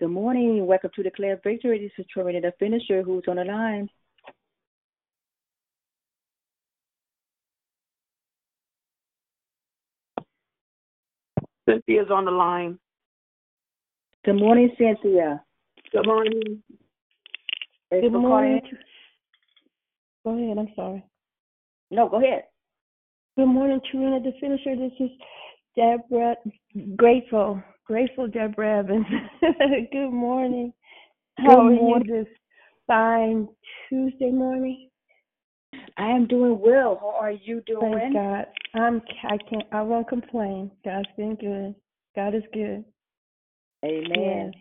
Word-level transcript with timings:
Good 0.00 0.08
morning. 0.08 0.66
Welcome 0.66 0.92
to 0.96 1.02
Declare 1.02 1.42
Victory. 1.44 1.78
This 1.78 1.92
is 2.02 2.10
Trina, 2.10 2.40
the 2.40 2.54
finisher, 2.58 3.02
who's 3.02 3.24
on 3.28 3.36
the 3.36 3.44
line. 3.44 3.86
Cynthia's 11.68 12.06
on 12.10 12.24
the 12.24 12.30
line. 12.30 12.78
Good 14.24 14.36
morning, 14.36 14.70
Cynthia. 14.78 15.44
Good 15.92 16.06
morning. 16.06 16.62
Thanks 17.90 18.02
Good 18.02 18.12
morning. 18.12 18.62
Go 20.24 20.30
ahead. 20.30 20.56
I'm 20.56 20.68
sorry. 20.74 21.04
No, 21.90 22.08
go 22.08 22.24
ahead. 22.24 22.44
Good 23.36 23.48
morning, 23.48 23.80
Trina, 23.90 24.18
the 24.18 24.32
finisher. 24.40 24.76
This 24.76 24.92
is 24.98 25.10
Deborah. 25.76 26.36
Grateful, 26.96 27.62
grateful, 27.86 28.28
Deborah 28.28 28.80
Evans. 28.80 29.06
Good 29.92 30.10
morning. 30.10 30.72
How 31.38 31.56
Good 31.56 31.58
are 31.58 31.72
you 31.72 32.02
this 32.06 32.26
fine 32.86 33.48
Tuesday 33.88 34.30
morning? 34.30 34.88
I 35.96 36.08
am 36.10 36.26
doing 36.26 36.58
well. 36.60 36.98
How 37.00 37.16
are 37.20 37.32
you 37.32 37.62
doing? 37.66 37.92
Thank 37.98 38.14
God. 38.14 38.46
I'm. 38.74 39.02
I 39.24 39.36
can't. 39.48 39.66
I 39.72 39.82
won't 39.82 40.08
complain. 40.08 40.70
God's 40.84 41.08
been 41.16 41.36
good. 41.36 41.74
God 42.16 42.34
is 42.34 42.42
good. 42.52 42.84
Amen. 43.84 44.52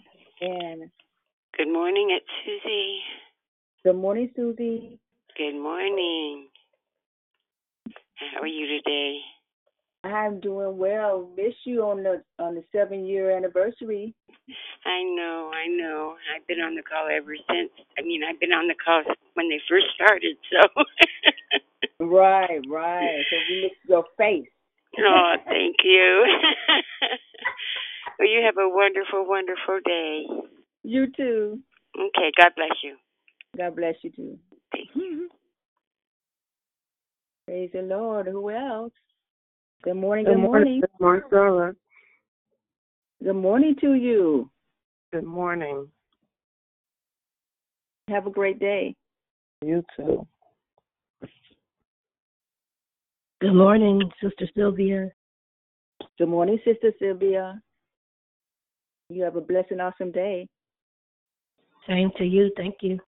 Yes. 0.41 0.49
Amen. 0.49 0.91
Good 1.57 1.73
morning, 1.73 2.07
it's 2.11 2.25
Susie. 2.45 2.99
Good 3.83 3.97
morning, 3.97 4.31
Susie. 4.33 4.99
Good 5.37 5.61
morning. 5.61 6.47
How 8.15 8.41
are 8.41 8.47
you 8.47 8.65
today? 8.67 9.19
I'm 10.03 10.39
doing 10.39 10.77
well. 10.77 11.29
Miss 11.35 11.53
you 11.65 11.83
on 11.83 12.03
the 12.03 12.23
on 12.39 12.55
the 12.55 12.63
seven 12.71 13.05
year 13.05 13.35
anniversary. 13.35 14.13
I 14.85 15.03
know, 15.03 15.51
I 15.53 15.67
know. 15.67 16.15
I've 16.33 16.47
been 16.47 16.61
on 16.61 16.75
the 16.75 16.81
call 16.81 17.07
ever 17.11 17.35
since. 17.35 17.69
I 17.97 18.01
mean, 18.01 18.21
I've 18.23 18.39
been 18.39 18.53
on 18.53 18.67
the 18.67 18.75
call 18.83 19.03
when 19.33 19.49
they 19.49 19.59
first 19.69 19.87
started, 19.95 20.37
so. 20.51 20.83
Right, 21.99 22.61
right. 22.69 23.23
So 23.29 23.37
we 23.49 23.61
miss 23.63 23.71
your 23.87 24.05
face. 24.17 24.49
oh, 24.99 25.33
thank 25.45 25.75
you. 25.83 26.25
well, 28.19 28.27
you 28.27 28.41
have 28.45 28.57
a 28.57 28.69
wonderful, 28.69 29.25
wonderful 29.27 29.79
day. 29.85 30.23
You 30.83 31.07
too. 31.15 31.59
Okay, 31.97 32.31
God 32.37 32.51
bless 32.55 32.71
you. 32.83 32.95
God 33.57 33.75
bless 33.75 33.95
you 34.01 34.11
too. 34.11 34.39
Thank 34.71 34.89
Praise 37.45 37.69
the 37.73 37.81
Lord. 37.81 38.27
Who 38.27 38.49
else? 38.49 38.93
Good 39.83 39.95
morning. 39.95 40.25
Good 40.25 40.35
Good 40.35 40.41
morning. 40.41 40.81
Good 40.81 40.89
morning, 40.99 41.21
Marcella. 41.31 41.75
Good 43.23 43.35
morning 43.35 43.75
to 43.81 43.93
you. 43.93 44.49
Good 45.13 45.23
morning. 45.23 45.87
Have 48.09 48.27
a 48.27 48.31
great 48.31 48.59
day. 48.59 48.95
You 49.63 49.83
too. 49.95 50.27
Good 53.39 53.53
morning, 53.53 54.01
Sister 54.21 54.49
Sylvia. 54.55 55.11
Good 56.17 56.27
morning, 56.27 56.59
Sister 56.65 56.91
Sylvia. 56.99 57.61
You 59.09 59.23
have 59.23 59.37
a 59.37 59.41
blessed 59.41 59.71
and 59.71 59.81
awesome 59.81 60.11
day. 60.11 60.47
Same 61.87 62.11
to 62.17 62.25
you. 62.25 62.51
Thank 62.57 62.75
you. 62.81 62.99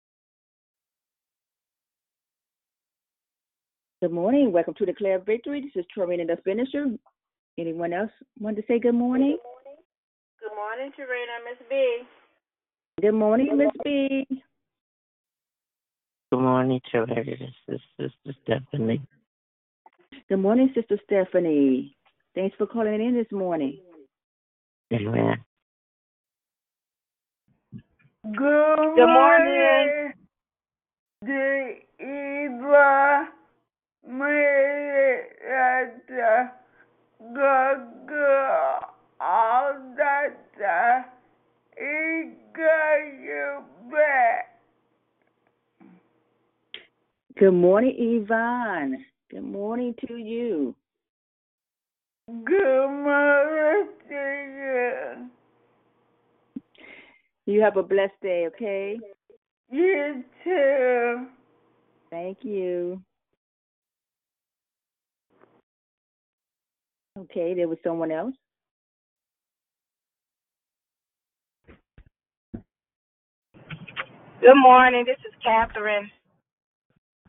Good 4.01 4.11
morning. 4.11 4.51
Welcome 4.51 4.73
to 4.79 4.85
Declare 4.87 5.19
Victory. 5.19 5.61
This 5.61 5.83
is 5.83 5.85
Trina, 5.93 6.25
the 6.25 6.41
finisher. 6.43 6.85
Anyone 7.59 7.93
else 7.93 8.09
want 8.39 8.57
to 8.57 8.63
say 8.67 8.79
good 8.79 8.95
morning? 8.95 9.37
Good 10.39 10.55
morning, 10.55 10.91
Tarina, 10.99 11.37
Miss 11.47 11.59
B. 11.69 11.99
Good 12.99 13.11
morning, 13.11 13.55
Miss 13.55 13.67
B. 13.83 14.25
Good 16.31 16.39
morning, 16.39 16.81
children. 16.91 17.27
This 17.67 17.79
is 17.99 18.11
Sister 18.25 18.39
Stephanie. 18.43 19.03
Good 20.29 20.39
morning, 20.39 20.73
Sister 20.73 20.97
Stephanie. 21.05 21.95
Thanks 22.33 22.55
for 22.57 22.65
calling 22.65 23.05
in 23.05 23.13
this 23.13 23.31
morning. 23.31 23.77
Amen. 24.91 25.35
Good, 28.23 28.35
Good 28.35 29.05
morning. 29.05 30.13
The 31.21 31.75
Eva 31.99 33.27
Marietta 34.07 35.61
Gaga 37.19 38.91
all 39.21 39.73
that 39.97 41.11
he 41.77 42.31
got 42.53 42.97
you 43.21 43.61
back. 43.91 44.59
Good 47.37 47.53
morning, 47.53 47.95
Yvonne. 47.97 49.05
Good 49.29 49.43
morning 49.43 49.95
to 50.07 50.17
you. 50.17 50.75
Good 52.27 52.87
morning 52.87 53.87
to 54.09 54.15
you. 54.57 55.29
You 57.45 57.61
have 57.61 57.77
a 57.77 57.83
blessed 57.83 58.21
day, 58.21 58.47
okay? 58.47 58.99
You 59.69 60.23
too. 60.43 61.27
Thank 62.09 62.39
you. 62.43 63.01
Okay, 67.19 67.53
there 67.53 67.67
was 67.67 67.77
someone 67.83 68.11
else. 68.11 68.33
Good 74.41 74.55
morning. 74.55 75.05
This 75.05 75.17
is 75.27 75.33
Catherine. 75.43 76.09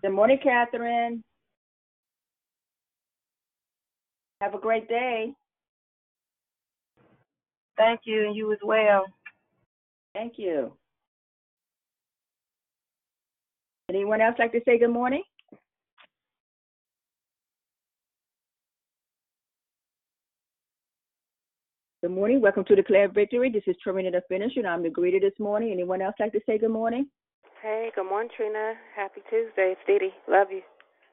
Good 0.03 0.13
morning, 0.13 0.39
Catherine. 0.43 1.23
Have 4.41 4.55
a 4.55 4.59
great 4.59 4.89
day. 4.89 5.33
Thank 7.77 8.01
you, 8.05 8.27
and 8.27 8.37
you 8.37 8.53
as 8.53 8.59
well. 8.65 9.07
Thank 10.15 10.35
you. 10.37 10.73
Anyone 13.89 14.21
else 14.21 14.37
like 14.39 14.53
to 14.53 14.61
say 14.65 14.79
good 14.79 14.91
morning? 14.91 15.23
Good 22.03 22.11
morning. 22.11 22.41
Welcome 22.41 22.65
to 22.65 22.75
Declare 22.75 23.13
Victory. 23.13 23.49
This 23.49 23.63
is 23.69 23.77
Trina 23.81 24.11
the 24.11 24.23
Finisher, 24.29 24.59
and 24.59 24.67
I'm 24.67 24.83
the 24.83 24.89
greeter 24.89 25.21
this 25.21 25.39
morning. 25.39 25.71
Anyone 25.71 26.03
else 26.03 26.17
like 26.19 26.33
to 26.33 26.41
say 26.47 26.59
good 26.59 26.73
morning? 26.73 27.07
Hey, 27.63 27.93
good 27.95 28.09
morning, 28.09 28.29
Trina. 28.37 28.73
Happy 28.97 29.21
Tuesday. 29.31 29.77
It's 29.77 29.81
Didi. 29.87 30.13
Love 30.29 30.49
you. 30.51 30.63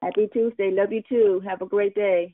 Happy 0.02 0.28
Tuesday. 0.34 0.72
Love 0.72 0.92
you 0.92 1.04
too. 1.08 1.44
Have 1.48 1.62
a 1.62 1.68
great 1.68 1.94
day. 1.94 2.34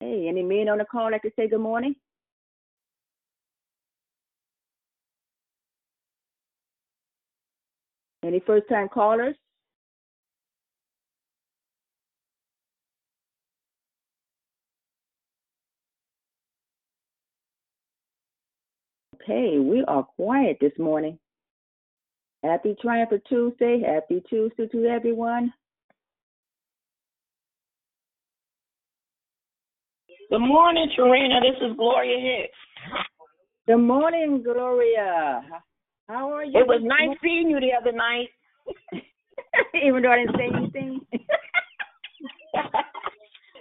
Hey, 0.00 0.26
any 0.26 0.42
men 0.42 0.70
on 0.70 0.78
the 0.78 0.86
call 0.86 1.10
like 1.12 1.20
to 1.24 1.30
say 1.36 1.46
good 1.46 1.60
morning? 1.60 1.94
Any 8.24 8.40
first 8.46 8.66
time 8.70 8.88
callers? 8.88 9.36
Okay, 19.24 19.58
we 19.58 19.82
are 19.88 20.02
quiet 20.02 20.58
this 20.60 20.72
morning. 20.78 21.18
Happy 22.42 22.76
Triumph 22.82 23.10
Tuesday. 23.26 23.80
Happy 23.80 24.22
Tuesday 24.28 24.66
to 24.66 24.84
everyone. 24.84 25.50
Good 30.30 30.40
morning, 30.40 30.90
Tarina. 30.98 31.40
This 31.40 31.56
is 31.70 31.74
Gloria 31.76 32.18
Hicks. 32.20 32.58
Good 33.66 33.78
morning, 33.78 34.42
Gloria. 34.42 35.40
How 36.06 36.30
are 36.30 36.44
you? 36.44 36.60
It 36.60 36.66
was 36.66 36.82
nice 36.82 37.16
seeing 37.22 37.48
you 37.48 37.60
the 37.60 37.72
other 37.80 37.92
night. 37.92 38.28
Even 39.74 40.02
though 40.02 40.12
I 40.12 40.18
didn't 40.18 40.36
say 40.36 40.50
anything. 40.54 41.00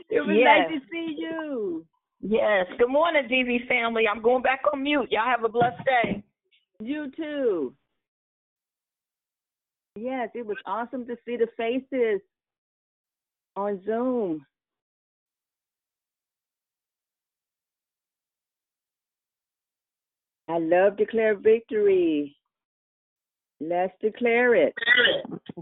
it 0.10 0.20
was 0.28 0.36
Yes. 0.38 0.70
nice 0.70 0.82
to 0.82 0.88
see 0.92 1.16
you. 1.18 1.86
Yes. 2.26 2.68
Good 2.78 2.90
morning, 2.90 3.28
DV 3.30 3.68
family. 3.68 4.06
I'm 4.08 4.22
going 4.22 4.42
back 4.42 4.62
on 4.72 4.82
mute. 4.82 5.12
Y'all 5.12 5.26
have 5.26 5.44
a 5.44 5.50
blessed 5.50 5.84
day. 5.86 6.24
You 6.80 7.12
too. 7.16 7.74
Yes, 10.00 10.30
it 10.34 10.46
was 10.46 10.56
awesome 10.66 11.06
to 11.08 11.18
see 11.26 11.36
the 11.36 11.48
faces 11.58 12.22
on 13.58 13.82
Zoom. 13.86 14.46
I 20.48 20.60
love 20.60 20.98
declare 20.98 21.36
victory. 21.36 22.38
Let's 23.60 23.94
declare 24.02 24.56
it. 24.56 24.74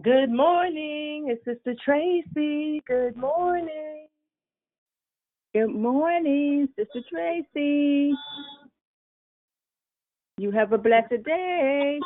Good 0.03 0.29
morning. 0.29 1.25
It's 1.27 1.43
Sister 1.43 1.75
Tracy. 1.83 2.81
Good 2.87 3.17
morning. 3.17 4.07
Good 5.53 5.67
morning, 5.67 6.69
Sister 6.77 7.01
Tracy. 7.11 8.13
You 10.37 10.51
have 10.51 10.71
a 10.71 10.77
blessed 10.77 11.25
day. 11.25 11.99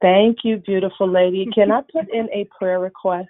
Thank 0.00 0.38
you, 0.44 0.58
beautiful 0.58 1.10
lady. 1.10 1.48
Can 1.52 1.72
I 1.72 1.80
put 1.80 2.08
in 2.14 2.28
a 2.32 2.48
prayer 2.56 2.78
request? 2.78 3.28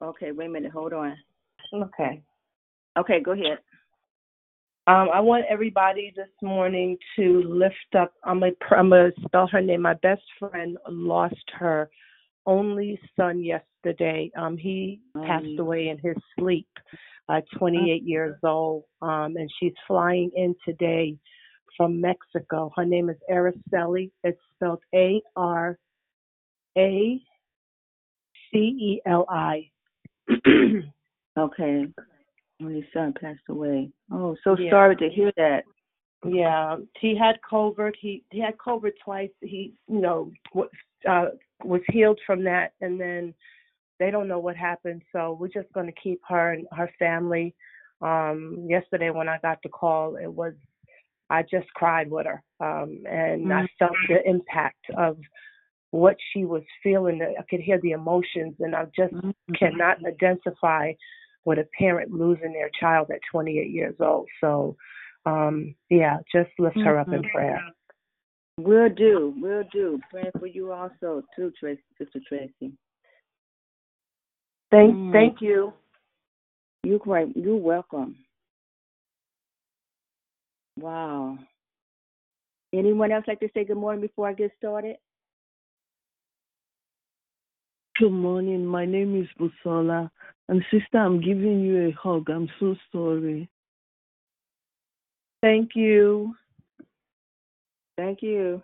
Okay, 0.00 0.30
wait 0.30 0.46
a 0.46 0.50
minute. 0.50 0.70
Hold 0.70 0.92
on. 0.92 1.16
Okay. 1.74 2.22
Okay, 2.96 3.20
go 3.20 3.32
ahead. 3.32 3.58
Um, 4.86 5.08
I 5.12 5.18
want 5.18 5.44
everybody 5.50 6.12
this 6.14 6.28
morning 6.42 6.96
to 7.16 7.42
lift 7.44 7.74
up. 7.98 8.12
I'm 8.22 8.38
gonna, 8.38 8.52
I'm 8.70 8.90
gonna 8.90 9.10
spell 9.26 9.48
her 9.48 9.60
name. 9.60 9.82
My 9.82 9.94
best 9.94 10.22
friend 10.38 10.78
lost 10.88 11.50
her 11.58 11.90
only 12.46 12.98
son 13.16 13.42
yesterday. 13.42 14.30
Um, 14.36 14.56
he 14.56 15.00
passed 15.24 15.44
Um, 15.46 15.58
away 15.58 15.88
in 15.88 15.98
his 15.98 16.16
sleep, 16.38 16.68
uh, 17.28 17.40
28 17.56 18.02
years 18.02 18.36
old. 18.42 18.84
Um, 19.02 19.36
and 19.36 19.50
she's 19.58 19.74
flying 19.86 20.30
in 20.34 20.54
today 20.64 21.16
from 21.76 22.00
Mexico. 22.00 22.70
Her 22.76 22.84
name 22.84 23.08
is 23.10 23.16
Araceli. 23.30 24.10
It's 24.22 24.40
spelled 24.54 24.82
A 24.94 25.20
R 25.36 25.78
A 26.78 27.20
C 28.50 28.58
E 28.58 29.00
L 29.06 29.24
I. 29.28 29.70
Okay. 31.36 31.86
When 32.58 32.74
his 32.76 32.84
son 32.92 33.12
passed 33.20 33.40
away. 33.48 33.90
Oh, 34.12 34.36
so 34.44 34.56
Yeah. 34.56 34.70
sorry 34.70 34.94
to 34.96 35.08
hear 35.10 35.32
that. 35.36 35.64
Yeah, 36.24 36.76
he 37.00 37.16
had 37.16 37.40
COVID. 37.42 37.96
He 38.00 38.22
he 38.30 38.38
had 38.38 38.56
COVID 38.56 38.92
twice. 39.04 39.32
He 39.42 39.74
you 39.88 40.00
know 40.00 40.32
uh, 41.06 41.26
was 41.64 41.80
healed 41.88 42.20
from 42.26 42.44
that, 42.44 42.72
and 42.80 43.00
then 43.00 43.34
they 43.98 44.10
don't 44.10 44.28
know 44.28 44.38
what 44.38 44.56
happened. 44.56 45.02
So 45.12 45.36
we're 45.38 45.48
just 45.48 45.72
going 45.72 45.86
to 45.86 46.00
keep 46.00 46.20
her 46.28 46.52
and 46.52 46.66
her 46.72 46.90
family. 46.98 47.54
Um, 48.00 48.66
yesterday 48.68 49.10
when 49.10 49.28
I 49.28 49.38
got 49.38 49.58
the 49.62 49.68
call, 49.68 50.16
it 50.16 50.32
was 50.32 50.54
I 51.30 51.42
just 51.42 51.66
cried 51.74 52.10
with 52.10 52.26
her, 52.26 52.42
um, 52.60 53.02
and 53.08 53.52
I 53.52 53.66
felt 53.78 53.92
the 54.08 54.28
impact 54.28 54.84
of 54.96 55.16
what 55.90 56.16
she 56.32 56.44
was 56.44 56.62
feeling. 56.82 57.22
I 57.22 57.42
could 57.48 57.60
hear 57.60 57.80
the 57.80 57.92
emotions, 57.92 58.56
and 58.60 58.74
I 58.74 58.84
just 58.96 59.14
cannot 59.58 60.04
identify 60.04 60.92
with 61.44 61.58
a 61.58 61.68
parent 61.78 62.12
losing 62.12 62.52
their 62.52 62.70
child 62.78 63.10
at 63.10 63.20
28 63.30 63.70
years 63.70 63.94
old. 64.00 64.28
So, 64.40 64.76
um, 65.26 65.74
yeah, 65.90 66.18
just 66.32 66.50
lift 66.58 66.76
her 66.84 66.98
up 66.98 67.08
in 67.08 67.22
prayer. 67.22 67.60
Will 68.58 68.88
do. 68.88 69.34
We'll 69.36 69.64
do. 69.72 70.00
Praying 70.10 70.30
for 70.38 70.46
you 70.46 70.72
also 70.72 71.22
too, 71.34 71.52
Tracy, 71.58 71.82
Sister 71.98 72.20
Tracy. 72.28 72.72
Thank, 74.70 74.94
Mm. 74.94 75.12
thank 75.12 75.40
you. 75.40 75.72
You're 76.84 76.98
quite. 76.98 77.36
You're 77.36 77.56
welcome. 77.56 78.16
Wow. 80.78 81.38
Anyone 82.72 83.12
else 83.12 83.24
like 83.26 83.40
to 83.40 83.48
say 83.54 83.64
good 83.64 83.76
morning 83.76 84.00
before 84.00 84.28
I 84.28 84.32
get 84.32 84.52
started? 84.56 84.96
Good 87.96 88.10
morning. 88.10 88.66
My 88.66 88.84
name 88.84 89.20
is 89.20 89.28
Busola. 89.38 90.10
And 90.48 90.64
sister, 90.70 90.98
I'm 90.98 91.20
giving 91.20 91.60
you 91.60 91.86
a 91.86 91.90
hug. 91.92 92.28
I'm 92.28 92.48
so 92.58 92.74
sorry. 92.90 93.48
Thank 95.42 95.76
you. 95.76 96.34
Thank 97.96 98.22
you. 98.22 98.62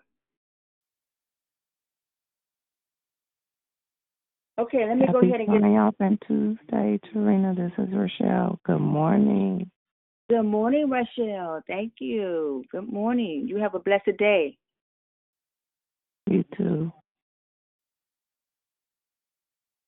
Okay, 4.59 4.85
let 4.87 4.99
me 4.99 5.07
go 5.11 5.21
ahead 5.21 5.41
and 5.41 5.49
get 5.49 5.61
Triumphant 5.61 6.23
Tuesday, 6.27 7.01
Tarina. 7.07 7.57
This 7.57 7.73
is 7.79 7.95
Rochelle. 7.95 8.61
Good 8.67 8.81
morning. 8.81 9.71
Good 10.29 10.43
morning, 10.43 10.91
Rochelle. 10.91 11.63
Thank 11.67 11.95
you. 11.99 12.65
Good 12.71 12.93
morning. 12.93 13.47
You 13.49 13.57
have 13.57 13.75
a 13.75 13.79
blessed 13.79 14.19
day. 14.19 14.59
You 16.29 16.45
too. 16.57 16.93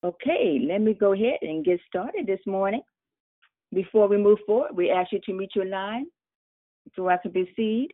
Okay, 0.05 0.59
let 0.67 0.81
me 0.81 0.95
go 0.95 1.13
ahead 1.13 1.39
and 1.43 1.65
get 1.65 1.79
started 1.87 2.27
this 2.27 2.41
morning. 2.47 2.83
Before 3.73 4.09
we 4.09 4.17
move 4.17 4.39
forward, 4.47 4.75
we 4.75 4.91
ask 4.91 5.13
you 5.13 5.21
to 5.27 5.33
meet 5.33 5.51
your 5.55 5.67
line 5.67 6.07
so 6.97 7.09
I 7.09 7.19
can 7.19 7.31
proceed. 7.31 7.91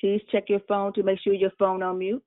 Please 0.00 0.22
check 0.32 0.44
your 0.48 0.60
phone 0.60 0.94
to 0.94 1.02
make 1.02 1.20
sure 1.20 1.34
your 1.34 1.52
phone 1.58 1.82
on 1.82 1.98
mute. 1.98 2.24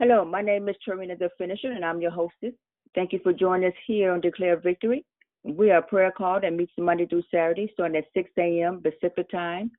Hello, 0.00 0.24
my 0.24 0.42
name 0.42 0.68
is 0.68 0.74
Tarina 0.86 1.16
the 1.16 1.30
Finisher, 1.38 1.70
and 1.70 1.84
I'm 1.84 2.00
your 2.00 2.10
hostess. 2.10 2.54
Thank 2.96 3.12
you 3.12 3.20
for 3.22 3.32
joining 3.32 3.68
us 3.68 3.76
here 3.86 4.12
on 4.12 4.20
Declare 4.20 4.58
Victory. 4.58 5.04
We 5.44 5.70
are 5.70 5.78
a 5.78 5.82
prayer 5.82 6.10
call 6.10 6.40
that 6.40 6.52
meets 6.52 6.72
Monday 6.76 7.06
through 7.06 7.22
Saturday, 7.30 7.70
starting 7.72 7.96
at 7.96 8.04
6 8.14 8.30
a.m. 8.36 8.82
Pacific 8.82 9.30
time, 9.30 9.70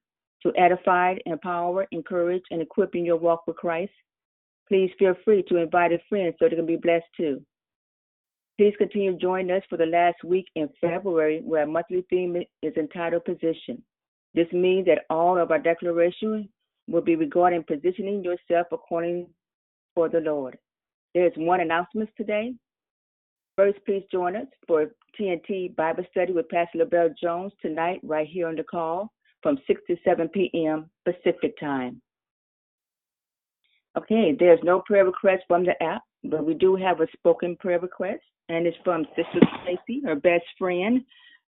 to 0.43 0.53
edify, 0.57 1.15
empower, 1.25 1.88
encourage, 1.91 2.43
and 2.51 2.62
equip 2.62 2.95
in 2.95 3.03
your 3.03 3.17
walk 3.17 3.45
with 3.45 3.57
Christ. 3.57 3.91
Please 4.69 4.91
feel 4.97 5.15
free 5.25 5.43
to 5.50 5.57
invite 5.57 5.91
a 5.91 6.00
friend 6.07 6.33
so 6.39 6.47
they 6.47 6.55
can 6.55 6.65
be 6.65 6.77
blessed 6.77 7.05
too. 7.17 7.41
Please 8.57 8.73
continue 8.77 9.17
joining 9.17 9.51
us 9.51 9.63
for 9.69 9.77
the 9.77 9.85
last 9.85 10.23
week 10.23 10.45
in 10.55 10.69
February, 10.79 11.41
where 11.43 11.62
our 11.62 11.67
monthly 11.67 12.05
theme 12.09 12.38
is 12.62 12.73
entitled 12.77 13.25
Position. 13.25 13.83
This 14.33 14.51
means 14.51 14.85
that 14.87 15.05
all 15.09 15.37
of 15.37 15.51
our 15.51 15.59
declarations 15.59 16.47
will 16.87 17.01
be 17.01 17.15
regarding 17.15 17.63
positioning 17.63 18.23
yourself 18.23 18.67
according 18.71 19.27
for 19.95 20.09
the 20.09 20.19
Lord. 20.19 20.57
There 21.13 21.27
is 21.27 21.33
one 21.35 21.61
announcement 21.61 22.09
today. 22.17 22.53
First, 23.55 23.79
please 23.85 24.03
join 24.11 24.35
us 24.35 24.47
for 24.65 24.87
TNT 25.19 25.75
Bible 25.75 26.03
study 26.09 26.33
with 26.33 26.49
Pastor 26.49 26.79
LaBelle 26.79 27.13
Jones 27.21 27.53
tonight, 27.61 27.99
right 28.03 28.27
here 28.27 28.47
on 28.47 28.55
the 28.55 28.63
call 28.63 29.11
from 29.43 29.59
6 29.67 29.81
to 29.87 29.95
7 30.03 30.27
p.m. 30.29 30.89
Pacific 31.05 31.53
time. 31.59 32.01
Okay, 33.95 34.35
there's 34.39 34.59
no 34.63 34.81
prayer 34.87 35.05
request 35.05 35.43
from 35.47 35.63
the 35.63 35.81
app, 35.83 36.01
but 36.23 36.43
we 36.43 36.55
do 36.55 36.75
have 36.75 36.99
a 37.01 37.07
spoken 37.15 37.55
prayer 37.57 37.79
request, 37.79 38.23
and 38.49 38.65
it's 38.65 38.77
from 38.83 39.05
Sister 39.15 39.39
Tracy, 39.63 40.01
her 40.03 40.15
best 40.15 40.45
friend. 40.57 41.01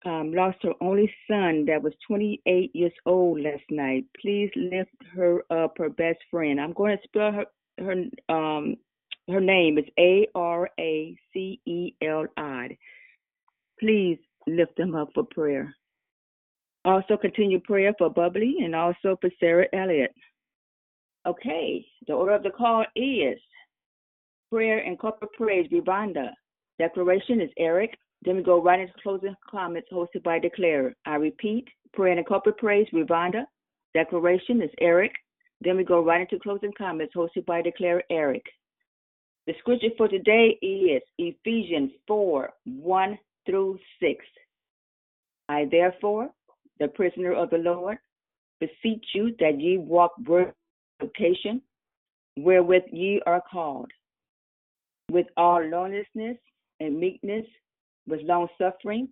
Um, 0.06 0.32
lost 0.32 0.56
her 0.62 0.72
only 0.80 1.12
son 1.28 1.66
that 1.66 1.82
was 1.82 1.92
28 2.06 2.74
years 2.74 2.92
old 3.04 3.42
last 3.42 3.64
night. 3.70 4.06
Please 4.18 4.50
lift 4.56 4.94
her 5.14 5.44
up, 5.50 5.76
her 5.76 5.90
best 5.90 6.18
friend. 6.30 6.58
I'm 6.58 6.72
going 6.72 6.96
to 6.96 7.02
spell 7.04 7.32
her 7.32 7.44
her 7.78 8.34
um 8.34 8.76
her 9.28 9.40
name 9.40 9.78
is 9.78 9.84
A 9.98 10.26
R 10.34 10.68
A 10.78 11.16
C 11.32 11.60
E 11.66 11.92
L 12.02 12.26
I. 12.36 12.76
Please 13.78 14.18
lift 14.46 14.76
them 14.76 14.94
up 14.94 15.10
for 15.14 15.24
prayer. 15.24 15.74
Also 16.84 17.16
continue 17.16 17.60
prayer 17.60 17.94
for 17.98 18.08
Bubbly 18.10 18.56
and 18.62 18.74
also 18.74 19.16
for 19.20 19.30
Sarah 19.38 19.66
Elliott. 19.72 20.14
Okay, 21.26 21.84
the 22.06 22.14
order 22.14 22.32
of 22.32 22.42
the 22.42 22.50
call 22.50 22.84
is 22.96 23.38
prayer 24.50 24.78
and 24.78 24.98
corporate 24.98 25.32
praise, 25.34 25.68
Vivanda. 25.70 26.30
Declaration 26.78 27.40
is 27.40 27.50
Eric. 27.58 27.96
Then 28.22 28.36
we 28.36 28.42
go 28.42 28.62
right 28.62 28.80
into 28.80 28.92
closing 29.02 29.34
comments 29.50 29.88
hosted 29.92 30.22
by 30.22 30.38
Declare. 30.38 30.94
I 31.06 31.14
repeat, 31.14 31.66
prayer 31.94 32.16
and 32.16 32.26
corporate 32.26 32.58
praise, 32.58 32.86
Vivanda. 32.92 33.44
Declaration 33.94 34.62
is 34.62 34.70
Eric. 34.80 35.12
Then 35.62 35.76
we 35.76 35.84
go 35.84 36.04
right 36.04 36.20
into 36.20 36.38
closing 36.38 36.72
comments 36.76 37.14
hosted 37.14 37.46
by 37.46 37.62
Declare 37.62 38.02
Eric. 38.10 38.44
The 39.46 39.54
scripture 39.58 39.88
for 39.96 40.06
today 40.06 40.58
is 40.62 41.02
Ephesians 41.18 41.92
4 42.06 42.50
1 42.64 43.18
through 43.46 43.78
6. 44.00 44.24
I 45.48 45.66
therefore, 45.70 46.30
the 46.78 46.88
prisoner 46.88 47.32
of 47.32 47.50
the 47.50 47.58
Lord, 47.58 47.98
beseech 48.60 49.04
you 49.14 49.34
that 49.40 49.60
ye 49.60 49.78
walk 49.78 50.12
worthy 50.26 50.52
vocation 51.00 51.62
wherewith 52.36 52.84
ye 52.92 53.20
are 53.26 53.42
called, 53.50 53.90
with 55.10 55.26
all 55.36 55.62
lowliness 55.64 56.36
and 56.78 56.98
meekness, 56.98 57.46
with 58.06 58.20
long 58.22 58.48
suffering, 58.58 59.08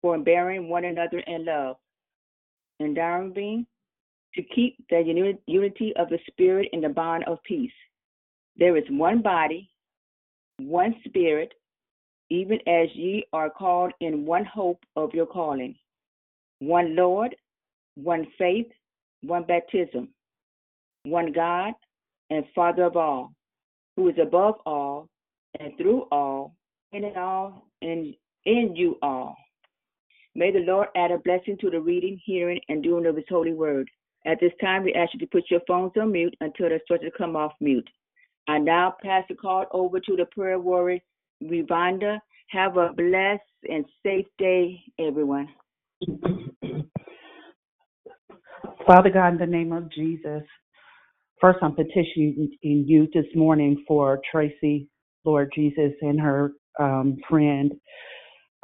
forbearing 0.00 0.68
one 0.68 0.84
another 0.84 1.20
in 1.20 1.44
love, 1.44 1.76
enduring 2.80 3.66
to 4.34 4.42
keep 4.42 4.76
the 4.88 5.00
uni- 5.00 5.38
unity 5.46 5.92
of 5.96 6.08
the 6.08 6.18
Spirit 6.26 6.68
in 6.72 6.80
the 6.80 6.88
bond 6.88 7.24
of 7.24 7.42
peace. 7.44 7.72
There 8.56 8.76
is 8.76 8.84
one 8.90 9.22
body, 9.22 9.70
one 10.58 10.94
Spirit, 11.06 11.52
even 12.30 12.58
as 12.66 12.88
ye 12.94 13.24
are 13.32 13.50
called 13.50 13.92
in 14.00 14.24
one 14.24 14.44
hope 14.44 14.82
of 14.96 15.12
your 15.14 15.26
calling, 15.26 15.74
one 16.60 16.96
Lord, 16.96 17.36
one 17.94 18.26
faith, 18.38 18.68
one 19.22 19.44
baptism, 19.44 20.08
one 21.04 21.32
God 21.32 21.74
and 22.30 22.44
Father 22.54 22.84
of 22.84 22.96
all, 22.96 23.32
who 23.96 24.08
is 24.08 24.16
above 24.20 24.54
all 24.64 25.08
and 25.60 25.76
through 25.76 26.02
all 26.10 26.54
and 26.92 27.04
in 27.04 27.16
all 27.16 27.66
and 27.82 28.14
in 28.44 28.74
you 28.76 28.98
all. 29.02 29.36
May 30.34 30.50
the 30.50 30.60
Lord 30.60 30.88
add 30.96 31.10
a 31.10 31.18
blessing 31.18 31.58
to 31.60 31.70
the 31.70 31.80
reading, 31.80 32.18
hearing, 32.24 32.60
and 32.68 32.82
doing 32.82 33.06
of 33.06 33.16
his 33.16 33.24
holy 33.28 33.52
word. 33.52 33.88
At 34.24 34.38
this 34.40 34.52
time, 34.60 34.84
we 34.84 34.94
ask 34.94 35.12
you 35.12 35.20
to 35.20 35.26
put 35.26 35.50
your 35.50 35.60
phones 35.66 35.92
on 36.00 36.12
mute 36.12 36.34
until 36.40 36.68
starting 36.84 37.10
to 37.10 37.18
come 37.18 37.36
off 37.36 37.52
mute. 37.60 37.88
I 38.48 38.58
now 38.58 38.94
pass 39.02 39.24
the 39.28 39.34
call 39.34 39.66
over 39.72 40.00
to 40.00 40.16
the 40.16 40.26
prayer 40.26 40.58
warrior, 40.58 41.00
Rivanda 41.42 42.18
Have 42.48 42.76
a 42.76 42.92
blessed 42.92 43.42
and 43.68 43.84
safe 44.02 44.26
day, 44.38 44.80
everyone. 44.98 45.48
Father 48.86 49.10
God, 49.10 49.34
in 49.34 49.38
the 49.38 49.46
name 49.46 49.72
of 49.72 49.90
Jesus, 49.92 50.42
first 51.40 51.58
I'm 51.62 51.74
petitioning 51.74 52.56
you 52.62 53.08
this 53.12 53.26
morning 53.34 53.84
for 53.86 54.20
Tracy, 54.30 54.88
Lord 55.24 55.52
Jesus, 55.54 55.92
and 56.00 56.20
her 56.20 56.52
um, 56.80 57.16
friend. 57.28 57.72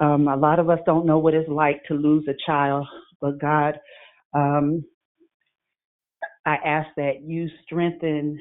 Um, 0.00 0.28
a 0.28 0.36
lot 0.36 0.58
of 0.58 0.70
us 0.70 0.78
don't 0.86 1.06
know 1.06 1.18
what 1.18 1.34
it's 1.34 1.48
like 1.48 1.82
to 1.88 1.94
lose 1.94 2.26
a 2.28 2.34
child, 2.46 2.86
but 3.20 3.40
God, 3.40 3.78
um, 4.34 4.84
I 6.46 6.56
ask 6.64 6.88
that 6.96 7.22
you 7.22 7.48
strengthen 7.64 8.40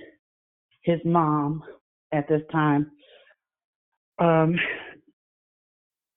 his 0.83 0.99
mom 1.03 1.63
at 2.13 2.27
this 2.29 2.41
time 2.51 2.91
um, 4.19 4.55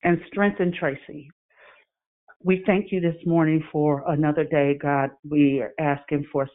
and 0.04 0.20
strengthen 0.28 0.72
Tracy. 0.78 1.28
We 2.42 2.62
thank 2.66 2.90
you 2.90 3.00
this 3.00 3.16
morning 3.26 3.62
for 3.70 4.02
another 4.08 4.44
day, 4.44 4.78
God. 4.80 5.10
We 5.28 5.60
are 5.60 5.74
asking 5.78 6.24
for 6.32 6.48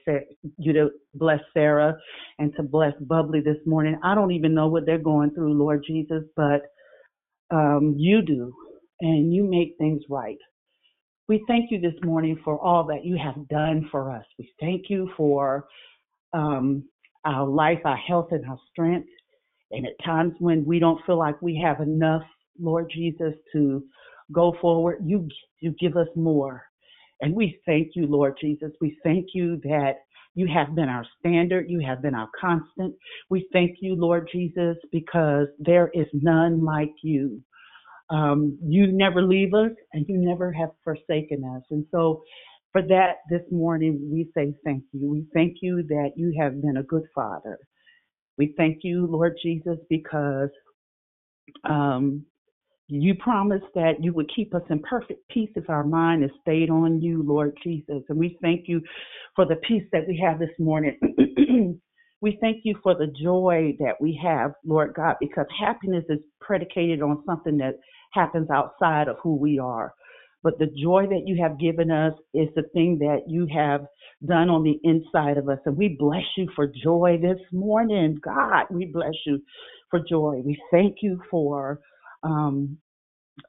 you 0.58 0.74
to 0.74 0.90
bless 1.14 1.40
Sarah 1.54 1.96
and 2.40 2.52
to 2.56 2.64
bless 2.64 2.94
Bubbly 3.02 3.42
this 3.42 3.58
morning. 3.68 4.00
I 4.04 4.16
don't 4.16 4.32
even 4.32 4.56
know 4.56 4.68
what 4.68 4.88
they're 4.88 4.98
going 4.98 5.32
through, 5.32 5.54
Lord 5.54 5.84
Jesus, 5.86 6.24
but 6.36 6.64
um, 7.52 7.94
you 7.98 8.24
do, 8.24 8.52
and 9.02 9.34
you 9.34 9.44
make 9.44 9.76
things 9.78 10.02
right. 10.10 10.38
We 11.28 11.44
thank 11.48 11.72
you 11.72 11.80
this 11.80 11.96
morning 12.04 12.40
for 12.44 12.60
all 12.60 12.84
that 12.86 13.04
you 13.04 13.18
have 13.18 13.48
done 13.48 13.88
for 13.92 14.12
us. 14.12 14.26
We 14.38 14.52
thank 14.60 14.90
you 14.90 15.10
for 15.18 15.66
um, 16.34 16.84
our 17.26 17.48
life, 17.48 17.80
our 17.84 17.98
health, 17.98 18.28
and 18.32 18.46
our 18.46 18.60
strength. 18.72 19.10
And 19.72 19.86
at 19.86 20.06
times 20.06 20.34
when 20.40 20.64
we 20.66 20.80
don't 20.80 21.04
feel 21.06 21.18
like 21.18 21.42
we 21.42 21.60
have 21.64 21.80
enough, 21.82 22.22
Lord 22.60 22.92
Jesus, 22.94 23.34
to 23.54 23.84
go 24.32 24.56
forward, 24.62 25.00
you 25.04 25.28
you 25.60 25.74
give 25.80 25.98
us 25.98 26.08
more. 26.16 26.64
And 27.22 27.34
we 27.34 27.60
thank 27.66 27.90
you, 27.96 28.06
Lord 28.06 28.36
Jesus. 28.40 28.72
We 28.80 28.98
thank 29.04 29.30
you 29.34 29.60
that 29.64 29.94
you 30.36 30.48
have 30.54 30.76
been 30.76 30.90
our 30.90 31.06
standard. 31.20 31.66
You 31.70 31.80
have 31.80 32.02
been 32.02 32.14
our 32.14 32.30
constant. 32.40 32.94
We 33.30 33.48
thank 33.54 33.78
you, 33.82 33.96
Lord 33.96 34.30
Jesus, 34.32 34.78
because 34.92 35.48
there 35.58 35.90
is 35.94 36.08
none 36.14 36.64
like 36.64 36.92
you. 37.02 37.42
Um, 38.10 38.58
you 38.64 38.92
never 38.92 39.22
leave 39.24 39.54
us 39.54 39.72
and 39.94 40.06
you 40.08 40.18
never 40.18 40.52
have 40.54 40.70
forsaken 40.84 41.44
us. 41.56 41.64
And 41.72 41.86
so 41.92 42.24
for 42.72 42.82
that 42.84 43.18
this 43.30 43.42
morning, 43.52 44.10
we 44.12 44.30
say 44.36 44.54
thank 44.66 44.84
you. 44.92 45.10
We 45.10 45.26
thank 45.34 45.58
you 45.62 45.84
that 45.88 46.12
you 46.16 46.36
have 46.40 46.62
been 46.62 46.78
a 46.78 46.84
good 46.84 47.06
father. 47.16 47.58
We 48.38 48.54
thank 48.58 48.80
you, 48.84 49.08
Lord 49.08 49.38
Jesus, 49.42 49.78
because 49.90 50.50
um, 51.64 52.26
you 52.88 53.16
promised 53.16 53.66
that 53.74 54.04
you 54.04 54.14
would 54.14 54.30
keep 54.36 54.54
us 54.54 54.62
in 54.70 54.80
perfect 54.80 55.28
peace 55.30 55.50
if 55.56 55.70
our 55.70 55.84
mind 55.84 56.24
is 56.24 56.30
stayed 56.42 56.70
on 56.70 57.02
you, 57.02 57.24
Lord 57.24 57.58
Jesus. 57.64 58.04
And 58.10 58.18
we 58.18 58.38
thank 58.42 58.68
you 58.68 58.82
for 59.36 59.46
the 59.46 59.56
peace 59.68 59.84
that 59.92 60.08
we 60.08 60.22
have 60.24 60.38
this 60.40 60.50
morning. 60.60 60.98
we 62.22 62.38
thank 62.42 62.58
you 62.64 62.76
for 62.84 62.94
the 62.94 63.08
joy 63.24 63.74
that 63.80 63.96
we 64.00 64.20
have, 64.24 64.52
Lord 64.66 64.94
God, 64.96 65.16
because 65.20 65.46
happiness 65.58 66.04
is 66.10 66.20
predicated 66.42 67.02
on 67.02 67.24
something 67.26 67.58
that 67.58 67.76
happens 68.16 68.50
outside 68.50 69.08
of 69.08 69.18
who 69.22 69.36
we 69.36 69.60
are. 69.60 69.94
But 70.44 70.60
the 70.60 70.68
joy 70.68 71.08
that 71.10 71.24
you 71.26 71.42
have 71.42 71.60
given 71.60 71.90
us 71.92 72.14
is 72.34 72.50
the 72.56 72.64
thing 72.74 73.00
that 73.00 73.24
you 73.28 73.48
have 73.54 73.86
done 74.28 74.50
on 74.50 74.64
the 74.64 74.80
inside 74.84 75.38
of 75.38 75.50
us. 75.50 75.58
And 75.66 75.76
we 75.76 75.98
bless 76.00 76.24
you 76.38 76.48
for 76.56 76.68
joy 76.68 77.18
this 77.22 77.40
morning. 77.52 78.20
God, 78.24 78.66
we 78.70 78.86
bless 78.86 79.16
you 79.26 79.42
for 79.90 80.00
joy. 80.08 80.42
We 80.46 80.62
thank 80.72 80.98
you 81.02 81.20
for 81.32 81.80
um, 82.24 82.78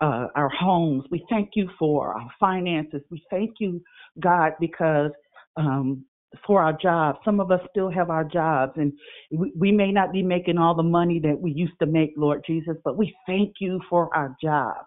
uh, 0.01 0.29
our 0.35 0.49
homes. 0.49 1.05
We 1.11 1.25
thank 1.31 1.51
you 1.55 1.69
for 1.79 2.15
our 2.15 2.31
finances. 2.41 3.03
We 3.11 3.23
thank 3.31 3.57
you, 3.61 3.83
God, 4.21 4.53
because 4.59 5.11
um, 5.57 6.05
for 6.47 6.61
our 6.61 6.73
jobs. 6.73 7.19
Some 7.25 7.41
of 7.41 7.51
us 7.51 7.61
still 7.71 7.91
have 7.91 8.11
our 8.11 8.25
jobs, 8.25 8.73
and 8.77 8.93
we, 9.31 9.53
we, 9.57 9.73
may 9.73 9.93
not 9.93 10.13
be 10.13 10.23
making 10.23 10.59
all 10.59 10.75
the 10.75 10.83
money 10.83 11.19
that 11.21 11.39
we 11.39 11.53
used 11.53 11.79
to 11.81 11.87
make, 11.87 12.15
Lord 12.17 12.45
Jesus, 12.47 12.77
but 12.85 12.97
we 12.97 13.15
thank 13.27 13.55
you 13.61 13.81
for 13.89 14.15
our 14.15 14.37
jobs. 14.43 14.87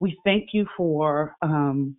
We 0.00 0.18
thank 0.24 0.48
you 0.52 0.66
for 0.76 1.36
um, 1.42 1.96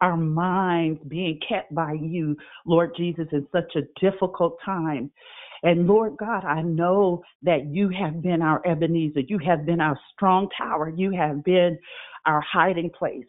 our 0.00 0.16
minds 0.16 1.00
being 1.08 1.38
kept 1.46 1.74
by 1.74 1.92
you, 1.92 2.36
Lord 2.66 2.92
Jesus, 2.96 3.26
in 3.32 3.46
such 3.52 3.76
a 3.76 3.82
difficult 4.00 4.58
time. 4.64 5.10
And 5.62 5.86
Lord 5.86 6.16
God, 6.16 6.44
I 6.44 6.62
know 6.62 7.22
that 7.42 7.66
you 7.66 7.90
have 7.90 8.22
been 8.22 8.40
our 8.40 8.66
Ebenezer. 8.66 9.20
You 9.20 9.38
have 9.38 9.66
been 9.66 9.80
our 9.80 9.98
strong 10.12 10.48
tower. 10.56 10.88
You 10.88 11.10
have 11.12 11.44
been 11.44 11.78
our 12.26 12.40
hiding 12.40 12.90
place, 12.90 13.26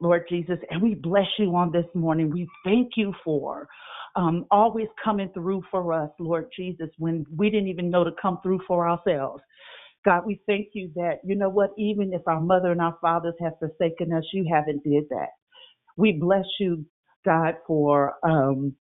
Lord 0.00 0.24
Jesus. 0.28 0.58
And 0.70 0.82
we 0.82 0.94
bless 0.94 1.26
you 1.38 1.54
on 1.56 1.72
this 1.72 1.86
morning. 1.94 2.30
We 2.30 2.48
thank 2.64 2.92
you 2.96 3.12
for 3.24 3.68
um, 4.16 4.46
always 4.50 4.88
coming 5.02 5.30
through 5.34 5.62
for 5.70 5.92
us, 5.92 6.10
Lord 6.18 6.48
Jesus, 6.56 6.88
when 6.98 7.26
we 7.36 7.50
didn't 7.50 7.68
even 7.68 7.90
know 7.90 8.04
to 8.04 8.10
come 8.20 8.38
through 8.42 8.60
for 8.66 8.88
ourselves. 8.88 9.42
God, 10.04 10.24
we 10.26 10.40
thank 10.46 10.68
you 10.74 10.90
that, 10.94 11.18
you 11.24 11.34
know 11.36 11.48
what, 11.50 11.70
even 11.76 12.12
if 12.12 12.22
our 12.26 12.40
mother 12.40 12.72
and 12.72 12.80
our 12.80 12.96
fathers 13.00 13.34
have 13.40 13.54
forsaken 13.58 14.12
us, 14.12 14.24
you 14.32 14.48
haven't 14.52 14.84
did 14.84 15.04
that. 15.10 15.30
We 15.96 16.12
bless 16.12 16.46
you, 16.60 16.86
God, 17.24 17.56
for 17.66 18.14
um, 18.22 18.74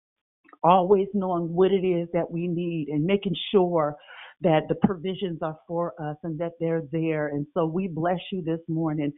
always 0.62 1.08
knowing 1.14 1.52
what 1.54 1.73
it 1.73 1.87
is 1.87 2.08
that 2.12 2.30
we 2.30 2.46
need 2.46 2.88
and 2.88 3.04
making 3.04 3.35
sure 3.50 3.96
that 4.43 4.62
the 4.69 4.75
provisions 4.75 5.38
are 5.43 5.59
for 5.66 5.95
us 6.00 6.16
and 6.23 6.38
that 6.38 6.52
they're 6.61 6.83
there. 6.93 7.28
And 7.28 7.47
so 7.55 7.66
we 7.66 7.88
bless 7.88 8.19
you 8.31 8.43
this 8.43 8.61
morning. 8.69 9.12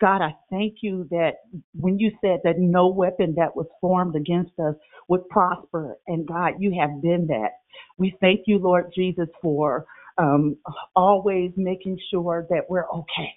God, 0.00 0.20
I 0.20 0.34
thank 0.50 0.78
you 0.80 1.06
that 1.10 1.34
when 1.74 1.98
you 1.98 2.10
said 2.20 2.40
that 2.44 2.58
no 2.58 2.88
weapon 2.88 3.34
that 3.36 3.54
was 3.54 3.66
formed 3.80 4.16
against 4.16 4.52
us 4.58 4.74
would 5.08 5.28
prosper, 5.28 5.96
and 6.08 6.26
God, 6.26 6.54
you 6.58 6.76
have 6.80 7.00
been 7.00 7.26
that. 7.28 7.50
We 7.98 8.16
thank 8.20 8.42
you, 8.46 8.58
Lord 8.58 8.92
Jesus, 8.94 9.28
for 9.40 9.86
um, 10.18 10.56
always 10.96 11.52
making 11.56 11.98
sure 12.10 12.46
that 12.50 12.62
we're 12.68 12.88
okay. 12.88 13.32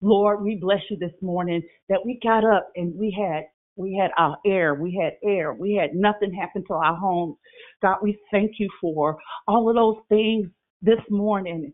Lord, 0.00 0.42
we 0.42 0.56
bless 0.56 0.80
you 0.90 0.98
this 0.98 1.14
morning 1.22 1.62
that 1.88 2.04
we 2.04 2.20
got 2.22 2.44
up 2.44 2.70
and 2.76 2.94
we 2.96 3.10
had 3.10 3.44
we 3.76 3.98
had 4.00 4.10
our 4.18 4.36
air, 4.46 4.74
we 4.74 5.00
had 5.02 5.14
air, 5.28 5.54
we 5.54 5.74
had 5.74 5.94
nothing 5.94 6.32
happen 6.32 6.64
to 6.68 6.74
our 6.74 6.96
homes. 6.96 7.36
God, 7.82 7.98
we 8.02 8.18
thank 8.30 8.52
you 8.58 8.68
for 8.80 9.18
all 9.48 9.68
of 9.68 9.76
those 9.76 9.96
things 10.08 10.48
this 10.82 11.00
morning. 11.10 11.72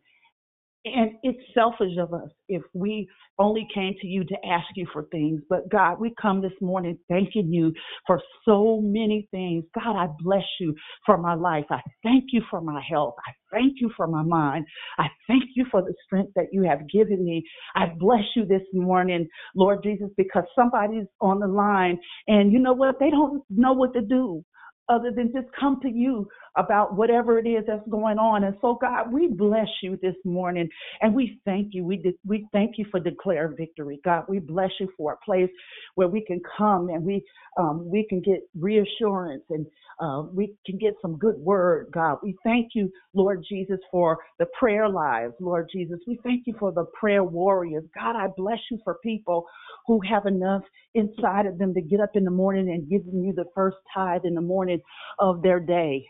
And 0.84 1.12
it's 1.22 1.38
selfish 1.54 1.98
of 1.98 2.14
us 2.14 2.30
if 2.48 2.62
we 2.72 3.06
only 3.38 3.68
came 3.74 3.94
to 4.00 4.06
you 4.06 4.24
to 4.24 4.36
ask 4.46 4.66
you 4.76 4.86
for 4.92 5.04
things. 5.12 5.42
But 5.50 5.68
God, 5.70 6.00
we 6.00 6.14
come 6.20 6.40
this 6.40 6.52
morning 6.62 6.98
thanking 7.08 7.52
you 7.52 7.72
for 8.06 8.20
so 8.46 8.80
many 8.82 9.28
things. 9.30 9.64
God, 9.74 9.96
I 9.96 10.08
bless 10.20 10.44
you 10.58 10.74
for 11.04 11.18
my 11.18 11.34
life. 11.34 11.66
I 11.70 11.80
thank 12.02 12.26
you 12.32 12.42
for 12.48 12.62
my 12.62 12.82
health. 12.88 13.14
I 13.26 13.32
thank 13.52 13.74
you 13.80 13.90
for 13.94 14.06
my 14.06 14.22
mind. 14.22 14.64
I 14.98 15.08
thank 15.26 15.44
you 15.54 15.66
for 15.70 15.82
the 15.82 15.92
strength 16.06 16.32
that 16.36 16.46
you 16.50 16.62
have 16.62 16.88
given 16.88 17.24
me. 17.24 17.44
I 17.74 17.86
bless 17.98 18.24
you 18.34 18.46
this 18.46 18.62
morning, 18.72 19.28
Lord 19.54 19.82
Jesus, 19.82 20.08
because 20.16 20.44
somebody's 20.54 21.06
on 21.20 21.40
the 21.40 21.48
line 21.48 21.98
and 22.26 22.52
you 22.52 22.58
know 22.58 22.72
what? 22.72 22.98
They 22.98 23.10
don't 23.10 23.42
know 23.50 23.74
what 23.74 23.92
to 23.94 24.00
do 24.00 24.42
other 24.88 25.12
than 25.14 25.32
just 25.32 25.46
come 25.58 25.78
to 25.82 25.88
you 25.90 26.26
about 26.56 26.96
whatever 26.96 27.38
it 27.38 27.48
is 27.48 27.64
that's 27.66 27.86
going 27.88 28.18
on. 28.18 28.44
And 28.44 28.56
so, 28.60 28.78
God, 28.80 29.12
we 29.12 29.28
bless 29.28 29.68
you 29.82 29.98
this 30.02 30.16
morning 30.24 30.68
and 31.00 31.14
we 31.14 31.40
thank 31.44 31.74
you. 31.74 31.84
We, 31.84 31.98
de- 31.98 32.18
we 32.26 32.46
thank 32.52 32.78
you 32.78 32.86
for 32.90 33.00
declare 33.00 33.54
victory. 33.56 34.00
God, 34.04 34.24
we 34.28 34.38
bless 34.38 34.70
you 34.80 34.88
for 34.96 35.14
a 35.14 35.24
place 35.24 35.50
where 35.94 36.08
we 36.08 36.24
can 36.24 36.40
come 36.56 36.88
and 36.90 37.04
we, 37.04 37.24
um, 37.58 37.88
we 37.88 38.06
can 38.08 38.20
get 38.20 38.40
reassurance 38.58 39.44
and 39.50 39.66
uh, 40.00 40.22
we 40.32 40.54
can 40.66 40.78
get 40.78 40.94
some 41.02 41.18
good 41.18 41.36
word, 41.38 41.88
God. 41.92 42.18
We 42.22 42.36
thank 42.44 42.70
you, 42.74 42.90
Lord 43.14 43.44
Jesus, 43.48 43.78
for 43.90 44.18
the 44.38 44.46
prayer 44.58 44.88
lives, 44.88 45.34
Lord 45.40 45.68
Jesus. 45.72 46.00
We 46.06 46.18
thank 46.24 46.46
you 46.46 46.54
for 46.58 46.72
the 46.72 46.86
prayer 46.98 47.24
warriors. 47.24 47.84
God, 47.94 48.16
I 48.16 48.28
bless 48.36 48.58
you 48.70 48.78
for 48.84 48.98
people 49.04 49.46
who 49.86 50.00
have 50.08 50.26
enough 50.26 50.62
inside 50.94 51.46
of 51.46 51.58
them 51.58 51.74
to 51.74 51.80
get 51.80 52.00
up 52.00 52.10
in 52.14 52.24
the 52.24 52.30
morning 52.30 52.70
and 52.70 52.88
give 52.88 53.02
you 53.12 53.32
the 53.34 53.46
first 53.54 53.76
tithe 53.94 54.22
in 54.24 54.34
the 54.34 54.40
morning 54.40 54.80
of 55.18 55.42
their 55.42 55.60
day. 55.60 56.06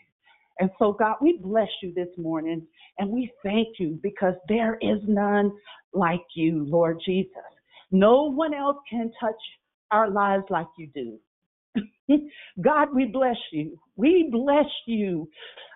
And 0.61 0.71
so, 0.79 0.93
God, 0.93 1.17
we 1.23 1.39
bless 1.43 1.69
you 1.83 1.93
this 1.95 2.09
morning 2.19 2.67
and 2.99 3.11
we 3.11 3.33
thank 3.43 3.79
you 3.79 3.99
because 4.03 4.35
there 4.49 4.77
is 4.83 5.01
none 5.09 5.53
like 5.95 6.21
you, 6.35 6.67
Lord 6.69 7.01
Jesus. 7.05 7.33
No 7.91 8.31
one 8.31 8.55
else 8.55 8.77
can 8.89 9.11
touch 9.19 9.35
our 9.91 10.11
lives 10.11 10.45
like 10.51 10.67
you 10.79 10.89
do. 10.95 11.19
God, 12.61 12.89
we 12.95 13.07
bless 13.07 13.37
you. 13.53 13.79
We 13.97 14.29
bless 14.31 14.67
you. 14.87 15.29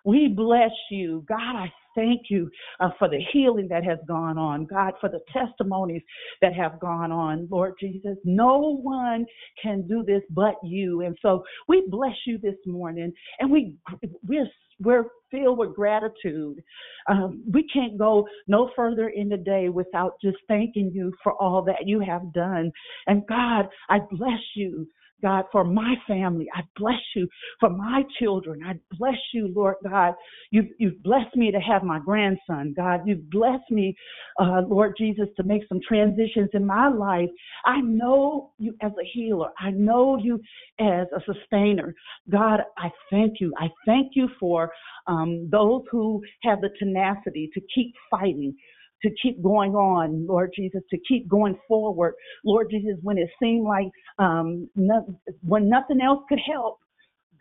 We 0.04 0.28
bless 0.28 0.70
you. 0.90 1.24
God, 1.26 1.56
I 1.56 1.72
thank 1.94 2.22
you 2.28 2.50
uh, 2.80 2.90
for 2.98 3.08
the 3.08 3.20
healing 3.32 3.68
that 3.68 3.84
has 3.84 3.98
gone 4.06 4.38
on. 4.38 4.64
God, 4.64 4.94
for 5.00 5.08
the 5.08 5.20
testimonies 5.32 6.02
that 6.40 6.54
have 6.54 6.80
gone 6.80 7.12
on. 7.12 7.48
Lord 7.50 7.74
Jesus, 7.80 8.16
no 8.24 8.78
one 8.82 9.26
can 9.62 9.86
do 9.86 10.02
this 10.02 10.22
but 10.30 10.54
you. 10.62 11.02
And 11.02 11.16
so 11.22 11.44
we 11.68 11.84
bless 11.88 12.16
you 12.26 12.38
this 12.38 12.56
morning 12.66 13.12
and 13.38 13.50
we, 13.50 13.74
we're, 14.26 14.48
we're 14.80 15.06
filled 15.30 15.58
with 15.58 15.74
gratitude. 15.74 16.62
Um, 17.08 17.42
we 17.50 17.66
can't 17.68 17.98
go 17.98 18.26
no 18.46 18.70
further 18.74 19.08
in 19.08 19.28
the 19.28 19.36
day 19.36 19.68
without 19.68 20.14
just 20.22 20.38
thanking 20.48 20.90
you 20.92 21.12
for 21.22 21.32
all 21.34 21.62
that 21.62 21.86
you 21.86 22.00
have 22.00 22.32
done. 22.32 22.72
And 23.06 23.26
God, 23.26 23.68
I 23.88 24.00
bless 24.10 24.40
you 24.54 24.86
God, 25.24 25.46
for 25.50 25.64
my 25.64 25.94
family. 26.06 26.46
I 26.54 26.60
bless 26.76 27.00
you 27.16 27.26
for 27.58 27.70
my 27.70 28.02
children. 28.20 28.60
I 28.64 28.74
bless 28.98 29.18
you, 29.32 29.50
Lord 29.56 29.76
God. 29.82 30.12
You've, 30.50 30.66
you've 30.78 31.02
blessed 31.02 31.34
me 31.34 31.50
to 31.50 31.58
have 31.58 31.82
my 31.82 31.98
grandson, 31.98 32.74
God. 32.76 33.00
You've 33.06 33.30
blessed 33.30 33.70
me, 33.70 33.96
uh, 34.38 34.60
Lord 34.68 34.94
Jesus, 34.98 35.28
to 35.38 35.42
make 35.42 35.62
some 35.68 35.80
transitions 35.88 36.50
in 36.52 36.66
my 36.66 36.88
life. 36.88 37.30
I 37.64 37.80
know 37.80 38.52
you 38.58 38.74
as 38.82 38.92
a 38.92 39.06
healer. 39.14 39.48
I 39.58 39.70
know 39.70 40.18
you 40.18 40.38
as 40.78 41.06
a 41.16 41.20
sustainer. 41.24 41.94
God, 42.30 42.60
I 42.76 42.90
thank 43.10 43.40
you. 43.40 43.54
I 43.58 43.68
thank 43.86 44.12
you 44.14 44.28
for 44.38 44.70
um, 45.06 45.48
those 45.50 45.82
who 45.90 46.20
have 46.42 46.60
the 46.60 46.70
tenacity 46.78 47.50
to 47.54 47.60
keep 47.74 47.94
fighting, 48.10 48.54
to 49.04 49.10
keep 49.22 49.42
going 49.42 49.74
on, 49.74 50.26
Lord 50.26 50.50
Jesus, 50.56 50.82
to 50.90 50.98
keep 51.06 51.28
going 51.28 51.56
forward, 51.68 52.14
Lord 52.44 52.68
Jesus, 52.70 52.96
when 53.02 53.18
it 53.18 53.28
seemed 53.40 53.64
like 53.64 53.88
um, 54.18 54.68
no, 54.74 55.06
when 55.42 55.68
nothing 55.68 56.00
else 56.00 56.20
could 56.28 56.40
help. 56.52 56.80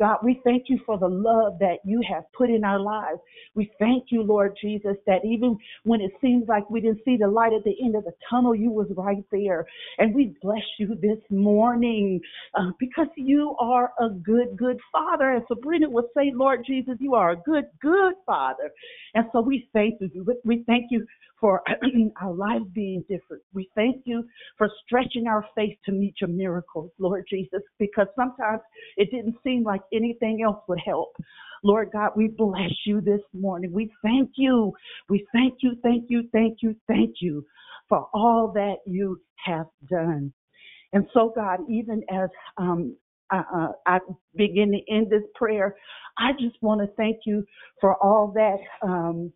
God, 0.04 0.18
we 0.22 0.42
thank 0.44 0.64
you 0.68 0.82
for 0.86 0.98
the 0.98 1.08
love 1.08 1.60
that 1.60 1.78
you 1.86 2.02
have 2.12 2.26
put 2.34 2.50
in 2.50 2.66
our 2.66 2.78
lives. 2.78 3.22
We 3.56 3.72
thank 3.80 4.08
you, 4.10 4.22
Lord 4.22 4.54
Jesus, 4.62 4.98
that 5.08 5.24
even 5.24 5.58
when 5.86 6.02
it 6.02 6.12
seems 6.20 6.46
like 6.50 6.70
we 6.70 6.82
didn't 6.82 7.06
see 7.06 7.16
the 7.16 7.30
light 7.30 7.54
at 7.54 7.64
the 7.64 7.74
end 7.82 7.96
of 7.96 8.04
the 8.04 8.12
tunnel, 8.30 8.54
you 8.54 8.70
was 8.70 8.88
right 8.98 9.24
there. 9.32 9.66
And 10.00 10.14
we 10.14 10.36
bless 10.42 10.66
you 10.78 10.98
this 11.02 11.20
morning 11.30 12.20
uh, 12.54 12.72
because 12.82 13.08
you 13.16 13.56
are 13.62 13.94
a 13.98 14.10
good, 14.10 14.58
good 14.58 14.78
father. 14.92 15.32
And 15.32 15.44
Sabrina 15.48 15.90
would 15.90 16.08
say, 16.14 16.34
Lord 16.36 16.66
Jesus, 16.68 16.96
you 17.00 17.16
are 17.16 17.32
a 17.32 17.38
good, 17.38 17.68
good 17.82 18.16
father. 18.26 18.72
And 19.14 19.24
so 19.32 19.40
we 19.40 19.70
thank 19.72 20.02
you. 20.02 20.26
We 20.44 20.66
thank 20.68 20.88
you 20.92 21.06
for 21.44 21.62
our 22.22 22.34
lives 22.34 22.64
being 22.74 23.04
different. 23.10 23.44
We 23.54 23.70
thank 23.76 24.04
you 24.06 24.26
for 24.58 24.70
stretching 24.86 25.28
our 25.28 25.46
faith 25.56 25.78
to 25.86 25.92
meet 25.92 26.16
your 26.22 26.30
miracles, 26.30 26.92
Lord 27.00 27.26
Jesus, 27.30 27.62
because 27.80 28.08
sometimes 28.16 28.62
it 28.96 29.12
didn't 29.12 29.36
seem 29.44 29.64
like 29.64 29.82
anything 29.94 30.42
else 30.44 30.64
would 30.68 30.80
help. 30.86 31.16
Lord 31.64 31.90
God, 31.94 32.12
we 32.16 32.28
bless 32.28 32.72
you 32.86 33.00
this 33.00 33.22
morning. 33.34 33.72
We 33.72 33.92
thank 34.02 34.32
you. 34.36 34.74
We 35.10 35.26
thank 35.34 35.56
you, 35.62 35.76
thank 35.82 36.06
you, 36.10 36.24
thank 36.34 36.58
you, 36.62 36.76
thank 36.88 37.16
you 37.22 37.46
for 37.88 38.08
all 38.14 38.52
that 38.54 38.78
you 38.86 39.22
have 39.46 39.68
done. 39.90 40.34
And 40.92 41.08
so, 41.14 41.32
God, 41.36 41.60
even 41.70 42.04
as 42.12 42.30
um, 42.58 42.96
uh, 43.32 43.70
I 43.88 44.00
begin 44.36 44.72
to 44.72 44.94
end 44.94 45.10
this 45.10 45.24
prayer, 45.36 45.76
I 46.18 46.34
just 46.34 46.56
want 46.62 46.82
to 46.82 46.88
thank 46.96 47.18
you 47.26 47.44
for 47.82 47.96
all 47.96 48.32
that. 48.36 48.58
Um, 48.88 49.32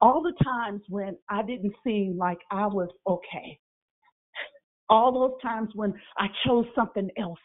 all 0.00 0.22
the 0.22 0.34
times 0.44 0.82
when 0.88 1.16
I 1.30 1.42
didn't 1.42 1.74
seem 1.84 2.18
like 2.18 2.38
I 2.50 2.66
was 2.66 2.88
okay, 3.06 3.58
all 4.90 5.12
those 5.12 5.40
times 5.40 5.70
when 5.74 5.94
I 6.18 6.26
chose 6.46 6.66
something 6.74 7.08
else, 7.16 7.38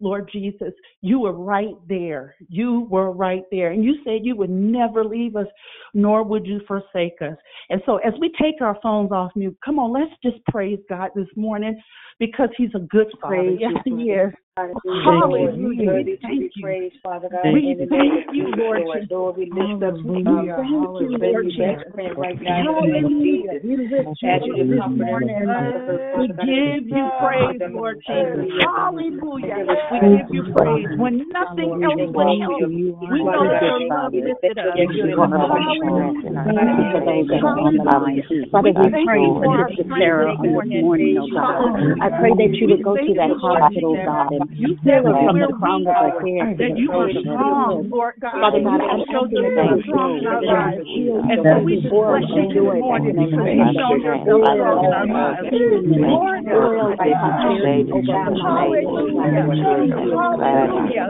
Lord 0.00 0.28
Jesus, 0.32 0.72
you 1.00 1.20
were 1.20 1.32
right 1.32 1.76
there. 1.88 2.34
You 2.48 2.86
were 2.90 3.12
right 3.12 3.44
there. 3.50 3.70
And 3.70 3.84
you 3.84 3.96
said 4.04 4.20
you 4.24 4.36
would 4.36 4.50
never 4.50 5.04
leave 5.04 5.36
us, 5.36 5.46
nor 5.94 6.22
would 6.22 6.46
you 6.46 6.60
forsake 6.66 7.20
us. 7.20 7.36
And 7.70 7.80
so 7.86 7.98
as 7.98 8.12
we 8.20 8.32
take 8.40 8.60
our 8.60 8.78
phones 8.82 9.12
off 9.12 9.32
mute, 9.34 9.56
come 9.64 9.78
on, 9.78 9.92
let's 9.92 10.12
just 10.22 10.44
praise 10.46 10.78
God 10.88 11.10
this 11.14 11.28
morning 11.36 11.80
because 12.18 12.48
he's 12.56 12.70
a 12.74 12.80
good 12.80 13.06
father. 13.20 13.36
Praise 13.36 13.58
yes, 13.60 13.72
you, 13.86 13.96
he 13.96 14.02
is. 14.10 14.32
Hallelujah. 14.56 16.04
Thank 16.20 16.52
you. 16.56 16.62
Praise, 16.62 16.92
Father 17.02 17.28
God. 17.30 17.54
We 17.54 17.74
thank 17.88 18.36
you, 18.36 18.52
Lord. 18.54 18.82
Jesus. 19.00 19.08
Lord, 19.10 19.36
we 19.38 19.46
lift 19.46 19.82
up 19.82 19.94
um, 19.94 20.04
Hallelujah. 20.04 20.56
Thank 20.60 21.00
you, 21.00 21.08
Lord 21.08 21.46
Jesus. 21.46 22.16
right 22.18 22.42
now 22.42 22.60
in 22.60 22.92
the 22.92 22.92
name 22.92 23.04
of 23.06 23.12
Hallelujah. 23.12 23.60
Jesus. 23.62 23.64
We 23.64 24.04
you 24.44 24.56
to 24.56 24.64
this 24.68 24.78
comfort 24.78 25.00
her 25.00 25.08
morning. 25.08 25.36
and 25.40 25.48
comfort 25.48 26.00
her, 26.04 26.20
We 26.20 26.28
give 26.28 26.84
you 26.84 27.08
praise, 27.18 27.60
Lord 27.72 27.96
Jesus. 28.04 28.44
Hallelujah. 28.76 29.56
We 29.92 30.16
give 30.16 30.32
you 30.32 30.42
praise. 30.56 30.88
When 30.96 31.28
nothing 31.28 31.68
else 31.84 32.00
would 32.00 32.32
help, 32.40 32.64
we 32.64 33.20
know 33.20 33.44
that 33.44 33.60
your 33.60 33.80
love 33.92 34.12
lifted 34.16 34.56
us. 34.56 34.72
You 34.72 35.12
for 35.12 35.28
her 35.28 35.44
assurance 35.44 36.24
and 36.24 36.36
our 36.36 36.48
Thank 36.48 36.80
you 36.80 36.86
for 36.96 37.02
those 37.04 37.28
that 37.28 37.44
are 37.44 37.58
on 37.60 37.76
the 37.76 37.84
line. 37.84 38.24
Father, 38.48 38.72
we 38.72 38.88
pray 39.04 39.24
for 39.28 39.68
Sister 39.68 39.84
Sarah 40.00 40.32
on 40.32 40.48
this 40.48 40.80
morning, 40.80 41.20
oh 41.20 41.28
God. 41.28 41.76
I 42.00 42.08
pray 42.16 42.32
that 42.40 42.50
you 42.56 42.72
would 42.72 42.80
go 42.82 42.96
to 42.96 43.12
that 43.20 43.32
hospital, 43.36 43.92
God, 44.00 44.32
and 44.32 44.48
heal 44.56 44.80
her 44.80 45.12
from 45.28 45.36
the 45.44 45.52
crown 45.60 45.84
of 45.84 45.92
her 45.92 46.24
head 46.24 46.56
to 46.56 46.64
that 46.64 46.72
the 46.72 46.80
you 46.80 46.88
are 46.92 47.08
soles 47.12 47.20
of 47.20 47.24
her 47.28 47.36
strong, 47.36 47.84
feet. 47.84 47.92
Lord 47.92 48.14
God. 48.22 48.40
Father 48.40 48.60
God, 48.64 48.80
You 48.80 48.88
I'm 48.88 49.00
have 49.02 49.08
shown 49.12 49.28
asking 49.28 49.52
that 49.52 49.68
you 49.68 49.76
yourself 49.76 49.76
would 49.76 49.84
strong 49.84 50.16
in. 50.16 51.20
And 51.28 51.38
so 51.44 51.56
we 51.60 51.74
just 51.84 51.92
bless 51.92 52.24
you 52.32 52.48
of 52.48 52.52
this 52.52 52.80
morning 52.80 53.12
in 53.12 53.28
because 53.28 53.44
life. 53.44 53.60
you've 53.60 53.76
shown 53.76 54.00
yourself 54.00 54.40
strong 54.40 54.56
in 54.56 54.60
our 54.62 54.72
of 54.72 55.08
lives. 55.12 55.52
and 55.52 56.00
Lord 56.00 56.40
oil 56.48 56.92
God. 56.92 56.96
of 56.96 56.98
prosperity 56.98 57.92
over 57.92 58.12
her 58.12 58.32
life, 58.32 58.84
oh 58.88 59.02
Hallelujah. 59.02 59.32
God. 59.32 59.52
We 59.52 59.60
bless 59.60 59.71
you 59.80 59.96
this 59.96 60.12
morning. 60.12 60.82
Hallelujah. 60.82 61.08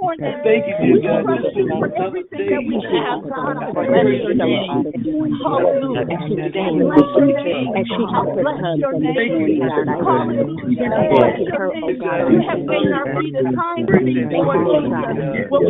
on 0.01 0.17
this 0.19 0.35
name. 0.45 1.12
Morning, 1.21 1.69
God. 3.29 3.53
I 3.53 5.45
ask 6.13 6.29
that 6.33 6.53
you 6.57 8.07
Hallelujah. 10.03 10.91
I 10.93 10.95
bless 11.09 11.37
anoint 11.37 11.47
your 11.47 11.57
her, 11.59 11.71
oh 11.73 11.87
name. 11.87 11.97
God, 11.99 12.19
You 12.31 12.37
in 12.37 12.41
have 12.43 12.59
the 12.59 12.65
made 12.65 12.83
name 12.83 12.93
our 12.93 13.07
of 13.07 13.11
feet 13.21 13.35
as 13.35 13.45
Jesus. 13.45 13.59
hinds 13.59 13.91
feet, 13.93 14.15
Thank 14.29 14.33
Lord 14.33 14.57
you, 14.57 14.63
oh. 14.73 14.89
God. 14.89 15.17
When 15.49 15.61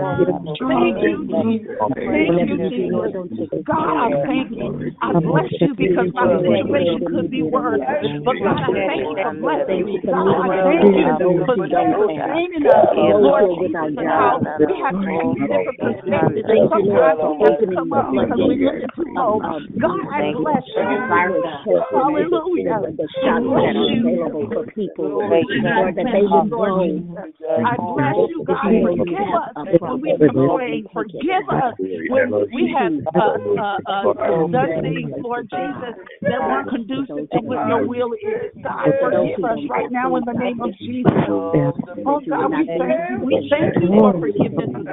Thank 0.68 0.98
you, 1.02 1.18
Jesus. 1.30 1.78
Thank 1.96 2.40
you, 2.48 2.58
Jesus. 2.70 3.14
God, 3.66 4.12
thank 4.26 4.50
you. 4.56 4.74
I 5.02 5.14
bless 5.14 5.52
you 5.62 5.76
because 5.76 6.08
my 6.14 6.28
situation 6.44 7.04
could 7.06 7.30
be 7.32 7.44
worse. 7.44 7.80
But 8.26 8.36
God, 8.44 8.64
I 8.64 8.74
thank 8.86 9.10
you 9.10 9.18
for 9.22 9.34
blessing 9.34 9.86
me. 9.86 10.02
God, 10.10 10.50
I 10.50 10.50
thank 10.64 10.96
you 10.96 11.44
for 11.46 11.58
sustaining 11.58 12.66
us, 12.68 12.88
Lord 12.96 13.50
Jesus, 13.58 13.96
how 14.10 14.40
we 14.40 14.76
have 14.82 14.96
different 15.06 15.38
perspectives. 15.66 16.46
And 16.46 16.70
sometimes 16.70 17.20
we 17.26 17.38
have 17.46 17.58
to 17.60 17.68
come 17.74 17.94
up 17.94 18.06
because 18.12 18.38
we're 18.38 18.62
looking 18.62 18.90
too 18.96 19.10
low. 19.14 19.40
God, 19.42 20.06
I 20.12 20.34
bless 20.34 20.64
you. 20.76 20.84
Hallelujah. 21.94 22.82
I 22.86 23.40
bless 23.40 23.76
you. 23.76 24.50
for 24.54 24.66
people, 24.72 25.22
I 25.24 25.42
Lord, 25.76 25.96
that 25.96 26.06
they 26.12 26.22
will 26.22 26.46
grow. 26.46 26.84
I 27.66 27.76
bless 27.78 28.16
you, 28.30 28.44
God. 28.46 28.70
Forgive 28.86 29.30
us 29.34 29.56
when 29.82 30.02
we 30.02 30.18
complain. 30.18 30.88
Forgive 30.94 31.48
us 31.50 31.76
when 31.80 32.32
we 32.54 32.76
have 32.78 32.94
uh, 33.16 33.20
uh, 33.20 34.10
uh, 34.10 34.48
done 34.52 34.72
things, 34.82 35.12
Lord 35.24 35.50
Jesus, 35.50 35.96
that 36.22 36.40
weren't 36.40 36.70
conducive 36.70 37.30
to 37.32 37.40
what 37.42 37.68
your 37.68 37.88
will 37.88 38.14
is. 38.14 38.52
God, 38.64 38.92
forgive 39.00 39.44
us 39.44 39.60
right 39.70 39.92
now 39.92 40.16
in 40.16 40.24
the 40.26 40.34
name 40.34 40.62
of 40.62 40.72
Jesus. 40.78 41.12
Oh, 42.06 42.22
God, 42.28 42.52
we 42.52 42.68
thank 42.68 42.94
you. 43.10 43.26
We 43.26 43.50
thank 43.50 43.76
you 43.82 43.90
for 43.96 44.14
forgiveness 44.20 44.70
of. 44.76 44.86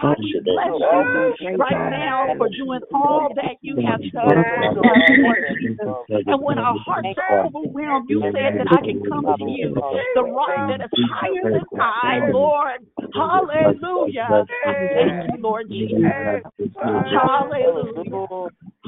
God, 0.00 0.16
we 0.22 0.40
bless 0.44 0.72
you 0.80 1.58
right 1.58 1.90
now 1.90 2.26
for 2.38 2.48
doing 2.48 2.80
all 2.94 3.32
that 3.36 3.56
you 3.62 3.76
have 3.86 4.00
done 4.12 4.44
for 4.54 4.70
us, 4.70 4.76
Lord 5.18 5.44
Jesus. 5.58 5.88
And 6.26 6.42
when 6.42 6.58
our 6.58 6.76
hearts 6.86 7.18
are 7.18 7.46
overwhelmed, 7.46 8.08
you 8.08 8.20
said 8.32 8.58
that 8.58 8.66
I 8.70 8.80
can 8.84 9.02
come 9.08 9.24
to 9.24 9.50
you, 9.50 9.74
the 10.14 10.24
rock 10.24 10.48
that 10.68 10.84
is 10.84 10.90
higher 10.94 11.52
than 11.52 11.64
I, 11.80 12.30
Lord. 12.32 12.86
Hallelujah. 13.14 14.44
I 14.64 14.72
thank 14.94 15.28
you, 15.28 15.38
Lord 15.42 15.68
Jesus. 15.68 16.42
Hallelujah. 16.76 18.26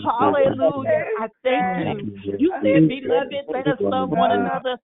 Hallelujah. 0.05 1.05
I 1.19 1.29
thank 1.43 1.79
you. 1.79 2.07
You 2.39 2.53
said, 2.63 2.89
Beloved, 2.89 3.47
let 3.53 3.67
us 3.67 3.79
love 3.81 4.11
one 4.11 4.33
another. 4.33 4.79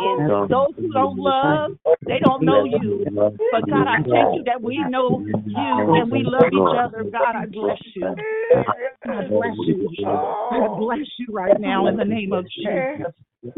And 0.00 0.50
those 0.50 0.74
who 0.76 0.92
don't 0.92 1.18
love, 1.18 1.70
they 2.06 2.18
don't 2.18 2.44
know 2.44 2.64
you. 2.64 3.04
But 3.52 3.68
God, 3.68 3.86
I 3.88 4.02
thank 4.02 4.34
you 4.34 4.42
that 4.44 4.60
we 4.62 4.84
know 4.88 5.20
you 5.20 5.34
and 6.00 6.10
we 6.10 6.24
love 6.24 6.52
each 6.52 6.76
other. 6.78 7.04
God, 7.10 7.36
I 7.36 7.46
bless 7.46 7.78
you. 7.94 8.14
I 9.04 9.28
bless 9.28 9.56
you. 9.66 9.90
I 10.50 10.66
bless 10.78 11.06
you 11.18 11.26
right 11.30 11.58
now 11.60 11.86
in 11.86 11.96
the 11.96 12.04
name 12.04 12.32
of 12.32 12.44
Jesus. 12.44 13.12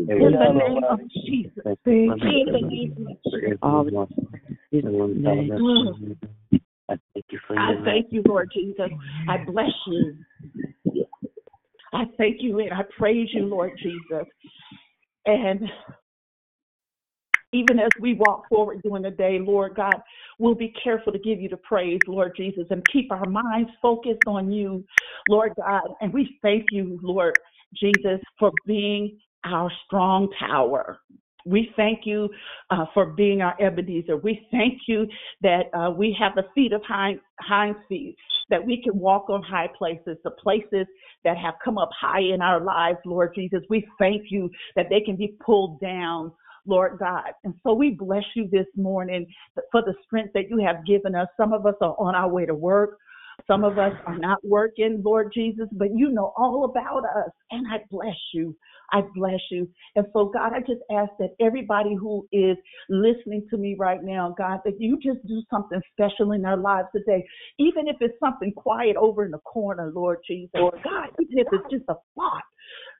In 0.08 0.32
the 0.32 0.52
name 0.52 0.84
of 0.88 1.00
Jesus. 1.26 1.64
Mm. 1.86 2.10
In 2.36 2.48
the 2.48 2.62
name 2.62 2.84
of 5.50 5.58
Jesus. 5.58 5.78
I 7.56 7.72
thank 7.84 8.06
you, 8.10 8.22
Lord 8.26 8.50
Jesus. 8.54 8.90
I 9.28 9.38
bless 9.44 9.70
you. 9.86 10.16
I 11.92 12.04
thank 12.16 12.36
you 12.40 12.60
and 12.60 12.72
I 12.72 12.82
praise 12.96 13.28
you, 13.32 13.46
Lord 13.46 13.72
Jesus. 13.82 14.26
And 15.26 15.60
even 17.52 17.78
as 17.78 17.90
we 18.00 18.14
walk 18.14 18.48
forward 18.48 18.80
during 18.82 19.02
the 19.02 19.10
day, 19.10 19.38
Lord 19.40 19.74
God, 19.74 20.00
we'll 20.38 20.54
be 20.54 20.72
careful 20.82 21.12
to 21.12 21.18
give 21.18 21.40
you 21.40 21.48
the 21.48 21.56
praise, 21.56 22.00
Lord 22.06 22.32
Jesus, 22.36 22.64
and 22.70 22.82
keep 22.92 23.10
our 23.10 23.26
minds 23.26 23.70
focused 23.82 24.26
on 24.26 24.52
you, 24.52 24.84
Lord 25.28 25.52
God. 25.56 25.88
And 26.00 26.12
we 26.12 26.38
thank 26.42 26.66
you, 26.70 26.98
Lord 27.02 27.34
Jesus, 27.74 28.20
for 28.38 28.52
being 28.66 29.18
our 29.44 29.70
strong 29.86 30.28
tower. 30.38 31.00
We 31.46 31.70
thank 31.76 32.00
you 32.04 32.28
uh, 32.70 32.84
for 32.92 33.06
being 33.06 33.40
our 33.40 33.60
Ebenezer. 33.60 34.16
We 34.18 34.46
thank 34.50 34.82
you 34.86 35.06
that 35.42 35.64
uh, 35.74 35.90
we 35.90 36.14
have 36.20 36.34
the 36.34 36.44
feet 36.54 36.72
of 36.72 36.82
hind, 36.86 37.20
feet, 37.88 38.16
that 38.50 38.64
we 38.64 38.82
can 38.82 38.98
walk 38.98 39.30
on 39.30 39.42
high 39.42 39.68
places, 39.76 40.18
the 40.22 40.32
places 40.32 40.86
that 41.24 41.38
have 41.38 41.54
come 41.64 41.78
up 41.78 41.90
high 41.98 42.20
in 42.20 42.42
our 42.42 42.60
lives, 42.60 42.98
Lord 43.06 43.34
Jesus. 43.34 43.60
We 43.70 43.86
thank 43.98 44.24
you 44.30 44.50
that 44.76 44.86
they 44.90 45.00
can 45.00 45.16
be 45.16 45.34
pulled 45.44 45.80
down, 45.80 46.32
Lord 46.66 46.98
God. 46.98 47.32
And 47.44 47.54
so 47.62 47.74
we 47.74 47.90
bless 47.90 48.24
you 48.34 48.48
this 48.50 48.66
morning 48.76 49.26
for 49.72 49.82
the 49.82 49.94
strength 50.04 50.32
that 50.34 50.48
you 50.48 50.58
have 50.64 50.84
given 50.86 51.14
us. 51.14 51.28
Some 51.36 51.52
of 51.52 51.66
us 51.66 51.74
are 51.80 51.96
on 51.98 52.14
our 52.14 52.28
way 52.28 52.46
to 52.46 52.54
work. 52.54 52.98
Some 53.46 53.64
of 53.64 53.78
us 53.78 53.92
are 54.06 54.18
not 54.18 54.38
working, 54.44 55.02
Lord 55.04 55.32
Jesus, 55.34 55.66
but 55.72 55.88
you 55.94 56.10
know 56.10 56.32
all 56.36 56.64
about 56.64 57.04
us. 57.04 57.30
And 57.50 57.66
I 57.66 57.78
bless 57.90 58.16
you. 58.34 58.54
I 58.92 59.02
bless 59.14 59.40
you. 59.50 59.68
And 59.96 60.06
so, 60.12 60.26
God, 60.26 60.52
I 60.52 60.60
just 60.60 60.82
ask 60.90 61.10
that 61.18 61.30
everybody 61.40 61.94
who 61.94 62.26
is 62.32 62.56
listening 62.88 63.46
to 63.50 63.56
me 63.56 63.76
right 63.78 64.02
now, 64.02 64.34
God, 64.36 64.60
that 64.64 64.80
you 64.80 64.96
just 64.96 65.24
do 65.26 65.42
something 65.50 65.80
special 65.92 66.32
in 66.32 66.42
their 66.42 66.56
lives 66.56 66.88
today, 66.94 67.24
even 67.58 67.88
if 67.88 67.96
it's 68.00 68.18
something 68.20 68.52
quiet 68.52 68.96
over 68.96 69.24
in 69.24 69.30
the 69.30 69.38
corner, 69.38 69.92
Lord 69.94 70.18
Jesus. 70.26 70.50
Or 70.54 70.72
God, 70.84 71.08
even 71.20 71.38
if 71.38 71.46
it's 71.52 71.70
just 71.70 71.84
a 71.88 71.94
thought. 72.14 72.42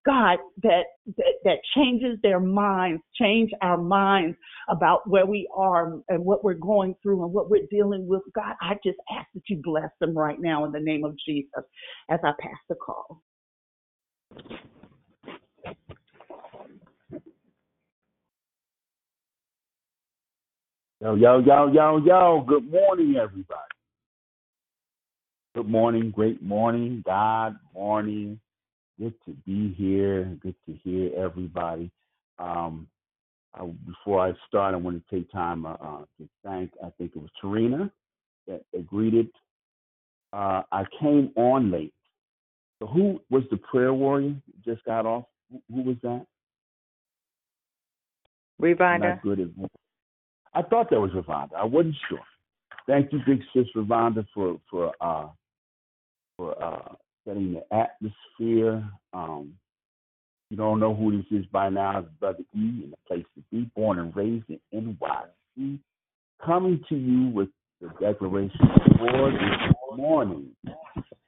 God, 0.07 0.39
that, 0.63 0.85
that 1.17 1.35
that 1.45 1.59
changes 1.75 2.19
their 2.23 2.41
minds, 2.41 3.03
change 3.21 3.51
our 3.61 3.77
minds 3.77 4.37
about 4.69 5.09
where 5.09 5.27
we 5.27 5.49
are 5.55 5.99
and 6.09 6.25
what 6.25 6.43
we're 6.43 6.55
going 6.55 6.95
through 7.03 7.23
and 7.23 7.33
what 7.33 7.51
we're 7.51 7.67
dealing 7.71 8.07
with. 8.07 8.23
God, 8.35 8.55
I 8.63 8.75
just 8.85 8.99
ask 9.17 9.27
that 9.35 9.43
you 9.49 9.61
bless 9.63 9.91
them 10.01 10.17
right 10.17 10.41
now 10.41 10.65
in 10.65 10.73
the 10.73 10.81
name 10.81 11.05
of 11.05 11.17
Jesus 11.27 11.65
as 12.11 12.21
I 12.25 12.33
pass 12.41 12.59
the 12.69 12.77
call. 12.77 13.23
Yo, 21.03 21.15
yo, 21.15 21.39
yo, 21.41 21.73
yo, 21.73 21.99
yo. 22.05 22.45
Good 22.47 22.71
morning, 22.71 23.17
everybody. 23.17 23.61
Good 25.55 25.69
morning, 25.69 26.11
great 26.11 26.43
morning, 26.43 27.03
God 27.05 27.57
morning. 27.75 28.39
Good 29.01 29.15
to 29.25 29.33
be 29.47 29.73
here. 29.79 30.25
Good 30.43 30.57
to 30.67 30.75
hear 30.85 31.11
everybody. 31.17 31.91
Um, 32.39 32.87
I, 33.55 33.65
before 33.87 34.21
I 34.21 34.33
start, 34.47 34.75
I 34.75 34.77
want 34.77 35.03
to 35.03 35.17
take 35.17 35.33
time 35.33 35.65
uh, 35.65 35.73
uh, 35.73 36.05
to 36.19 36.29
thank, 36.45 36.71
I 36.85 36.91
think 36.99 37.13
it 37.17 37.19
was 37.19 37.31
Tarina 37.43 37.91
that, 38.47 38.63
greeted. 38.87 39.29
Uh, 40.35 40.63
I 40.71 40.85
came 41.01 41.33
on 41.35 41.71
late. 41.71 41.95
So 42.79 42.89
who 42.89 43.21
was 43.31 43.43
the 43.51 43.57
prayer 43.57 43.95
warrior 43.95 44.35
just 44.65 44.85
got 44.85 45.07
off? 45.07 45.25
Who, 45.51 45.63
who 45.75 45.83
was 45.83 45.97
that? 46.03 46.27
Not 49.01 49.23
good 49.23 49.41
at 49.41 49.49
I 50.53 50.63
thought 50.63 50.91
that 50.91 51.01
was 51.01 51.11
Ravonda. 51.13 51.55
I 51.57 51.65
wasn't 51.65 51.97
sure. 52.09 52.21
Thank 52.87 53.13
you, 53.13 53.21
big 53.27 53.41
sis 53.55 53.67
Ravonda, 53.75 54.27
for 54.35 54.61
for 54.71 54.93
uh 55.01 55.29
for 56.37 56.63
uh 56.63 56.95
setting 57.31 57.55
the 57.55 57.75
atmosphere. 57.75 58.85
Um 59.13 59.55
you 60.51 60.57
don't 60.57 60.81
know 60.81 60.95
who 60.95 61.17
this 61.17 61.27
is 61.31 61.47
by 61.53 61.69
now, 61.69 62.01
it's 62.01 62.09
Brother 62.19 62.43
E 62.57 62.83
in 62.83 62.91
the 62.91 62.97
place 63.07 63.25
to 63.37 63.43
be, 63.53 63.71
born 63.77 64.01
and 64.01 64.15
raised 64.17 64.47
in 64.49 64.59
NYC, 64.75 65.79
coming 66.45 66.85
to 66.89 66.97
you 66.97 67.29
with 67.29 67.49
the 67.81 67.89
declaration 68.01 68.59
for 68.99 69.31
this 69.31 69.97
morning. 69.97 70.49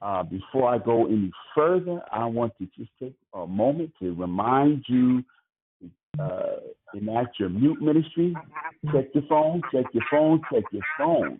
Uh, 0.01 0.23
before 0.23 0.75
I 0.75 0.77
go 0.77 1.05
any 1.05 1.31
further, 1.55 2.01
I 2.11 2.25
want 2.25 2.51
to 2.57 2.67
just 2.77 2.91
take 2.99 3.15
a 3.33 3.47
moment 3.47 3.93
to 4.01 4.13
remind 4.13 4.83
you 4.89 5.23
uh, 6.19 6.57
enact 6.93 7.39
your 7.39 7.49
mute 7.49 7.81
ministry. 7.81 8.35
Check 8.91 9.05
your 9.13 9.23
phone, 9.29 9.61
check 9.71 9.85
your 9.93 10.03
phone, 10.11 10.41
check 10.51 10.63
your 10.71 10.83
phone. 10.97 11.39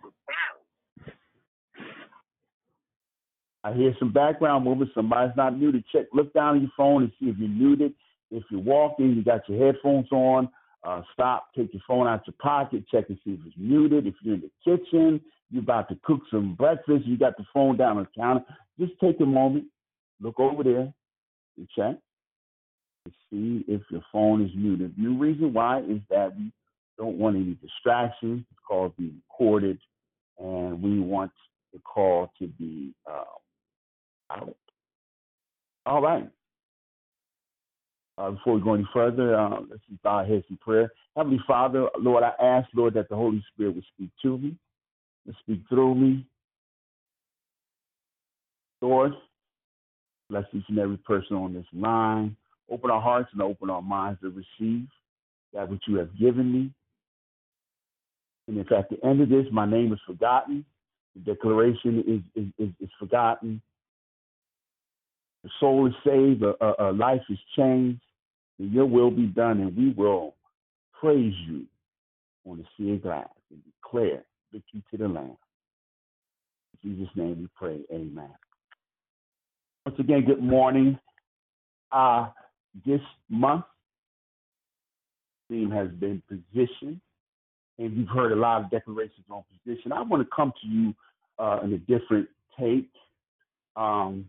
I 3.63 3.73
hear 3.73 3.95
some 3.97 4.11
background 4.11 4.65
movement. 4.65 4.91
Somebody's 4.93 5.35
not 5.37 5.57
muted. 5.57 5.85
Check, 5.91 6.07
look 6.13 6.33
down 6.33 6.55
on 6.55 6.61
your 6.61 6.71
phone 6.75 7.03
and 7.03 7.11
see 7.19 7.27
if 7.27 7.37
you're 7.37 7.47
muted. 7.47 7.93
If 8.29 8.43
you're 8.49 8.59
walking, 8.59 9.15
you 9.15 9.23
got 9.23 9.47
your 9.47 9.65
headphones 9.65 10.11
on. 10.11 10.49
Uh, 10.83 11.01
stop, 11.13 11.47
take 11.55 11.73
your 11.73 11.81
phone 11.87 12.07
out 12.07 12.27
your 12.27 12.33
pocket, 12.41 12.83
check 12.91 13.05
and 13.07 13.17
see 13.23 13.31
if 13.31 13.39
it's 13.45 13.55
muted. 13.57 14.05
If 14.05 14.15
you're 14.21 14.35
in 14.35 14.41
the 14.41 14.51
kitchen, 14.65 15.21
you're 15.49 15.63
about 15.63 15.87
to 15.89 15.97
cook 16.03 16.21
some 16.29 16.55
breakfast, 16.55 17.05
you 17.05 17.17
got 17.17 17.37
the 17.37 17.45
phone 17.53 17.77
down 17.77 17.97
on 17.97 18.03
the 18.03 18.21
counter. 18.21 18.43
Just 18.77 18.91
take 18.99 19.17
a 19.21 19.25
moment, 19.25 19.65
look 20.19 20.39
over 20.41 20.61
there, 20.61 20.93
and 21.57 21.69
check 21.73 21.95
to 23.05 23.11
see 23.29 23.63
if 23.69 23.81
your 23.89 24.01
phone 24.11 24.43
is 24.43 24.51
muted. 24.55 24.93
The 24.97 25.07
reason 25.07 25.53
why 25.53 25.79
is 25.79 26.01
that 26.09 26.35
we 26.35 26.51
don't 26.97 27.17
want 27.17 27.37
any 27.37 27.57
distractions. 27.61 28.43
The 28.49 28.57
call 28.67 28.89
to 28.89 28.95
be 28.97 29.13
recorded, 29.29 29.79
and 30.37 30.81
we 30.81 30.99
want 30.99 31.31
the 31.71 31.79
call 31.79 32.29
to 32.39 32.47
be 32.47 32.93
uh. 33.09 33.23
All 35.85 36.01
right. 36.01 36.29
Uh, 38.17 38.31
before 38.31 38.55
we 38.55 38.61
go 38.61 38.75
any 38.75 38.87
further, 38.93 39.35
uh, 39.35 39.59
let's 39.69 39.81
just 39.89 40.01
bow 40.03 40.17
our 40.17 40.25
heads 40.25 40.45
in 40.49 40.57
prayer. 40.57 40.91
Heavenly 41.15 41.39
Father, 41.47 41.87
Lord, 41.99 42.23
I 42.23 42.31
ask, 42.43 42.67
Lord, 42.75 42.93
that 42.93 43.09
the 43.09 43.15
Holy 43.15 43.43
Spirit 43.53 43.75
would 43.75 43.85
speak 43.95 44.09
to 44.21 44.37
me, 44.37 44.55
would 45.25 45.35
speak 45.41 45.61
through 45.67 45.95
me. 45.95 46.25
Lord, 48.81 49.13
bless 50.29 50.43
each 50.53 50.65
and 50.67 50.79
every 50.79 50.97
person 50.97 51.37
on 51.37 51.53
this 51.53 51.65
line. 51.73 52.35
Open 52.69 52.91
our 52.91 53.01
hearts 53.01 53.29
and 53.33 53.41
open 53.41 53.69
our 53.69 53.81
minds 53.81 54.19
to 54.21 54.29
receive 54.29 54.87
that 55.53 55.69
which 55.69 55.83
you 55.87 55.95
have 55.97 56.17
given 56.17 56.51
me. 56.51 56.71
And 58.47 58.57
if 58.57 58.71
at 58.71 58.89
the 58.89 59.03
end 59.05 59.21
of 59.21 59.29
this 59.29 59.45
my 59.51 59.65
name 59.65 59.93
is 59.93 59.99
forgotten, 60.05 60.65
the 61.15 61.21
declaration 61.21 62.03
is, 62.35 62.43
is, 62.43 62.49
is, 62.57 62.73
is 62.79 62.89
forgotten, 62.99 63.61
the 65.43 65.49
soul 65.59 65.87
is 65.87 65.93
saved, 66.05 66.43
a, 66.43 66.53
a, 66.63 66.89
a 66.89 66.93
life 66.93 67.21
is 67.29 67.39
changed, 67.55 68.01
then 68.59 68.71
your 68.71 68.85
will 68.85 69.11
be 69.11 69.25
done, 69.25 69.59
and 69.59 69.75
we 69.75 69.91
will 69.91 70.35
praise 70.99 71.33
you 71.47 71.65
on 72.45 72.57
the 72.57 72.65
sea 72.77 72.93
of 72.93 73.03
glass 73.03 73.27
and 73.51 73.59
declare 73.65 74.23
victory 74.51 74.83
to 74.91 74.97
the 74.97 75.07
Lamb. 75.07 75.37
In 76.83 76.95
Jesus' 76.95 77.13
name 77.15 77.39
we 77.39 77.47
pray, 77.55 77.81
amen. 77.93 78.29
Once 79.85 79.99
again, 79.99 80.23
good 80.25 80.41
morning. 80.41 80.97
Uh, 81.91 82.29
this 82.85 83.01
month, 83.29 83.65
theme 85.49 85.69
has 85.69 85.89
been 85.99 86.21
position, 86.27 87.01
and 87.77 87.97
you've 87.97 88.07
heard 88.07 88.31
a 88.31 88.35
lot 88.35 88.63
of 88.63 88.71
declarations 88.71 89.25
on 89.29 89.43
position. 89.65 89.91
I 89.91 90.01
want 90.01 90.23
to 90.23 90.29
come 90.33 90.53
to 90.61 90.67
you 90.67 90.93
uh, 91.37 91.59
in 91.63 91.73
a 91.73 91.77
different 91.79 92.27
take. 92.57 92.89
Um, 93.75 94.25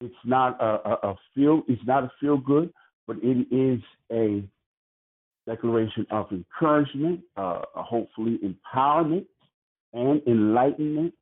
it's 0.00 0.14
not 0.24 0.60
a, 0.60 0.88
a, 0.88 1.10
a 1.10 1.14
feel. 1.34 1.62
It's 1.68 1.82
not 1.86 2.04
a 2.04 2.12
feel 2.20 2.38
good, 2.38 2.72
but 3.06 3.16
it 3.22 3.46
is 3.50 3.80
a 4.10 4.42
declaration 5.46 6.06
of 6.10 6.26
encouragement, 6.30 7.20
uh, 7.36 7.62
hopefully 7.74 8.38
empowerment 8.44 9.26
and 9.92 10.22
enlightenment. 10.26 11.12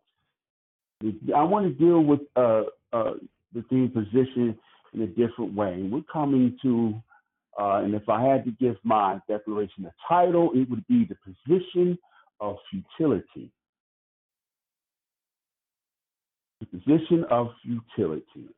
I 1.03 1.43
want 1.43 1.67
to 1.67 1.73
deal 1.73 2.01
with 2.03 2.21
uh, 2.37 2.63
uh, 2.93 3.13
the 3.55 3.63
theme 3.71 3.91
position 3.91 4.59
in 4.93 5.03
a 5.03 5.07
different 5.07 5.55
way. 5.55 5.89
We're 5.91 6.03
coming 6.13 6.59
to, 6.63 6.95
uh, 7.59 7.83
and 7.85 7.95
if 7.95 8.09
I 8.09 8.23
had 8.23 8.45
to 8.45 8.51
give 8.53 8.77
my 8.83 9.21
declaration 9.29 9.87
a 9.87 9.93
title, 10.09 10.51
it 10.55 10.69
would 10.69 10.87
be 10.89 11.09
the 11.09 11.17
position 11.25 11.99
of 12.41 12.57
futility. 12.71 13.51
The 16.61 16.67
position 16.67 17.25
of 17.31 17.49
futility. 17.63 18.49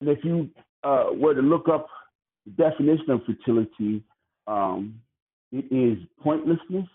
And 0.00 0.08
if 0.08 0.24
you 0.24 0.48
uh, 0.82 1.08
were 1.14 1.34
to 1.34 1.42
look 1.42 1.68
up 1.68 1.86
the 2.46 2.52
definition 2.52 3.10
of 3.10 3.20
futility, 3.24 4.02
um, 4.46 5.00
it 5.52 5.66
is 5.70 5.98
pointlessness 6.22 6.86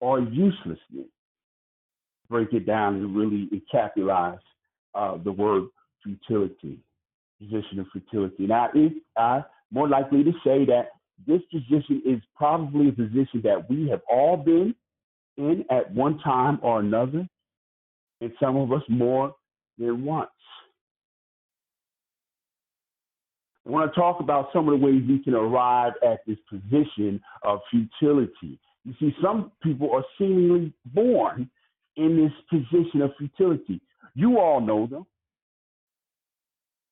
or 0.00 0.20
uselessness. 0.20 1.08
Break 2.28 2.52
it 2.52 2.66
down 2.66 2.96
and 2.96 3.16
really 3.16 3.48
encapsulate 3.52 4.38
uh, 4.94 5.18
the 5.24 5.32
word 5.32 5.64
futility, 6.02 6.78
position 7.40 7.80
of 7.80 7.86
futility. 7.92 8.46
Now, 8.46 8.68
if 8.74 8.92
I 9.16 9.42
more 9.72 9.88
likely 9.88 10.24
to 10.24 10.32
say 10.44 10.64
that 10.66 10.90
this 11.26 11.40
position 11.52 12.02
is 12.04 12.20
probably 12.36 12.88
a 12.88 12.92
position 12.92 13.40
that 13.44 13.68
we 13.68 13.88
have 13.88 14.00
all 14.10 14.36
been 14.36 14.74
in 15.36 15.64
at 15.70 15.92
one 15.92 16.18
time 16.18 16.58
or 16.62 16.80
another, 16.80 17.28
and 18.20 18.32
some 18.40 18.56
of 18.56 18.72
us 18.72 18.82
more 18.88 19.34
than 19.78 20.04
once. 20.04 20.30
I 23.66 23.70
want 23.70 23.92
to 23.92 24.00
talk 24.00 24.20
about 24.20 24.48
some 24.52 24.68
of 24.68 24.78
the 24.78 24.84
ways 24.84 25.02
we 25.06 25.22
can 25.22 25.34
arrive 25.34 25.92
at 26.02 26.20
this 26.26 26.38
position 26.48 27.20
of 27.42 27.60
futility. 27.70 28.58
You 28.84 28.94
see, 28.98 29.14
some 29.22 29.52
people 29.62 29.92
are 29.92 30.04
seemingly 30.18 30.72
born 30.86 31.50
in 31.96 32.16
this 32.16 32.32
position 32.48 33.02
of 33.02 33.12
futility. 33.18 33.80
You 34.14 34.38
all 34.38 34.60
know 34.60 34.86
them. 34.86 35.06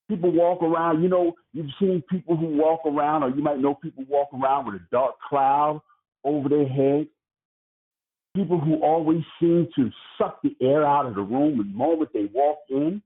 People 0.09 0.31
walk 0.31 0.63
around, 0.63 1.03
you 1.03 1.09
know, 1.09 1.35
you've 1.53 1.71
seen 1.79 2.03
people 2.11 2.37
who 2.37 2.47
walk 2.47 2.81
around, 2.87 3.23
or 3.23 3.31
you 3.31 3.43
might 3.43 3.59
know 3.59 3.75
people 3.75 4.05
walk 4.09 4.29
around 4.33 4.67
with 4.67 4.77
a 4.77 4.85
dark 4.91 5.15
cloud 5.29 5.81
over 6.25 6.49
their 6.49 6.69
head. 6.69 7.07
People 8.35 8.61
who 8.61 8.77
always 8.83 9.23
seem 9.41 9.69
to 9.77 9.91
suck 10.17 10.41
the 10.43 10.55
air 10.63 10.87
out 10.87 11.07
of 11.07 11.15
the 11.15 11.21
room 11.21 11.59
the 11.59 11.65
moment 11.65 12.11
they 12.13 12.29
walk 12.33 12.59
in. 12.71 13.03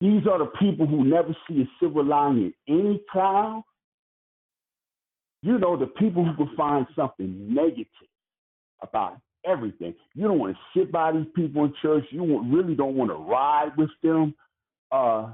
These 0.00 0.26
are 0.30 0.38
the 0.38 0.50
people 0.58 0.86
who 0.86 1.04
never 1.04 1.34
see 1.48 1.62
a 1.62 1.70
silver 1.80 2.02
lining 2.02 2.52
in 2.66 2.80
any 2.80 3.00
cloud. 3.10 3.62
You 5.42 5.58
know, 5.58 5.76
the 5.76 5.86
people 5.86 6.24
who 6.24 6.34
can 6.36 6.56
find 6.56 6.86
something 6.94 7.54
negative 7.54 7.86
about 8.82 9.18
everything. 9.46 9.94
You 10.14 10.26
don't 10.28 10.38
want 10.38 10.56
to 10.56 10.78
sit 10.78 10.92
by 10.92 11.12
these 11.12 11.26
people 11.34 11.64
in 11.64 11.72
church. 11.80 12.04
You 12.10 12.42
really 12.52 12.74
don't 12.74 12.96
want 12.96 13.10
to 13.10 13.16
ride 13.16 13.70
with 13.76 13.90
them. 14.02 14.34
Uh, 14.90 15.32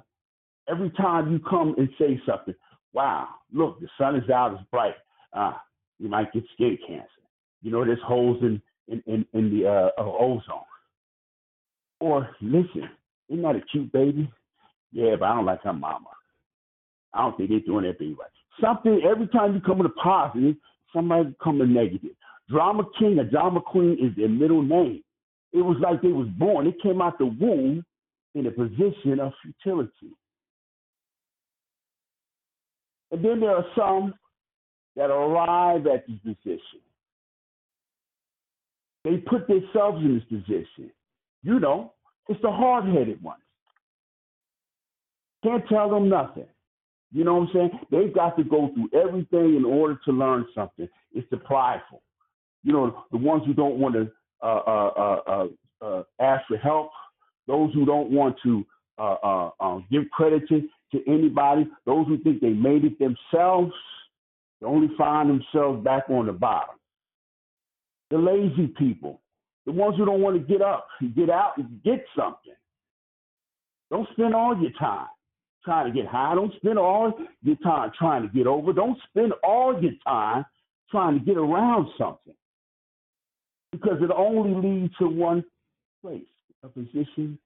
every 0.69 0.91
time 0.91 1.33
you 1.33 1.41
come 1.41 1.75
and 1.79 1.89
say 1.99 2.21
something, 2.27 2.55
wow, 2.93 3.29
look, 3.53 3.81
the 3.81 3.89
sun 3.99 4.17
is 4.17 4.29
out, 4.31 4.53
it's 4.53 4.63
bright. 4.71 4.95
Uh, 5.33 5.55
you 5.99 6.09
might 6.09 6.33
get 6.33 6.45
skin 6.55 6.79
cancer. 6.87 7.09
You 7.63 7.71
know, 7.71 7.85
there's 7.85 8.03
holes 8.05 8.43
in 8.43 8.61
in 8.89 9.03
in, 9.07 9.27
in 9.33 9.51
the 9.51 9.69
uh, 9.69 9.91
ozone. 9.99 10.41
Or 12.01 12.29
listen, 12.41 12.89
isn't 13.29 13.43
that 13.43 13.57
a 13.57 13.63
cute 13.71 13.93
baby? 13.93 14.31
Yeah, 14.93 15.17
but 15.19 15.27
I 15.27 15.35
don't 15.35 15.47
like 15.47 15.63
her 15.63 15.73
mama. 15.73 16.09
I 17.15 17.23
don't 17.23 17.37
think 17.37 17.51
they're 17.51 17.61
doing 17.61 17.85
that 17.85 17.99
thing 17.99 18.17
right. 18.19 18.29
Something 18.61 19.03
every 19.09 19.27
time 19.29 19.55
you 19.55 19.61
come 19.61 19.79
with 19.79 19.91
a 19.91 20.01
positive, 20.03 20.57
somebody 20.95 21.35
come 21.43 21.59
with 21.59 21.69
negative. 21.69 22.11
Drama 22.49 22.85
king 22.99 23.19
or 23.19 23.25
drama 23.25 23.61
queen 23.61 23.97
is 24.01 24.15
their 24.17 24.29
middle 24.29 24.63
name. 24.63 25.03
It 25.53 25.63
was 25.63 25.77
like 25.81 26.03
they 26.03 26.09
was 26.09 26.29
born. 26.39 26.67
It 26.67 26.81
came 26.83 27.01
out 27.01 27.19
the 27.19 27.27
womb 27.27 27.85
in 28.35 28.47
a 28.47 28.51
position 28.51 29.21
of 29.21 29.33
futility. 29.43 30.15
And 33.11 33.25
then 33.25 33.41
there 33.41 33.55
are 33.55 33.67
some 33.77 34.15
that 34.97 35.11
arrive 35.11 35.87
at 35.87 36.07
this 36.07 36.19
position. 36.25 36.81
They 39.05 39.17
put 39.17 39.49
themselves 39.49 40.03
in 40.03 40.15
this 40.15 40.25
position. 40.25 40.91
You 41.43 41.61
know, 41.61 41.93
it's 42.29 42.41
the 42.41 42.51
hard 42.51 42.87
headed 42.87 43.23
ones. 43.23 43.42
Can't 45.43 45.67
tell 45.69 45.91
them 45.91 46.09
nothing. 46.09 46.47
You 47.13 47.25
know 47.25 47.35
what 47.35 47.49
I'm 47.49 47.51
saying? 47.53 47.71
They've 47.91 48.15
got 48.15 48.37
to 48.39 48.45
go 48.45 48.71
through 48.75 48.89
everything 48.99 49.57
in 49.57 49.65
order 49.65 50.01
to 50.07 50.13
learn 50.13 50.47
something. 50.55 50.89
It's 51.13 51.29
the 51.31 51.37
prideful. 51.37 52.03
You 52.63 52.73
know, 52.73 53.05
the 53.11 53.19
ones 53.19 53.43
who 53.45 53.53
don't 53.53 53.79
want 53.79 53.95
to 53.95 54.11
uh, 54.43 54.47
uh, 54.47 55.21
uh, 55.27 55.47
uh, 55.85 56.03
ask 56.21 56.47
for 56.47 56.57
help, 56.57 56.91
those 57.47 57.73
who 57.75 57.85
don't 57.85 58.11
want 58.11 58.37
to 58.45 58.65
uh, 58.99 59.17
uh, 59.23 59.51
uh, 59.61 59.79
give 59.91 60.05
credit 60.13 60.49
to, 60.49 60.63
to 60.93 61.01
anybody, 61.07 61.69
those 61.85 62.07
who 62.07 62.19
think 62.23 62.41
they 62.41 62.51
made 62.51 62.85
it 62.85 62.99
themselves, 62.99 63.73
they 64.61 64.67
only 64.67 64.91
find 64.97 65.29
themselves 65.29 65.83
back 65.85 66.05
on 66.09 66.27
the 66.27 66.33
bottom. 66.33 66.77
The 68.11 68.19
lazy 68.19 68.69
people, 68.79 69.21
the 69.67 69.73
ones 69.73 69.97
who 69.97 70.07
don't 70.07 70.21
want 70.21 70.37
to 70.37 70.53
get 70.53 70.63
up, 70.63 70.87
get 71.17 71.31
out, 71.31 71.59
and 71.59 71.83
get 71.83 72.05
something. 72.17 72.55
Don't 73.91 74.09
spend 74.13 74.35
all 74.35 74.57
your 74.59 74.71
time 74.79 75.09
trying 75.65 75.93
to 75.93 75.93
get 75.93 76.11
high. 76.11 76.35
Don't 76.35 76.55
spend 76.57 76.79
all 76.79 77.13
your 77.43 77.57
time 77.57 77.91
trying 77.99 78.23
to 78.23 78.29
get 78.29 78.47
over. 78.47 78.73
Don't 78.73 78.99
spend 79.09 79.33
all 79.45 79.81
your 79.81 79.93
time 80.07 80.45
trying 80.91 81.19
to 81.19 81.25
get 81.25 81.37
around 81.37 81.89
something 81.97 82.35
because 83.73 83.99
it 84.03 84.11
only 84.11 84.69
leads 84.69 84.97
to 84.99 85.07
one 85.07 85.45
place 86.03 86.23
a 86.63 86.69
position 86.69 87.39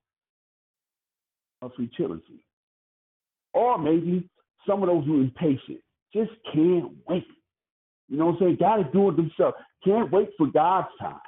of 1.61 1.71
futility. 1.75 2.43
Or 3.53 3.77
maybe 3.79 4.29
some 4.67 4.83
of 4.83 4.89
those 4.89 5.05
who 5.05 5.19
are 5.19 5.23
impatient 5.23 5.79
just 6.13 6.31
can't 6.53 6.91
wait. 7.07 7.25
You 8.09 8.17
know 8.17 8.27
what 8.27 8.35
I'm 8.35 8.39
saying? 8.39 8.57
Got 8.59 8.77
to 8.77 8.83
do 8.91 9.09
it 9.09 9.15
themselves. 9.15 9.57
Can't 9.83 10.11
wait 10.11 10.29
for 10.37 10.47
God's 10.47 10.87
time. 10.99 11.19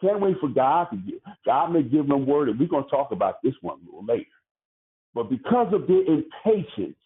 Can't 0.00 0.20
wait 0.20 0.36
for 0.40 0.48
God 0.48 0.88
to 0.90 0.96
give. 0.96 1.20
God 1.44 1.72
may 1.72 1.82
give 1.82 2.08
them 2.08 2.26
word, 2.26 2.48
and 2.48 2.58
we're 2.58 2.68
going 2.68 2.84
to 2.84 2.90
talk 2.90 3.12
about 3.12 3.36
this 3.42 3.54
one 3.60 3.78
a 3.82 3.84
little 3.84 4.04
later. 4.04 4.24
But 5.14 5.30
because 5.30 5.72
of 5.72 5.86
their 5.86 6.02
impatience, 6.04 6.96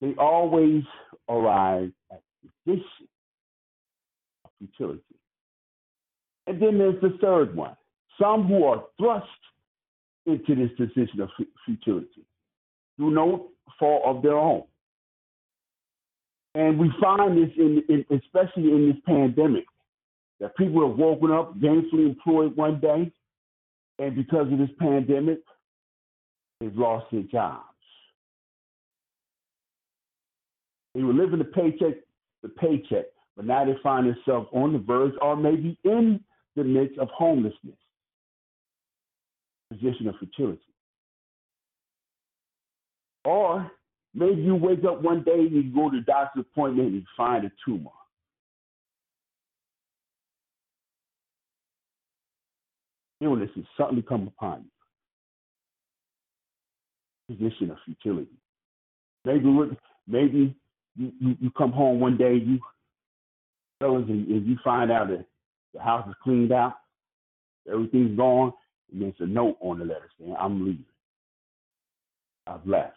they 0.00 0.14
always 0.18 0.82
arrive 1.28 1.92
at 2.10 2.22
the 2.42 2.50
position 2.64 3.08
of 4.44 4.50
futility. 4.58 5.02
And 6.46 6.60
then 6.60 6.78
there's 6.78 7.00
the 7.00 7.18
third 7.20 7.54
one 7.54 7.76
some 8.20 8.46
who 8.46 8.64
are 8.64 8.84
thrust 8.98 9.26
into 10.26 10.54
this 10.54 10.70
position 10.76 11.20
of 11.20 11.30
futility 11.64 12.24
through 12.96 13.12
no 13.12 13.48
fault 13.78 14.02
of 14.04 14.22
their 14.22 14.36
own. 14.36 14.64
And 16.54 16.78
we 16.78 16.90
find 17.00 17.38
this 17.38 17.50
in, 17.56 17.82
in, 17.88 18.04
especially 18.10 18.72
in 18.72 18.88
this 18.88 19.00
pandemic, 19.06 19.64
that 20.40 20.56
people 20.56 20.88
have 20.88 20.98
woken 20.98 21.30
up 21.30 21.58
gainfully 21.58 22.06
employed 22.06 22.56
one 22.56 22.80
day, 22.80 23.12
and 23.98 24.16
because 24.16 24.52
of 24.52 24.58
this 24.58 24.70
pandemic, 24.78 25.38
they've 26.60 26.76
lost 26.76 27.06
their 27.12 27.22
jobs. 27.22 27.64
They 30.94 31.02
were 31.02 31.12
living 31.12 31.38
the 31.38 31.44
paycheck 31.44 31.94
the 32.42 32.48
paycheck, 32.48 33.06
but 33.36 33.44
now 33.44 33.64
they 33.64 33.76
find 33.82 34.06
themselves 34.06 34.48
on 34.52 34.72
the 34.72 34.78
verge 34.78 35.14
or 35.20 35.36
maybe 35.36 35.78
in 35.84 36.20
the 36.56 36.64
midst 36.64 36.98
of 36.98 37.08
homelessness, 37.08 37.76
position 39.72 40.08
of 40.08 40.14
futility. 40.18 40.60
Or 43.24 43.70
maybe 44.14 44.40
you 44.42 44.54
wake 44.54 44.84
up 44.84 45.02
one 45.02 45.22
day 45.22 45.38
and 45.38 45.52
you 45.52 45.62
go 45.74 45.90
to 45.90 46.00
doctor's 46.02 46.44
appointment 46.52 46.88
and 46.88 46.96
you 46.96 47.02
find 47.16 47.44
a 47.44 47.52
tumor. 47.64 47.90
Illness 53.20 53.50
has 53.56 53.64
suddenly 53.76 54.02
come 54.02 54.28
upon 54.28 54.62
you. 54.62 54.77
Position 57.28 57.70
of 57.70 57.76
futility. 57.84 58.30
Maybe 59.24 59.44
maybe 60.06 60.56
you, 60.96 61.12
you, 61.20 61.36
you 61.40 61.50
come 61.50 61.72
home 61.72 62.00
one 62.00 62.16
day, 62.16 62.34
you 62.34 62.58
fellas, 63.78 64.04
and, 64.08 64.26
you 64.46 64.56
find 64.64 64.90
out 64.90 65.08
that 65.08 65.24
the 65.74 65.80
house 65.80 66.08
is 66.08 66.14
cleaned 66.22 66.52
out, 66.52 66.74
everything's 67.70 68.16
gone, 68.16 68.52
and 68.92 69.02
there's 69.02 69.14
a 69.20 69.26
note 69.26 69.56
on 69.60 69.78
the 69.78 69.84
letter 69.84 70.08
saying, 70.18 70.34
I'm 70.38 70.64
leaving. 70.64 70.84
I've 72.46 72.66
left. 72.66 72.94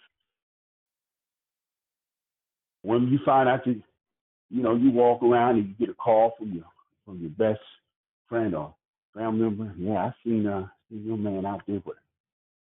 When 2.84 3.10
you 3.10 3.20
find 3.26 3.50
out 3.50 3.66
that, 3.66 3.82
you 4.50 4.64
know, 4.64 4.76
you 4.76 4.92
walk 4.92 5.22
around 5.22 5.58
and 5.58 5.68
you 5.68 5.86
get 5.86 5.90
a 5.90 5.94
call 5.94 6.34
from 6.38 6.54
your 6.54 6.66
from 7.06 7.20
your 7.20 7.30
best 7.32 7.62
friend 8.28 8.56
or 8.56 8.74
family 9.14 9.44
member, 9.44 9.74
yeah, 9.78 10.06
I 10.06 10.14
seen 10.24 10.48
uh 10.48 10.68
seen 10.90 11.06
your 11.06 11.18
man 11.18 11.46
out 11.46 11.62
there 11.68 11.82
with 11.86 11.98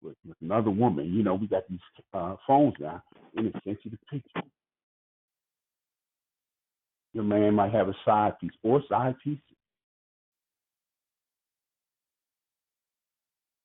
with, 0.01 0.15
with 0.27 0.37
another 0.41 0.69
woman. 0.69 1.13
You 1.13 1.23
know, 1.23 1.35
we 1.35 1.47
got 1.47 1.67
these 1.69 1.79
uh, 2.13 2.35
phones 2.45 2.73
now, 2.79 3.01
and 3.35 3.47
it 3.47 3.55
sends 3.63 3.79
you 3.83 3.91
the 3.91 3.97
picture. 4.09 4.47
Your 7.13 7.23
man 7.23 7.55
might 7.55 7.71
have 7.71 7.89
a 7.89 7.95
side 8.05 8.39
piece 8.39 8.51
or 8.63 8.81
side 8.89 9.15
pieces. 9.23 9.41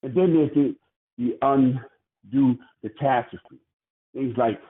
And 0.03 0.15
then 0.15 0.35
there's 0.35 0.51
the, 0.55 0.77
the 1.19 1.37
undue 1.43 2.59
catastrophe. 2.81 3.61
Things 4.15 4.35
like 4.37 4.61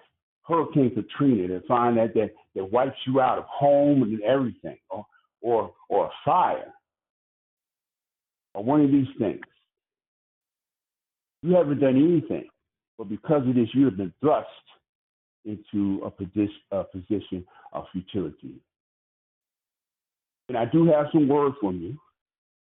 Hurricane 0.43 0.95
Katrina 0.95 1.49
that 1.49 1.67
find 1.67 1.97
that, 1.97 2.15
that 2.15 2.31
that 2.55 2.71
wipes 2.71 2.97
you 3.07 3.21
out 3.21 3.39
of 3.39 3.45
home 3.45 4.03
and 4.03 4.21
everything, 4.23 4.77
or 4.91 5.07
or 5.41 5.73
or 5.89 6.07
a 6.07 6.11
fire, 6.25 6.73
or 8.55 8.63
one 8.65 8.85
of 8.85 8.91
these 8.91 9.07
things. 9.19 9.41
You 11.43 11.55
haven't 11.55 11.81
done 11.81 11.97
anything, 11.97 12.49
but 12.99 13.09
because 13.09 13.47
of 13.49 13.55
this, 13.55 13.69
you 13.75 13.85
have 13.87 13.97
been 13.97 14.13
thrust 14.21 14.47
into 15.45 16.01
a 16.05 16.11
position, 16.11 16.61
a 16.71 16.85
position 16.85 17.45
of 17.73 17.85
futility. 17.93 18.55
And 20.49 20.57
I 20.57 20.67
do 20.67 20.87
have 20.87 21.07
some 21.13 21.29
words 21.29 21.57
from 21.61 21.81
you. 21.81 21.99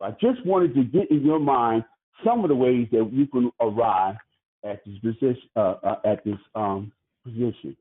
I 0.01 0.11
just 0.13 0.45
wanted 0.47 0.75
to 0.75 0.85
get 0.85 1.11
in 1.11 1.25
your 1.25 1.39
mind 1.39 1.85
some 2.25 2.45
of 2.45 2.49
the 2.49 2.55
ways 2.55 2.89
that 2.93 3.11
you 3.13 3.27
can 3.27 3.51
arrive 3.61 4.17
at 4.65 4.85
this 4.85 4.99
position, 4.99 5.43
uh, 5.57 5.75
uh, 5.83 5.97
at 6.05 6.25
this 6.25 6.39
um, 6.55 6.93
position. 7.25 7.77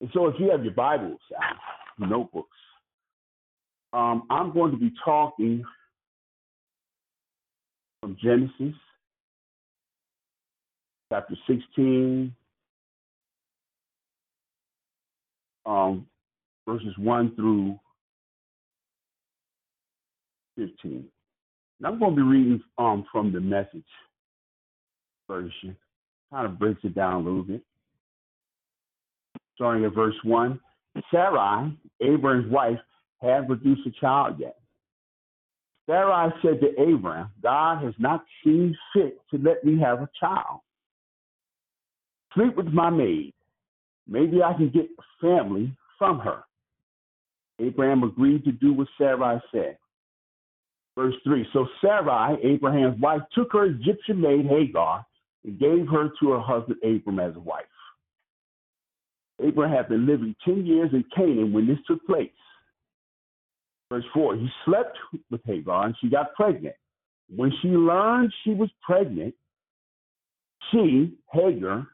And 0.00 0.10
so, 0.14 0.28
if 0.28 0.36
you 0.38 0.50
have 0.50 0.64
your 0.64 0.72
Bibles, 0.72 1.20
your 1.98 2.08
notebooks, 2.08 2.56
um, 3.92 4.26
I'm 4.30 4.52
going 4.52 4.70
to 4.70 4.78
be 4.78 4.92
talking 5.04 5.62
from 8.00 8.16
Genesis 8.22 8.74
chapter 11.10 11.34
16, 11.46 12.34
um, 15.66 16.06
verses 16.66 16.94
1 16.98 17.34
through 17.34 17.78
15. 20.56 20.70
And 20.84 21.86
I'm 21.86 21.98
going 21.98 22.14
to 22.14 22.16
be 22.16 22.22
reading 22.22 22.62
um, 22.78 23.04
from 23.10 23.32
the 23.32 23.40
message 23.40 23.82
version. 25.28 25.76
Kind 26.32 26.46
of 26.46 26.58
breaks 26.58 26.80
it 26.84 26.94
down 26.94 27.14
a 27.14 27.18
little 27.18 27.42
bit. 27.42 27.62
Starting 29.56 29.84
at 29.84 29.94
verse 29.94 30.14
1 30.24 30.58
Sarai, 31.10 31.76
Abraham's 32.00 32.50
wife, 32.50 32.78
had 33.20 33.46
produced 33.46 33.86
a 33.86 33.90
child 34.00 34.36
yet. 34.38 34.56
Sarai 35.86 36.30
said 36.42 36.60
to 36.60 36.80
Abraham, 36.80 37.30
God 37.42 37.82
has 37.82 37.94
not 37.98 38.24
seen 38.44 38.76
fit 38.92 39.18
to 39.30 39.38
let 39.38 39.64
me 39.64 39.78
have 39.80 40.02
a 40.02 40.08
child. 40.18 40.60
Sleep 42.34 42.56
with 42.56 42.66
my 42.66 42.90
maid. 42.90 43.32
Maybe 44.06 44.42
I 44.42 44.52
can 44.54 44.70
get 44.70 44.88
family 45.20 45.76
from 45.98 46.18
her. 46.20 46.42
Abraham 47.60 48.02
agreed 48.02 48.44
to 48.44 48.52
do 48.52 48.72
what 48.72 48.88
Sarai 48.98 49.40
said. 49.52 49.76
Verse 50.96 51.14
3 51.24 51.46
So 51.52 51.66
Sarai, 51.80 52.36
Abraham's 52.42 53.00
wife, 53.00 53.22
took 53.34 53.52
her 53.52 53.66
Egyptian 53.66 54.20
maid 54.20 54.46
Hagar 54.46 55.04
and 55.44 55.58
gave 55.58 55.86
her 55.88 56.10
to 56.20 56.30
her 56.30 56.40
husband 56.40 56.78
Abram 56.82 57.20
as 57.20 57.36
a 57.36 57.40
wife. 57.40 57.64
Abraham 59.42 59.76
had 59.76 59.88
been 59.88 60.06
living 60.06 60.34
10 60.44 60.66
years 60.66 60.90
in 60.92 61.04
Canaan 61.14 61.52
when 61.52 61.66
this 61.66 61.78
took 61.86 62.04
place. 62.06 62.30
Verse 63.90 64.04
4 64.12 64.36
He 64.36 64.48
slept 64.64 64.96
with 65.30 65.40
Hagar 65.44 65.86
and 65.86 65.94
she 66.00 66.08
got 66.08 66.34
pregnant. 66.34 66.76
When 67.34 67.52
she 67.62 67.68
learned 67.68 68.32
she 68.44 68.50
was 68.54 68.70
pregnant, 68.82 69.34
she, 70.70 71.16
Hagar, 71.32 71.86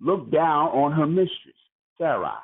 looked 0.00 0.32
down 0.32 0.68
on 0.68 0.92
her 0.92 1.06
mistress, 1.06 1.56
Sarai. 1.98 2.38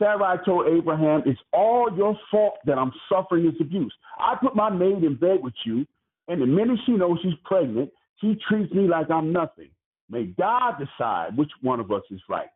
Sarai 0.00 0.38
told 0.44 0.66
Abraham, 0.66 1.22
It's 1.26 1.40
all 1.52 1.90
your 1.94 2.18
fault 2.30 2.54
that 2.64 2.78
I'm 2.78 2.92
suffering 3.12 3.44
this 3.44 3.60
abuse. 3.60 3.94
I 4.18 4.34
put 4.40 4.56
my 4.56 4.70
maid 4.70 5.04
in 5.04 5.16
bed 5.16 5.38
with 5.42 5.54
you, 5.64 5.86
and 6.28 6.40
the 6.40 6.46
minute 6.46 6.78
she 6.86 6.92
knows 6.92 7.18
she's 7.22 7.34
pregnant, 7.44 7.90
she 8.20 8.36
treats 8.48 8.72
me 8.72 8.88
like 8.88 9.10
I'm 9.10 9.32
nothing. 9.32 9.70
May 10.08 10.24
God 10.24 10.74
decide 10.78 11.36
which 11.36 11.50
one 11.60 11.80
of 11.80 11.90
us 11.92 12.02
is 12.10 12.20
right. 12.28 12.48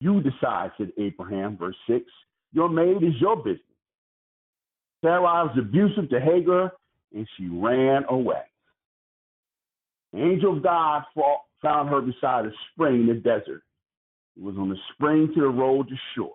You 0.00 0.20
decide, 0.22 0.70
said 0.78 0.92
Abraham, 0.98 1.56
verse 1.56 1.76
6. 1.88 2.04
Your 2.52 2.68
maid 2.68 3.02
is 3.02 3.14
your 3.20 3.36
business. 3.36 3.60
Sarai 5.02 5.48
was 5.48 5.56
abusive 5.58 6.08
to 6.10 6.20
Hagar, 6.20 6.72
and 7.12 7.26
she 7.36 7.48
ran 7.48 8.04
away. 8.08 8.42
The 10.12 10.22
angel 10.22 10.56
of 10.56 10.62
God 10.62 11.02
found 11.64 11.88
her 11.88 12.00
beside 12.00 12.44
a 12.46 12.52
spring 12.70 13.00
in 13.00 13.06
the 13.08 13.14
desert. 13.14 13.62
It 14.36 14.42
was 14.42 14.56
on 14.56 14.68
the 14.68 14.76
spring 14.92 15.32
to 15.34 15.40
the 15.40 15.48
road 15.48 15.88
to 15.88 15.94
Shur. 16.14 16.28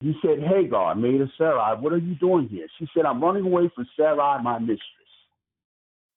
He 0.00 0.14
said, 0.20 0.40
Hagar, 0.40 0.94
maid 0.94 1.20
of 1.22 1.30
Sarai, 1.38 1.80
what 1.80 1.92
are 1.92 1.98
you 1.98 2.16
doing 2.16 2.48
here? 2.48 2.66
She 2.78 2.86
said, 2.94 3.06
I'm 3.06 3.22
running 3.22 3.44
away 3.44 3.70
from 3.74 3.86
Sarai, 3.96 4.42
my 4.42 4.58
mistress. 4.58 4.80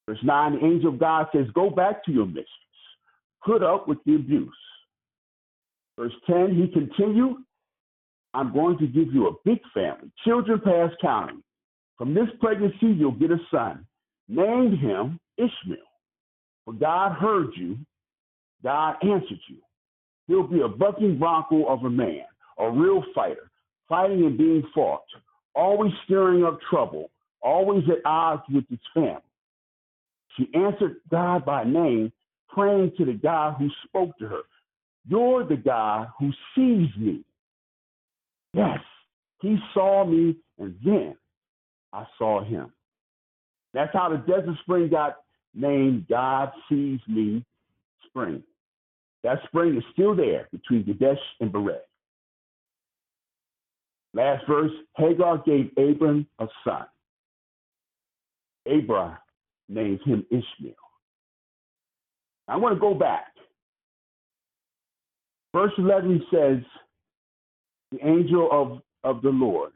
Verse 0.08 0.20
9, 0.24 0.60
the 0.60 0.66
angel 0.66 0.94
of 0.94 1.00
God 1.00 1.28
says, 1.34 1.46
Go 1.54 1.70
back 1.70 2.04
to 2.06 2.12
your 2.12 2.26
mistress. 2.26 2.48
Put 3.46 3.64
up 3.64 3.88
with 3.88 4.00
the 4.06 4.16
abuse. 4.16 4.50
Verse 5.98 6.14
10, 6.28 6.56
he 6.56 6.68
continued, 6.68 7.38
I'm 8.34 8.54
going 8.54 8.78
to 8.80 8.88
give 8.88 9.14
you 9.14 9.28
a 9.28 9.34
big 9.46 9.60
family, 9.74 10.12
children 10.26 10.60
past 10.64 10.96
counting. 11.02 11.44
From 11.98 12.14
this 12.14 12.28
pregnancy, 12.40 12.88
you'll 12.88 13.12
get 13.12 13.32
a 13.32 13.38
son. 13.52 13.86
Name 14.28 14.78
him 14.78 15.20
Ishmael. 15.38 15.89
For 16.70 16.74
God 16.74 17.14
heard 17.14 17.48
you, 17.56 17.80
God 18.64 18.98
answered 19.02 19.40
you. 19.48 19.58
He'll 20.28 20.46
be 20.46 20.62
a 20.62 20.68
bucking 20.68 21.18
bronco 21.18 21.66
of 21.66 21.84
a 21.84 21.90
man, 21.90 22.26
a 22.60 22.70
real 22.70 23.04
fighter, 23.16 23.50
fighting 23.88 24.24
and 24.24 24.38
being 24.38 24.62
fought, 24.76 25.02
always 25.56 25.92
stirring 26.06 26.44
up 26.44 26.60
trouble, 26.70 27.10
always 27.42 27.84
at 27.90 28.06
odds 28.06 28.44
with 28.54 28.66
his 28.70 28.78
family. 28.94 29.18
She 30.38 30.48
answered 30.54 30.98
God 31.10 31.44
by 31.44 31.64
name, 31.64 32.12
praying 32.50 32.92
to 33.00 33.06
the 33.06 33.14
God 33.14 33.56
who 33.58 33.68
spoke 33.88 34.16
to 34.20 34.28
her. 34.28 34.42
You're 35.08 35.48
the 35.48 35.58
God 35.58 36.10
who 36.20 36.30
sees 36.54 36.96
me. 37.00 37.24
Yes, 38.54 38.78
he 39.42 39.58
saw 39.74 40.06
me, 40.06 40.36
and 40.60 40.76
then 40.86 41.16
I 41.92 42.06
saw 42.20 42.44
him. 42.44 42.72
That's 43.74 43.92
how 43.92 44.10
the 44.10 44.18
desert 44.18 44.58
spring 44.62 44.90
got 44.90 45.18
named 45.54 46.08
God 46.10 46.52
Sees 46.70 47.00
Me 47.08 47.44
Spring. 48.08 48.44
That 49.24 49.40
spring 49.46 49.78
is 49.78 49.84
still 49.92 50.16
there 50.16 50.48
between 50.52 50.86
Kadesh 50.86 51.20
and 51.40 51.52
Bered. 51.52 51.80
Last 54.14 54.46
verse 54.48 54.72
Hagar 54.96 55.40
gave 55.46 55.72
Abram 55.78 56.26
a 56.40 56.48
son. 56.64 56.86
Abraham 58.66 59.18
named 59.68 60.00
him 60.04 60.26
Ishmael. 60.32 60.74
I 62.48 62.58
want 62.58 62.76
to 62.76 62.80
go 62.80 62.94
back. 62.94 63.28
Verse 65.54 65.72
11 65.78 66.24
says, 66.32 66.60
The 67.92 68.06
angel 68.06 68.50
of, 68.52 68.82
of 69.04 69.22
the 69.22 69.30
Lord 69.30 69.72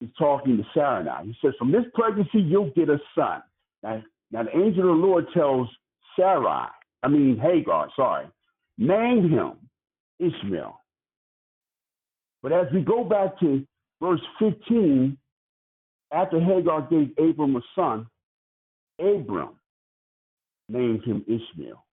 is 0.00 0.08
talking 0.18 0.56
to 0.56 0.64
Sarah 0.74 1.04
now. 1.04 1.22
He 1.24 1.34
says, 1.42 1.54
From 1.58 1.72
this 1.72 1.84
pregnancy, 1.94 2.40
you'll 2.40 2.70
get 2.70 2.88
a 2.88 2.98
son. 3.16 3.42
Now, 3.82 4.02
now 4.32 4.42
the 4.44 4.56
angel 4.56 4.90
of 4.90 4.98
the 4.98 5.06
Lord 5.06 5.26
tells 5.34 5.68
Sarah, 6.16 6.70
I 7.02 7.08
mean 7.08 7.38
Hagar, 7.38 7.88
sorry, 7.94 8.26
name 8.78 9.28
him 9.28 9.52
Ishmael. 10.18 10.80
But 12.42 12.52
as 12.52 12.66
we 12.72 12.80
go 12.80 13.04
back 13.04 13.38
to 13.40 13.64
verse 14.00 14.20
15, 14.38 15.16
after 16.12 16.40
Hagar 16.40 16.88
gave 16.90 17.10
Abram 17.18 17.56
a 17.56 17.60
son, 17.74 18.06
Abram 18.98 19.50
named 20.68 21.04
him 21.04 21.24
Ishmael. 21.26 21.84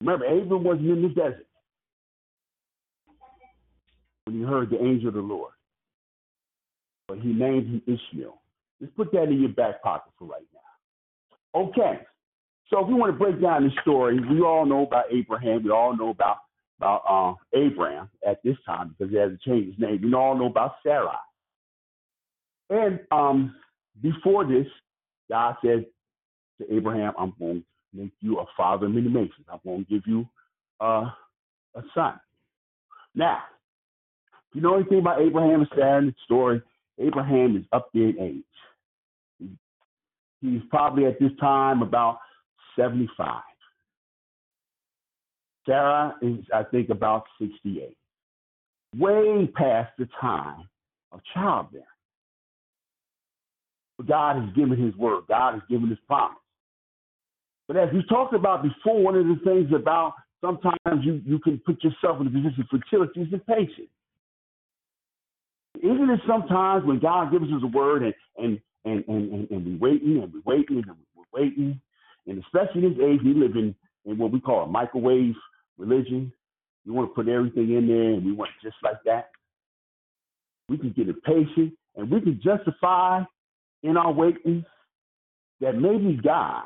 Remember, 0.00 0.24
Abram 0.26 0.64
wasn't 0.64 0.90
in 0.90 1.02
the 1.02 1.08
desert 1.08 1.46
when 4.24 4.36
he 4.36 4.42
heard 4.42 4.70
the 4.70 4.82
angel 4.82 5.08
of 5.08 5.14
the 5.14 5.20
Lord, 5.20 5.52
but 7.06 7.18
he 7.18 7.32
named 7.32 7.66
him 7.66 7.82
Ishmael. 7.86 8.40
Let's 8.80 8.92
put 8.96 9.12
that 9.12 9.24
in 9.24 9.40
your 9.40 9.50
back 9.50 9.82
pocket 9.82 10.12
for 10.18 10.26
right. 10.26 10.42
Okay, 11.54 12.00
so 12.68 12.80
if 12.80 12.88
we 12.88 12.94
want 12.94 13.12
to 13.12 13.18
break 13.18 13.40
down 13.40 13.64
the 13.64 13.70
story, 13.82 14.18
we 14.18 14.40
all 14.40 14.64
know 14.64 14.86
about 14.86 15.04
Abraham. 15.12 15.62
We 15.64 15.70
all 15.70 15.96
know 15.96 16.10
about 16.10 16.38
about 16.78 17.02
uh, 17.08 17.58
Abraham 17.58 18.08
at 18.26 18.42
this 18.42 18.56
time 18.66 18.88
because 18.96 19.12
he 19.12 19.18
hasn't 19.18 19.40
changed 19.42 19.70
his 19.70 19.78
name. 19.78 20.00
We 20.02 20.14
all 20.14 20.36
know 20.36 20.46
about 20.46 20.72
Sarah. 20.82 21.20
And 22.70 22.98
um, 23.12 23.54
before 24.00 24.44
this, 24.44 24.66
God 25.30 25.54
said 25.64 25.86
to 26.60 26.74
Abraham, 26.74 27.12
I'm 27.18 27.34
going 27.38 27.60
to 27.60 28.02
make 28.02 28.12
you 28.20 28.40
a 28.40 28.46
father 28.56 28.86
of 28.86 28.92
many 28.92 29.08
nations. 29.08 29.46
I'm 29.48 29.60
going 29.64 29.84
to 29.84 29.90
give 29.90 30.02
you 30.06 30.26
uh, 30.80 31.10
a 31.76 31.82
son. 31.94 32.18
Now, 33.14 33.38
if 34.50 34.56
you 34.56 34.62
know 34.62 34.74
anything 34.74 34.98
about 34.98 35.20
Abraham 35.20 35.60
and 35.60 35.68
Sarah 35.76 35.98
in 35.98 36.06
the 36.06 36.14
story, 36.24 36.62
Abraham 36.98 37.56
is 37.56 37.64
up 37.72 37.90
there 37.94 38.08
in 38.08 38.18
age. 38.18 38.44
He's 40.42 40.60
probably 40.70 41.06
at 41.06 41.18
this 41.20 41.30
time 41.40 41.82
about 41.82 42.18
75. 42.76 43.42
Sarah 45.64 46.16
is, 46.20 46.44
I 46.52 46.64
think, 46.64 46.90
about 46.90 47.24
68. 47.40 47.96
Way 48.96 49.48
past 49.54 49.92
the 49.98 50.08
time 50.20 50.68
of 51.12 51.20
childbearing. 51.32 51.86
But 53.96 54.08
God 54.08 54.42
has 54.42 54.52
given 54.54 54.82
his 54.82 54.94
word. 54.96 55.24
God 55.28 55.54
has 55.54 55.62
given 55.70 55.88
his 55.88 55.98
promise. 56.08 56.36
But 57.68 57.76
as 57.76 57.88
we 57.92 58.02
talked 58.08 58.34
about 58.34 58.64
before, 58.64 59.00
one 59.00 59.14
of 59.14 59.24
the 59.24 59.38
things 59.44 59.72
about 59.72 60.14
sometimes 60.40 61.04
you, 61.04 61.22
you 61.24 61.38
can 61.38 61.60
put 61.64 61.82
yourself 61.84 62.20
in 62.20 62.26
a 62.26 62.30
position 62.30 62.60
of 62.60 62.80
fertility 62.80 63.20
is 63.20 63.40
patience. 63.48 63.88
Isn't 65.76 66.10
it 66.10 66.20
sometimes 66.26 66.84
when 66.84 66.98
God 66.98 67.30
gives 67.30 67.44
us 67.44 67.62
a 67.62 67.66
word 67.66 68.02
and 68.02 68.14
and 68.36 68.60
and 68.84 69.04
and, 69.08 69.32
and, 69.32 69.50
and 69.50 69.80
we're 69.80 69.90
waiting 69.90 70.22
and 70.22 70.32
we're 70.32 70.56
waiting 70.56 70.82
and 70.86 70.96
we're 71.14 71.40
waiting, 71.40 71.80
and 72.26 72.42
especially 72.44 72.82
this 72.82 72.98
age 73.04 73.20
we 73.24 73.34
live 73.34 73.56
in 73.56 73.74
in 74.04 74.18
what 74.18 74.32
we 74.32 74.40
call 74.40 74.64
a 74.64 74.66
microwave 74.66 75.34
religion. 75.78 76.32
We 76.84 76.92
want 76.92 77.10
to 77.10 77.14
put 77.14 77.28
everything 77.28 77.74
in 77.76 77.86
there 77.86 78.10
and 78.14 78.24
we 78.24 78.32
want 78.32 78.50
just 78.62 78.76
like 78.82 79.02
that. 79.04 79.30
We 80.68 80.78
can 80.78 80.90
get 80.90 81.08
impatient 81.08 81.74
and 81.96 82.10
we 82.10 82.20
can 82.20 82.40
justify 82.42 83.22
in 83.82 83.96
our 83.96 84.12
waiting 84.12 84.64
that 85.60 85.76
maybe 85.76 86.18
God 86.22 86.64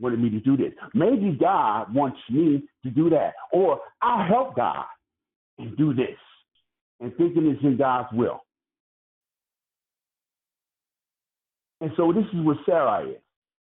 wanted 0.00 0.20
me 0.20 0.30
to 0.30 0.40
do 0.40 0.56
this. 0.56 0.72
Maybe 0.94 1.36
God 1.40 1.94
wants 1.94 2.18
me 2.30 2.64
to 2.82 2.90
do 2.90 3.08
that. 3.10 3.34
Or 3.52 3.80
I'll 4.00 4.26
help 4.26 4.56
God 4.56 4.84
and 5.58 5.76
do 5.76 5.94
this. 5.94 6.18
And 7.00 7.14
thinking 7.16 7.46
it's 7.46 7.62
in 7.62 7.76
God's 7.76 8.08
will. 8.12 8.40
And 11.82 11.90
so 11.96 12.12
this 12.12 12.24
is 12.32 12.40
what 12.44 12.58
Sarah 12.64 13.08
is. 13.08 13.16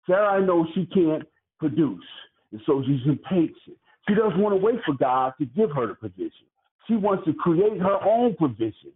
Sarah 0.06 0.40
knows 0.40 0.68
she 0.72 0.86
can't 0.86 1.24
produce. 1.58 2.04
And 2.52 2.60
so 2.64 2.80
she's 2.86 3.00
impatient. 3.06 3.76
She 4.08 4.14
doesn't 4.14 4.38
want 4.38 4.54
to 4.54 4.64
wait 4.64 4.76
for 4.86 4.94
God 4.94 5.32
to 5.40 5.46
give 5.46 5.70
her 5.72 5.88
the 5.88 5.94
provision. 5.94 6.46
She 6.86 6.94
wants 6.94 7.24
to 7.24 7.34
create 7.34 7.80
her 7.80 7.98
own 8.04 8.36
provision. 8.36 8.92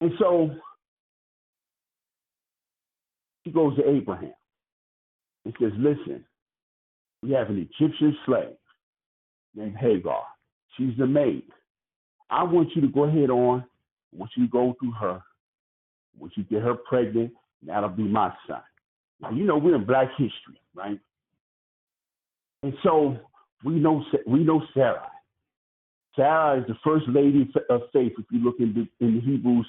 And 0.00 0.12
so 0.20 0.50
she 3.44 3.50
goes 3.50 3.76
to 3.76 3.88
Abraham 3.88 4.34
and 5.44 5.54
says, 5.60 5.72
Listen, 5.76 6.24
we 7.22 7.32
have 7.32 7.50
an 7.50 7.58
Egyptian 7.58 8.16
slave 8.24 8.56
named 9.56 9.76
Hagar. 9.76 10.22
She's 10.76 10.96
the 10.96 11.06
maid. 11.08 11.42
I 12.30 12.44
want 12.44 12.68
you 12.76 12.82
to 12.82 12.88
go 12.88 13.04
ahead 13.04 13.30
on. 13.30 13.64
I 14.12 14.16
want 14.16 14.30
you 14.36 14.46
to 14.46 14.50
go 14.50 14.76
through 14.78 14.92
her. 14.92 15.16
I 15.16 16.20
want 16.20 16.34
you 16.36 16.44
to 16.44 16.48
get 16.48 16.62
her 16.62 16.74
pregnant, 16.74 17.32
that'll 17.62 17.90
be 17.90 18.02
my 18.04 18.32
son. 18.46 18.62
Now, 19.20 19.30
you 19.30 19.44
know, 19.44 19.58
we're 19.58 19.74
in 19.74 19.84
black 19.84 20.08
history, 20.16 20.60
right? 20.74 20.98
And 22.62 22.74
so 22.82 23.16
we 23.64 23.74
know 23.74 24.04
we 24.26 24.42
know 24.44 24.62
Sarah. 24.74 25.10
Sarah 26.16 26.60
is 26.60 26.66
the 26.66 26.76
first 26.84 27.06
lady 27.08 27.50
of 27.68 27.82
faith. 27.92 28.12
If 28.18 28.24
you 28.30 28.40
look 28.40 28.56
in 28.58 28.74
the, 28.74 29.06
in 29.06 29.14
the 29.16 29.20
Hebrews 29.20 29.66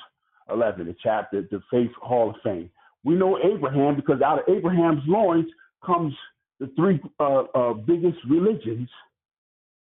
11, 0.52 0.88
the 0.88 0.96
chapter, 1.02 1.44
the 1.50 1.62
Faith 1.70 1.92
Hall 2.02 2.32
of 2.32 2.36
Fame, 2.44 2.70
we 3.04 3.16
know 3.16 3.38
Abraham 3.38 3.96
because 3.96 4.22
out 4.22 4.40
of 4.40 4.56
Abraham's 4.56 5.04
loins 5.08 5.48
comes 5.86 6.14
the 6.60 6.72
three 6.76 7.00
uh, 7.20 7.44
uh, 7.56 7.74
biggest 7.74 8.18
religions 8.30 8.90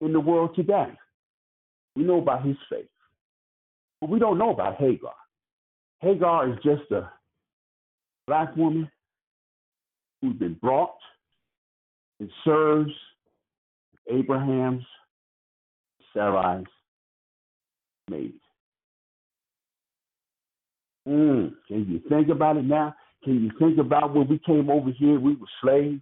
in 0.02 0.14
the 0.14 0.20
world 0.20 0.56
today. 0.56 0.92
We 1.96 2.04
know 2.04 2.20
about 2.20 2.46
his 2.46 2.58
faith, 2.70 2.90
but 4.02 4.10
we 4.10 4.20
don't 4.20 4.38
know 4.38 4.52
about 4.52 4.76
Hagar. 4.76 5.14
Hagar 6.00 6.50
is 6.50 6.58
just 6.64 6.92
a 6.92 7.10
black 8.28 8.56
woman 8.56 8.90
who's 10.22 10.36
been 10.38 10.56
brought 10.56 10.98
and 12.20 12.30
serves 12.44 12.92
Abraham's, 14.10 14.84
Sarai's 16.14 16.66
maid. 18.10 18.34
Mm, 21.08 21.54
can 21.68 21.86
you 21.90 22.02
think 22.10 22.30
about 22.30 22.58
it 22.58 22.66
now? 22.66 22.96
Can 23.24 23.44
you 23.44 23.52
think 23.60 23.80
about 23.80 24.14
when 24.14 24.28
we 24.28 24.40
came 24.40 24.70
over 24.70 24.92
here, 24.92 25.20
we 25.20 25.36
were 25.36 25.48
slaves? 25.62 26.02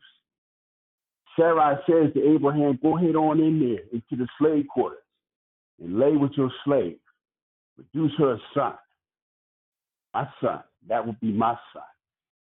Sarai 1.36 1.76
says 1.88 2.14
to 2.14 2.36
Abraham, 2.36 2.80
Go 2.82 2.98
ahead 2.98 3.16
on 3.16 3.40
in 3.40 3.60
there 3.60 3.80
into 3.92 4.24
the 4.24 4.28
slave 4.38 4.66
quarters 4.68 5.00
and 5.82 6.00
lay 6.00 6.16
with 6.16 6.32
your 6.36 6.52
slave. 6.64 6.98
Produce 7.76 8.12
her 8.20 8.34
a 8.34 8.38
son. 8.54 8.74
My 10.14 10.28
son. 10.42 10.64
That 10.88 11.06
would 11.06 11.20
be 11.20 11.32
my 11.32 11.58
son. 11.74 11.84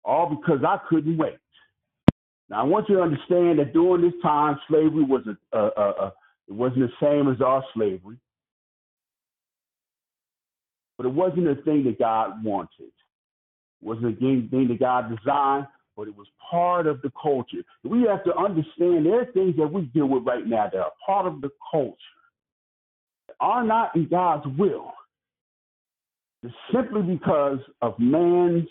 All 0.08 0.34
because 0.34 0.64
I 0.66 0.78
couldn't 0.88 1.18
wait. 1.18 1.36
Now 2.48 2.60
I 2.60 2.64
want 2.64 2.88
you 2.88 2.96
to 2.96 3.02
understand 3.02 3.58
that 3.58 3.74
during 3.74 4.02
this 4.02 4.18
time, 4.22 4.58
slavery 4.68 5.04
was 5.04 5.22
a, 5.26 5.58
a, 5.58 5.66
a, 5.66 5.90
a 6.06 6.14
it 6.48 6.54
wasn't 6.54 6.80
the 6.80 6.92
same 7.00 7.30
as 7.30 7.42
our 7.42 7.62
slavery, 7.74 8.16
but 10.96 11.04
it 11.04 11.12
wasn't 11.12 11.46
a 11.48 11.56
thing 11.56 11.84
that 11.84 11.98
God 11.98 12.42
wanted. 12.42 12.70
It 12.80 13.82
wasn't 13.82 14.16
a 14.16 14.18
thing 14.18 14.68
that 14.68 14.80
God 14.80 15.14
designed, 15.14 15.66
but 15.94 16.08
it 16.08 16.16
was 16.16 16.26
part 16.50 16.86
of 16.86 17.02
the 17.02 17.12
culture. 17.22 17.62
We 17.84 18.04
have 18.04 18.24
to 18.24 18.34
understand 18.34 19.04
there 19.04 19.20
are 19.20 19.32
things 19.32 19.56
that 19.58 19.70
we 19.70 19.82
deal 19.82 20.06
with 20.06 20.24
right 20.24 20.46
now 20.46 20.70
that 20.72 20.80
are 20.80 20.92
part 21.04 21.26
of 21.26 21.42
the 21.42 21.50
culture, 21.70 21.96
that 23.26 23.36
are 23.40 23.62
not 23.62 23.94
in 23.94 24.08
God's 24.08 24.46
will. 24.58 24.92
It's 26.42 26.54
simply 26.72 27.02
because 27.02 27.58
of 27.82 27.98
man's 27.98 28.68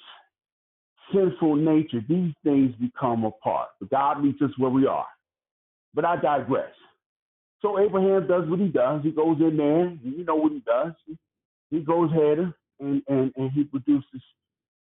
sinful 1.13 1.55
nature, 1.55 2.03
these 2.07 2.33
things 2.43 2.73
become 2.79 3.23
a 3.23 3.31
part. 3.31 3.69
But 3.79 3.89
God 3.89 4.23
meets 4.23 4.41
us 4.41 4.51
where 4.57 4.69
we 4.69 4.85
are. 4.85 5.07
But 5.93 6.05
I 6.05 6.15
digress. 6.17 6.71
So 7.61 7.79
Abraham 7.79 8.27
does 8.27 8.47
what 8.49 8.59
he 8.59 8.67
does. 8.67 9.01
He 9.03 9.11
goes 9.11 9.37
in 9.39 9.57
there. 9.57 9.89
You 10.03 10.23
know 10.23 10.35
what 10.35 10.51
he 10.51 10.59
does. 10.59 10.93
He, 11.71 11.79
goes 11.79 12.11
ahead 12.11 12.53
and, 12.79 13.01
and, 13.07 13.31
and 13.35 13.51
he 13.51 13.63
produces, 13.63 14.21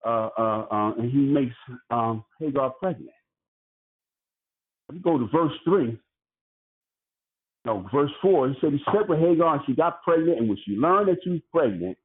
uh, 0.04 0.28
uh, 0.38 0.66
uh, 0.70 0.92
and 0.98 1.10
he 1.10 1.18
makes 1.18 1.54
um, 1.90 2.24
Hagar 2.38 2.70
pregnant. 2.70 3.10
Let 4.88 4.96
me 4.96 5.02
go 5.02 5.18
to 5.18 5.26
verse 5.28 5.52
3. 5.64 5.98
No, 7.64 7.86
verse 7.92 8.10
4. 8.22 8.48
He 8.48 8.54
said, 8.60 8.72
He 8.72 8.80
slept 8.90 9.08
with 9.08 9.20
Hagar 9.20 9.56
and 9.56 9.62
she 9.66 9.74
got 9.74 10.02
pregnant. 10.02 10.38
And 10.38 10.48
when 10.48 10.58
she 10.64 10.72
learned 10.72 11.08
that 11.08 11.18
she 11.24 11.30
was 11.30 11.40
pregnant, 11.52 11.96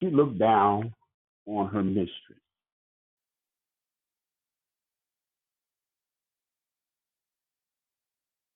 she 0.00 0.10
looked 0.10 0.38
down 0.38 0.92
on 1.46 1.68
her 1.68 1.82
mistress. 1.82 2.41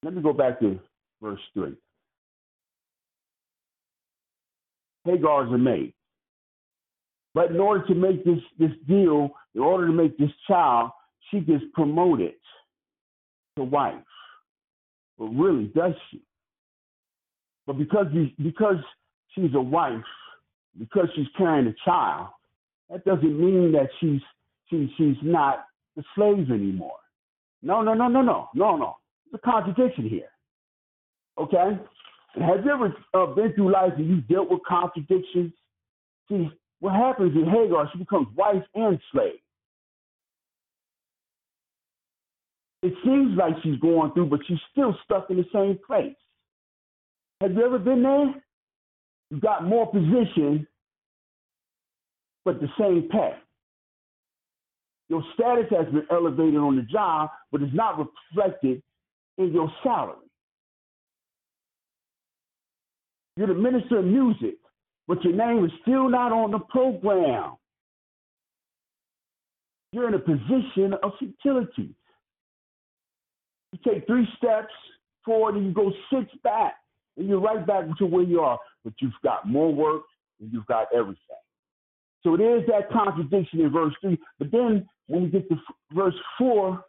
Let 0.06 0.14
me 0.14 0.22
go 0.22 0.32
back 0.32 0.60
to 0.60 0.78
verse 1.20 1.40
3. 1.54 1.74
Hagar 5.04 5.48
is 5.48 5.52
a 5.52 5.58
maid. 5.58 5.94
But 7.34 7.50
in 7.50 7.58
order 7.58 7.84
to 7.88 7.94
make 7.96 8.24
this, 8.24 8.38
this 8.56 8.70
deal, 8.86 9.30
in 9.56 9.62
order 9.62 9.88
to 9.88 9.92
make 9.92 10.16
this 10.16 10.30
child, 10.46 10.92
she 11.28 11.40
gets 11.40 11.64
promoted 11.74 12.34
to 13.56 13.64
wife. 13.64 13.96
But 15.18 15.24
really, 15.24 15.72
does 15.74 15.94
she? 16.12 16.22
But 17.66 17.76
because 17.76 18.06
because 18.40 18.76
she's 19.34 19.54
a 19.56 19.60
wife, 19.60 20.04
because 20.78 21.08
she's 21.16 21.26
carrying 21.36 21.66
a 21.66 21.74
child, 21.84 22.28
that 22.90 23.04
doesn't 23.04 23.40
mean 23.40 23.72
that 23.72 23.88
she's 23.98 24.20
she, 24.70 24.88
she's 24.96 25.16
not 25.20 25.64
a 25.98 26.02
slave 26.14 26.48
anymore. 26.52 27.00
No, 27.60 27.82
no, 27.82 27.92
no, 27.92 28.06
no, 28.06 28.22
no, 28.22 28.48
no, 28.54 28.76
no. 28.76 28.96
There's 29.30 29.40
a 29.42 29.50
contradiction 29.50 30.08
here. 30.08 30.28
Okay? 31.38 31.78
And 32.34 32.44
have 32.44 32.64
you 32.64 32.70
ever 32.70 32.94
uh, 33.14 33.34
been 33.34 33.52
through 33.54 33.72
life 33.72 33.92
and 33.96 34.08
you 34.08 34.20
dealt 34.22 34.50
with 34.50 34.60
contradictions? 34.68 35.52
See, 36.28 36.50
what 36.80 36.94
happens 36.94 37.34
in 37.34 37.44
Hagar, 37.44 37.88
she 37.92 37.98
becomes 37.98 38.28
wife 38.36 38.62
and 38.74 38.98
slave. 39.12 39.38
It 42.82 42.92
seems 43.04 43.36
like 43.36 43.54
she's 43.62 43.78
going 43.80 44.12
through, 44.12 44.26
but 44.26 44.40
she's 44.46 44.58
still 44.70 44.96
stuck 45.04 45.30
in 45.30 45.38
the 45.38 45.46
same 45.52 45.78
place. 45.84 46.14
Have 47.40 47.52
you 47.52 47.64
ever 47.64 47.78
been 47.78 48.02
there? 48.02 48.34
You 49.30 49.40
got 49.40 49.64
more 49.64 49.90
position, 49.90 50.66
but 52.44 52.60
the 52.60 52.68
same 52.78 53.08
path. 53.10 53.40
Your 55.08 55.22
status 55.34 55.66
has 55.70 55.86
been 55.86 56.06
elevated 56.10 56.56
on 56.56 56.76
the 56.76 56.82
job, 56.82 57.30
but 57.50 57.62
it's 57.62 57.74
not 57.74 57.98
reflected 57.98 58.82
in 59.38 59.52
your 59.52 59.70
salary. 59.82 60.16
You're 63.36 63.48
the 63.48 63.54
minister 63.54 63.98
of 63.98 64.04
music, 64.04 64.56
but 65.06 65.22
your 65.22 65.34
name 65.34 65.64
is 65.64 65.70
still 65.82 66.08
not 66.08 66.32
on 66.32 66.52
the 66.52 66.58
program. 66.58 67.56
You're 69.92 70.08
in 70.08 70.14
a 70.14 70.18
position 70.18 70.94
of 71.02 71.12
futility. 71.18 71.94
You 73.72 73.78
take 73.84 74.06
three 74.06 74.26
steps 74.38 74.72
forward 75.24 75.56
and 75.56 75.66
you 75.66 75.72
go 75.72 75.92
six 76.12 76.30
back, 76.42 76.74
and 77.16 77.28
you're 77.28 77.40
right 77.40 77.66
back 77.66 77.84
to 77.98 78.06
where 78.06 78.22
you 78.22 78.40
are, 78.40 78.58
but 78.84 78.94
you've 79.00 79.12
got 79.22 79.46
more 79.46 79.72
work 79.72 80.02
and 80.40 80.52
you've 80.52 80.66
got 80.66 80.86
everything. 80.94 81.18
So 82.22 82.36
there's 82.36 82.66
that 82.66 82.90
contradiction 82.90 83.60
in 83.60 83.70
verse 83.70 83.94
3. 84.00 84.18
But 84.38 84.50
then 84.50 84.88
when 85.06 85.24
we 85.24 85.28
get 85.28 85.48
to 85.48 85.56
verse 85.94 86.14
4, 86.38 86.82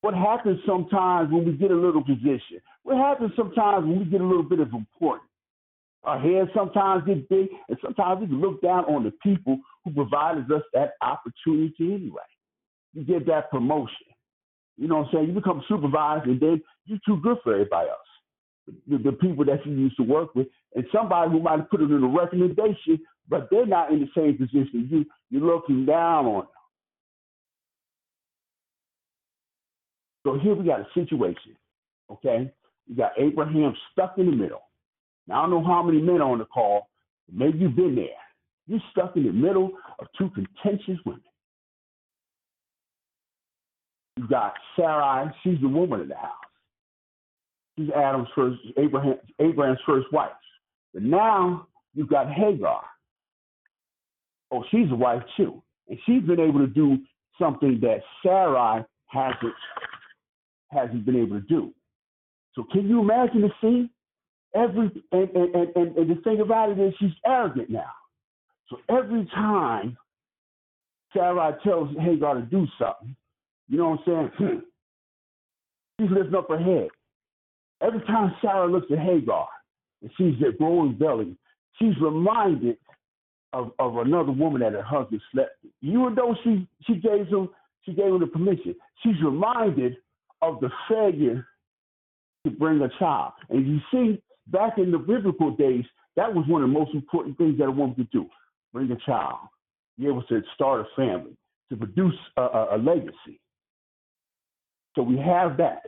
what 0.00 0.14
happens 0.14 0.58
sometimes 0.66 1.32
when 1.32 1.44
we 1.44 1.52
get 1.52 1.70
a 1.70 1.76
little 1.76 2.04
position? 2.04 2.60
What 2.82 2.96
happens 2.96 3.32
sometimes 3.36 3.86
when 3.86 3.98
we 3.98 4.04
get 4.04 4.20
a 4.20 4.26
little 4.26 4.42
bit 4.42 4.60
of 4.60 4.72
importance? 4.72 5.30
Our 6.04 6.20
heads 6.20 6.50
sometimes 6.54 7.04
get 7.04 7.28
big, 7.28 7.48
and 7.68 7.76
sometimes 7.82 8.20
we 8.20 8.36
look 8.36 8.62
down 8.62 8.84
on 8.84 9.02
the 9.02 9.10
people 9.22 9.58
who 9.84 9.90
provided 9.92 10.50
us 10.52 10.62
that 10.72 10.92
opportunity 11.02 11.94
anyway. 11.94 12.22
You 12.94 13.04
get 13.04 13.26
that 13.26 13.50
promotion. 13.50 14.06
You 14.76 14.86
know 14.88 14.98
what 14.98 15.08
I'm 15.08 15.14
saying? 15.14 15.26
You 15.28 15.32
become 15.32 15.64
supervisor, 15.68 16.30
and 16.30 16.40
then 16.40 16.62
you're 16.84 17.00
too 17.04 17.20
good 17.22 17.38
for 17.42 17.54
everybody 17.54 17.88
else. 17.88 18.76
The, 18.88 18.98
the 18.98 19.12
people 19.12 19.44
that 19.46 19.66
you 19.66 19.72
used 19.72 19.96
to 19.96 20.04
work 20.04 20.34
with, 20.34 20.46
and 20.74 20.84
somebody 20.94 21.30
who 21.30 21.40
might 21.40 21.58
have 21.58 21.70
put 21.70 21.80
it 21.80 21.90
in 21.90 22.02
a 22.02 22.06
recommendation, 22.06 23.00
but 23.28 23.48
they're 23.50 23.66
not 23.66 23.90
in 23.92 24.00
the 24.00 24.08
same 24.16 24.36
position 24.36 24.88
you. 24.90 25.04
You're 25.30 25.42
looking 25.42 25.86
down 25.86 26.26
on 26.26 26.34
them. 26.42 26.55
So 30.26 30.36
here 30.36 30.56
we 30.56 30.64
got 30.66 30.80
a 30.80 30.86
situation, 30.92 31.56
okay? 32.10 32.50
You 32.88 32.96
got 32.96 33.12
Abraham 33.16 33.72
stuck 33.92 34.18
in 34.18 34.26
the 34.26 34.32
middle. 34.32 34.62
Now, 35.28 35.38
I 35.38 35.42
don't 35.42 35.50
know 35.50 35.64
how 35.64 35.84
many 35.84 36.02
men 36.02 36.16
are 36.16 36.32
on 36.32 36.38
the 36.38 36.44
call. 36.46 36.88
Maybe 37.32 37.58
you've 37.58 37.76
been 37.76 37.94
there. 37.94 38.08
You're 38.66 38.80
stuck 38.90 39.16
in 39.16 39.24
the 39.24 39.32
middle 39.32 39.70
of 40.00 40.08
two 40.18 40.30
contentious 40.30 40.98
women. 41.04 41.22
You 44.16 44.26
got 44.26 44.54
Sarai, 44.74 45.32
she's 45.44 45.60
the 45.60 45.68
woman 45.68 46.00
of 46.00 46.08
the 46.08 46.16
house. 46.16 46.32
She's 47.78 47.90
Adam's 47.94 48.26
first, 48.34 48.58
Abraham, 48.78 49.18
Abraham's 49.38 49.78
first 49.86 50.12
wife. 50.12 50.32
But 50.92 51.04
now 51.04 51.68
you've 51.94 52.08
got 52.08 52.32
Hagar. 52.32 52.82
Oh, 54.50 54.64
she's 54.72 54.90
a 54.90 54.96
wife 54.96 55.22
too. 55.36 55.62
And 55.88 56.00
she's 56.04 56.24
been 56.24 56.40
able 56.40 56.58
to 56.58 56.66
do 56.66 56.98
something 57.38 57.78
that 57.82 58.00
Sarai 58.24 58.84
hasn't 59.06 59.54
hasn't 60.68 61.04
been 61.04 61.16
able 61.16 61.40
to 61.40 61.46
do. 61.46 61.72
So 62.54 62.64
can 62.72 62.88
you 62.88 63.00
imagine 63.00 63.42
the 63.42 63.50
scene? 63.60 63.90
Every 64.54 64.90
and, 65.12 65.30
and, 65.30 65.54
and, 65.76 65.96
and 65.96 66.10
the 66.10 66.20
thing 66.22 66.40
about 66.40 66.70
it 66.70 66.78
is 66.78 66.94
she's 66.98 67.10
arrogant 67.26 67.68
now. 67.68 67.90
So 68.68 68.78
every 68.88 69.26
time 69.26 69.96
Sarah 71.12 71.58
tells 71.62 71.94
Hagar 71.98 72.34
to 72.34 72.42
do 72.42 72.66
something, 72.78 73.14
you 73.68 73.78
know 73.78 73.90
what 73.90 74.00
I'm 74.14 74.30
saying? 74.38 74.50
Hmm, 74.50 74.58
she's 76.00 76.10
lifting 76.10 76.34
up 76.34 76.48
her 76.48 76.58
head. 76.58 76.88
Every 77.82 78.00
time 78.00 78.34
Sarah 78.40 78.66
looks 78.66 78.86
at 78.90 78.98
Hagar 78.98 79.48
and 80.00 80.10
sees 80.16 80.34
that 80.40 80.58
growing 80.58 80.96
belly, 80.96 81.36
she's 81.78 81.94
reminded 82.00 82.78
of, 83.52 83.72
of 83.78 83.96
another 83.98 84.32
woman 84.32 84.62
that 84.62 84.72
her 84.72 84.82
husband 84.82 85.20
slept 85.32 85.50
with. 85.62 85.72
Even 85.82 86.14
though 86.14 86.34
she, 86.42 86.66
she 86.86 86.94
gave 86.94 87.26
him 87.28 87.48
she 87.82 87.92
gave 87.92 88.06
him 88.06 88.18
the 88.18 88.26
permission, 88.26 88.74
she's 89.02 89.14
reminded 89.22 89.96
of 90.54 90.60
the 90.60 90.70
failure 90.88 91.46
to 92.44 92.50
bring 92.50 92.80
a 92.82 92.88
child. 92.98 93.32
And 93.50 93.66
you 93.66 93.78
see, 93.90 94.22
back 94.46 94.78
in 94.78 94.90
the 94.90 94.98
biblical 94.98 95.50
days, 95.50 95.84
that 96.16 96.32
was 96.32 96.44
one 96.48 96.62
of 96.62 96.68
the 96.68 96.72
most 96.78 96.94
important 96.94 97.36
things 97.38 97.58
that 97.58 97.64
a 97.64 97.70
woman 97.70 97.94
could 97.94 98.10
do 98.10 98.26
bring 98.72 98.90
a 98.90 98.96
child, 99.06 99.38
be 99.98 100.06
able 100.06 100.22
to 100.24 100.42
start 100.54 100.80
a 100.80 100.84
family, 100.94 101.34
to 101.70 101.76
produce 101.76 102.14
a, 102.36 102.42
a, 102.42 102.76
a 102.76 102.78
legacy. 102.78 103.40
So 104.94 105.02
we 105.02 105.16
have 105.16 105.56
that. 105.56 105.82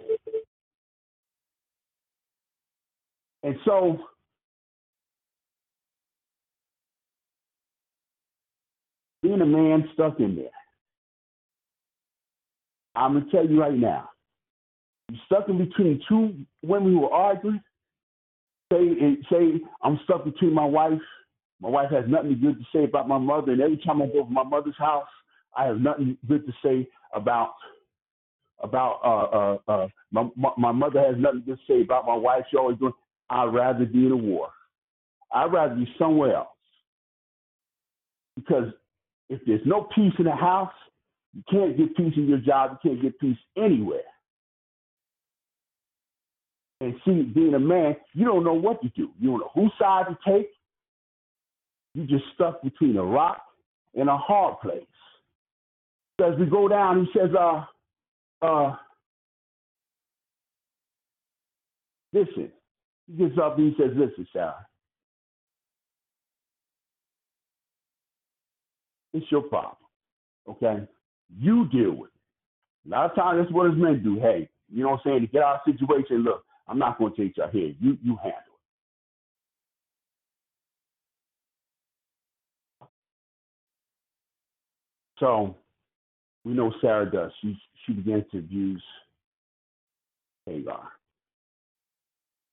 And 3.43 3.57
so 3.65 3.99
being 9.23 9.41
a 9.41 9.47
man 9.47 9.89
stuck 9.95 10.19
in 10.21 10.37
there, 10.37 10.47
I'm 12.95 13.15
gonna 13.15 13.31
tell 13.31 13.47
you 13.47 13.61
right 13.61 13.75
now, 13.75 14.11
stuck 15.27 15.49
in 15.49 15.59
between 15.59 16.01
two 16.09 16.35
women 16.63 16.93
who 16.93 17.05
are 17.07 17.13
arguing. 17.13 17.63
Say, 18.73 19.17
say 19.31 19.61
I'm 19.83 19.99
stuck 20.05 20.25
between 20.25 20.53
my 20.53 20.65
wife. 20.65 21.01
My 21.61 21.69
wife 21.69 21.91
has 21.91 22.05
nothing 22.07 22.39
good 22.41 22.59
to 22.59 22.65
say 22.73 22.85
about 22.85 23.09
my 23.09 23.19
mother, 23.19 23.53
and 23.53 23.61
every 23.61 23.79
time 23.79 24.03
I 24.03 24.07
go 24.07 24.25
to 24.25 24.31
my 24.31 24.45
mother's 24.45 24.77
house, 24.79 25.09
I 25.57 25.65
have 25.65 25.81
nothing 25.81 26.17
good 26.29 26.47
to 26.47 26.53
say 26.63 26.89
about 27.15 27.55
about 28.61 29.01
uh, 29.05 29.71
uh, 29.71 29.85
uh, 29.85 29.89
my, 30.11 30.51
my 30.57 30.73
mother 30.73 31.01
has 31.01 31.15
nothing 31.17 31.45
to 31.47 31.57
say 31.69 31.83
about 31.83 32.07
my 32.07 32.15
wife. 32.15 32.45
She 32.51 32.57
always 32.57 32.79
doing. 32.79 32.93
I'd 33.31 33.53
rather 33.53 33.85
be 33.85 34.07
in 34.07 34.13
a 34.13 34.17
war. 34.17 34.51
I'd 35.33 35.53
rather 35.53 35.75
be 35.75 35.87
somewhere 35.99 36.37
else 36.37 36.49
because 38.37 38.73
if 39.29 39.41
there's 39.47 39.61
no 39.65 39.89
peace 39.95 40.13
in 40.19 40.25
the 40.25 40.35
house, 40.35 40.73
you 41.35 41.43
can't 41.51 41.77
get 41.77 41.97
peace 41.97 42.15
in 42.17 42.29
your 42.29 42.39
job. 42.39 42.79
You 42.83 42.91
can't 42.91 43.03
get 43.03 43.19
peace 43.19 43.37
anywhere. 43.57 44.01
And 46.81 46.95
see, 47.05 47.23
being 47.23 47.55
a 47.55 47.59
man, 47.59 47.97
you 48.15 48.25
don't 48.25 48.45
know 48.45 48.55
what 48.55 48.81
to 48.83 48.89
do. 48.91 49.11
You 49.19 49.31
don't 49.31 49.41
know 49.41 49.51
whose 49.55 49.73
side 49.81 50.07
to 50.09 50.31
take. 50.31 50.51
You 51.95 52.07
just 52.07 52.25
stuck 52.35 52.63
between 52.63 52.97
a 52.97 53.03
rock 53.03 53.43
and 53.95 54.09
a 54.09 54.17
hard 54.17 54.61
place. 54.61 54.83
So 56.21 56.33
as 56.33 56.39
we 56.39 56.47
go 56.47 56.69
down, 56.69 57.05
he 57.05 57.19
says, 57.19 57.31
uh, 57.39 57.65
uh, 58.43 58.77
listen. 62.13 62.53
He 63.09 63.15
gets 63.15 63.39
up 63.43 63.59
and 63.59 63.73
he 63.73 63.83
says, 63.83 63.93
listen, 63.97 64.27
Sarah. 64.33 64.67
It's 69.15 69.27
your 69.33 69.43
problem. 69.43 69.77
Okay? 70.49 70.87
You 71.37 71.67
deal 71.69 71.93
with 71.93 72.11
it. 72.11 72.89
A 72.89 72.91
lot 72.91 73.11
of 73.11 73.17
times 73.17 73.41
that's 73.41 73.53
what 73.53 73.71
his 73.71 73.81
men 73.81 74.03
do. 74.03 74.21
Hey, 74.21 74.49
you 74.73 74.83
know 74.83 74.91
what 74.91 75.01
I'm 75.05 75.11
saying? 75.13 75.21
To 75.23 75.27
get 75.27 75.43
out 75.43 75.61
of 75.67 75.73
situation, 75.73 76.23
look, 76.23 76.45
I'm 76.69 76.79
not 76.79 76.99
going 76.99 77.15
to 77.15 77.25
take 77.25 77.37
your 77.37 77.47
head. 77.47 77.77
You 77.81 77.97
you 78.03 78.17
handle 78.17 78.39
it. 78.39 78.45
So 85.19 85.57
we 86.45 86.53
know 86.53 86.73
Sarah 86.81 87.11
does. 87.11 87.33
She 87.41 87.59
she 87.85 87.93
begins 87.93 88.25
to 88.33 88.39
abuse 88.39 88.83
Hagar. 90.47 90.89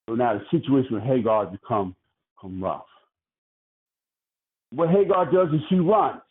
So 0.07 0.15
now 0.15 0.37
the 0.37 0.57
situation 0.57 0.95
with 0.95 1.03
Hagar 1.03 1.45
has 1.45 1.51
become, 1.51 1.95
become 2.35 2.63
rough. 2.63 2.85
What 4.71 4.89
Hagar 4.89 5.31
does 5.31 5.53
is 5.53 5.61
she 5.69 5.75
runs, 5.75 6.21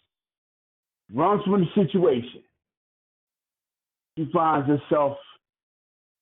runs 1.12 1.42
from 1.44 1.60
the 1.60 1.66
situation. 1.74 2.42
She 4.16 4.28
finds 4.32 4.68
herself 4.68 5.16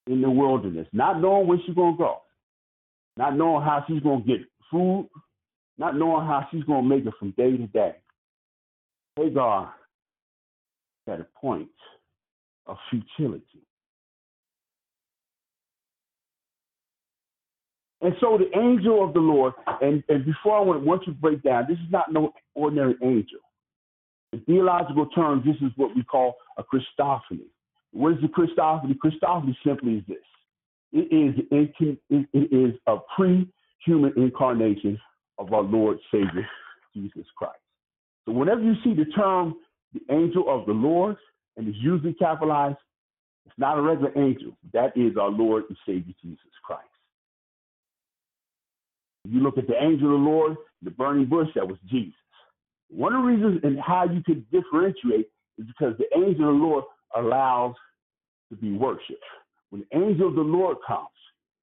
in 0.07 0.21
the 0.21 0.31
wilderness, 0.31 0.87
not 0.93 1.21
knowing 1.21 1.47
where 1.47 1.59
she's 1.65 1.75
going 1.75 1.95
to 1.95 1.99
go, 1.99 2.17
not 3.17 3.37
knowing 3.37 3.63
how 3.63 3.85
she's 3.87 4.03
going 4.03 4.23
to 4.23 4.27
get 4.27 4.41
food, 4.71 5.09
not 5.79 5.97
knowing 5.97 6.27
how 6.27 6.47
she's 6.51 6.65
going 6.65 6.83
to 6.83 6.89
make 6.89 7.07
it 7.07 7.15
from 7.19 7.33
day 7.33 7.57
to 7.57 7.67
day. 7.69 7.95
Hagar 9.17 9.75
at 11.09 11.21
a 11.21 11.27
point 11.41 11.69
of 12.67 12.77
futility. 12.91 13.45
And 18.01 18.15
so 18.21 18.37
the 18.37 18.59
angel 18.59 19.05
of 19.05 19.15
the 19.15 19.21
Lord, 19.21 19.53
and, 19.81 20.03
and 20.09 20.25
before 20.25 20.59
I 20.59 20.61
want, 20.61 20.85
want 20.85 21.07
you 21.07 21.13
to 21.13 21.19
break 21.19 21.43
down, 21.43 21.67
this 21.69 21.79
is 21.79 21.91
not 21.91 22.13
no 22.13 22.33
ordinary 22.55 22.97
angel. 23.03 23.39
In 24.33 24.41
theological 24.41 25.07
terms, 25.07 25.45
this 25.45 25.57
is 25.57 25.71
what 25.77 25.95
we 25.95 26.03
call 26.03 26.35
a 26.57 26.65
Christophany. 26.65 27.52
What 27.93 28.15
is 28.15 28.19
the 28.21 28.29
Christophany? 28.29 28.97
Christophany 28.97 29.55
simply 29.65 29.99
is 29.99 30.05
this. 30.09 30.17
It 30.93 31.13
is, 31.13 31.45
it, 31.51 31.99
it 32.11 32.53
is 32.53 32.75
a 32.87 32.97
pre-human 33.17 34.13
incarnation 34.17 34.99
of 35.39 35.53
our 35.53 35.63
Lord 35.63 35.99
Savior, 36.11 36.47
Jesus 36.95 37.27
Christ. 37.37 37.59
So 38.27 38.33
whenever 38.33 38.61
you 38.63 38.75
see 38.85 38.95
the 38.95 39.07
term 39.17 39.55
the 39.93 40.01
angel 40.15 40.45
of 40.49 40.67
the 40.67 40.73
Lord, 40.73 41.17
and 41.57 41.69
it's 41.69 41.77
usually 41.81 42.15
capitalized, 42.15 42.79
it's 43.45 43.59
not 43.59 43.79
a 43.79 43.83
regular 43.83 44.13
angel. 44.17 44.57
That 44.73 44.97
is 44.97 45.17
our 45.19 45.31
Lord 45.31 45.65
and 45.69 45.77
Savior 45.87 46.15
Jesus 46.23 46.39
Christ. 46.65 46.85
You 49.25 49.41
look 49.41 49.59
at 49.59 49.67
the 49.67 49.81
angel 49.81 50.15
of 50.15 50.21
the 50.21 50.27
Lord, 50.29 50.57
the 50.83 50.91
burning 50.91 51.27
bush, 51.27 51.49
that 51.55 51.67
was 51.67 51.77
Jesus. 51.89 52.15
One 52.89 53.15
of 53.15 53.23
the 53.23 53.29
reasons 53.29 53.61
and 53.63 53.79
how 53.81 54.05
you 54.05 54.23
can 54.23 54.45
differentiate 54.53 55.29
is 55.59 55.67
because 55.67 55.95
the 55.99 56.19
angel 56.19 56.49
of 56.49 56.55
the 56.57 56.65
Lord 56.65 56.85
allows 57.17 57.75
to 58.53 58.57
be 58.57 58.73
worshiped. 58.73 59.25
When 59.71 59.85
the 59.91 59.99
angel 59.99 60.29
of 60.29 60.35
the 60.35 60.43
Lord 60.43 60.77
comes, 60.87 61.09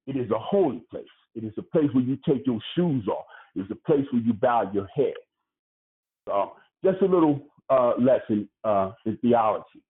it 0.06 0.16
is 0.16 0.30
a 0.30 0.38
holy 0.38 0.82
place. 0.90 1.04
It 1.34 1.44
is 1.44 1.52
a 1.56 1.62
place 1.62 1.88
where 1.92 2.02
you 2.02 2.18
take 2.28 2.44
your 2.46 2.58
shoes 2.74 3.06
off. 3.06 3.24
It's 3.54 3.70
a 3.70 3.74
place 3.74 4.04
where 4.12 4.22
you 4.22 4.32
bow 4.32 4.70
your 4.74 4.88
head. 4.94 5.14
So 6.26 6.52
just 6.84 7.00
a 7.02 7.06
little 7.06 7.40
uh, 7.68 7.92
lesson 7.98 8.48
uh, 8.64 8.92
in 9.06 9.16
theology. 9.18 9.82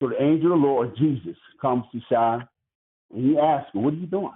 So 0.00 0.08
the 0.08 0.20
angel 0.20 0.52
of 0.52 0.60
the 0.60 0.66
Lord, 0.66 0.96
Jesus, 0.96 1.36
comes 1.60 1.84
to 1.92 2.00
Sarah 2.08 2.48
and 3.14 3.30
he 3.30 3.38
asks 3.38 3.70
What 3.72 3.94
are 3.94 3.96
you 3.96 4.06
doing? 4.06 4.32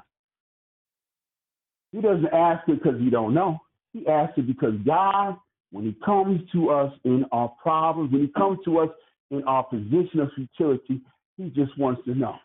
He 1.93 2.01
doesn't 2.01 2.33
ask 2.33 2.67
her 2.69 2.75
because 2.75 3.01
he 3.01 3.11
don't 3.11 3.35
know. 3.35 3.59
He 3.93 4.07
asks 4.07 4.37
her 4.37 4.43
because 4.43 4.75
God, 4.87 5.37
when 5.73 5.85
he 5.85 5.97
comes 6.05 6.41
to 6.53 6.71
us 6.71 6.93
in 7.05 7.25
our 7.33 7.49
problems, 7.63 8.13
when 8.13 8.23
he 8.23 8.29
comes 8.29 8.59
to 8.65 8.79
us 8.79 8.89
in 9.33 9.43
our 9.45 9.65
position 9.65 10.21
of 10.21 10.31
futility, 10.35 11.01
he 11.37 11.49
just 11.51 11.77
wants 11.79 12.03
to 12.05 12.15
know. 12.15 12.37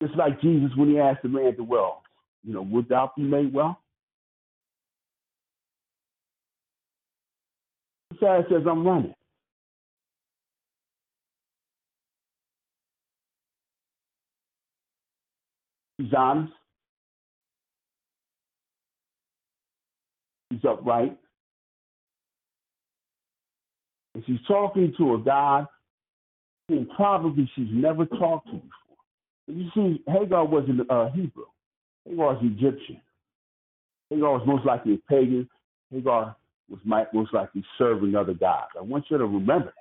It's 0.00 0.14
like 0.14 0.40
Jesus 0.40 0.70
when 0.76 0.90
he 0.90 0.98
asked 0.98 1.22
the 1.22 1.28
man 1.28 1.46
at 1.46 1.56
the 1.56 1.64
well, 1.64 2.02
you 2.44 2.54
know, 2.54 2.62
would 2.62 2.88
thou 2.88 3.10
be 3.16 3.22
made 3.22 3.52
well? 3.52 3.80
The 8.10 8.16
Sarah 8.20 8.44
says, 8.50 8.62
I'm 8.68 8.86
running. 8.86 9.14
She's 16.00 16.12
honest. 16.16 16.52
She's 20.52 20.64
upright. 20.64 21.16
And 24.14 24.24
she's 24.26 24.40
talking 24.46 24.92
to 24.98 25.14
a 25.14 25.18
God 25.18 25.66
who 26.68 26.86
probably 26.96 27.50
she's 27.54 27.68
never 27.70 28.06
talked 28.06 28.46
to 28.46 28.54
before. 28.54 28.70
You 29.46 29.70
see, 29.74 30.02
Hagar 30.06 30.44
wasn't 30.44 30.88
uh, 30.90 31.10
Hebrew. 31.10 31.46
Hagar 32.08 32.34
was 32.34 32.42
Egyptian. 32.42 33.00
Hagar 34.08 34.32
was 34.32 34.42
most 34.46 34.64
likely 34.64 34.94
a 34.94 34.98
pagan. 35.10 35.48
Hagar 35.92 36.36
was 36.68 36.80
most 37.12 37.34
likely 37.34 37.64
serving 37.78 38.14
other 38.14 38.34
gods. 38.34 38.70
I 38.78 38.82
want 38.82 39.04
you 39.10 39.18
to 39.18 39.24
remember 39.24 39.66
that. 39.66 39.74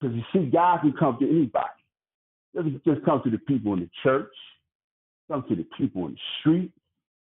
Because 0.00 0.16
you 0.16 0.22
see, 0.32 0.50
God 0.50 0.80
can 0.80 0.92
come 0.92 1.16
to 1.20 1.28
anybody. 1.28 1.68
Doesn't 2.54 2.84
just 2.84 3.04
come 3.04 3.22
to 3.24 3.30
the 3.30 3.38
people 3.38 3.72
in 3.72 3.80
the 3.80 3.90
church, 4.02 4.32
come 5.28 5.44
to 5.48 5.56
the 5.56 5.66
people 5.78 6.06
in 6.06 6.12
the 6.12 6.18
street, 6.40 6.70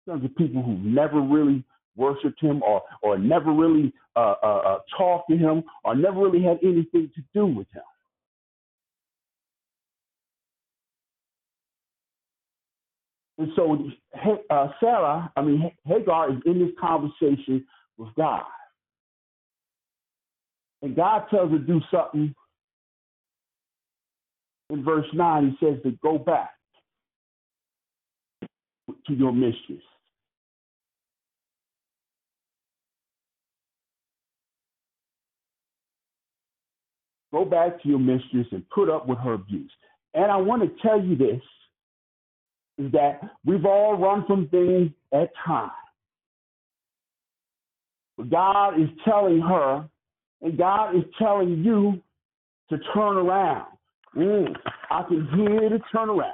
come 0.08 0.22
to 0.22 0.30
people 0.30 0.62
who've 0.62 0.80
never 0.80 1.20
really 1.20 1.64
worshiped 1.98 2.42
him 2.42 2.64
or 2.64 2.82
or 3.02 3.18
never 3.18 3.52
really 3.52 3.92
uh, 4.16 4.36
uh, 4.42 4.62
uh, 4.66 4.80
talked 4.98 5.30
to 5.30 5.38
him 5.38 5.64
or 5.84 5.96
never 5.96 6.20
really 6.20 6.44
had 6.44 6.60
anything 6.64 7.12
to 7.16 7.22
do 7.34 7.46
with 7.46 7.68
him. 7.74 7.84
And 13.40 13.52
so 13.56 13.90
uh, 14.50 14.68
Sarah, 14.80 15.32
I 15.36 15.42
mean 15.42 15.72
Hagar, 15.86 16.32
is 16.32 16.38
in 16.46 16.60
this 16.60 16.72
conversation 16.80 17.66
with 17.98 18.10
God, 18.16 18.46
and 20.82 20.96
God 20.96 21.26
tells 21.30 21.52
her 21.52 21.58
to 21.58 21.64
do 21.64 21.82
something. 21.92 22.34
In 24.70 24.84
verse 24.84 25.06
nine, 25.14 25.56
He 25.60 25.66
says 25.66 25.78
to 25.84 25.92
go 26.04 26.18
back 26.18 26.52
to 29.08 29.14
your 29.14 29.32
mistress. 29.32 29.84
Go 37.32 37.46
back 37.46 37.82
to 37.82 37.90
your 37.90 38.00
mistress 38.00 38.48
and 38.52 38.68
put 38.70 38.90
up 38.90 39.08
with 39.08 39.20
her 39.20 39.34
abuse. 39.34 39.72
And 40.14 40.32
I 40.32 40.38
want 40.38 40.64
to 40.64 40.82
tell 40.82 41.02
you 41.02 41.16
this 41.16 41.42
is 42.78 42.92
that 42.92 43.20
we've 43.46 43.66
all 43.66 43.98
run 43.98 44.26
from 44.26 44.48
things 44.50 44.92
at 45.12 45.30
times. 45.46 45.72
But 48.18 48.30
God 48.30 48.80
is 48.80 48.90
telling 49.06 49.42
her, 49.42 49.88
and 50.42 50.58
God 50.58 50.96
is 50.96 51.04
telling 51.20 51.64
you 51.64 52.02
to 52.70 52.78
turn 52.94 53.18
around. 53.18 53.68
Mm, 54.16 54.56
I 54.90 55.04
can 55.04 55.28
hear 55.36 55.70
the 55.70 55.80
turn 55.92 56.10
around. 56.10 56.34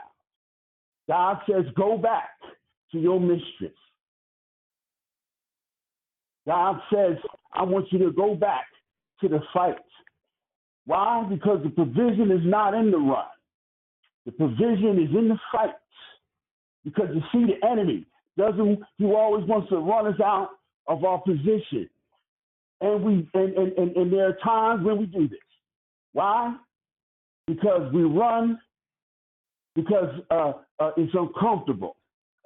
God 1.07 1.39
says, 1.49 1.65
go 1.75 1.97
back 1.97 2.29
to 2.91 2.99
your 2.99 3.19
mistress. 3.19 3.75
God 6.45 6.79
says, 6.93 7.17
I 7.53 7.63
want 7.63 7.91
you 7.91 7.99
to 7.99 8.11
go 8.11 8.35
back 8.35 8.65
to 9.21 9.27
the 9.27 9.39
fight. 9.53 9.75
Why? 10.85 11.25
Because 11.29 11.63
the 11.63 11.69
provision 11.69 12.31
is 12.31 12.41
not 12.43 12.73
in 12.73 12.91
the 12.91 12.97
run. 12.97 13.25
The 14.25 14.31
provision 14.31 14.99
is 15.01 15.15
in 15.15 15.29
the 15.29 15.37
fight. 15.51 15.71
Because 16.83 17.09
you 17.13 17.21
see, 17.31 17.45
the 17.45 17.67
enemy 17.67 18.05
doesn't, 18.37 18.79
he 18.97 19.05
always 19.05 19.47
wants 19.47 19.69
to 19.69 19.77
run 19.77 20.07
us 20.07 20.19
out 20.19 20.49
of 20.87 21.03
our 21.03 21.19
position. 21.19 21.89
And 22.81 23.03
we 23.03 23.29
and, 23.33 23.53
and, 23.53 23.71
and, 23.77 23.95
and 23.95 24.11
there 24.11 24.27
are 24.27 24.37
times 24.43 24.85
when 24.85 24.97
we 24.97 25.05
do 25.05 25.27
this. 25.29 25.39
Why? 26.11 26.55
Because 27.47 27.91
we 27.93 28.03
run 28.03 28.59
because 29.75 30.09
uh, 30.29 30.53
uh, 30.79 30.91
it's 30.97 31.13
uncomfortable. 31.13 31.95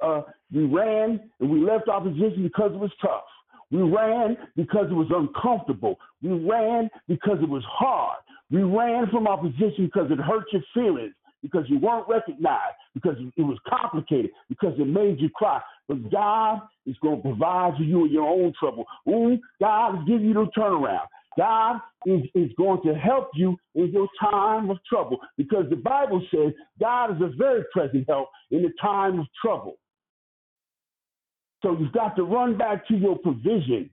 Uh, 0.01 0.21
we 0.53 0.65
ran 0.65 1.19
and 1.39 1.49
we 1.49 1.59
left 1.59 1.89
our 1.89 2.01
position 2.01 2.43
because 2.43 2.71
it 2.71 2.79
was 2.79 2.91
tough. 3.01 3.23
We 3.71 3.81
ran 3.81 4.37
because 4.55 4.85
it 4.89 4.93
was 4.93 5.07
uncomfortable. 5.09 5.97
We 6.21 6.31
ran 6.47 6.89
because 7.07 7.39
it 7.41 7.49
was 7.49 7.63
hard. 7.67 8.19
We 8.49 8.63
ran 8.63 9.07
from 9.09 9.27
our 9.27 9.37
position 9.37 9.85
because 9.85 10.09
it 10.11 10.19
hurt 10.19 10.45
your 10.51 10.61
feelings, 10.73 11.13
because 11.41 11.65
you 11.67 11.79
weren't 11.79 12.07
recognized, 12.07 12.75
because 12.93 13.17
it 13.35 13.41
was 13.41 13.57
complicated, 13.67 14.31
because 14.49 14.73
it 14.79 14.87
made 14.87 15.19
you 15.19 15.29
cry. 15.29 15.61
But 15.87 16.09
God 16.11 16.61
is 16.85 16.95
going 17.01 17.17
to 17.17 17.21
provide 17.21 17.75
for 17.77 17.83
you 17.83 18.05
in 18.05 18.11
your 18.11 18.27
own 18.27 18.53
trouble. 18.59 18.85
Ooh, 19.09 19.37
God 19.59 19.99
is 19.99 20.07
giving 20.07 20.27
you 20.27 20.33
the 20.33 20.47
turnaround. 20.57 21.07
God 21.37 21.79
is, 22.05 22.23
is 22.33 22.49
going 22.57 22.81
to 22.83 22.95
help 22.95 23.29
you 23.35 23.57
in 23.75 23.91
your 23.91 24.07
time 24.19 24.71
of 24.71 24.77
trouble 24.89 25.19
because 25.37 25.65
the 25.69 25.75
Bible 25.75 26.25
says 26.31 26.51
God 26.79 27.15
is 27.15 27.21
a 27.21 27.31
very 27.37 27.63
present 27.71 28.05
help 28.09 28.29
in 28.49 28.63
the 28.63 28.71
time 28.81 29.19
of 29.19 29.27
trouble. 29.39 29.77
So 31.61 31.77
you've 31.79 31.91
got 31.91 32.15
to 32.15 32.23
run 32.23 32.57
back 32.57 32.87
to 32.87 32.95
your 32.95 33.17
provision. 33.17 33.89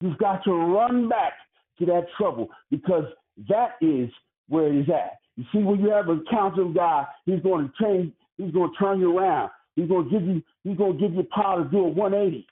You've 0.00 0.18
got 0.18 0.44
to 0.44 0.52
run 0.52 1.08
back 1.08 1.32
to 1.78 1.86
that 1.86 2.06
trouble 2.16 2.48
because 2.70 3.04
that 3.48 3.72
is 3.80 4.10
where 4.48 4.72
it 4.72 4.80
is 4.80 4.88
at. 4.88 5.18
You 5.36 5.44
see, 5.52 5.58
when 5.58 5.80
you 5.80 5.90
have 5.90 6.08
a 6.08 6.14
with 6.14 6.74
God, 6.74 7.06
He's 7.24 7.40
going 7.40 7.68
to 7.68 7.84
change. 7.84 8.12
He's 8.36 8.52
going 8.52 8.70
to 8.70 8.76
turn 8.78 9.00
you 9.00 9.16
around. 9.16 9.50
He's 9.76 9.88
going 9.88 10.04
to 10.04 10.10
give 10.10 10.22
you. 10.22 10.42
He's 10.64 10.76
going 10.76 10.98
to 10.98 10.98
give 10.98 11.14
you 11.14 11.26
power 11.34 11.64
to 11.64 11.70
do 11.70 11.78
a 11.78 11.88
180. 11.88 12.46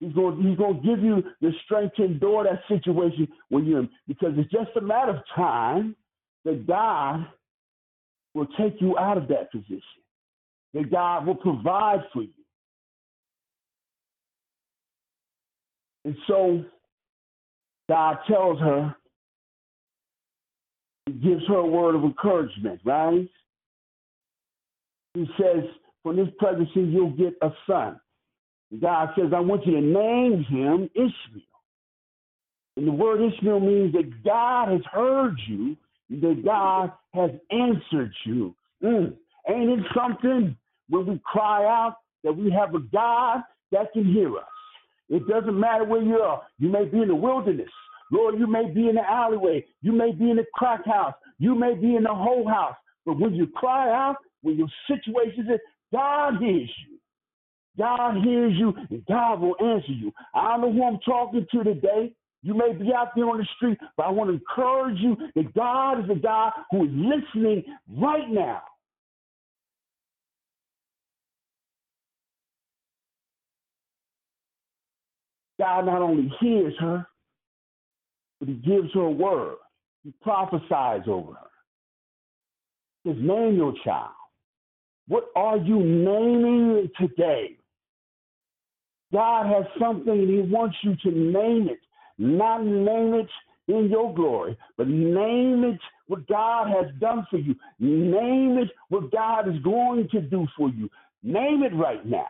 He's 0.00 0.12
going. 0.12 0.42
He's 0.42 0.56
going 0.56 0.80
to 0.80 0.86
give 0.86 1.02
you 1.02 1.24
the 1.40 1.52
strength 1.64 1.96
to 1.96 2.04
endure 2.04 2.44
that 2.44 2.62
situation 2.68 3.28
when 3.48 3.64
you're 3.64 3.88
because 4.06 4.34
it's 4.36 4.50
just 4.50 4.70
a 4.76 4.80
matter 4.80 5.16
of 5.16 5.22
time 5.34 5.96
that 6.44 6.66
God 6.66 7.26
will 8.34 8.46
take 8.58 8.80
you 8.80 8.96
out 8.98 9.18
of 9.18 9.28
that 9.28 9.50
position. 9.50 9.82
That 10.74 10.90
God 10.90 11.26
will 11.26 11.34
provide 11.34 12.00
for 12.12 12.22
you. 12.22 12.30
And 16.04 16.16
so 16.26 16.64
God 17.88 18.18
tells 18.28 18.58
her, 18.60 18.94
He 21.06 21.12
gives 21.12 21.46
her 21.48 21.56
a 21.56 21.66
word 21.66 21.94
of 21.94 22.04
encouragement, 22.04 22.80
right? 22.84 23.28
He 25.14 25.28
says, 25.38 25.64
From 26.02 26.16
this 26.16 26.28
pregnancy, 26.38 26.80
you'll 26.80 27.10
get 27.10 27.34
a 27.42 27.50
son. 27.66 28.00
God 28.80 29.10
says, 29.16 29.32
I 29.34 29.40
want 29.40 29.66
you 29.66 29.74
to 29.74 29.80
name 29.80 30.44
him 30.44 30.88
Ishmael. 30.94 31.42
And 32.76 32.86
the 32.86 32.92
word 32.92 33.20
Ishmael 33.20 33.60
means 33.60 33.92
that 33.92 34.24
God 34.24 34.72
has 34.72 34.80
heard 34.90 35.38
you, 35.46 35.76
that 36.08 36.42
God 36.44 36.92
has 37.12 37.30
answered 37.50 38.12
you. 38.24 38.54
Mm. 38.82 39.14
Ain't 39.48 39.70
it 39.78 39.84
something 39.94 40.56
when 40.88 41.06
we 41.06 41.20
cry 41.24 41.66
out 41.66 41.96
that 42.24 42.32
we 42.32 42.50
have 42.50 42.74
a 42.74 42.80
God 42.80 43.42
that 43.72 43.92
can 43.92 44.04
hear 44.04 44.36
us? 44.36 44.44
It 45.12 45.28
doesn't 45.28 45.60
matter 45.60 45.84
where 45.84 46.02
you 46.02 46.16
are. 46.16 46.42
You 46.58 46.70
may 46.70 46.86
be 46.86 47.02
in 47.02 47.08
the 47.08 47.14
wilderness. 47.14 47.68
Lord, 48.10 48.38
you 48.38 48.46
may 48.46 48.70
be 48.70 48.88
in 48.88 48.96
the 48.96 49.08
alleyway. 49.08 49.64
You 49.82 49.92
may 49.92 50.12
be 50.12 50.30
in 50.30 50.38
the 50.38 50.46
crack 50.54 50.86
house. 50.86 51.14
You 51.38 51.54
may 51.54 51.74
be 51.74 51.96
in 51.96 52.04
the 52.04 52.14
whole 52.14 52.48
house. 52.48 52.76
But 53.04 53.20
when 53.20 53.34
you 53.34 53.46
cry 53.46 53.90
out, 53.90 54.16
when 54.40 54.56
your 54.56 54.68
situation 54.88 55.46
is, 55.52 55.60
God 55.92 56.38
hears 56.40 56.70
you. 56.88 56.98
God 57.78 58.22
hears 58.24 58.54
you 58.56 58.74
and 58.90 59.04
God 59.06 59.40
will 59.40 59.56
answer 59.60 59.92
you. 59.92 60.12
I 60.34 60.56
don't 60.56 60.62
know 60.62 60.72
who 60.72 60.84
I'm 60.84 60.98
talking 61.04 61.46
to 61.52 61.64
today. 61.64 62.14
You 62.42 62.54
may 62.54 62.72
be 62.72 62.92
out 62.94 63.10
there 63.14 63.28
on 63.28 63.38
the 63.38 63.46
street, 63.56 63.78
but 63.96 64.06
I 64.06 64.10
want 64.10 64.30
to 64.30 64.34
encourage 64.34 64.98
you 64.98 65.16
that 65.36 65.54
God 65.54 66.04
is 66.04 66.10
a 66.10 66.18
God 66.18 66.52
who 66.70 66.84
is 66.84 66.90
listening 66.92 67.64
right 67.96 68.28
now. 68.28 68.62
God 75.62 75.86
not 75.86 76.02
only 76.02 76.32
hears 76.40 76.74
her, 76.80 77.06
but 78.40 78.48
he 78.48 78.54
gives 78.54 78.92
her 78.94 79.02
a 79.02 79.10
word. 79.10 79.54
He 80.02 80.12
prophesies 80.20 81.02
over 81.06 81.34
her. 81.34 81.50
His 83.04 83.16
name 83.20 83.54
your 83.54 83.72
child. 83.84 84.10
What 85.06 85.26
are 85.36 85.58
you 85.58 85.78
naming 85.78 86.90
today? 86.98 87.56
God 89.12 89.46
has 89.46 89.64
something 89.78 90.12
and 90.12 90.28
He 90.28 90.40
wants 90.40 90.76
you 90.82 90.96
to 91.04 91.10
name 91.16 91.68
it. 91.68 91.78
Not 92.18 92.64
name 92.64 93.14
it 93.14 93.28
in 93.68 93.88
your 93.88 94.12
glory, 94.12 94.58
but 94.76 94.88
name 94.88 95.62
it 95.64 95.78
what 96.08 96.26
God 96.26 96.68
has 96.68 96.86
done 96.98 97.24
for 97.30 97.36
you. 97.36 97.54
Name 97.78 98.58
it 98.58 98.70
what 98.88 99.12
God 99.12 99.48
is 99.48 99.62
going 99.62 100.08
to 100.10 100.20
do 100.20 100.48
for 100.56 100.70
you. 100.70 100.90
Name 101.22 101.62
it 101.62 101.74
right 101.76 102.04
now. 102.04 102.26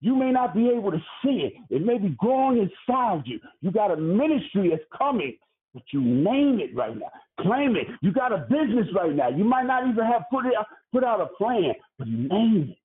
You 0.00 0.14
may 0.14 0.30
not 0.30 0.54
be 0.54 0.68
able 0.68 0.90
to 0.90 1.02
see 1.22 1.48
it. 1.48 1.54
It 1.70 1.84
may 1.84 1.98
be 1.98 2.10
growing 2.18 2.58
inside 2.58 3.22
you. 3.24 3.40
You 3.60 3.70
got 3.70 3.90
a 3.90 3.96
ministry 3.96 4.70
that's 4.70 4.84
coming, 4.96 5.36
but 5.72 5.82
you 5.90 6.00
name 6.00 6.60
it 6.60 6.76
right 6.76 6.96
now. 6.96 7.10
Claim 7.40 7.76
it. 7.76 7.86
You 8.02 8.12
got 8.12 8.32
a 8.32 8.46
business 8.48 8.86
right 8.94 9.14
now. 9.14 9.28
You 9.28 9.44
might 9.44 9.66
not 9.66 9.88
even 9.88 10.04
have 10.04 10.22
put 10.30 10.46
it 10.46 10.52
put 10.92 11.04
out 11.04 11.20
a 11.20 11.26
plan, 11.36 11.74
but 11.98 12.08
name 12.08 12.70
it. 12.70 12.78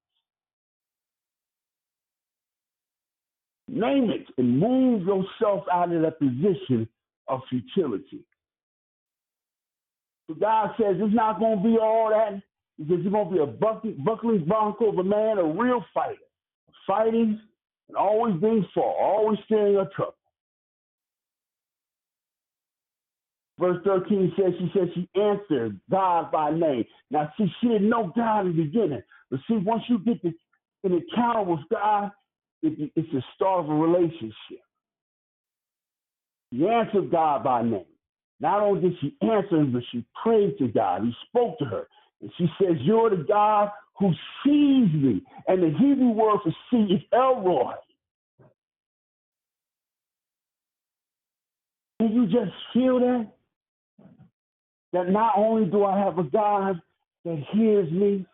Name 3.74 4.10
it 4.10 4.28
and 4.38 4.60
move 4.60 5.04
yourself 5.04 5.64
out 5.72 5.94
of 5.94 6.02
that 6.02 6.20
position 6.20 6.88
of 7.28 7.40
futility. 7.50 8.26
So 10.28 10.36
God 10.36 10.72
says 10.78 10.98
it's 11.00 11.16
not 11.16 11.40
going 11.40 11.58
to 11.58 11.64
be 11.64 11.78
all 11.78 12.10
that. 12.10 12.42
He 12.78 12.84
says 12.84 13.00
you're 13.04 13.12
going 13.12 13.30
to 13.30 13.34
be 13.34 13.42
a 13.42 13.46
buckling, 13.46 14.04
buckling 14.04 14.46
of 14.50 14.98
a 14.98 15.04
man, 15.04 15.38
a 15.38 15.44
real 15.44 15.86
fighter, 15.94 16.16
fighting 16.88 17.40
and 17.88 17.98
always 17.98 18.36
being 18.42 18.66
fought, 18.74 18.96
always 19.00 19.40
staying 19.46 19.76
in 19.76 19.88
trouble. 19.96 20.16
Verse 23.60 23.78
13 23.86 24.34
says, 24.36 24.54
she 24.58 24.72
says 24.74 24.90
she 24.96 25.08
answered 25.20 25.80
God 25.90 26.32
by 26.32 26.52
name. 26.52 26.86
Now, 27.12 27.32
see, 27.38 27.46
she 27.62 27.68
didn't 27.68 27.90
know 27.90 28.12
God 28.16 28.48
in 28.48 28.58
the 28.58 28.64
beginning. 28.64 29.04
But 29.30 29.40
see, 29.48 29.58
once 29.58 29.84
you 29.88 30.00
get 30.00 30.22
the, 30.24 30.34
an 30.84 30.94
encounter 30.94 31.44
with 31.44 31.60
God, 31.70 32.12
it, 32.64 32.92
it's 32.96 33.12
the 33.12 33.22
start 33.36 33.64
of 33.64 33.70
a 33.70 33.74
relationship. 33.74 34.34
She 36.52 36.68
answered 36.68 37.12
God 37.12 37.44
by 37.44 37.62
name. 37.62 37.86
Not 38.40 38.62
only 38.62 38.82
did 38.82 38.94
she 39.00 39.16
answer 39.22 39.58
him, 39.58 39.72
but 39.72 39.84
she 39.92 40.04
prayed 40.24 40.58
to 40.58 40.68
God. 40.68 41.04
He 41.04 41.14
spoke 41.28 41.60
to 41.60 41.66
her. 41.66 41.88
And 42.22 42.32
she 42.38 42.48
says, 42.60 42.78
You're 42.82 43.12
the 43.12 43.24
God 43.28 43.70
who 43.98 44.12
sees 44.44 44.94
me. 44.94 45.22
And 45.48 45.64
the 45.64 45.78
Hebrew 45.78 46.10
word 46.10 46.40
for 46.44 46.54
see 46.70 46.94
is 46.94 47.02
El 47.14 47.42
Roi. 47.42 47.74
Can 52.00 52.14
you 52.14 52.26
just 52.26 52.52
feel 52.74 53.00
that? 53.00 53.28
That 54.94 55.10
not 55.10 55.34
only 55.38 55.70
do 55.70 55.86
I 55.86 55.98
have 56.00 56.18
a 56.18 56.24
God 56.24 56.82
that 57.24 57.44
hears 57.54 57.90
me, 57.92 58.26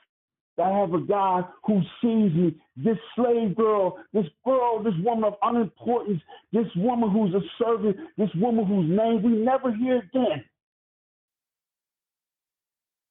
I 0.60 0.70
have 0.70 0.94
a 0.94 1.00
God 1.00 1.46
who 1.66 1.82
sees 2.02 2.34
me. 2.34 2.56
This 2.78 2.98
slave 3.16 3.56
girl, 3.56 4.00
this 4.14 4.26
girl, 4.44 4.82
this 4.82 4.94
woman 5.04 5.26
of 5.26 5.36
unimportance, 5.44 6.22
this 6.52 6.66
woman 6.76 7.12
who's 7.12 7.34
a 7.36 7.42
servant, 7.64 7.98
this 8.18 8.30
woman 8.36 8.66
whose 8.66 8.90
name 8.90 9.22
we 9.22 9.38
never 9.38 9.72
hear 9.72 10.00
again, 10.00 10.44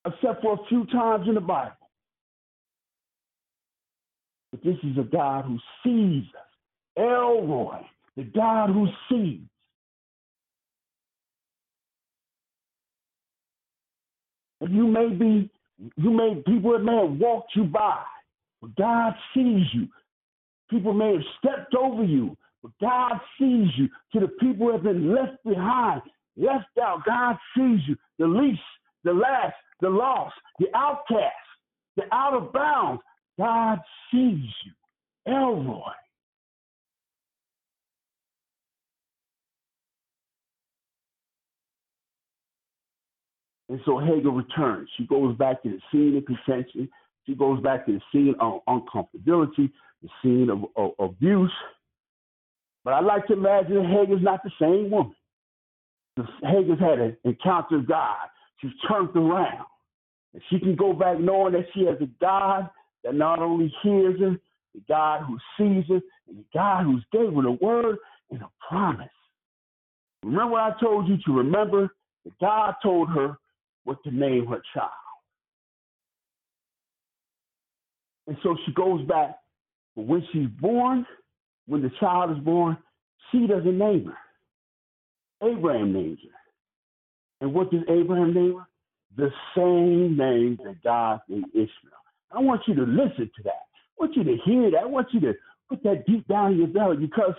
except 0.07 0.43
for 0.43 0.55
a 0.55 0.69
few 0.69 0.87
times 0.87 1.29
in 1.29 1.35
the 1.35 1.41
Bible. 1.41 1.73
But 4.57 4.71
this 4.71 4.79
is 4.85 4.97
a 4.97 5.03
God 5.03 5.45
who 5.45 5.59
sees 5.85 6.25
us. 6.35 6.43
El 6.97 7.47
Roi, 7.47 7.81
the 8.17 8.25
God 8.25 8.71
who 8.71 8.87
sees. 9.09 9.41
And 14.61 14.75
you 14.75 14.87
may 14.87 15.09
be 15.09 15.51
you 15.97 16.11
may 16.11 16.43
people 16.47 16.79
may 16.79 16.97
have 16.97 17.19
walked 17.19 17.55
you 17.55 17.65
by, 17.65 18.03
but 18.63 18.75
God 18.77 19.13
sees 19.35 19.67
you. 19.75 19.89
People 20.71 20.95
may 20.95 21.13
have 21.13 21.23
stepped 21.39 21.75
over 21.75 22.03
you, 22.03 22.35
but 22.63 22.73
God 22.81 23.21
sees 23.39 23.69
you. 23.77 23.89
To 24.15 24.21
the 24.21 24.29
people 24.41 24.69
who 24.69 24.73
have 24.73 24.83
been 24.83 25.15
left 25.15 25.37
behind, 25.45 26.01
left 26.39 26.65
out, 26.83 27.05
God 27.05 27.37
sees 27.55 27.81
you. 27.87 27.97
The 28.19 28.27
least, 28.27 28.61
the 29.05 29.13
last, 29.13 29.55
the 29.83 29.91
lost, 29.91 30.35
the 30.59 30.69
outcast, 30.75 31.35
the 31.97 32.05
out 32.11 32.33
of 32.33 32.55
bounds. 32.55 33.03
God 33.39 33.81
sees 34.11 34.45
you. 34.65 34.73
El 35.27 35.63
Roi. 35.63 35.93
And 43.69 43.81
so 43.85 43.99
Hagar 43.99 44.31
returns. 44.31 44.89
She 44.97 45.07
goes 45.07 45.37
back 45.37 45.63
to 45.63 45.69
the 45.69 45.81
scene 45.91 46.17
of 46.17 46.25
contention. 46.25 46.89
She 47.27 47.35
goes 47.35 47.61
back 47.63 47.87
to 47.87 47.93
the 47.93 48.01
scene 48.13 48.35
of 48.39 48.61
uncomfortability, 48.69 49.73
the 50.03 50.09
scene 50.23 50.49
of, 50.51 50.65
of, 50.77 50.93
abuse. 51.01 51.53
But 52.85 52.95
I 52.95 53.01
like 53.01 53.27
to 53.27 53.33
imagine 53.33 53.85
Hagar's 53.85 54.23
not 54.23 54.45
the 54.45 54.53
same 54.61 54.91
woman. 54.91 55.17
Hagar's 56.43 56.79
had 56.79 57.01
an 57.01 57.17
encounter 57.25 57.79
with 57.79 57.89
God. 57.89 58.29
She's 58.61 58.71
turned 58.89 59.15
around. 59.17 59.67
And 60.33 60.43
she 60.49 60.61
can 60.61 60.77
go 60.77 60.93
back 60.93 61.19
knowing 61.19 61.55
that 61.55 61.67
she 61.75 61.85
has 61.87 61.97
a 62.01 62.07
God 62.21 62.71
that 63.07 63.15
not 63.15 63.39
only 63.39 63.73
hears 63.85 64.19
her, 64.19 64.37
the 64.75 64.83
God 64.89 65.23
who 65.23 65.39
sees 65.57 65.85
her, 65.89 66.01
and 66.29 66.39
the 66.39 66.45
God 66.53 66.85
who's 66.85 67.05
given 67.13 67.45
a 67.45 67.53
word 67.53 67.99
and 68.33 68.43
a 68.43 68.51
promise. 68.69 69.09
Remember 70.25 70.57
I 70.57 70.73
told 70.81 71.07
you 71.07 71.17
to 71.25 71.33
remember 71.33 71.89
that 72.25 72.39
God 72.41 72.75
told 72.83 73.09
her 73.11 73.39
what 73.85 74.03
to 74.03 74.11
name 74.11 74.47
her 74.47 74.61
child. 74.75 74.91
And 78.27 78.37
so 78.43 78.57
she 78.67 78.73
goes 78.73 79.07
back. 79.07 79.37
But 79.95 80.07
when 80.07 80.27
she's 80.33 80.49
born, 80.61 81.07
when 81.69 81.83
the 81.83 81.93
child 82.01 82.37
is 82.37 82.43
born, 82.43 82.77
she 83.31 83.47
doesn't 83.47 83.79
name 83.79 84.07
her. 84.07 85.49
Abraham 85.49 85.93
names 85.93 86.19
her. 86.25 86.37
And 87.41 87.55
what 87.55 87.71
does 87.71 87.83
Abraham 87.89 88.35
name 88.35 88.57
her? 88.59 88.67
The 89.17 89.31
same 89.57 90.17
name 90.17 90.59
that 90.65 90.83
God 90.83 91.21
gave 91.29 91.45
Ishmael. 91.51 92.06
I 92.37 92.41
want 92.41 92.63
you 92.67 92.75
to 92.75 92.83
listen 92.83 93.31
to 93.37 93.43
that. 93.45 93.67
I 93.99 94.05
want 94.05 94.17
you 94.17 94.25
to 94.25 94.37
hear 94.45 94.71
that. 94.73 94.81
I 94.83 94.87
want 94.87 95.09
you 95.13 95.21
to 95.21 95.35
put 95.69 95.83
that 95.85 96.07
deep 96.07 96.27
down 96.29 96.53
in 96.53 96.59
your 96.59 96.67
belly 96.69 96.97
because 96.97 97.35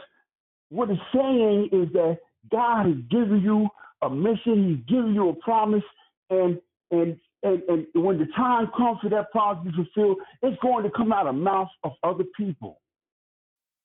what 0.69 0.89
it's 0.89 0.99
saying 1.13 1.69
is 1.71 1.91
that 1.93 2.17
God 2.51 2.87
has 2.87 2.95
given 3.09 3.41
you 3.41 3.67
a 4.01 4.09
mission, 4.09 4.83
He's 4.87 4.95
given 4.95 5.13
you 5.13 5.29
a 5.29 5.33
promise, 5.35 5.83
and 6.29 6.59
and 6.91 7.17
and, 7.43 7.61
and 7.69 7.85
when 7.93 8.17
the 8.17 8.27
time 8.35 8.69
comes 8.75 8.99
for 9.01 9.09
that 9.09 9.31
promise 9.31 9.63
to 9.63 9.69
be 9.69 9.89
fulfilled, 9.93 10.17
it's 10.41 10.59
going 10.61 10.83
to 10.83 10.89
come 10.89 11.13
out 11.13 11.27
of 11.27 11.35
the 11.35 11.41
mouth 11.41 11.69
of 11.83 11.91
other 12.03 12.23
people. 12.35 12.79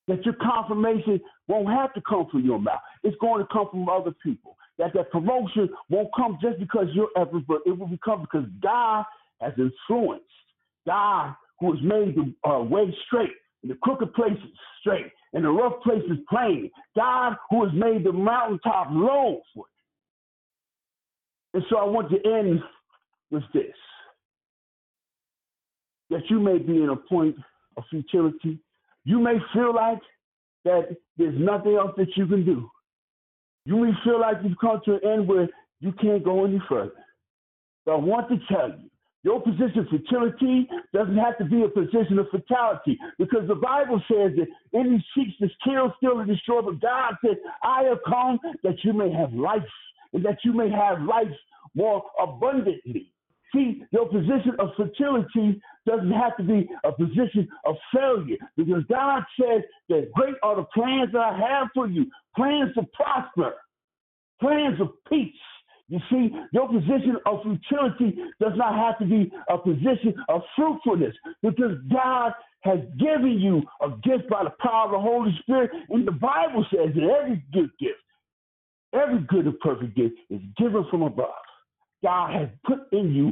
That 0.07 0.25
your 0.25 0.33
confirmation 0.33 1.21
won't 1.47 1.69
have 1.69 1.93
to 1.93 2.01
come 2.01 2.27
from 2.31 2.43
your 2.43 2.59
mouth. 2.59 2.81
It's 3.03 3.15
going 3.21 3.41
to 3.41 3.47
come 3.53 3.67
from 3.69 3.87
other 3.87 4.11
people. 4.23 4.57
That 4.77 4.93
that 4.95 5.11
promotion 5.11 5.69
won't 5.89 6.09
come 6.15 6.37
just 6.41 6.59
because 6.59 6.87
you're 6.93 7.09
efforts, 7.15 7.45
but 7.47 7.61
it 7.65 7.77
will 7.77 7.89
come 8.03 8.21
because 8.21 8.45
God 8.61 9.05
has 9.39 9.53
influenced. 9.57 10.25
God, 10.85 11.35
who 11.59 11.73
has 11.73 11.81
made 11.83 12.15
the 12.15 12.49
uh, 12.49 12.59
way 12.61 12.95
straight 13.07 13.31
and 13.61 13.71
the 13.71 13.75
crooked 13.81 14.13
places 14.13 14.43
straight 14.81 15.11
and 15.33 15.43
the 15.43 15.49
rough 15.49 15.81
places 15.83 16.17
plain. 16.29 16.69
God, 16.95 17.35
who 17.49 17.63
has 17.65 17.73
made 17.73 18.03
the 18.03 18.11
mountaintop 18.11 18.87
low 18.91 19.41
for 19.53 19.65
you. 21.53 21.59
And 21.59 21.63
so 21.69 21.77
I 21.77 21.85
want 21.85 22.09
to 22.11 22.17
end 22.29 22.61
with 23.31 23.43
this 23.53 23.75
that 26.09 26.29
you 26.29 26.39
may 26.39 26.59
be 26.59 26.83
in 26.83 26.89
a 26.89 26.95
point 26.95 27.35
of 27.75 27.83
futility. 27.89 28.59
You 29.03 29.19
may 29.19 29.37
feel 29.53 29.73
like 29.73 29.99
that 30.65 30.95
there's 31.17 31.37
nothing 31.37 31.75
else 31.75 31.91
that 31.97 32.15
you 32.15 32.27
can 32.27 32.45
do. 32.45 32.69
You 33.65 33.77
may 33.77 33.91
feel 34.03 34.19
like 34.19 34.37
you've 34.43 34.57
come 34.59 34.81
to 34.85 34.95
an 34.95 34.99
end 35.03 35.27
where 35.27 35.47
you 35.79 35.91
can't 35.93 36.23
go 36.23 36.45
any 36.45 36.61
further. 36.69 36.91
But 37.85 37.93
I 37.93 37.95
want 37.95 38.29
to 38.29 38.37
tell 38.47 38.69
you, 38.69 38.89
your 39.23 39.41
position 39.41 39.79
of 39.79 39.87
fertility 39.87 40.67
doesn't 40.93 41.17
have 41.17 41.37
to 41.37 41.45
be 41.45 41.63
a 41.63 41.69
position 41.69 42.19
of 42.19 42.27
fatality 42.29 42.99
because 43.17 43.47
the 43.47 43.55
Bible 43.55 44.01
says 44.11 44.31
that 44.35 44.47
any 44.73 45.03
seeks 45.15 45.37
to 45.39 45.47
kill, 45.63 45.93
steal, 45.97 46.19
and 46.19 46.27
destroy, 46.27 46.61
but 46.61 46.81
God 46.81 47.15
said, 47.25 47.37
I 47.63 47.83
have 47.83 47.99
come 48.05 48.37
that 48.63 48.83
you 48.83 48.91
may 48.93 49.11
have 49.11 49.33
life 49.33 49.61
and 50.11 50.23
that 50.25 50.39
you 50.43 50.53
may 50.53 50.69
have 50.69 51.01
life 51.01 51.31
more 51.73 52.03
abundantly. 52.21 53.11
See, 53.53 53.83
your 53.91 54.07
position 54.07 54.55
of 54.59 54.69
fertility 54.75 55.61
doesn't 55.85 56.11
have 56.11 56.35
to 56.37 56.43
be 56.43 56.67
a 56.83 56.91
position 56.91 57.47
of 57.65 57.75
failure 57.93 58.37
because 58.57 58.83
God 58.89 59.23
says 59.39 59.61
that 59.89 60.11
great 60.13 60.35
are 60.41 60.55
the 60.55 60.65
plans 60.73 61.11
that 61.13 61.21
I 61.21 61.37
have 61.37 61.67
for 61.73 61.87
you 61.87 62.07
plans 62.35 62.73
to 62.75 62.83
prosper, 62.93 63.53
plans 64.41 64.81
of 64.81 64.89
peace. 65.07 65.33
You 65.93 65.99
see, 66.09 66.35
your 66.51 66.67
position 66.67 67.17
of 67.27 67.43
futility 67.43 68.17
does 68.39 68.53
not 68.55 68.73
have 68.73 68.97
to 68.97 69.05
be 69.05 69.31
a 69.47 69.59
position 69.59 70.15
of 70.27 70.41
fruitfulness 70.55 71.13
because 71.43 71.77
God 71.91 72.31
has 72.61 72.79
given 72.97 73.39
you 73.39 73.61
a 73.79 73.89
gift 74.01 74.27
by 74.27 74.43
the 74.43 74.53
power 74.59 74.85
of 74.85 74.91
the 74.93 74.99
Holy 74.99 75.37
Spirit. 75.43 75.69
And 75.89 76.07
the 76.07 76.11
Bible 76.11 76.65
says 76.73 76.95
that 76.95 77.03
every 77.03 77.43
good 77.53 77.69
gift, 77.79 78.01
every 78.91 79.19
good 79.27 79.45
and 79.45 79.59
perfect 79.59 79.95
gift 79.95 80.15
is 80.31 80.41
given 80.57 80.83
from 80.89 81.03
above. 81.03 81.29
God 82.01 82.33
has 82.33 82.49
put 82.65 82.91
in 82.91 83.13
you 83.13 83.31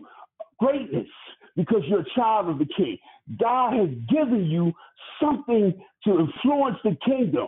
greatness 0.59 1.07
because 1.55 1.82
you're 1.88 2.01
a 2.01 2.16
child 2.16 2.47
of 2.47 2.59
the 2.59 2.68
king. 2.78 2.99
God 3.39 3.74
has 3.74 3.89
given 4.07 4.45
you 4.45 4.72
something 5.20 5.74
to 6.03 6.20
influence 6.20 6.78
the 6.84 6.95
kingdom. 7.03 7.47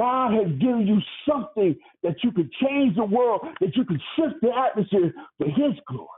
God 0.00 0.32
has 0.32 0.46
given 0.58 0.86
you 0.86 0.98
something 1.28 1.76
that 2.02 2.16
you 2.24 2.32
could 2.32 2.50
change 2.52 2.96
the 2.96 3.04
world, 3.04 3.42
that 3.60 3.76
you 3.76 3.84
could 3.84 4.00
shift 4.16 4.36
the 4.40 4.48
atmosphere 4.48 5.12
for 5.36 5.46
His 5.46 5.74
glory. 5.86 6.08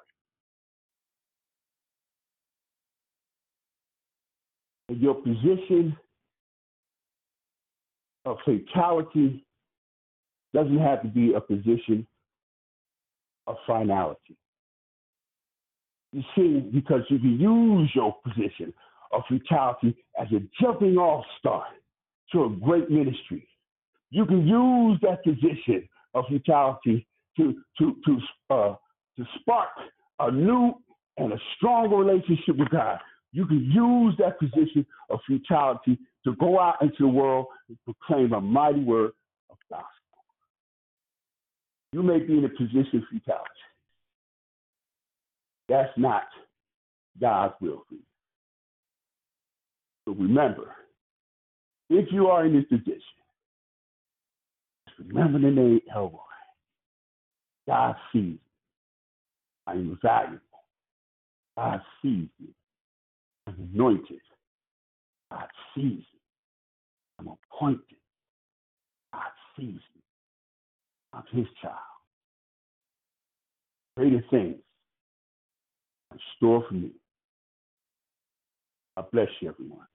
And 4.89 5.01
your 5.01 5.17
position 5.17 5.97
of 8.25 8.37
fatality 8.45 9.45
doesn't 10.55 10.79
have 10.79 11.03
to 11.03 11.09
be 11.09 11.33
a 11.35 11.41
position 11.41 12.07
of 13.49 13.57
finality. 13.67 14.37
You 16.13 16.23
see, 16.37 16.61
because 16.73 17.01
you 17.09 17.19
can 17.19 17.41
use 17.41 17.91
your 17.97 18.15
position 18.23 18.73
of 19.11 19.23
fatality 19.29 19.97
as 20.21 20.29
a 20.31 20.41
jumping 20.63 20.99
off 20.99 21.25
start 21.41 21.67
to 22.31 22.45
a 22.45 22.49
great 22.49 22.89
ministry. 22.89 23.49
You 24.13 24.27
can 24.27 24.47
use 24.47 24.99
that 25.01 25.25
position 25.25 25.89
of 26.15 26.27
futility 26.29 27.07
to 27.39 27.55
to 27.79 27.97
to 28.05 28.19
uh, 28.51 28.75
to 29.17 29.25
spark 29.41 29.71
a 30.21 30.31
new 30.31 30.75
and 31.17 31.33
a 31.33 31.39
stronger 31.57 31.97
relationship 31.97 32.59
with 32.59 32.69
God. 32.69 32.99
You 33.33 33.47
can 33.47 33.65
use 33.65 34.15
that 34.19 34.39
position 34.39 34.85
of 35.09 35.21
futility 35.27 35.99
to 36.25 36.37
go 36.37 36.61
out 36.61 36.83
into 36.83 36.97
the 37.01 37.09
world 37.09 37.47
and 37.71 37.79
proclaim 37.85 38.35
a 38.35 38.41
mighty 38.41 38.85
word 38.85 39.13
of 39.51 39.57
gospel. 39.71 39.87
You 41.93 42.03
may 42.03 42.19
be 42.19 42.37
in 42.37 42.45
a 42.45 42.51
position 42.51 42.99
of 42.99 43.09
futility. 43.09 43.63
That's 45.71 45.93
not 45.97 46.25
God's 47.19 47.55
will 47.63 47.85
for 47.89 47.95
you. 47.95 48.03
But 50.05 50.19
remember, 50.19 50.75
if 51.89 52.13
you 52.13 52.27
are 52.27 52.45
in 52.45 52.55
this 52.55 52.65
position, 52.65 53.01
remember 54.99 55.39
the 55.39 55.51
name 55.51 55.81
El 55.95 56.11
Roi. 56.11 56.19
God 57.67 57.97
sees 58.13 58.23
you. 58.23 58.39
I 59.67 59.73
am 59.73 59.99
valuable. 60.03 60.41
God 61.57 61.81
sees 62.03 62.29
you. 62.39 62.49
I'm 63.47 63.71
anointed. 63.73 64.21
God 65.31 65.47
sees 65.75 66.05
you. 66.13 66.21
I'm 67.19 67.29
appointed. 67.29 67.81
God 69.13 69.23
sees 69.57 69.81
you. 69.95 70.03
I'm 71.13 71.23
his 71.33 71.47
child. 71.61 71.77
Greater 73.97 74.25
things 74.31 74.57
in 76.13 76.19
store 76.37 76.65
for 76.69 76.75
me. 76.75 76.91
I 78.97 79.03
bless 79.13 79.29
you, 79.41 79.49
everyone. 79.51 79.87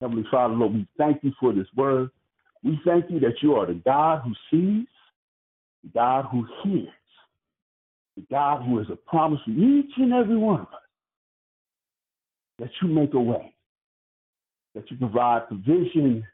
Heavenly 0.00 0.24
Father, 0.30 0.54
Lord, 0.54 0.74
we 0.74 0.86
thank 0.96 1.22
you 1.24 1.32
for 1.40 1.52
this 1.52 1.66
word. 1.76 2.10
We 2.62 2.78
thank 2.84 3.10
you 3.10 3.20
that 3.20 3.42
you 3.42 3.54
are 3.54 3.66
the 3.66 3.80
God 3.84 4.22
who 4.22 4.32
sees, 4.50 4.86
the 5.84 5.90
God 5.94 6.26
who 6.30 6.46
hears, 6.62 6.88
the 8.16 8.24
God 8.30 8.64
who 8.64 8.80
is 8.80 8.86
a 8.90 8.96
promise 8.96 9.40
for 9.44 9.52
each 9.52 9.92
and 9.96 10.12
every 10.12 10.36
one 10.36 10.60
of 10.60 10.66
us. 10.66 10.80
That 12.58 12.70
you 12.82 12.88
make 12.88 13.14
a 13.14 13.20
way, 13.20 13.54
that 14.74 14.90
you 14.90 14.96
provide 14.96 15.46
provision 15.46 16.26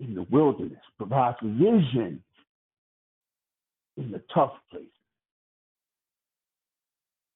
in 0.00 0.14
the 0.14 0.26
wilderness, 0.30 0.80
provide 0.96 1.36
provision 1.36 2.22
in 3.98 4.10
the 4.10 4.22
tough 4.34 4.52
places. 4.70 4.88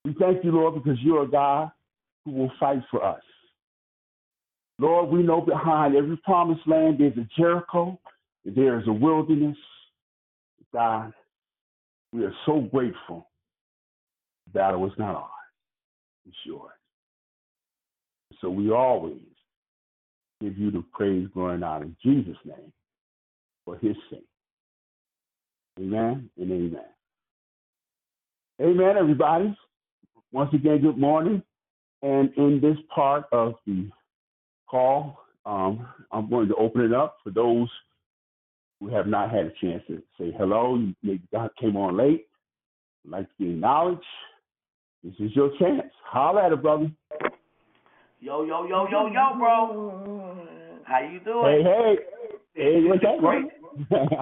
We 0.06 0.14
thank 0.18 0.44
you, 0.44 0.52
Lord, 0.52 0.74
because 0.82 0.98
you're 1.02 1.24
a 1.24 1.28
God 1.28 1.70
who 2.24 2.30
will 2.30 2.52
fight 2.58 2.82
for 2.90 3.04
us. 3.04 3.20
Lord, 4.78 5.10
we 5.10 5.22
know 5.22 5.40
behind 5.40 5.96
every 5.96 6.16
promised 6.18 6.66
land 6.66 6.96
there's 6.98 7.16
a 7.16 7.26
Jericho, 7.36 7.98
there 8.44 8.78
is 8.78 8.86
a 8.86 8.92
wilderness. 8.92 9.56
God, 10.72 11.12
we 12.12 12.24
are 12.24 12.34
so 12.44 12.60
grateful. 12.60 13.28
The 14.46 14.58
battle 14.58 14.86
is 14.86 14.92
not 14.98 15.14
ours, 15.14 15.30
it's 16.26 16.36
yours. 16.44 16.72
So 18.40 18.50
we 18.50 18.70
always 18.70 19.20
give 20.40 20.58
you 20.58 20.70
the 20.70 20.84
praise, 20.92 21.28
and 21.34 21.64
honor 21.64 21.84
in 21.84 21.96
Jesus' 22.02 22.36
name 22.44 22.72
for 23.64 23.78
his 23.78 23.96
sake. 24.10 24.26
Amen 25.80 26.28
and 26.38 26.52
amen. 26.52 26.84
Amen, 28.60 28.96
everybody. 28.98 29.56
Once 30.32 30.52
again, 30.54 30.80
good 30.80 30.98
morning. 30.98 31.42
And 32.02 32.32
in 32.36 32.60
this 32.60 32.76
part 32.94 33.24
of 33.32 33.54
the 33.66 33.88
call, 34.68 35.18
um, 35.44 35.86
I'm 36.12 36.28
going 36.28 36.48
to 36.48 36.54
open 36.56 36.82
it 36.82 36.92
up 36.92 37.18
for 37.22 37.30
those 37.30 37.68
who 38.80 38.88
have 38.88 39.06
not 39.06 39.30
had 39.30 39.46
a 39.46 39.52
chance 39.60 39.82
to 39.88 40.02
say 40.18 40.34
hello, 40.36 40.76
you 40.76 40.94
maybe 41.02 41.22
God 41.32 41.50
came 41.58 41.76
on 41.76 41.96
late, 41.96 42.26
like 43.08 43.26
to 43.28 43.34
be 43.38 43.50
acknowledged, 43.50 44.02
this 45.02 45.14
is 45.20 45.34
your 45.34 45.50
chance. 45.58 45.82
Holler 46.04 46.42
at 46.42 46.52
it, 46.52 46.62
brother. 46.62 46.90
Yo, 48.20 48.44
yo, 48.44 48.66
yo, 48.66 48.88
yo, 48.90 49.06
yo, 49.06 49.38
bro. 49.38 50.46
How 50.84 51.00
you 51.00 51.20
doing? 51.20 51.64
hey. 51.64 51.96
Hey, 51.96 51.96
Hey, 52.56 52.82
what's 52.84 53.02
that, 53.02 53.18
Great. 53.18 53.44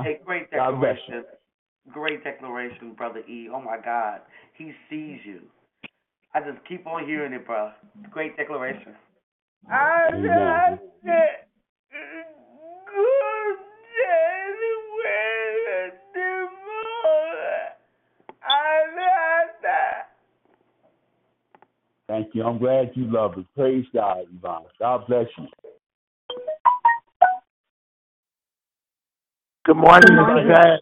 Hey, 0.02 0.20
great 0.24 0.50
declaration. 0.50 1.24
Great 1.92 2.24
declaration, 2.24 2.92
brother 2.94 3.20
E. 3.20 3.48
Oh 3.52 3.60
my 3.60 3.78
God, 3.82 4.22
he 4.54 4.72
sees 4.90 5.20
you. 5.24 5.40
I 6.34 6.40
just 6.40 6.64
keep 6.68 6.86
on 6.86 7.06
hearing 7.06 7.32
it, 7.32 7.46
bro. 7.46 7.70
Great 8.10 8.36
declaration. 8.36 8.94
I 9.70 10.10
Amen. 10.12 10.24
got 10.24 10.74
it. 10.74 11.48
Good 11.90 13.58
day 13.96 14.50
with 14.96 15.94
the 16.14 16.48
morning. 16.66 17.74
I 18.42 18.86
got 18.96 19.62
that. 19.62 20.10
Thank 22.08 22.34
you. 22.34 22.44
I'm 22.44 22.58
glad 22.58 22.92
you 22.94 23.06
love 23.10 23.34
it. 23.38 23.46
Praise 23.56 23.86
God, 23.94 24.26
Yvonne. 24.34 24.64
God 24.78 25.06
bless 25.08 25.26
you. 25.38 25.46
Good 29.66 29.76
morning, 29.76 30.10
Good 30.10 30.14
Mr. 30.14 30.46
morning. 30.46 30.46
Zach. 30.46 30.80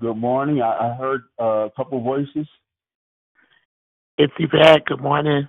Good 0.00 0.16
morning. 0.16 0.62
I, 0.62 0.90
I 0.92 0.94
heard 0.96 1.22
uh, 1.40 1.66
a 1.66 1.70
couple 1.76 2.02
voices. 2.02 2.46
It's 4.18 4.32
Yvette. 4.38 4.86
Good 4.86 5.02
morning. 5.02 5.48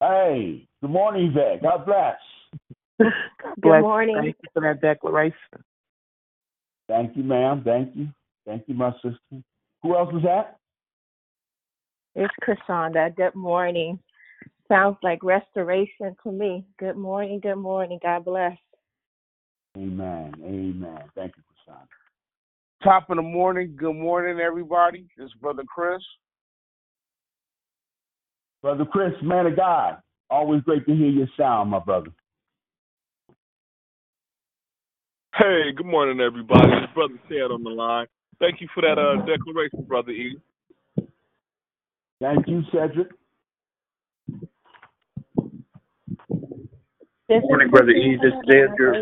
Hey, 0.00 0.68
good 0.82 0.90
morning, 0.90 1.32
Yvette. 1.32 1.62
God 1.62 1.86
bless. 1.86 2.16
God 2.98 3.54
bless. 3.56 3.80
morning. 3.80 4.16
Thank 4.20 4.36
you 4.42 4.48
for 4.52 4.62
that 4.62 4.82
declaration. 4.82 5.36
Thank 6.88 7.16
you, 7.16 7.22
ma'am. 7.22 7.62
Thank 7.64 7.96
you. 7.96 8.08
Thank 8.46 8.64
you, 8.66 8.74
my 8.74 8.92
sister. 9.02 9.42
Who 9.82 9.96
else 9.96 10.12
was 10.12 10.22
that? 10.24 10.58
It's 12.14 12.32
Krishonda. 12.42 13.14
Good 13.16 13.34
morning. 13.34 13.98
Sounds 14.68 14.96
like 15.02 15.22
restoration 15.22 16.14
to 16.22 16.32
me. 16.32 16.66
Good 16.78 16.96
morning. 16.96 17.40
Good 17.40 17.56
morning. 17.56 17.98
God 18.02 18.24
bless. 18.24 18.56
Amen. 19.76 20.34
Amen. 20.44 21.02
Thank 21.14 21.32
you, 21.36 21.42
Krishan. 21.42 21.86
Top 22.82 23.08
of 23.08 23.16
the 23.16 23.22
morning. 23.22 23.74
Good 23.76 23.96
morning, 23.96 24.40
everybody. 24.40 25.06
It's 25.16 25.32
Brother 25.34 25.64
Chris. 25.66 26.02
Brother 28.66 28.84
Chris, 28.84 29.12
man 29.22 29.46
of 29.46 29.54
God. 29.54 29.98
Always 30.28 30.60
great 30.62 30.84
to 30.86 30.92
hear 30.92 31.06
your 31.06 31.28
sound, 31.36 31.70
my 31.70 31.78
brother. 31.78 32.10
Hey, 35.36 35.70
good 35.76 35.86
morning, 35.86 36.18
everybody. 36.18 36.72
It's 36.82 36.92
Brother 36.92 37.14
Ted 37.28 37.52
on 37.52 37.62
the 37.62 37.70
line. 37.70 38.08
Thank 38.40 38.60
you 38.60 38.66
for 38.74 38.80
that 38.80 38.98
uh, 38.98 39.24
declaration, 39.24 39.84
Brother 39.86 40.10
E. 40.10 40.36
Thank 42.20 42.48
you, 42.48 42.62
Cedric. 42.72 43.06
This 47.28 47.42
Morning, 47.44 47.70
Brother 47.70 47.92
Christina 47.92 48.14
E. 48.14 48.18
This 48.20 48.32
is 48.32 48.52
Andrew. 48.52 48.92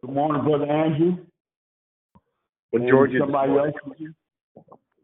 Good 0.00 0.12
morning, 0.12 0.42
Brother 0.42 0.66
Andrew. 0.66 1.16
Well, 2.72 2.82
And 2.82 2.90
Georgia, 2.90 3.18
somebody 3.20 3.52
else 3.52 3.74
with 3.86 4.00
you? 4.00 4.14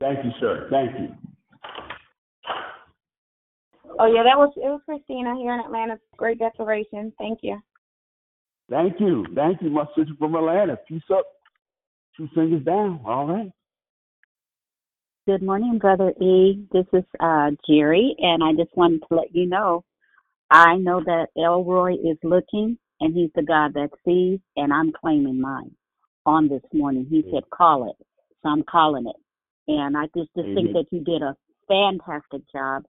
Thank 0.01 0.25
you, 0.25 0.31
sir. 0.41 0.69
Thank 0.71 0.93
you. 0.99 1.15
Oh 3.99 4.07
yeah, 4.07 4.23
that 4.23 4.39
was 4.39 4.53
it 4.57 4.69
was 4.69 4.81
Christina 4.87 5.35
here 5.37 5.53
in 5.53 5.61
Atlanta. 5.61 5.99
Great 6.17 6.39
declaration. 6.39 7.13
Thank 7.19 7.41
you. 7.43 7.61
Thank 8.71 9.01
you. 9.01 9.27
Thank 9.35 9.61
you, 9.63 9.71
my 9.71 9.85
sister 9.97 10.15
from 10.19 10.35
Atlanta. 10.37 10.79
Peace 10.89 11.03
up. 11.13 11.27
Two 12.17 12.29
fingers 12.35 12.65
down. 12.65 13.01
All 13.05 13.27
right. 13.27 13.51
Good 15.27 15.43
morning, 15.43 15.79
Brother 15.79 16.13
E. 16.21 16.65
This 16.73 16.87
is 16.93 17.05
uh, 17.21 17.51
Jerry, 17.69 18.15
and 18.19 18.43
I 18.43 18.53
just 18.53 18.75
wanted 18.77 19.03
to 19.09 19.17
let 19.17 19.35
you 19.35 19.47
know 19.47 19.85
I 20.51 20.77
know 20.77 21.01
that 21.05 21.29
El 21.39 21.65
Roi 21.65 21.95
is 21.95 22.19
looking, 22.25 22.77
and 23.01 23.15
he's 23.15 23.31
the 23.35 23.43
God 23.43 23.75
that 23.75 23.91
sees, 24.05 24.41
and 24.57 24.73
I'm 24.73 24.93
claiming 24.93 25.41
mine 25.41 25.71
on 26.27 26.49
this 26.49 26.63
morning. 26.73 27.07
He 27.09 27.25
said, 27.33 27.45
call 27.51 27.89
it. 27.89 27.97
So 28.43 28.49
I'm 28.49 28.65
calling 28.65 29.07
it. 29.07 29.17
And 29.69 29.97
I 29.97 30.05
just, 30.17 30.31
just 30.37 30.49
think 30.55 30.73
that 30.73 30.87
you 30.91 31.01
did 31.01 31.23
a 31.23 31.37
fantastic 31.69 32.43
job. 32.53 32.85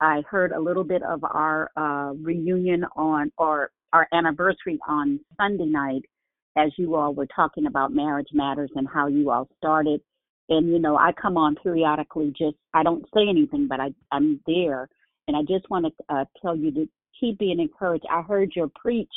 I 0.00 0.22
heard 0.28 0.52
a 0.52 0.60
little 0.60 0.84
bit 0.84 1.02
of 1.02 1.22
our 1.24 1.70
uh, 1.76 2.14
reunion 2.14 2.84
on, 2.96 3.30
or 3.38 3.70
our 3.92 4.08
anniversary 4.12 4.78
on 4.88 5.20
Sunday 5.38 5.66
night 5.66 6.02
as 6.56 6.70
you 6.76 6.94
all 6.94 7.14
were 7.14 7.26
talking 7.34 7.66
about 7.66 7.92
marriage 7.92 8.28
matters 8.32 8.70
and 8.74 8.88
how 8.92 9.06
you 9.06 9.30
all 9.30 9.48
started. 9.56 10.00
And 10.48 10.68
you 10.68 10.78
know, 10.78 10.96
I 10.96 11.12
come 11.12 11.36
on 11.36 11.56
periodically. 11.56 12.32
Just 12.36 12.56
I 12.74 12.82
don't 12.82 13.04
say 13.14 13.22
anything, 13.28 13.66
but 13.68 13.80
I 13.80 13.94
I'm 14.12 14.40
there, 14.46 14.88
and 15.26 15.36
I 15.36 15.40
just 15.40 15.68
want 15.70 15.86
to 15.86 16.14
uh, 16.14 16.24
tell 16.42 16.54
you 16.54 16.70
to 16.72 16.88
keep 17.18 17.38
being 17.38 17.60
encouraged. 17.60 18.04
I 18.10 18.20
heard 18.22 18.52
your 18.54 18.68
preach 18.74 19.08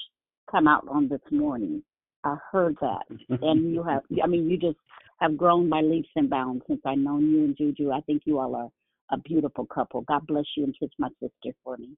come 0.49 0.67
out 0.67 0.87
on 0.89 1.09
this 1.09 1.19
morning. 1.29 1.83
I 2.23 2.37
heard 2.51 2.77
that, 2.81 3.03
and 3.41 3.73
you 3.73 3.83
have. 3.83 4.03
I 4.23 4.27
mean, 4.27 4.49
you 4.49 4.57
just 4.57 4.77
have 5.19 5.37
grown 5.37 5.69
by 5.69 5.81
leaps 5.81 6.09
and 6.15 6.29
bounds 6.29 6.63
since 6.67 6.81
I've 6.85 6.97
known 6.97 7.29
you 7.29 7.43
and 7.43 7.57
Juju. 7.57 7.91
I 7.91 8.01
think 8.01 8.23
you 8.25 8.39
all 8.39 8.55
are 8.55 8.69
a 9.11 9.17
beautiful 9.17 9.65
couple. 9.65 10.01
God 10.01 10.25
bless 10.27 10.45
you 10.55 10.63
and 10.63 10.75
kiss 10.79 10.89
my 10.99 11.09
sister 11.19 11.55
for 11.63 11.77
me. 11.77 11.95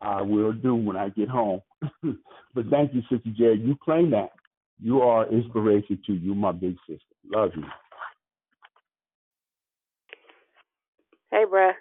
I 0.00 0.22
will 0.22 0.52
do 0.52 0.74
when 0.74 0.96
I 0.96 1.08
get 1.10 1.28
home. 1.28 1.60
but 2.02 2.66
thank 2.70 2.92
you, 2.94 3.02
Sister 3.02 3.30
Jerry. 3.36 3.58
You 3.58 3.76
claim 3.82 4.10
that. 4.10 4.30
You 4.80 5.00
are 5.00 5.30
inspiration 5.32 6.00
to 6.06 6.12
you, 6.12 6.34
my 6.34 6.52
big 6.52 6.76
sister. 6.86 7.02
Love 7.32 7.50
you. 7.56 7.64
Hey, 11.30 11.44
bruh. 11.50 11.72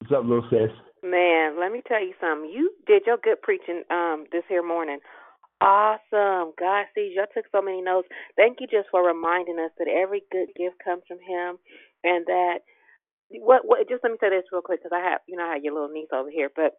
What's 0.00 0.12
up, 0.12 0.24
little 0.24 0.46
sis? 0.50 0.70
Man, 1.02 1.58
let 1.58 1.72
me 1.72 1.82
tell 1.86 2.04
you 2.04 2.12
something. 2.20 2.50
You 2.50 2.72
did 2.86 3.02
your 3.06 3.16
good 3.16 3.40
preaching 3.42 3.82
um 3.90 4.26
this 4.30 4.44
here 4.48 4.66
morning. 4.66 4.98
Awesome. 5.62 6.54
God 6.58 6.86
sees. 6.96 7.16
I 7.22 7.26
took 7.34 7.46
so 7.52 7.62
many 7.62 7.82
notes. 7.82 8.08
Thank 8.36 8.58
you 8.60 8.68
just 8.68 8.90
for 8.90 9.06
reminding 9.06 9.60
us 9.60 9.72
that 9.78 9.88
every 9.88 10.24
good 10.32 10.48
gift 10.58 10.76
comes 10.84 11.04
from 11.08 11.18
Him, 11.22 11.58
and 12.04 12.26
that 12.26 12.60
what 13.30 13.62
what. 13.66 13.88
Just 13.88 14.04
let 14.04 14.12
me 14.12 14.18
say 14.20 14.30
this 14.30 14.44
real 14.52 14.62
quick 14.62 14.80
because 14.82 14.96
I 14.96 15.02
have 15.10 15.20
you 15.28 15.36
know 15.36 15.44
I 15.46 15.54
have 15.54 15.64
your 15.64 15.74
little 15.74 15.90
niece 15.90 16.10
over 16.14 16.30
here, 16.30 16.50
but 16.54 16.74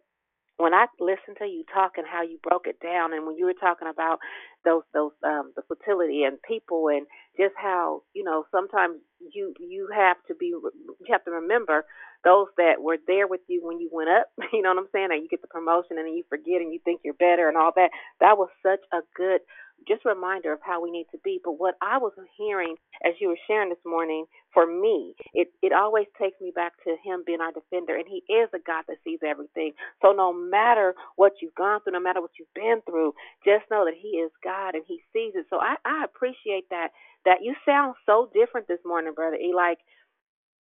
when 0.58 0.74
I 0.74 0.86
listened 1.00 1.38
to 1.40 1.46
you 1.46 1.64
talk 1.74 1.94
and 1.98 2.08
how 2.08 2.22
you 2.24 2.40
broke 2.44 2.68
it 2.68 2.80
down, 2.80 3.14
and 3.14 3.26
when 3.26 3.38
you 3.38 3.46
were 3.46 3.54
talking 3.60 3.88
about 3.88 4.20
those 4.66 4.84
those 4.94 5.12
um 5.24 5.52
the 5.56 5.64
fertility 5.68 6.24
and 6.24 6.38
people 6.42 6.88
and 6.90 7.06
just 7.38 7.56
how 7.58 8.04
you 8.14 8.24
know 8.24 8.46
sometimes 8.52 8.98
you 9.34 9.54
you 9.60 9.90
have 9.94 10.18
to 10.28 10.36
be 10.36 10.48
you 10.48 10.96
have 11.10 11.24
to 11.26 11.32
remember 11.32 11.86
those 12.24 12.48
that 12.58 12.82
were 12.82 12.98
there 13.08 13.28
with 13.28 13.42
you 13.48 13.62
when 13.64 13.80
you 13.80 13.90
went 13.92 14.10
up. 14.10 14.28
You 14.54 14.62
know 14.62 14.70
what 14.70 14.80
I'm 14.84 14.90
saying? 14.94 15.10
And 15.12 15.24
you 15.24 15.30
get 15.30 15.42
the 15.42 15.48
promotion 15.48 15.98
and 15.98 16.06
then 16.08 16.14
you 16.14 16.24
forget 16.30 16.62
and 16.62 16.72
you 16.72 16.80
think 16.86 17.02
you're 17.04 17.16
better 17.16 17.48
and 17.50 17.58
all 17.58 17.72
that. 17.76 17.90
That 18.22 18.38
was 18.38 18.50
such 18.62 18.80
a 18.94 19.02
good 19.16 19.42
just 19.88 20.06
a 20.06 20.10
reminder 20.10 20.54
of 20.54 20.60
how 20.64 20.82
we 20.82 20.92
need 20.92 21.08
to 21.12 21.20
be. 21.24 21.40
But 21.44 21.60
what 21.60 21.76
I 21.82 21.98
was 22.00 22.14
hearing 22.38 22.76
as 23.06 23.14
you 23.22 23.30
were 23.30 23.40
sharing 23.48 23.70
this 23.70 23.84
morning, 23.86 24.26
for 24.54 24.68
me, 24.68 25.16
it 25.34 25.50
it 25.62 25.74
always 25.74 26.08
takes 26.22 26.40
me 26.42 26.52
back 26.56 26.74
to 26.86 26.96
Him 27.04 27.24
being 27.26 27.42
our 27.42 27.54
defender, 27.54 27.96
and 27.96 28.06
He 28.08 28.24
is 28.34 28.50
a 28.54 28.60
God 28.66 28.86
that 28.88 28.98
sees 29.04 29.20
everything. 29.26 29.74
So 30.02 30.14
no 30.14 30.34
matter 30.34 30.96
what 31.18 31.34
you've 31.42 31.56
gone 31.56 31.82
through, 31.82 31.94
no 31.94 32.02
matter 32.02 32.22
what 32.22 32.32
you've 32.40 32.54
been 32.56 32.82
through, 32.90 33.14
just 33.46 33.66
know 33.72 33.86
that 33.86 33.96
He 34.00 34.20
is 34.20 34.32
God 34.44 34.76
and 34.76 34.84
He 34.88 35.02
sees 35.14 35.34
it. 35.36 35.48
So 35.50 35.60
I 35.60 35.76
I 35.86 36.06
appreciate 36.06 36.70
that. 36.72 36.90
That 37.26 37.40
you 37.44 37.56
sound 37.66 37.96
so 38.06 38.30
different 38.34 38.68
this 38.68 38.80
morning, 38.86 39.14
brother. 39.16 39.38
E. 39.38 39.54
Like 39.56 39.80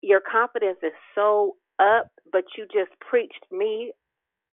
your 0.04 0.22
confidence 0.22 0.80
is 0.84 0.94
so 1.16 1.58
up, 1.80 2.10
but 2.32 2.46
you 2.58 2.66
just 2.66 2.92
preached 3.02 3.46
me. 3.52 3.94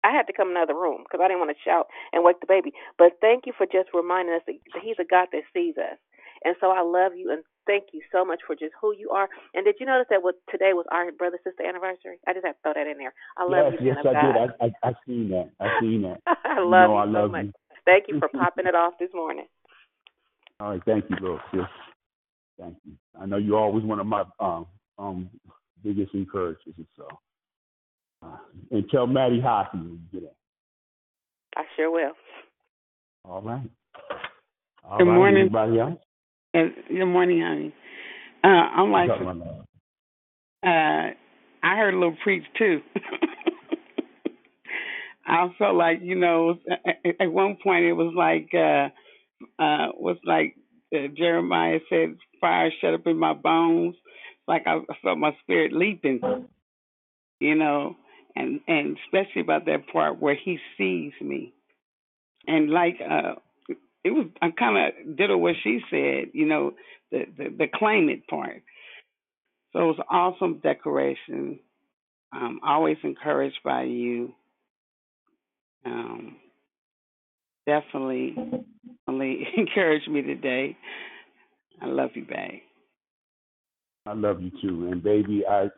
I 0.03 0.11
had 0.11 0.27
to 0.27 0.33
come 0.33 0.51
in 0.51 0.57
another 0.57 0.75
room 0.77 1.03
because 1.03 1.19
I 1.23 1.27
didn't 1.27 1.41
want 1.41 1.51
to 1.51 1.63
shout 1.65 1.87
and 2.13 2.23
wake 2.23 2.39
the 2.39 2.47
baby. 2.47 2.71
But 2.97 3.17
thank 3.21 3.45
you 3.45 3.53
for 3.57 3.65
just 3.65 3.89
reminding 3.93 4.35
us 4.35 4.45
that 4.47 4.59
He's 4.81 4.99
a 4.99 5.07
God 5.07 5.27
that 5.33 5.43
sees 5.53 5.77
us. 5.77 5.97
And 6.45 6.55
so 6.61 6.69
I 6.69 6.81
love 6.81 7.13
you 7.17 7.31
and 7.31 7.43
thank 7.65 7.91
you 7.93 8.01
so 8.11 8.23
much 8.23 8.39
for 8.45 8.55
just 8.55 8.73
who 8.79 8.93
you 8.95 9.09
are. 9.09 9.27
And 9.53 9.65
did 9.65 9.75
you 9.79 9.85
notice 9.85 10.07
that 10.09 10.23
what 10.23 10.35
today 10.49 10.71
was 10.73 10.85
our 10.91 11.11
brother 11.11 11.39
sister 11.43 11.65
anniversary? 11.65 12.17
I 12.27 12.33
just 12.33 12.45
have 12.45 12.55
to 12.55 12.61
throw 12.61 12.73
that 12.73 12.89
in 12.89 12.97
there. 12.97 13.13
I 13.37 13.43
love 13.43 13.73
yes, 13.73 13.81
you, 13.81 13.87
yes, 13.89 13.97
I 14.05 14.13
God. 14.13 14.23
did. 14.23 14.35
I, 14.37 14.65
I 14.65 14.89
I 14.89 14.91
seen 15.05 15.29
that. 15.29 15.49
I 15.59 15.67
seen 15.79 16.01
that. 16.03 16.21
I 16.45 16.59
You 16.61 16.69
love 16.69 16.89
know 16.89 16.95
you 16.95 17.01
I 17.01 17.05
so 17.05 17.11
love 17.11 17.31
much. 17.31 17.45
you. 17.45 17.53
Thank 17.85 18.05
you 18.07 18.19
for 18.19 18.27
popping 18.33 18.67
it 18.67 18.75
off 18.75 18.93
this 18.99 19.09
morning. 19.13 19.47
All 20.59 20.71
right, 20.71 20.81
thank 20.85 21.05
you, 21.09 21.17
little 21.21 21.39
sis. 21.51 21.61
Thank 22.59 22.77
you. 22.85 22.93
I 23.19 23.25
know 23.25 23.37
you're 23.37 23.59
always 23.59 23.83
one 23.83 23.99
of 23.99 24.07
my 24.07 24.23
um 24.39 24.65
um 24.97 25.29
biggest 25.83 26.13
encouragers. 26.13 26.73
So, 26.95 27.07
uh, 28.23 28.37
and 28.71 28.89
tell 28.89 29.07
Maddie 29.07 29.41
hi 29.41 29.67
when 29.73 29.83
you 29.83 29.99
get 30.11 30.23
in. 30.23 30.29
I 31.55 31.63
sure 31.75 31.91
will. 31.91 32.11
All 33.25 33.41
right. 33.41 33.69
All 34.83 34.99
Good 34.99 35.05
right. 35.05 35.15
morning. 35.15 35.41
Anybody 35.41 35.79
else? 35.79 35.99
Good 36.53 37.05
morning, 37.05 37.41
honey. 37.41 37.73
Uh, 38.43 38.47
I'm 38.47 38.91
like, 38.91 39.09
What's 39.09 39.21
up, 39.21 39.21
my 39.21 39.33
love? 39.33 39.65
uh, 40.65 41.11
I 41.63 41.75
heard 41.77 41.93
a 41.93 41.97
little 41.97 42.17
preach 42.23 42.43
too. 42.57 42.81
I 45.27 45.47
felt 45.59 45.75
like 45.75 45.99
you 46.01 46.15
know 46.15 46.57
at, 46.87 47.15
at 47.21 47.31
one 47.31 47.57
point 47.61 47.85
it 47.85 47.93
was 47.93 48.13
like 48.15 48.49
uh 48.53 48.89
uh 49.61 49.89
was 49.97 50.17
like 50.25 50.55
uh, 50.95 51.07
Jeremiah 51.17 51.79
said, 51.89 52.17
fire 52.41 52.71
shut 52.81 52.93
up 52.93 53.07
in 53.07 53.19
my 53.19 53.33
bones. 53.33 53.95
Like 54.47 54.63
I, 54.67 54.75
I 54.77 54.95
felt 55.03 55.19
my 55.19 55.35
spirit 55.43 55.73
leaping, 55.73 56.21
you 57.39 57.55
know, 57.55 57.95
and 58.37 58.59
and 58.67 58.97
especially 59.05 59.41
about 59.41 59.65
that 59.65 59.87
part 59.91 60.21
where 60.21 60.35
he 60.35 60.59
sees 60.77 61.13
me, 61.21 61.53
and 62.47 62.69
like 62.69 62.97
uh 63.01 63.35
it 64.03 64.11
was 64.11 64.27
I 64.41 64.51
kind 64.51 64.77
of 64.77 65.17
did 65.17 65.33
what 65.35 65.55
she 65.63 65.79
said, 65.89 66.31
you 66.33 66.45
know, 66.45 66.73
the, 67.11 67.25
the 67.37 67.45
the 67.57 67.67
claim 67.73 68.09
it 68.09 68.27
part. 68.27 68.63
So 69.73 69.79
it 69.79 69.85
was 69.85 70.05
awesome 70.09 70.59
decoration. 70.63 71.59
Um, 72.33 72.59
always 72.65 72.97
encouraged 73.03 73.59
by 73.63 73.83
you. 73.83 74.33
Um, 75.85 76.37
definitely, 77.65 78.35
definitely 79.05 79.47
encouraged 79.57 80.09
me 80.09 80.21
today. 80.21 80.77
I 81.81 81.85
love 81.85 82.11
you, 82.15 82.25
babe. 82.25 82.61
I 84.05 84.13
love 84.13 84.41
you 84.41 84.51
too, 84.61 84.89
and 84.89 85.03
baby, 85.03 85.43
I, 85.49 85.69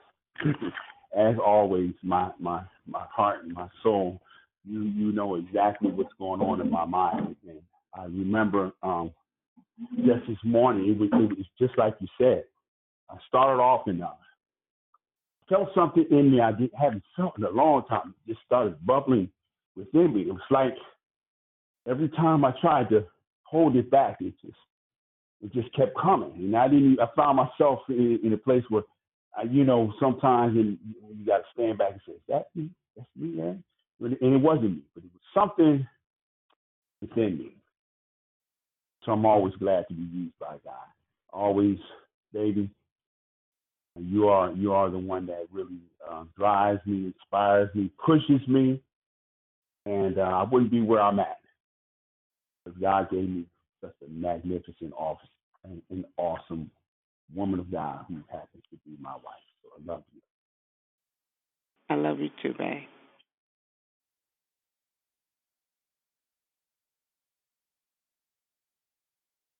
as 1.17 1.35
always, 1.43 1.93
my 2.03 2.31
my 2.39 2.61
my 2.87 3.05
heart 3.11 3.43
and 3.43 3.53
my 3.53 3.67
soul, 3.83 4.21
you 4.65 4.81
you 4.83 5.11
know 5.11 5.35
exactly 5.35 5.91
what's 5.91 6.13
going 6.19 6.41
on 6.41 6.61
in 6.61 6.69
my 6.69 6.85
mind. 6.85 7.35
And 7.47 7.59
I 7.93 8.03
remember 8.05 8.71
um, 8.83 9.11
just 9.97 10.27
this 10.27 10.37
morning, 10.43 10.89
it 10.89 10.99
was, 10.99 11.09
it 11.13 11.37
was 11.37 11.47
just 11.57 11.77
like 11.77 11.95
you 11.99 12.07
said. 12.19 12.43
I 13.09 13.15
started 13.27 13.61
off 13.61 13.87
and 13.87 14.03
uh, 14.03 14.09
felt 15.47 15.69
something 15.73 16.05
in 16.11 16.31
me 16.31 16.41
I 16.41 16.51
didn't, 16.51 16.75
haven't 16.75 17.03
felt 17.15 17.37
in 17.37 17.43
a 17.43 17.49
long 17.49 17.83
time. 17.89 18.13
It 18.27 18.33
just 18.33 18.45
started 18.45 18.85
bubbling 18.85 19.29
within 19.75 20.13
me. 20.13 20.21
It 20.21 20.33
was 20.33 20.41
like 20.51 20.75
every 21.87 22.09
time 22.09 22.45
I 22.45 22.53
tried 22.61 22.89
to 22.89 23.03
hold 23.43 23.75
it 23.75 23.89
back, 23.89 24.17
it 24.21 24.33
just 24.41 24.57
it 25.41 25.53
just 25.53 25.73
kept 25.73 25.97
coming, 25.99 26.33
and 26.35 26.55
I 26.55 26.67
didn't. 26.67 26.99
I 26.99 27.07
found 27.15 27.37
myself 27.37 27.79
in, 27.87 28.19
in 28.23 28.33
a 28.33 28.37
place 28.37 28.63
where, 28.69 28.83
You 29.49 29.63
know, 29.63 29.93
sometimes 29.99 30.55
in, 30.55 30.77
you 31.17 31.25
got 31.25 31.37
to 31.37 31.43
stand 31.53 31.77
back 31.77 31.91
and 31.93 32.01
say, 32.05 32.13
"Is 32.13 32.21
that 32.27 32.47
me? 32.55 32.69
That's 32.95 33.07
me, 33.15 33.29
man." 33.29 33.63
And 34.01 34.35
it 34.35 34.41
wasn't 34.41 34.71
me, 34.71 34.81
but 34.93 35.03
it 35.03 35.09
was 35.13 35.21
something 35.33 35.87
within 37.01 37.37
me. 37.37 37.55
So 39.03 39.11
I'm 39.11 39.25
always 39.25 39.53
glad 39.55 39.85
to 39.87 39.93
be 39.93 40.03
used 40.03 40.37
by 40.39 40.55
God. 40.63 40.87
Always, 41.31 41.77
baby. 42.33 42.69
You 43.95 44.27
are 44.29 44.51
you 44.51 44.73
are 44.73 44.89
the 44.89 44.97
one 44.97 45.25
that 45.27 45.47
really 45.51 45.79
uh, 46.09 46.23
drives 46.37 46.79
me, 46.85 47.07
inspires 47.07 47.69
me, 47.75 47.91
pushes 48.05 48.45
me, 48.47 48.81
and 49.85 50.17
uh, 50.17 50.21
I 50.21 50.43
wouldn't 50.43 50.71
be 50.71 50.81
where 50.81 51.01
I'm 51.01 51.19
at 51.19 51.39
if 52.65 52.79
God 52.79 53.09
gave 53.09 53.27
me 53.29 53.45
such 53.81 53.95
a 54.05 54.09
magnificent 54.09 54.93
office 54.97 55.29
and 55.63 55.81
an 55.89 56.05
awesome 56.17 56.69
woman 57.33 57.59
of 57.59 57.71
God 57.71 58.05
who 58.07 58.15
happens 58.29 58.63
to 58.71 58.77
be 58.85 58.95
my 58.99 59.13
wife. 59.13 59.45
So 59.63 59.69
I 59.77 59.93
love 59.93 60.03
you. 60.13 60.21
I 61.89 61.95
love 61.95 62.19
you 62.19 62.29
too, 62.41 62.53
babe. 62.57 62.83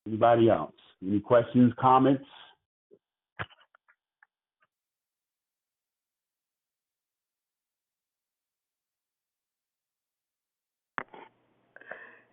Anybody 0.08 0.50
else? 0.50 0.74
Any 1.06 1.20
questions, 1.20 1.74
comments? 1.80 2.26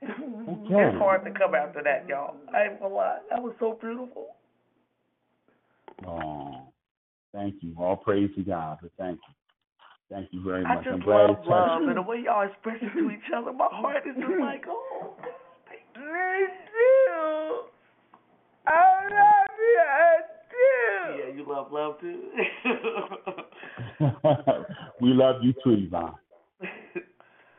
Okay. 0.03 0.11
It's 0.11 0.99
hard 0.99 1.25
to 1.25 1.31
come 1.33 1.55
after 1.55 1.83
that, 1.83 2.07
y'all. 2.09 2.37
I 2.55 2.65
ain't 2.65 2.81
gonna 2.81 2.95
lie. 2.95 3.19
That 3.31 3.43
was 3.43 3.55
so 3.59 3.79
beautiful. 3.81 4.37
Oh, 6.07 6.73
thank 7.33 7.55
you. 7.61 7.75
All 7.79 7.97
praise 7.97 8.31
to 8.37 8.43
God. 8.43 8.79
But 8.83 8.91
thank 8.99 9.19
you. 9.29 9.35
Thank 10.11 10.29
you 10.33 10.43
very 10.43 10.65
I 10.65 10.75
much. 10.75 10.85
just 10.85 10.95
I'm 10.95 11.01
glad 11.01 11.15
love 11.17 11.31
it 11.31 11.35
touched 11.37 11.49
love 11.49 11.83
you. 11.83 11.89
and 11.89 11.97
the 11.97 12.03
way 12.03 12.23
y'all 12.25 12.47
express 12.47 12.77
it 12.81 12.93
to 12.95 13.11
each 13.11 13.31
other. 13.35 13.53
My 13.53 13.69
heart 13.71 14.05
is 14.07 14.15
just 14.15 14.41
like, 14.41 14.65
oh, 14.69 15.15
thank 15.69 15.83
you. 15.95 17.63
I 18.67 19.09
love 19.11 19.57
you. 19.59 19.81
I 19.81 20.17
do. 20.51 21.19
Yeah, 21.19 21.35
you 21.35 21.45
love 21.49 21.73
love 21.73 22.01
too. 22.01 22.31
we 25.01 25.11
love 25.11 25.37
you 25.43 25.53
too, 25.65 25.87
Yvonne. 25.87 26.15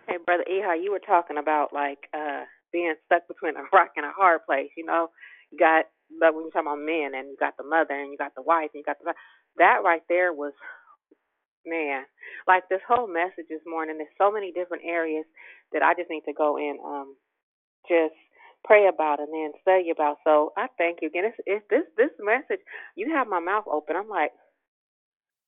Hey, 0.09 0.15
brother 0.26 0.45
Ehar, 0.49 0.81
you 0.81 0.89
were 0.89 1.03
talking 1.05 1.38
about 1.38 1.73
like 1.73 2.07
uh 2.14 2.43
being 2.72 2.95
stuck 3.05 3.27
between 3.27 3.57
a 3.57 3.64
rock 3.73 3.91
and 3.97 4.05
a 4.05 4.11
hard 4.15 4.39
place. 4.45 4.69
You 4.77 4.85
know, 4.85 5.09
you 5.51 5.59
got 5.59 5.84
but 6.20 6.34
when 6.34 6.46
you're 6.46 6.52
talking 6.52 6.68
about 6.72 6.84
men, 6.86 7.16
and 7.16 7.30
you 7.30 7.38
got 7.40 7.58
the 7.58 7.64
mother, 7.68 7.96
and 7.96 8.12
you 8.12 8.18
got 8.18 8.36
the 8.36 8.44
wife, 8.44 8.72
and 8.74 8.80
you 8.82 8.88
got 8.88 9.00
the 9.04 9.14
that 9.58 9.82
right 9.84 10.04
there 10.10 10.34
was 10.34 10.54
man. 11.66 12.04
Like 12.48 12.70
this 12.70 12.82
whole 12.88 13.08
message 13.08 13.48
this 13.50 13.64
morning, 13.68 13.98
there's 13.98 14.16
so 14.18 14.32
many 14.32 14.52
different 14.52 14.84
areas 14.86 15.26
that 15.74 15.84
I 15.84 15.94
just 15.96 16.10
need 16.10 16.24
to 16.26 16.34
go 16.34 16.58
in, 16.58 16.78
um, 16.86 17.16
just 17.90 18.16
pray 18.66 18.88
about 18.88 19.20
and 19.20 19.30
then 19.34 19.52
study 19.62 19.92
about. 19.92 20.18
So 20.24 20.54
I 20.58 20.68
thank 20.78 21.00
you 21.02 21.10
again. 21.10 21.26
It's, 21.26 21.38
it's 21.46 21.66
this 21.70 21.86
this 21.98 22.14
message. 22.20 22.64
You 22.96 23.14
have 23.16 23.28
my 23.28 23.40
mouth 23.40 23.66
open. 23.72 23.96
I'm 23.96 24.10
like, 24.10 24.32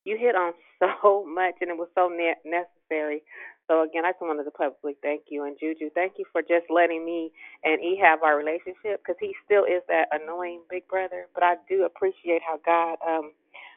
you 0.05 0.17
hit 0.19 0.35
on 0.35 0.53
so 0.79 1.25
much, 1.27 1.55
and 1.61 1.71
it 1.71 1.77
was 1.77 1.89
so 1.95 2.09
ne- 2.09 2.41
necessary. 2.45 3.23
So 3.69 3.83
again, 3.83 4.05
I 4.05 4.13
just 4.13 4.23
wanted 4.23 4.45
to 4.45 4.51
publicly 4.51 4.97
thank 5.03 5.25
you 5.29 5.45
and 5.45 5.57
Juju. 5.61 5.91
Thank 5.95 6.15
you 6.19 6.25
for 6.33 6.41
just 6.43 6.67
letting 6.71 7.05
me 7.05 7.31
and 7.63 7.81
E 7.81 7.99
have 8.03 8.23
our 8.23 8.37
relationship 8.37 9.01
because 9.05 9.17
he 9.21 9.35
still 9.45 9.65
is 9.65 9.83
that 9.89 10.09
annoying 10.11 10.63
big 10.69 10.89
brother. 10.89 11.27
But 11.35 11.43
I 11.45 11.55
do 11.69 11.85
appreciate 11.85 12.41
how 12.43 12.59
God 12.65 12.97
um 13.07 13.33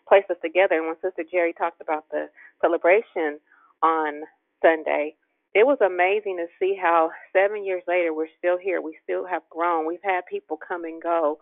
placed 0.09 0.31
us 0.31 0.39
together. 0.43 0.77
And 0.77 0.89
when 0.89 0.97
Sister 1.03 1.25
Jerry 1.31 1.55
talked 1.55 1.83
about 1.83 2.07
the 2.11 2.29
celebration 2.63 3.41
on 3.85 4.23
Sunday, 4.63 5.17
it 5.55 5.67
was 5.67 5.79
amazing 5.85 6.39
to 6.39 6.49
see 6.59 6.77
how 6.81 7.13
seven 7.33 7.65
years 7.65 7.85
later 7.89 8.15
we're 8.15 8.33
still 8.39 8.59
here. 8.59 8.83
We 8.83 8.99
still 9.05 9.27
have 9.27 9.43
grown. 9.51 9.87
We've 9.87 10.05
had 10.05 10.23
people 10.31 10.59
come 10.59 10.85
and 10.85 11.03
go, 11.03 11.39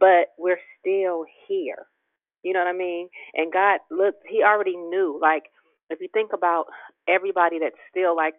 but 0.00 0.32
we're 0.38 0.60
still 0.80 1.26
here. 1.48 1.86
You 2.42 2.54
know 2.54 2.60
what 2.60 2.68
I 2.68 2.78
mean? 2.78 3.10
And 3.34 3.52
God 3.52 3.80
looked, 3.90 4.24
He 4.28 4.42
already 4.44 4.76
knew. 4.76 5.18
Like, 5.22 5.44
if 5.90 6.00
you 6.00 6.08
think 6.14 6.32
about 6.32 6.66
everybody 7.08 7.58
that's 7.60 7.78
still 7.90 8.16
like 8.16 8.34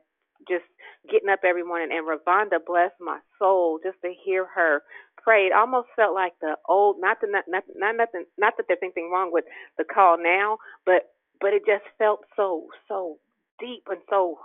just 0.49 0.65
getting 1.11 1.29
up 1.29 1.41
every 1.45 1.63
morning, 1.63 1.89
and 1.91 2.07
Ravonda 2.07 2.59
blessed 2.65 2.99
my 3.01 3.19
soul 3.39 3.79
just 3.83 3.97
to 4.03 4.13
hear 4.25 4.45
her 4.55 4.81
pray. 5.23 5.47
It 5.47 5.53
almost 5.53 5.89
felt 5.95 6.13
like 6.15 6.33
the 6.41 6.55
old, 6.69 6.97
not 6.99 7.17
the 7.21 7.27
not 7.29 7.45
not, 7.47 7.63
not 7.75 7.95
nothing, 7.97 8.25
not 8.37 8.53
that 8.57 8.65
there's 8.67 8.83
anything 8.83 9.11
wrong 9.11 9.31
with 9.31 9.45
the 9.77 9.83
call 9.85 10.17
now, 10.21 10.57
but 10.85 11.13
but 11.41 11.53
it 11.53 11.63
just 11.67 11.85
felt 11.97 12.21
so 12.35 12.67
so 12.87 13.17
deep 13.59 13.83
and 13.89 14.01
so 14.09 14.37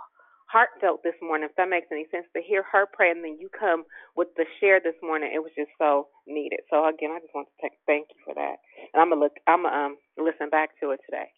heartfelt 0.51 1.03
this 1.03 1.15
morning. 1.21 1.47
If 1.49 1.55
that 1.57 1.69
makes 1.69 1.87
any 1.91 2.05
sense, 2.11 2.25
to 2.35 2.41
hear 2.41 2.63
her 2.71 2.85
pray 2.91 3.11
and 3.11 3.23
then 3.23 3.37
you 3.39 3.49
come 3.57 3.83
with 4.15 4.29
the 4.37 4.45
share 4.59 4.79
this 4.79 4.95
morning, 5.03 5.31
it 5.33 5.39
was 5.39 5.51
just 5.57 5.71
so 5.77 6.07
needed. 6.27 6.61
So 6.69 6.87
again, 6.87 7.11
I 7.11 7.19
just 7.19 7.35
want 7.35 7.47
to 7.61 7.69
thank 7.87 8.07
you 8.11 8.19
for 8.25 8.33
that, 8.35 8.57
and 8.93 9.01
I'm 9.01 9.09
gonna 9.09 9.21
look, 9.21 9.33
I'm 9.47 9.63
gonna 9.63 9.75
um 9.93 9.97
listen 10.17 10.49
back 10.49 10.71
to 10.81 10.91
it 10.91 11.01
today. 11.05 11.29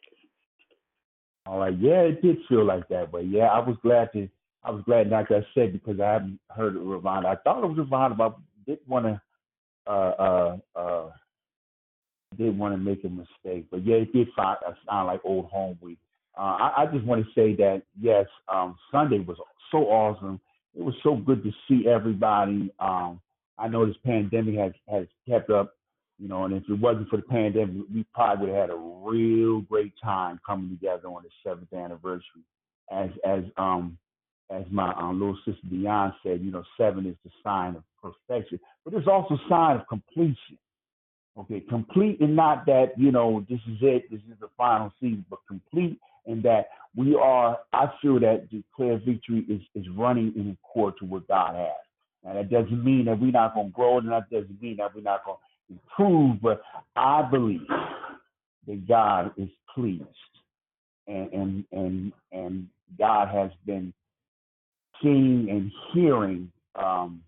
All 1.45 1.59
right. 1.59 1.77
Yeah, 1.79 2.01
it 2.01 2.21
did 2.21 2.37
feel 2.47 2.65
like 2.65 2.87
that, 2.89 3.11
but 3.11 3.27
yeah, 3.27 3.45
I 3.47 3.59
was 3.59 3.77
glad 3.81 4.11
to. 4.13 4.27
I 4.63 4.71
was 4.71 4.83
glad, 4.85 5.09
like 5.09 5.31
I 5.31 5.45
said, 5.55 5.71
because 5.71 6.01
I 6.01 6.11
haven't 6.11 6.39
heard 6.49 6.75
of 6.75 6.81
Ravonda. 6.81 7.25
I 7.25 7.35
thought 7.35 7.63
it 7.63 7.67
was 7.67 7.77
Ravonda, 7.77 8.17
but 8.17 8.35
I 8.35 8.35
didn't 8.65 8.87
want 8.87 9.05
to. 9.05 9.21
Uh, 9.87 9.91
uh, 10.19 10.57
uh, 10.79 11.09
didn't 12.37 12.57
want 12.57 12.73
to 12.73 12.77
make 12.77 13.03
a 13.03 13.09
mistake, 13.09 13.65
but 13.71 13.85
yeah, 13.85 13.95
it 13.95 14.13
did 14.13 14.27
sound, 14.37 14.57
uh, 14.65 14.73
sound 14.87 15.07
like 15.07 15.21
old 15.23 15.45
home 15.45 15.77
week. 15.81 15.97
Uh, 16.37 16.41
I, 16.41 16.83
I 16.83 16.85
just 16.85 17.05
want 17.05 17.25
to 17.25 17.31
say 17.33 17.55
that 17.55 17.81
yes, 17.99 18.25
um, 18.47 18.77
Sunday 18.91 19.19
was 19.19 19.37
so 19.71 19.79
awesome. 19.79 20.39
It 20.75 20.83
was 20.83 20.93
so 21.03 21.15
good 21.15 21.43
to 21.43 21.51
see 21.67 21.87
everybody. 21.87 22.71
Um, 22.79 23.19
I 23.57 23.67
know 23.67 23.85
this 23.85 23.95
pandemic 24.05 24.55
has 24.55 24.71
has 24.89 25.07
kept 25.27 25.49
up, 25.49 25.75
you 26.19 26.27
know, 26.27 26.43
and 26.43 26.53
if 26.53 26.63
it 26.69 26.79
wasn't 26.79 27.09
for 27.09 27.17
the 27.17 27.23
pandemic, 27.23 27.85
we 27.93 28.05
probably 28.13 28.47
would 28.47 28.55
have 28.55 28.69
had 28.69 28.75
a 28.75 28.77
real 28.77 29.61
great 29.61 29.93
time 30.03 30.39
coming 30.45 30.69
together 30.69 31.07
on 31.07 31.23
the 31.23 31.29
seventh 31.43 31.73
anniversary. 31.73 32.43
As 32.91 33.09
as 33.25 33.43
um 33.57 33.97
as 34.51 34.63
my 34.71 34.93
um, 34.95 35.19
little 35.19 35.37
sister 35.45 35.61
Dion 35.69 36.13
said, 36.23 36.41
you 36.41 36.51
know, 36.51 36.63
seven 36.77 37.05
is 37.05 37.15
the 37.23 37.31
sign 37.43 37.75
of 37.75 37.83
perfection, 38.01 38.59
but 38.83 38.93
it's 38.93 39.07
also 39.07 39.35
a 39.35 39.49
sign 39.49 39.77
of 39.77 39.87
completion. 39.87 40.57
Okay, 41.37 41.61
complete 41.69 42.19
and 42.19 42.35
not 42.35 42.65
that, 42.65 42.91
you 42.97 43.11
know, 43.11 43.45
this 43.49 43.59
is 43.69 43.77
it, 43.81 44.09
this 44.11 44.19
is 44.21 44.37
the 44.41 44.49
final 44.57 44.91
season, 44.99 45.23
but 45.29 45.39
complete 45.47 45.99
in 46.25 46.41
that 46.41 46.69
we 46.95 47.15
are, 47.15 47.59
I 47.71 47.85
feel 48.01 48.19
that 48.19 48.49
declare 48.49 48.97
victory 48.97 49.45
is, 49.47 49.61
is 49.75 49.87
running 49.95 50.33
in 50.35 50.57
accord 50.63 50.95
to 50.99 51.05
what 51.05 51.27
God 51.27 51.55
has. 51.55 51.69
And 52.25 52.37
that 52.37 52.49
doesn't 52.49 52.83
mean 52.83 53.05
that 53.05 53.19
we're 53.19 53.31
not 53.31 53.53
going 53.53 53.67
to 53.67 53.73
grow, 53.73 53.99
and 53.99 54.09
that 54.09 54.29
doesn't 54.29 54.61
mean 54.61 54.77
that 54.77 54.93
we're 54.93 55.01
not 55.01 55.23
going 55.23 55.37
to 55.69 55.73
improve, 55.73 56.41
but 56.41 56.61
I 56.95 57.21
believe 57.29 57.67
that 58.67 58.87
God 58.87 59.31
is 59.37 59.49
pleased 59.73 60.03
and, 61.07 61.31
and, 61.33 61.65
and, 61.71 62.13
and 62.31 62.67
God 62.97 63.29
has 63.29 63.51
been 63.65 63.93
seeing 65.01 65.47
and 65.49 65.71
hearing 65.93 66.51
um, 66.75 67.21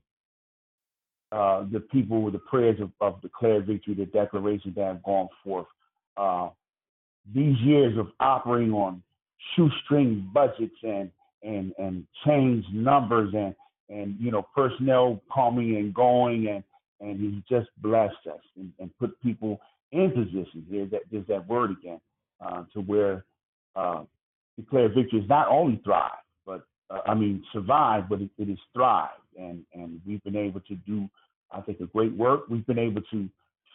uh, 1.32 1.66
the 1.72 1.80
people 1.80 2.22
with 2.22 2.34
the 2.34 2.40
prayers 2.40 2.80
of, 2.82 2.92
of 3.00 3.22
declared 3.22 3.66
victory, 3.66 3.94
the 3.94 4.06
declarations 4.06 4.76
that 4.76 4.86
have 4.86 5.04
gone 5.04 5.30
forth. 5.44 5.68
Uh, 6.18 6.50
these 7.34 7.58
years 7.60 7.98
of 7.98 8.08
operating 8.20 8.74
on 8.74 9.02
shoestring 9.56 10.30
budgets 10.34 10.76
and 10.84 11.10
and 11.44 11.74
and 11.80 12.06
change 12.26 12.66
numbers 12.74 13.34
and 13.34 13.56
and 13.90 14.16
you 14.20 14.32
know 14.32 14.46
personnel 14.54 15.22
coming 15.34 15.78
and 15.78 15.94
going 15.94 16.48
and 16.48 16.64
and 17.02 17.20
he's 17.20 17.44
just 17.50 17.70
blessed 17.78 18.28
us 18.32 18.40
and, 18.58 18.72
and 18.80 18.90
put 19.00 19.20
people 19.22 19.60
in 19.92 20.12
positions. 20.12 20.66
There's 20.70 20.92
that 20.92 21.02
there's 21.12 21.28
that 21.28 21.48
word 21.48 21.72
again 21.72 22.00
uh, 22.46 22.64
to 22.74 22.82
where 22.82 23.26
uh, 23.76 24.04
declare 24.58 24.88
victory 24.88 25.20
is 25.20 25.30
not 25.30 25.48
only 25.50 25.82
thrive, 25.84 26.12
but 26.46 26.64
uh, 26.90 27.02
I 27.06 27.14
mean 27.14 27.44
survive, 27.52 28.08
but 28.10 28.22
it, 28.22 28.30
it 28.38 28.50
is 28.50 28.60
thrive. 28.74 29.10
And 29.38 29.64
and 29.74 30.00
we've 30.06 30.24
been 30.24 30.36
able 30.38 30.62
to 30.62 30.76
do, 30.88 31.10
I 31.52 31.62
think, 31.62 31.80
a 31.80 31.86
great 31.88 32.16
work. 32.16 32.48
We've 32.50 32.66
been 32.66 32.80
able 32.80 33.02
to 33.12 33.30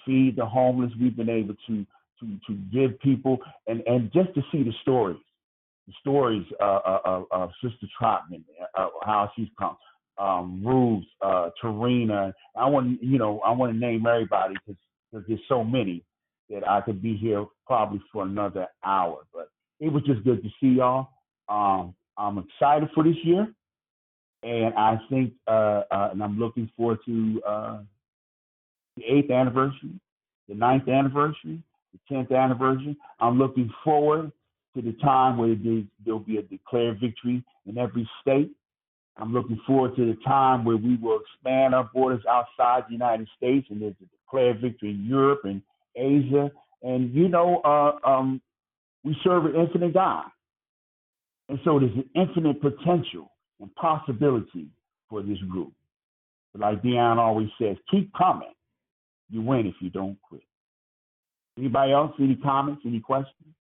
feed 0.04 0.36
the 0.36 0.46
homeless. 0.46 0.92
We've 1.00 1.16
been 1.16 1.30
able 1.30 1.54
to 1.66 1.86
to 2.20 2.38
to 2.46 2.54
give 2.72 2.98
people 3.00 3.38
and 3.66 3.82
and 3.86 4.12
just 4.12 4.34
to 4.34 4.42
see 4.52 4.62
the 4.62 4.72
stories, 4.82 5.20
the 5.86 5.92
stories 6.00 6.44
uh, 6.60 6.64
uh, 6.64 7.00
of, 7.04 7.24
of 7.30 7.50
Sister 7.62 7.86
Trotman, 8.00 8.44
uh, 8.78 8.86
how 9.02 9.30
she's 9.36 9.48
come, 9.58 9.76
um, 10.18 10.62
Ruth, 10.64 11.04
uh, 11.22 11.50
Tarina. 11.62 12.32
I 12.56 12.68
want 12.68 13.02
you 13.02 13.18
know 13.18 13.40
I 13.40 13.50
want 13.50 13.72
to 13.72 13.78
name 13.78 14.06
everybody 14.06 14.54
because 14.66 15.26
there's 15.28 15.40
so 15.48 15.64
many 15.64 16.02
that 16.50 16.68
I 16.68 16.80
could 16.80 17.02
be 17.02 17.16
here 17.16 17.44
probably 17.66 18.00
for 18.12 18.24
another 18.24 18.68
hour. 18.84 19.26
But 19.32 19.50
it 19.80 19.92
was 19.92 20.02
just 20.04 20.24
good 20.24 20.42
to 20.42 20.48
see 20.60 20.78
y'all. 20.78 21.08
Um, 21.48 21.94
I'm 22.18 22.38
excited 22.38 22.88
for 22.94 23.04
this 23.04 23.16
year, 23.24 23.48
and 24.42 24.74
I 24.74 24.98
think 25.10 25.32
uh, 25.46 25.82
uh, 25.90 26.08
and 26.12 26.22
I'm 26.22 26.38
looking 26.38 26.70
forward 26.76 26.98
to 27.06 27.42
uh, 27.46 27.78
the 28.96 29.04
eighth 29.04 29.30
anniversary, 29.30 30.00
the 30.48 30.54
ninth 30.54 30.88
anniversary, 30.88 31.60
the 31.92 32.14
tenth 32.14 32.32
anniversary. 32.32 32.96
I'm 33.20 33.38
looking 33.38 33.70
forward 33.84 34.32
to 34.74 34.82
the 34.82 34.92
time 35.02 35.38
where 35.38 35.54
there'll 36.04 36.20
be 36.20 36.38
a 36.38 36.42
declared 36.42 37.00
victory 37.00 37.42
in 37.66 37.78
every 37.78 38.08
state. 38.20 38.50
I'm 39.18 39.32
looking 39.32 39.60
forward 39.66 39.96
to 39.96 40.04
the 40.04 40.16
time 40.24 40.64
where 40.64 40.76
we 40.76 40.96
will 40.96 41.20
expand 41.20 41.74
our 41.74 41.88
borders 41.94 42.22
outside 42.28 42.84
the 42.86 42.92
United 42.92 43.28
States 43.36 43.66
and 43.70 43.80
there's 43.80 43.94
a 44.02 44.06
declared 44.24 44.60
victory 44.60 44.90
in 44.90 45.06
Europe 45.06 45.40
and 45.44 45.62
Asia. 45.96 46.50
And 46.82 47.14
you 47.14 47.28
know, 47.28 47.60
uh, 47.64 48.08
um, 48.08 48.40
we 49.04 49.16
serve 49.24 49.46
an 49.46 49.54
infinite 49.54 49.94
God. 49.94 50.26
And 51.48 51.58
so 51.64 51.78
there's 51.78 51.92
an 51.92 52.10
infinite 52.14 52.60
potential 52.60 53.30
and 53.60 53.74
possibility 53.76 54.68
for 55.08 55.22
this 55.22 55.38
group. 55.48 55.72
But 56.52 56.60
like 56.60 56.82
Dion 56.82 57.18
always 57.18 57.48
says, 57.60 57.76
keep 57.90 58.12
coming. 58.12 58.52
You 59.30 59.42
win 59.42 59.66
if 59.66 59.74
you 59.80 59.90
don't 59.90 60.18
quit. 60.20 60.42
Anybody 61.58 61.92
else? 61.92 62.12
Any 62.20 62.36
comments? 62.36 62.82
Any 62.84 63.00
questions? 63.00 63.54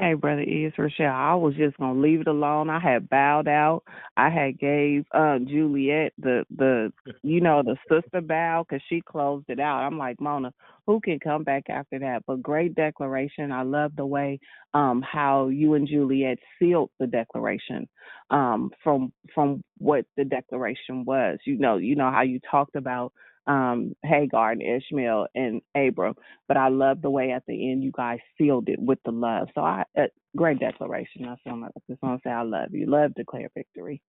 Hey, 0.00 0.14
brother, 0.16 0.44
it's 0.44 0.78
Rochelle. 0.78 1.14
I 1.14 1.36
was 1.36 1.54
just 1.56 1.78
gonna 1.78 2.00
leave 2.00 2.22
it 2.22 2.28
alone. 2.28 2.70
I 2.70 2.80
had 2.80 3.10
bowed 3.10 3.48
out. 3.48 3.84
I 4.18 4.30
had 4.30 4.58
gave 4.58 5.06
uh, 5.14 5.38
Juliet 5.40 6.14
the 6.18 6.46
the 6.56 6.92
you 7.22 7.42
know 7.42 7.62
the 7.62 7.76
sister 7.88 8.22
bow 8.22 8.66
because 8.68 8.82
she 8.90 9.02
closed 9.02 9.46
it 9.50 9.60
out. 9.60 9.82
I'm 9.84 10.00
like 10.00 10.20
Mona, 10.20 10.52
who 10.88 11.00
can 11.00 11.20
come 11.20 11.44
back 11.44 11.70
after 11.70 12.00
that? 12.00 12.24
But 12.26 12.42
great 12.42 12.74
declaration. 12.74 13.52
I 13.52 13.62
love 13.62 13.92
the 13.96 14.06
way 14.06 14.40
um 14.74 15.04
how 15.04 15.48
you 15.50 15.76
and 15.76 15.88
Juliet 15.88 16.40
sealed 16.58 16.90
the 17.00 17.06
declaration 17.06 17.88
um 18.32 18.72
from 18.84 19.12
from 19.36 19.64
what 19.78 20.06
the 20.18 20.26
declaration 20.26 21.06
was. 21.06 21.38
You 21.46 21.58
know, 21.60 21.78
you 21.78 21.96
know 21.96 22.10
how 22.10 22.24
you 22.24 22.40
talked 22.50 22.76
about 22.76 23.12
um, 23.50 23.96
Hagar 24.04 24.52
and 24.52 24.62
Ishmael 24.62 25.26
and 25.34 25.60
Abram. 25.74 26.14
But 26.46 26.56
I 26.56 26.68
love 26.68 27.02
the 27.02 27.10
way 27.10 27.32
at 27.32 27.42
the 27.46 27.70
end 27.70 27.82
you 27.82 27.90
guys 27.92 28.20
sealed 28.38 28.68
it 28.68 28.78
with 28.78 29.00
the 29.04 29.10
love. 29.10 29.48
So 29.54 29.62
I, 29.62 29.82
uh, 29.98 30.04
great 30.36 30.60
declaration. 30.60 31.22
That's 31.22 31.40
what 31.44 31.72
I 31.76 31.80
just 31.90 32.02
want 32.02 32.22
to 32.22 32.28
say. 32.28 32.32
I 32.32 32.42
love 32.42 32.72
you. 32.72 32.86
Love 32.86 33.12
declare 33.14 33.48
victory. 33.54 34.00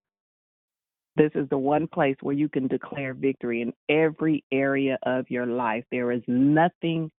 This 1.16 1.32
is 1.34 1.50
the 1.50 1.58
one 1.58 1.88
place 1.88 2.16
where 2.22 2.36
you 2.36 2.48
can 2.48 2.68
declare 2.68 3.14
victory 3.14 3.62
in 3.64 3.74
every 3.90 4.44
area 4.52 4.98
of 5.04 5.26
your 5.30 5.46
life. 5.46 5.84
There 5.92 6.12
is 6.12 6.22
nothing 6.28 7.12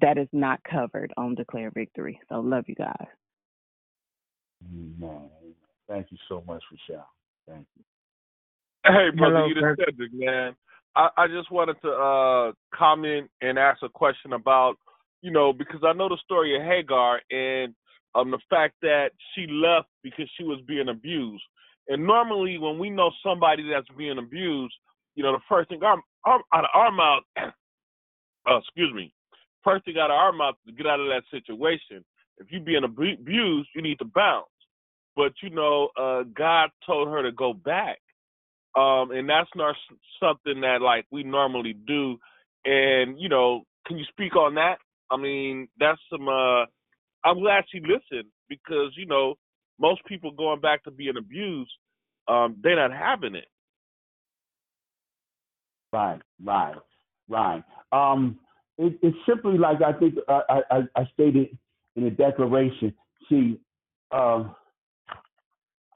that 0.00 0.16
is 0.16 0.28
not 0.32 0.60
covered 0.64 1.12
on 1.18 1.34
declare 1.34 1.70
victory. 1.70 2.18
So 2.28 2.40
love 2.40 2.64
you 2.68 2.74
guys. 2.74 3.06
Amen. 4.64 5.28
Thank 5.88 6.06
you 6.10 6.18
so 6.28 6.42
much, 6.46 6.62
Rochelle. 6.72 7.08
Thank 7.46 7.66
you. 7.76 7.84
Hey, 8.84 9.10
brother, 9.16 9.36
Hello, 9.36 9.46
you 9.46 9.54
sir. 9.60 9.76
the 9.76 9.84
subject, 9.86 10.14
man. 10.14 10.56
I, 10.96 11.08
I 11.16 11.26
just 11.28 11.50
wanted 11.50 11.76
to 11.82 11.90
uh, 11.90 12.52
comment 12.74 13.30
and 13.40 13.58
ask 13.58 13.82
a 13.82 13.88
question 13.88 14.32
about, 14.32 14.76
you 15.22 15.30
know, 15.30 15.52
because 15.52 15.80
I 15.84 15.92
know 15.92 16.08
the 16.08 16.18
story 16.24 16.56
of 16.56 16.62
Hagar 16.62 17.20
and 17.30 17.74
um, 18.14 18.30
the 18.30 18.38
fact 18.48 18.74
that 18.82 19.10
she 19.34 19.46
left 19.46 19.88
because 20.02 20.28
she 20.36 20.44
was 20.44 20.60
being 20.66 20.88
abused. 20.88 21.42
And 21.88 22.06
normally, 22.06 22.58
when 22.58 22.78
we 22.78 22.90
know 22.90 23.10
somebody 23.24 23.68
that's 23.70 23.88
being 23.96 24.18
abused, 24.18 24.74
you 25.14 25.22
know, 25.22 25.32
the 25.32 25.42
first 25.48 25.68
thing 25.68 25.82
our, 25.82 26.00
our, 26.24 26.40
out 26.54 26.64
of 26.64 26.70
our 26.74 26.92
mouth, 26.92 27.22
uh, 27.38 28.56
excuse 28.58 28.92
me, 28.94 29.12
first 29.64 29.84
thing 29.84 29.96
out 29.98 30.10
of 30.10 30.16
our 30.16 30.32
mouth 30.32 30.54
to 30.66 30.72
get 30.72 30.86
out 30.86 31.00
of 31.00 31.06
that 31.06 31.22
situation. 31.30 32.04
If 32.38 32.46
you're 32.50 32.60
being 32.60 32.84
abused, 32.84 33.68
you 33.74 33.82
need 33.82 33.98
to 33.98 34.04
bounce. 34.04 34.46
But 35.16 35.32
you 35.42 35.50
know, 35.50 35.88
uh, 35.98 36.22
God 36.34 36.70
told 36.86 37.08
her 37.08 37.22
to 37.22 37.32
go 37.32 37.52
back 37.52 37.98
um, 38.76 39.10
and 39.10 39.28
that's 39.28 39.50
not 39.56 39.74
something 40.22 40.60
that 40.62 40.80
like 40.82 41.06
we 41.10 41.22
normally 41.22 41.74
do. 41.86 42.18
And 42.64 43.18
you 43.18 43.28
know, 43.28 43.62
can 43.86 43.98
you 43.98 44.04
speak 44.10 44.36
on 44.36 44.54
that? 44.54 44.76
I 45.10 45.16
mean, 45.16 45.68
that's 45.78 46.00
some. 46.10 46.28
uh 46.28 46.66
I'm 47.22 47.38
glad 47.40 47.64
she 47.70 47.80
listened 47.80 48.30
because 48.48 48.92
you 48.96 49.06
know 49.06 49.34
most 49.78 50.04
people 50.06 50.30
going 50.30 50.60
back 50.60 50.84
to 50.84 50.90
being 50.90 51.16
abused, 51.18 51.70
um, 52.28 52.56
they're 52.62 52.76
not 52.76 52.96
having 52.96 53.34
it. 53.34 53.46
Right, 55.92 56.20
right, 56.44 56.76
right. 57.28 57.64
Um, 57.92 58.38
it, 58.78 58.98
it's 59.02 59.16
simply 59.28 59.58
like 59.58 59.78
I 59.82 59.92
think 59.98 60.14
uh, 60.28 60.40
I, 60.48 60.60
I, 60.70 60.80
I 60.96 61.04
stated 61.12 61.58
in 61.96 62.04
the 62.04 62.10
declaration. 62.10 62.94
See, 63.28 63.58
uh, 64.12 64.44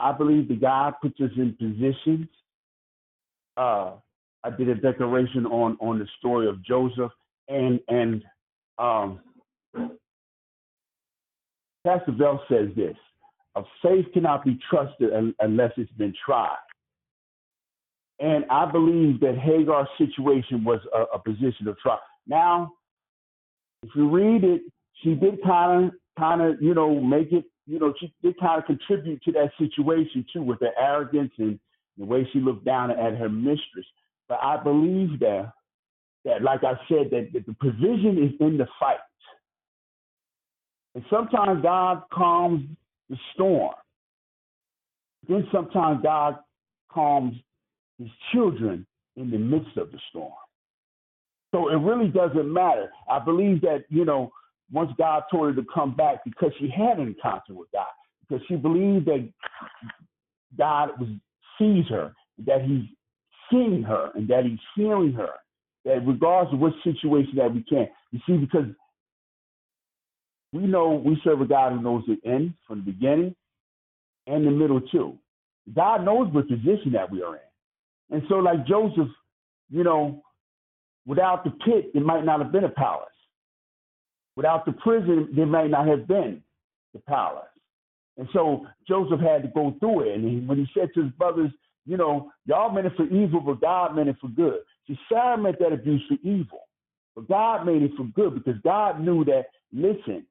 I 0.00 0.12
believe 0.12 0.48
that 0.48 0.60
God 0.60 0.94
puts 1.00 1.20
us 1.20 1.30
in 1.36 1.54
positions. 1.58 2.28
Uh, 3.56 3.92
I 4.42 4.50
did 4.50 4.68
a 4.68 4.74
declaration 4.74 5.46
on 5.46 5.76
on 5.80 5.98
the 5.98 6.06
story 6.18 6.48
of 6.48 6.62
Joseph, 6.64 7.12
and 7.48 7.80
and 7.88 8.22
um, 8.78 9.20
Pastor 11.84 12.12
Bell 12.12 12.42
says 12.48 12.68
this: 12.76 12.96
"A 13.56 13.62
faith 13.82 14.06
cannot 14.12 14.44
be 14.44 14.58
trusted 14.70 15.10
unless 15.40 15.72
it's 15.76 15.92
been 15.92 16.14
tried." 16.24 16.56
And 18.20 18.44
I 18.50 18.70
believe 18.70 19.20
that 19.20 19.36
Hagar's 19.36 19.88
situation 19.98 20.64
was 20.64 20.80
a, 20.94 21.16
a 21.16 21.18
position 21.18 21.66
of 21.66 21.78
trial. 21.78 22.00
Now, 22.26 22.72
if 23.82 23.90
you 23.94 24.08
read 24.08 24.44
it, 24.44 24.62
she 25.02 25.14
did 25.14 25.42
kind 25.42 25.86
of, 25.86 25.92
kind 26.18 26.40
of, 26.40 26.62
you 26.62 26.74
know, 26.74 27.00
make 27.00 27.32
it, 27.32 27.44
you 27.66 27.78
know, 27.78 27.92
she 27.98 28.14
did 28.22 28.38
kind 28.38 28.60
of 28.60 28.66
contribute 28.66 29.22
to 29.24 29.32
that 29.32 29.50
situation 29.58 30.24
too, 30.32 30.42
with 30.42 30.60
her 30.60 30.70
arrogance 30.78 31.32
and 31.38 31.58
the 31.98 32.04
way 32.04 32.28
she 32.32 32.40
looked 32.40 32.64
down 32.64 32.90
at 32.90 33.16
her 33.16 33.28
mistress. 33.28 33.86
But 34.28 34.38
I 34.42 34.62
believe 34.62 35.18
that, 35.20 35.52
that 36.24 36.42
like 36.42 36.64
I 36.64 36.74
said, 36.88 37.10
that, 37.10 37.28
that 37.32 37.46
the 37.46 37.54
provision 37.54 38.22
is 38.22 38.32
in 38.40 38.56
the 38.58 38.66
fight. 38.80 38.96
And 40.94 41.04
sometimes 41.10 41.62
God 41.62 42.02
calms 42.12 42.66
the 43.10 43.16
storm. 43.34 43.74
Then 45.28 45.46
sometimes 45.52 46.02
God 46.02 46.38
calms 46.90 47.34
his 47.98 48.08
children 48.32 48.86
in 49.16 49.30
the 49.30 49.38
midst 49.38 49.76
of 49.76 49.90
the 49.90 49.98
storm. 50.10 50.32
So 51.54 51.68
it 51.68 51.76
really 51.76 52.08
doesn't 52.08 52.52
matter. 52.52 52.90
I 53.08 53.18
believe 53.20 53.60
that, 53.62 53.84
you 53.88 54.04
know, 54.04 54.32
once 54.72 54.90
God 54.98 55.22
told 55.30 55.54
her 55.54 55.62
to 55.62 55.66
come 55.72 55.94
back 55.94 56.24
because 56.24 56.50
she 56.58 56.68
had 56.68 56.98
an 56.98 57.08
encounter 57.08 57.54
with 57.54 57.70
God, 57.72 57.86
because 58.28 58.44
she 58.48 58.56
believed 58.56 59.06
that 59.06 59.28
God 60.58 60.90
was, 60.98 61.08
sees 61.58 61.84
her, 61.88 62.14
that 62.46 62.62
he's 62.62 62.84
seeing 63.50 63.82
her, 63.82 64.10
and 64.14 64.28
that 64.28 64.44
he's 64.44 64.58
healing 64.74 65.12
her, 65.12 65.30
that 65.84 66.06
regardless 66.06 66.54
of 66.54 66.60
what 66.60 66.72
situation 66.82 67.34
that 67.36 67.52
we 67.52 67.62
can. 67.62 67.88
You 68.10 68.20
see, 68.26 68.36
because 68.36 68.66
we 70.52 70.66
know 70.66 71.02
we 71.04 71.20
serve 71.24 71.40
a 71.40 71.46
God 71.46 71.72
who 71.72 71.82
knows 71.82 72.04
the 72.06 72.18
end 72.28 72.54
from 72.66 72.78
the 72.78 72.92
beginning 72.92 73.34
and 74.26 74.46
the 74.46 74.50
middle 74.50 74.80
too. 74.80 75.18
God 75.74 76.04
knows 76.04 76.32
what 76.32 76.48
position 76.48 76.92
that 76.92 77.10
we 77.10 77.22
are 77.22 77.36
in. 77.36 77.40
And 78.10 78.22
so, 78.28 78.36
like 78.36 78.66
Joseph, 78.66 79.08
you 79.70 79.82
know, 79.82 80.22
without 81.06 81.44
the 81.44 81.50
pit, 81.50 81.90
it 81.94 82.02
might 82.02 82.24
not 82.24 82.40
have 82.40 82.52
been 82.52 82.64
a 82.64 82.68
palace. 82.68 83.08
Without 84.36 84.66
the 84.66 84.72
prison, 84.72 85.28
there 85.34 85.46
might 85.46 85.70
not 85.70 85.86
have 85.86 86.06
been 86.06 86.42
the 86.92 87.00
palace. 87.00 87.44
And 88.16 88.28
so 88.32 88.66
Joseph 88.86 89.20
had 89.20 89.42
to 89.42 89.48
go 89.48 89.74
through 89.80 90.08
it. 90.08 90.14
And 90.14 90.24
he, 90.24 90.46
when 90.46 90.58
he 90.58 90.66
said 90.74 90.90
to 90.94 91.02
his 91.02 91.12
brothers, 91.12 91.50
you 91.86 91.96
know, 91.96 92.30
y'all 92.46 92.70
meant 92.72 92.86
it 92.86 92.96
for 92.96 93.06
evil, 93.06 93.40
but 93.40 93.60
God 93.60 93.94
meant 93.94 94.08
it 94.08 94.16
for 94.20 94.28
good. 94.28 94.60
See, 94.86 94.98
Sarah 95.08 95.36
meant 95.36 95.58
that 95.58 95.72
abuse 95.72 96.02
for 96.08 96.16
evil, 96.26 96.60
but 97.14 97.28
God 97.28 97.66
made 97.66 97.82
it 97.82 97.90
for 97.96 98.04
good 98.04 98.34
because 98.34 98.60
God 98.62 99.00
knew 99.00 99.24
that, 99.24 99.46
listen, 99.72 100.24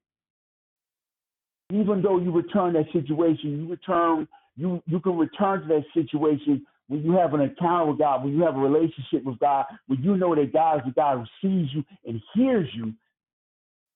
even 1.72 2.02
though 2.02 2.20
you 2.20 2.32
return 2.32 2.74
that 2.74 2.92
situation, 2.94 3.60
you 3.60 3.70
return, 3.70 4.28
you, 4.56 4.82
you 4.86 5.00
can 5.00 5.18
return 5.18 5.62
to 5.62 5.68
that 5.68 5.84
situation 5.94 6.66
when 6.88 7.04
you 7.04 7.14
have 7.14 7.34
an 7.34 7.42
encounter 7.42 7.92
with 7.92 8.00
God, 8.00 8.24
when 8.24 8.34
you 8.34 8.44
have 8.44 8.56
a 8.56 8.60
relationship 8.60 9.24
with 9.24 9.40
God, 9.40 9.66
when 9.88 10.02
you 10.04 10.18
know 10.18 10.36
that 10.36 10.54
God 10.54 10.78
is 10.78 10.86
the 10.86 10.92
God 10.92 11.20
who 11.20 11.26
sees 11.42 11.74
you 11.74 11.84
and 12.06 12.22
hears 12.34 12.68
you, 12.74 12.94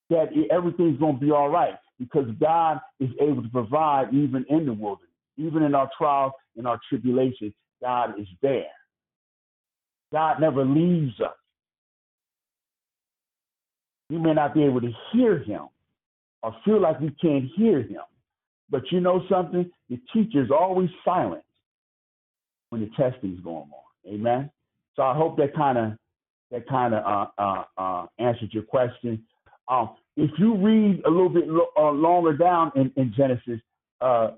that 0.10 0.30
everything's 0.52 1.00
going 1.00 1.20
to 1.20 1.26
be 1.26 1.32
all 1.32 1.50
right 1.50 1.76
because 2.00 2.28
God 2.40 2.80
is 3.00 3.10
able 3.20 3.44
to 3.44 3.50
provide 3.50 4.14
even 4.14 4.46
in 4.50 4.66
the 4.66 4.74
wilderness, 4.74 5.10
even 5.38 5.64
in 5.64 5.76
our 5.76 5.90
trials, 5.98 6.34
in 6.56 6.66
our 6.66 6.80
tribulations. 6.90 7.54
God 7.82 8.20
is 8.20 8.28
there. 8.42 8.66
God 10.12 10.40
never 10.40 10.66
leaves 10.66 11.20
us. 11.22 11.34
We 14.10 14.18
may 14.18 14.34
not 14.34 14.54
be 14.54 14.64
able 14.64 14.82
to 14.82 14.92
hear 15.12 15.40
him 15.40 15.68
or 16.44 16.56
feel 16.64 16.82
like 16.82 17.00
we 17.00 17.12
can't 17.22 17.46
hear 17.56 17.80
him. 17.80 18.02
But 18.70 18.84
you 18.92 19.00
know 19.00 19.24
something? 19.30 19.70
The 19.90 20.00
teacher 20.14 20.44
is 20.44 20.52
always 20.52 20.90
silent 21.04 21.44
when 22.70 22.82
the 22.82 22.90
testing 22.98 23.34
is 23.34 23.40
going 23.42 23.70
on. 23.70 24.14
Amen. 24.14 24.50
So 24.96 25.04
I 25.04 25.16
hope 25.16 25.38
that 25.38 25.56
kind 25.56 25.78
of 25.78 25.92
that 26.52 26.68
kind 26.68 26.94
of 26.94 27.04
uh, 27.06 27.42
uh, 27.42 27.64
uh, 27.78 28.06
answered 28.20 28.50
your 28.54 28.64
question. 28.64 29.24
Um, 29.68 29.96
if 30.18 30.32
you 30.40 30.56
read 30.58 31.04
a 31.06 31.10
little 31.10 31.30
bit 31.30 31.48
lo- 31.48 31.70
uh, 31.78 31.92
longer 31.92 32.36
down 32.36 32.72
in, 32.76 32.92
in 32.98 33.14
Genesis, 33.16 33.62
uh, 34.02 34.32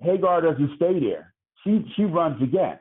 Hagar 0.00 0.42
doesn't 0.42 0.76
stay 0.76 1.00
there. 1.00 1.32
She 1.64 1.84
she 1.96 2.04
runs 2.04 2.40
again. 2.42 2.78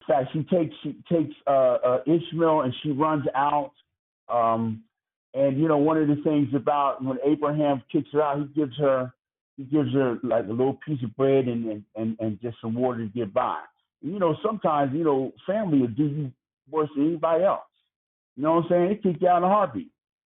In 0.00 0.06
fact, 0.06 0.30
she 0.32 0.42
takes 0.42 0.74
she 0.82 0.96
takes 1.10 1.34
uh, 1.46 1.78
uh, 1.84 1.98
Ishmael 2.06 2.62
and 2.62 2.74
she 2.82 2.90
runs 2.90 3.24
out. 3.34 3.72
Um, 4.28 4.82
and 5.34 5.58
you 5.58 5.68
know, 5.68 5.78
one 5.78 5.98
of 5.98 6.08
the 6.08 6.20
things 6.24 6.48
about 6.54 7.02
when 7.02 7.18
Abraham 7.24 7.82
kicks 7.90 8.08
her 8.12 8.22
out, 8.22 8.38
he 8.38 8.60
gives 8.60 8.76
her 8.78 9.12
he 9.56 9.64
gives 9.64 9.92
her 9.94 10.18
like 10.24 10.46
a 10.46 10.50
little 10.50 10.78
piece 10.84 11.02
of 11.04 11.16
bread 11.16 11.46
and 11.46 11.84
and 11.94 12.16
and, 12.18 12.40
just 12.40 12.56
some 12.60 12.74
water 12.74 12.98
to 12.98 13.06
get 13.06 13.32
by. 13.32 13.60
And, 14.02 14.12
you 14.12 14.18
know, 14.18 14.36
sometimes 14.44 14.92
you 14.94 15.04
know 15.04 15.32
family 15.46 15.78
will 15.78 15.88
do 15.88 16.06
you 16.06 16.32
worse 16.70 16.90
than 16.96 17.06
anybody 17.06 17.44
else. 17.44 17.60
You 18.36 18.42
know 18.42 18.54
what 18.54 18.64
I'm 18.64 18.68
saying? 18.68 18.88
They 18.88 19.12
kick 19.12 19.22
you 19.22 19.28
out 19.28 19.38
in 19.38 19.44
a 19.44 19.48
heartbeat. 19.48 19.90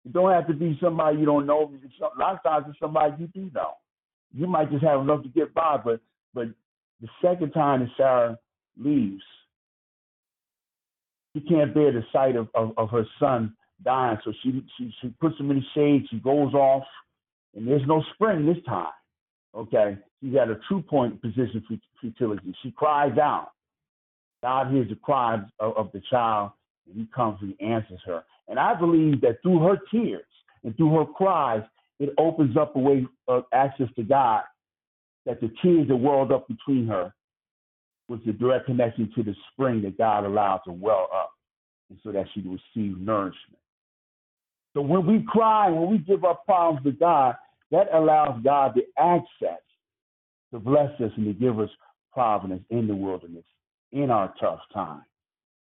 It 0.04 0.12
don't 0.12 0.32
have 0.32 0.46
to 0.48 0.54
be 0.54 0.78
somebody 0.82 1.18
you 1.18 1.26
don't 1.26 1.46
know. 1.46 1.72
A 2.02 2.18
lot 2.18 2.34
of 2.34 2.42
times 2.42 2.66
it's 2.68 2.78
somebody 2.78 3.14
you 3.18 3.26
do 3.28 3.50
know. 3.54 3.72
You 4.32 4.46
might 4.46 4.70
just 4.70 4.84
have 4.84 5.00
enough 5.00 5.22
to 5.22 5.28
get 5.28 5.52
by, 5.54 5.78
but 5.84 6.00
but 6.32 6.48
the 7.00 7.08
second 7.22 7.50
time 7.52 7.80
that 7.80 7.88
Sarah 7.96 8.38
leaves, 8.78 9.22
she 11.32 11.40
can't 11.40 11.74
bear 11.74 11.92
the 11.92 12.04
sight 12.12 12.36
of, 12.36 12.48
of, 12.54 12.72
of 12.76 12.90
her 12.90 13.04
son 13.18 13.54
dying. 13.84 14.18
So 14.24 14.32
she, 14.42 14.64
she 14.76 14.92
she 15.00 15.08
puts 15.20 15.38
him 15.38 15.50
in 15.50 15.58
the 15.58 15.64
shade. 15.74 16.06
She 16.10 16.18
goes 16.18 16.54
off, 16.54 16.84
and 17.54 17.66
there's 17.66 17.86
no 17.86 18.02
spring 18.14 18.46
this 18.46 18.62
time. 18.66 18.92
Okay, 19.54 19.98
she's 20.20 20.34
at 20.36 20.48
a 20.48 20.60
true 20.68 20.82
point 20.82 21.20
position 21.20 21.64
for 21.66 21.76
futility. 22.00 22.54
She 22.62 22.70
cries 22.70 23.18
out. 23.18 23.50
God 24.42 24.70
hears 24.72 24.88
the 24.88 24.96
cries 24.96 25.40
of, 25.58 25.76
of 25.76 25.92
the 25.92 26.00
child, 26.10 26.52
and 26.86 26.96
He 26.96 27.08
comes 27.14 27.38
and 27.40 27.54
He 27.58 27.66
answers 27.66 28.00
her. 28.06 28.24
And 28.50 28.58
I 28.58 28.74
believe 28.74 29.22
that 29.22 29.40
through 29.42 29.60
her 29.60 29.78
tears 29.90 30.26
and 30.64 30.76
through 30.76 30.94
her 30.98 31.06
cries, 31.06 31.62
it 31.98 32.10
opens 32.18 32.56
up 32.56 32.76
a 32.76 32.78
way 32.78 33.06
of 33.28 33.44
access 33.54 33.88
to 33.96 34.02
God. 34.02 34.42
That 35.24 35.40
the 35.40 35.50
tears 35.62 35.88
that 35.88 35.96
welled 35.96 36.32
up 36.32 36.48
between 36.48 36.86
her 36.88 37.14
was 38.08 38.20
the 38.26 38.32
direct 38.32 38.66
connection 38.66 39.10
to 39.14 39.22
the 39.22 39.34
spring 39.52 39.80
that 39.82 39.96
God 39.96 40.24
allowed 40.24 40.60
to 40.66 40.72
well 40.72 41.08
up, 41.14 41.30
and 41.88 41.98
so 42.02 42.10
that 42.10 42.26
she 42.34 42.42
could 42.42 42.58
receive 42.74 42.98
nourishment. 42.98 43.60
So 44.74 44.80
when 44.80 45.06
we 45.06 45.24
cry, 45.28 45.68
when 45.70 45.90
we 45.90 45.98
give 45.98 46.24
our 46.24 46.36
problems 46.44 46.84
to 46.84 46.92
God, 46.92 47.36
that 47.70 47.88
allows 47.92 48.42
God 48.42 48.74
the 48.74 48.84
access 49.00 49.60
to 50.52 50.58
bless 50.58 50.90
us 51.00 51.12
and 51.16 51.26
to 51.26 51.32
give 51.32 51.60
us 51.60 51.70
providence 52.12 52.64
in 52.70 52.88
the 52.88 52.94
wilderness, 52.94 53.44
in 53.92 54.10
our 54.10 54.34
tough 54.40 54.60
time. 54.72 55.02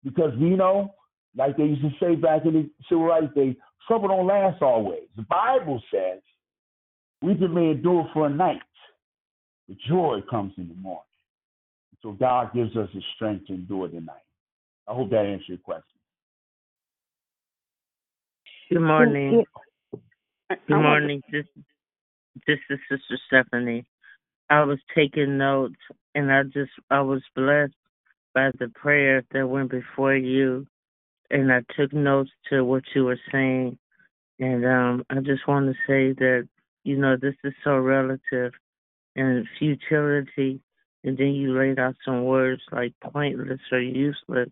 Because 0.03 0.31
we 0.39 0.49
know, 0.51 0.93
like 1.37 1.55
they 1.55 1.63
used 1.63 1.81
to 1.81 1.91
say 1.99 2.15
back 2.15 2.45
in 2.45 2.53
the 2.53 2.69
civil 2.89 3.05
rights 3.05 3.33
days, 3.35 3.55
trouble 3.87 4.09
don't 4.09 4.27
last 4.27 4.61
always. 4.61 5.07
The 5.15 5.23
Bible 5.23 5.81
says, 5.91 6.19
weeping 7.21 7.53
may 7.53 7.71
endure 7.71 8.09
for 8.13 8.27
a 8.27 8.29
night, 8.29 8.61
but 9.67 9.77
joy 9.87 10.19
comes 10.29 10.53
in 10.57 10.67
the 10.67 10.75
morning. 10.75 11.03
So 12.01 12.11
God 12.11 12.53
gives 12.53 12.75
us 12.75 12.89
the 12.93 13.01
strength 13.15 13.47
to 13.47 13.53
endure 13.53 13.87
the 13.87 14.01
night. 14.01 14.15
I 14.87 14.93
hope 14.93 15.09
that 15.11 15.25
answers 15.25 15.47
your 15.49 15.57
question. 15.59 15.83
Good 18.71 18.81
morning. 18.81 19.43
Good 20.49 20.69
morning. 20.69 21.21
This 21.31 21.45
this 22.45 22.59
is 22.69 22.79
Sister 22.89 23.17
Stephanie. 23.27 23.85
I 24.49 24.63
was 24.63 24.79
taking 24.95 25.37
notes 25.37 25.75
and 26.15 26.31
I 26.31 26.43
just 26.43 26.71
I 26.89 27.01
was 27.01 27.21
blessed 27.35 27.73
by 28.33 28.51
the 28.59 28.69
prayer 28.69 29.23
that 29.31 29.47
went 29.47 29.71
before 29.71 30.15
you 30.15 30.67
and 31.29 31.51
I 31.51 31.61
took 31.77 31.93
notes 31.93 32.31
to 32.49 32.63
what 32.63 32.83
you 32.95 33.05
were 33.05 33.19
saying. 33.31 33.77
And 34.39 34.65
um 34.65 35.05
I 35.09 35.15
just 35.21 35.47
want 35.47 35.67
to 35.67 35.73
say 35.87 36.13
that, 36.13 36.47
you 36.83 36.97
know, 36.97 37.17
this 37.17 37.35
is 37.43 37.53
so 37.63 37.77
relative 37.77 38.53
and 39.15 39.47
futility 39.59 40.61
and 41.03 41.17
then 41.17 41.33
you 41.33 41.57
laid 41.57 41.79
out 41.79 41.95
some 42.05 42.25
words 42.25 42.61
like 42.71 42.93
pointless 43.01 43.59
or 43.71 43.79
useless 43.79 44.49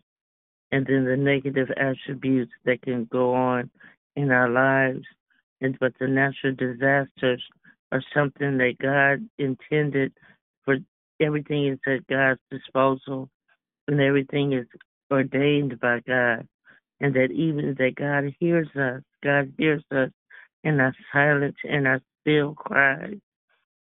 and 0.72 0.86
then 0.86 1.04
the 1.04 1.16
negative 1.16 1.68
attributes 1.76 2.52
that 2.64 2.82
can 2.82 3.04
go 3.04 3.34
on 3.34 3.70
in 4.16 4.30
our 4.30 4.48
lives. 4.48 5.04
And 5.60 5.78
but 5.78 5.92
the 5.98 6.08
natural 6.08 6.54
disasters 6.54 7.42
are 7.92 8.02
something 8.14 8.58
that 8.58 8.76
God 8.80 9.28
intended 9.38 10.12
for 10.64 10.76
everything 11.20 11.68
is 11.68 11.78
at 11.86 12.06
God's 12.08 12.40
disposal 12.50 13.30
and 13.88 14.00
everything 14.00 14.52
is 14.52 14.66
ordained 15.10 15.78
by 15.80 16.00
God. 16.06 16.46
And 17.00 17.14
that 17.14 17.30
even 17.32 17.74
that 17.78 17.94
God 17.96 18.34
hears 18.40 18.68
us, 18.76 19.02
God 19.22 19.52
hears 19.58 19.84
us 19.90 20.10
in 20.64 20.80
our 20.80 20.94
silence 21.12 21.56
and 21.64 21.86
our 21.86 22.00
still 22.22 22.54
cries. 22.54 23.18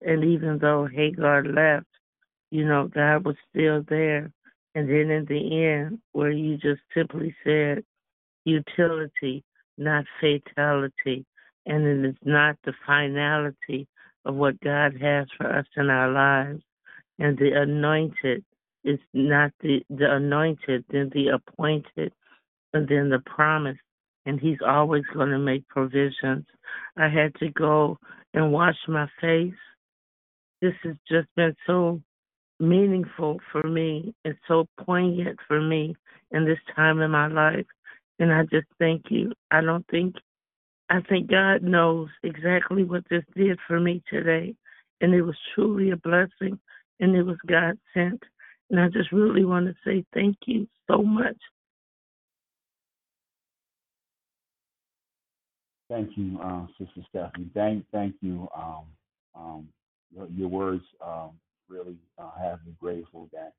And 0.01 0.23
even 0.23 0.59
though 0.59 0.87
Hagar 0.87 1.43
left, 1.43 1.87
you 2.51 2.65
know, 2.65 2.87
God 2.87 3.25
was 3.25 3.35
still 3.49 3.83
there. 3.87 4.31
And 4.75 4.89
then 4.89 5.11
in 5.11 5.25
the 5.25 5.65
end, 5.65 5.99
where 6.13 6.31
you 6.31 6.57
just 6.57 6.81
simply 6.93 7.35
said 7.43 7.83
utility, 8.45 9.43
not 9.77 10.05
fatality, 10.19 11.25
and 11.65 11.85
it 11.85 12.09
is 12.09 12.15
not 12.23 12.57
the 12.63 12.73
finality 12.85 13.87
of 14.25 14.35
what 14.35 14.59
God 14.61 14.93
has 15.01 15.27
for 15.37 15.47
us 15.47 15.65
in 15.75 15.89
our 15.89 16.11
lives. 16.11 16.63
And 17.19 17.37
the 17.37 17.51
anointed 17.61 18.43
is 18.83 18.99
not 19.13 19.51
the, 19.61 19.81
the 19.89 20.11
anointed, 20.15 20.85
then 20.89 21.11
the 21.13 21.27
appointed, 21.29 22.13
and 22.73 22.87
then 22.87 23.09
the 23.09 23.19
promise. 23.25 23.77
And 24.25 24.39
He's 24.39 24.59
always 24.65 25.03
going 25.13 25.29
to 25.29 25.39
make 25.39 25.67
provisions. 25.67 26.45
I 26.97 27.09
had 27.09 27.33
to 27.35 27.49
go 27.49 27.97
and 28.33 28.51
wash 28.51 28.77
my 28.87 29.07
face. 29.19 29.53
This 30.61 30.73
has 30.83 30.95
just 31.09 31.27
been 31.35 31.55
so 31.65 32.01
meaningful 32.59 33.39
for 33.51 33.63
me 33.63 34.13
and 34.23 34.35
so 34.47 34.67
poignant 34.85 35.39
for 35.47 35.59
me 35.59 35.95
in 36.31 36.45
this 36.45 36.59
time 36.75 37.01
in 37.01 37.11
my 37.11 37.27
life. 37.27 37.65
And 38.19 38.31
I 38.31 38.43
just 38.43 38.67
thank 38.79 39.05
you. 39.09 39.31
I 39.49 39.61
don't 39.61 39.85
think, 39.89 40.15
I 40.89 41.01
think 41.01 41.29
God 41.29 41.63
knows 41.63 42.09
exactly 42.23 42.83
what 42.83 43.03
this 43.09 43.23
did 43.35 43.57
for 43.67 43.79
me 43.79 44.03
today. 44.09 44.53
And 45.01 45.15
it 45.15 45.23
was 45.23 45.35
truly 45.55 45.89
a 45.89 45.97
blessing 45.97 46.59
and 46.99 47.15
it 47.15 47.23
was 47.23 47.37
God 47.47 47.79
sent. 47.93 48.21
And 48.69 48.79
I 48.79 48.87
just 48.89 49.11
really 49.11 49.43
want 49.43 49.65
to 49.65 49.73
say 49.83 50.05
thank 50.13 50.37
you 50.45 50.67
so 50.89 51.01
much. 51.01 51.37
Thank 55.91 56.17
you, 56.17 56.39
uh, 56.43 56.67
Sister 56.79 57.01
Stephanie. 57.11 57.51
Thank, 57.55 57.85
thank 57.93 58.15
you. 58.23 58.49
Um, 58.57 58.85
um, 59.35 59.69
your, 60.15 60.27
your 60.29 60.49
words 60.49 60.83
um, 61.05 61.31
really 61.69 61.97
uh, 62.19 62.31
have 62.41 62.59
me 62.65 62.73
grateful 62.81 63.29
that, 63.33 63.53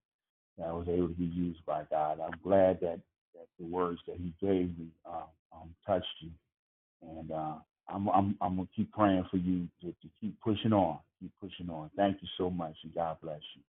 that 0.59 0.69
I 0.69 0.73
was 0.73 0.89
able 0.89 1.09
to 1.09 1.15
be 1.15 1.27
used 1.27 1.65
by 1.67 1.85
God. 1.91 2.21
I'm 2.21 2.39
glad 2.45 2.81
that, 2.83 3.01
that 3.35 3.49
the 3.61 3.67
words 3.67 4.01
that 4.09 4.19
He 4.19 4.35
gave 4.43 4.79
me 4.79 4.89
uh, 5.07 5.25
um, 5.55 5.75
touched 5.87 6.07
you, 6.23 6.31
and 7.03 7.33
uh, 7.33 7.57
I'm, 7.89 8.09
I'm 8.11 8.37
I'm 8.43 8.57
gonna 8.57 8.69
keep 8.77 8.93
praying 8.93 9.27
for 9.31 9.39
you 9.39 9.69
to, 9.83 9.89
to 9.89 10.09
keep 10.21 10.41
pushing 10.43 10.75
on, 10.75 10.99
keep 11.21 11.33
pushing 11.41 11.71
on. 11.71 11.91
Thank 11.97 12.19
you 12.23 12.29
so 12.39 12.51
much, 12.51 12.77
and 12.85 12.95
God 12.95 13.19
bless 13.23 13.41
you. 13.57 13.63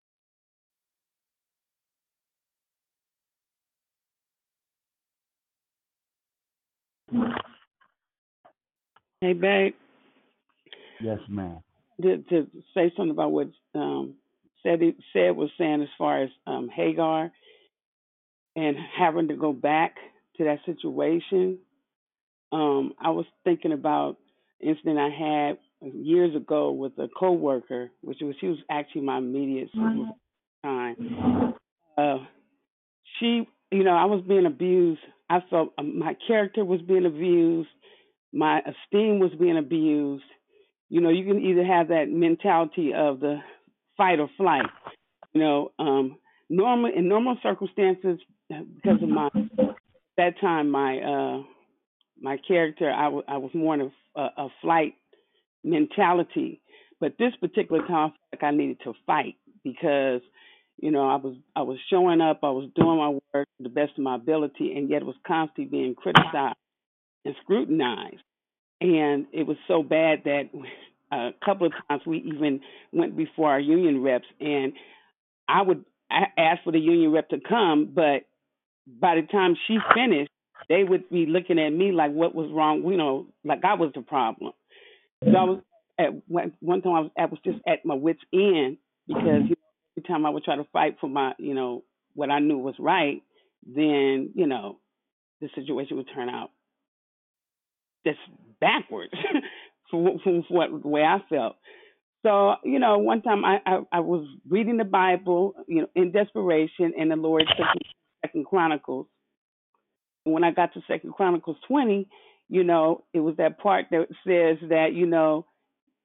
Hey, 9.21 9.33
babe. 9.33 9.73
Yes, 10.99 11.19
ma'am. 11.29 11.59
to, 12.01 12.17
to 12.17 12.47
say 12.73 12.91
something 12.97 13.11
about 13.11 13.31
what 13.31 13.49
um, 13.75 14.15
said 14.63 14.79
said 15.13 15.35
was 15.35 15.49
saying 15.57 15.81
as 15.83 15.89
far 15.97 16.23
as 16.23 16.29
um, 16.47 16.69
Hagar 16.69 17.31
and 18.55 18.75
having 18.97 19.27
to 19.29 19.35
go 19.35 19.53
back 19.53 19.95
to 20.37 20.45
that 20.45 20.59
situation. 20.65 21.59
Um, 22.51 22.93
I 22.99 23.11
was 23.11 23.25
thinking 23.43 23.71
about 23.71 24.17
an 24.59 24.69
incident 24.69 24.97
I 24.99 25.09
had 25.09 25.57
years 25.93 26.35
ago 26.35 26.71
with 26.71 26.93
a 26.97 27.07
coworker, 27.07 27.91
which 28.01 28.17
was 28.21 28.35
she 28.41 28.47
was 28.47 28.57
actually 28.69 29.01
my 29.01 29.19
immediate 29.19 29.69
supervisor 29.73 30.09
at 30.63 30.67
time. 30.67 30.95
Uh, 31.97 32.17
she, 33.19 33.47
you 33.71 33.83
know, 33.83 33.91
I 33.95 34.05
was 34.05 34.23
being 34.27 34.45
abused. 34.45 35.01
I 35.29 35.39
felt 35.49 35.73
um, 35.77 35.99
my 35.99 36.15
character 36.27 36.65
was 36.65 36.81
being 36.81 37.05
abused, 37.05 37.69
my 38.33 38.59
esteem 38.59 39.19
was 39.19 39.31
being 39.39 39.57
abused. 39.57 40.23
You 40.89 41.01
know, 41.01 41.09
you 41.09 41.25
can 41.25 41.41
either 41.41 41.65
have 41.65 41.89
that 41.89 42.09
mentality 42.09 42.93
of 42.93 43.19
the 43.19 43.37
fight 43.97 44.19
or 44.19 44.29
flight. 44.37 44.65
You 45.33 45.41
know, 45.41 45.71
um, 45.79 46.17
normal 46.49 46.91
in 46.93 47.07
normal 47.07 47.37
circumstances, 47.41 48.19
because 48.49 49.01
of 49.01 49.09
my 49.09 49.29
that 50.17 50.39
time 50.39 50.69
my 50.69 50.99
uh 50.99 51.43
my 52.21 52.37
character, 52.47 52.89
I 52.91 53.07
wa- 53.07 53.23
I 53.27 53.37
was 53.37 53.51
more 53.53 53.73
in 53.73 53.91
a, 54.15 54.21
a, 54.21 54.47
flight 54.61 54.93
mentality. 55.63 56.61
But 56.99 57.13
this 57.17 57.33
particular 57.39 57.85
time, 57.87 58.13
like 58.31 58.43
I 58.43 58.51
needed 58.51 58.77
to 58.83 58.93
fight 59.07 59.35
because, 59.63 60.21
you 60.77 60.91
know, 60.91 61.09
I 61.09 61.15
was 61.15 61.35
I 61.55 61.63
was 61.63 61.77
showing 61.89 62.21
up, 62.21 62.41
I 62.43 62.51
was 62.51 62.69
doing 62.75 62.97
my 62.97 63.09
work 63.09 63.47
to 63.57 63.63
the 63.63 63.69
best 63.69 63.93
of 63.97 64.03
my 64.03 64.15
ability, 64.15 64.73
and 64.75 64.89
yet 64.89 65.01
it 65.01 65.05
was 65.05 65.15
constantly 65.25 65.65
being 65.65 65.95
criticized 65.95 66.57
and 67.25 67.35
scrutinized. 67.43 68.23
And 68.79 69.27
it 69.31 69.45
was 69.45 69.57
so 69.67 69.83
bad 69.83 70.23
that 70.25 70.49
a 71.11 71.31
couple 71.43 71.67
of 71.67 71.73
times 71.87 72.01
we 72.05 72.17
even 72.17 72.61
went 72.91 73.15
before 73.15 73.51
our 73.51 73.59
union 73.59 74.01
reps, 74.01 74.25
and 74.39 74.73
I 75.47 75.61
would 75.61 75.85
ask 76.09 76.63
for 76.63 76.71
the 76.71 76.79
union 76.79 77.11
rep 77.11 77.29
to 77.29 77.39
come, 77.39 77.91
but 77.93 78.23
by 78.87 79.15
the 79.15 79.27
time 79.31 79.55
she 79.67 79.77
finished, 79.93 80.31
they 80.69 80.83
would 80.83 81.09
be 81.09 81.25
looking 81.25 81.59
at 81.59 81.69
me 81.69 81.91
like 81.91 82.11
what 82.11 82.35
was 82.35 82.49
wrong, 82.51 82.83
you 82.85 82.97
know, 82.97 83.27
like 83.43 83.63
I 83.63 83.73
was 83.75 83.91
the 83.95 84.01
problem. 84.01 84.53
So 85.23 85.29
I 85.29 85.43
was 85.43 85.61
at 85.99 86.09
one 86.27 86.81
time 86.81 86.93
I 86.93 86.99
was 87.01 87.11
I 87.17 87.25
was 87.25 87.39
just 87.43 87.59
at 87.67 87.85
my 87.85 87.95
wits 87.95 88.21
end 88.33 88.77
because 89.07 89.43
you 89.43 89.55
know, 89.55 89.97
every 89.97 90.07
time 90.07 90.25
I 90.25 90.29
would 90.29 90.43
try 90.43 90.55
to 90.55 90.65
fight 90.71 90.97
for 90.99 91.07
my 91.07 91.33
you 91.37 91.53
know 91.53 91.83
what 92.15 92.31
I 92.31 92.39
knew 92.39 92.57
was 92.57 92.75
right, 92.79 93.21
then 93.65 94.31
you 94.33 94.47
know 94.47 94.79
the 95.41 95.49
situation 95.55 95.97
would 95.97 96.09
turn 96.13 96.29
out 96.29 96.51
just 98.05 98.19
backwards 98.59 99.13
from, 99.91 100.03
what 100.49 100.69
the 100.81 100.87
way 100.87 101.03
I 101.03 101.19
felt. 101.29 101.55
So 102.23 102.55
you 102.63 102.79
know, 102.79 102.99
one 102.99 103.21
time 103.21 103.43
I, 103.45 103.59
I 103.65 103.79
I 103.91 103.99
was 103.99 104.27
reading 104.47 104.77
the 104.77 104.85
Bible, 104.85 105.55
you 105.67 105.81
know, 105.81 105.87
in 105.95 106.11
desperation, 106.11 106.93
and 106.99 107.11
the 107.11 107.15
Lord 107.15 107.43
took 107.47 107.67
me 107.75 107.81
to 107.81 108.27
Second 108.27 108.45
Chronicles. 108.45 109.07
When 110.23 110.43
I 110.43 110.51
got 110.51 110.73
to 110.73 110.81
Second 110.87 111.13
Chronicles 111.13 111.57
twenty, 111.67 112.07
you 112.47 112.63
know, 112.63 113.03
it 113.13 113.21
was 113.21 113.37
that 113.37 113.59
part 113.59 113.87
that 113.91 114.07
says 114.25 114.69
that 114.69 114.89
you 114.93 115.07
know 115.07 115.47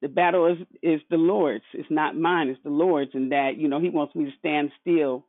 the 0.02 0.08
battle 0.08 0.46
is 0.46 0.58
is 0.82 1.00
the 1.10 1.16
Lord's. 1.16 1.64
It's 1.74 1.90
not 1.90 2.16
mine. 2.16 2.48
It's 2.48 2.62
the 2.62 2.70
Lord's, 2.70 3.12
and 3.14 3.32
that 3.32 3.52
you 3.58 3.68
know 3.68 3.80
He 3.80 3.90
wants 3.90 4.14
me 4.14 4.24
to 4.26 4.30
stand 4.38 4.72
still. 4.80 5.26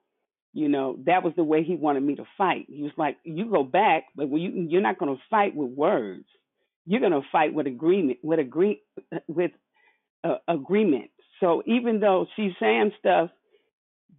You 0.53 0.69
know 0.69 0.97
that 1.05 1.23
was 1.23 1.33
the 1.35 1.43
way 1.43 1.63
He 1.63 1.75
wanted 1.75 2.03
me 2.03 2.15
to 2.15 2.25
fight. 2.37 2.65
He 2.69 2.83
was 2.83 2.91
like, 2.97 3.17
"You 3.23 3.49
go 3.51 3.63
back, 3.63 4.05
but 4.15 4.29
you 4.31 4.67
you're 4.69 4.81
not 4.81 4.99
going 4.99 5.15
to 5.15 5.21
fight 5.29 5.55
with 5.55 5.71
words. 5.71 6.25
You're 6.87 7.01
going 7.01 7.11
to 7.11 7.21
fight 7.31 7.53
with 7.53 7.67
agreement, 7.67 8.19
with 8.23 8.39
agree, 8.39 8.81
with 9.27 9.51
uh, 10.23 10.37
agreement. 10.47 11.11
So 11.41 11.61
even 11.67 11.99
though 11.99 12.27
she's 12.35 12.53
saying 12.59 12.93
stuff 12.99 13.29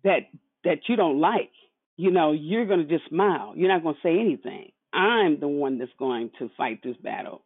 that 0.04 0.28
that 0.64 0.80
you 0.88 0.96
don't 0.96 1.18
like, 1.20 1.50
you 1.96 2.10
know, 2.10 2.32
you're 2.32 2.66
going 2.66 2.86
to 2.86 2.98
just 2.98 3.08
smile. 3.08 3.54
You're 3.56 3.68
not 3.72 3.82
going 3.82 3.96
to 3.96 4.00
say 4.02 4.20
anything. 4.20 4.70
I'm 4.92 5.40
the 5.40 5.48
one 5.48 5.78
that's 5.78 5.90
going 5.98 6.30
to 6.38 6.50
fight 6.56 6.80
this 6.84 6.96
battle. 7.02 7.42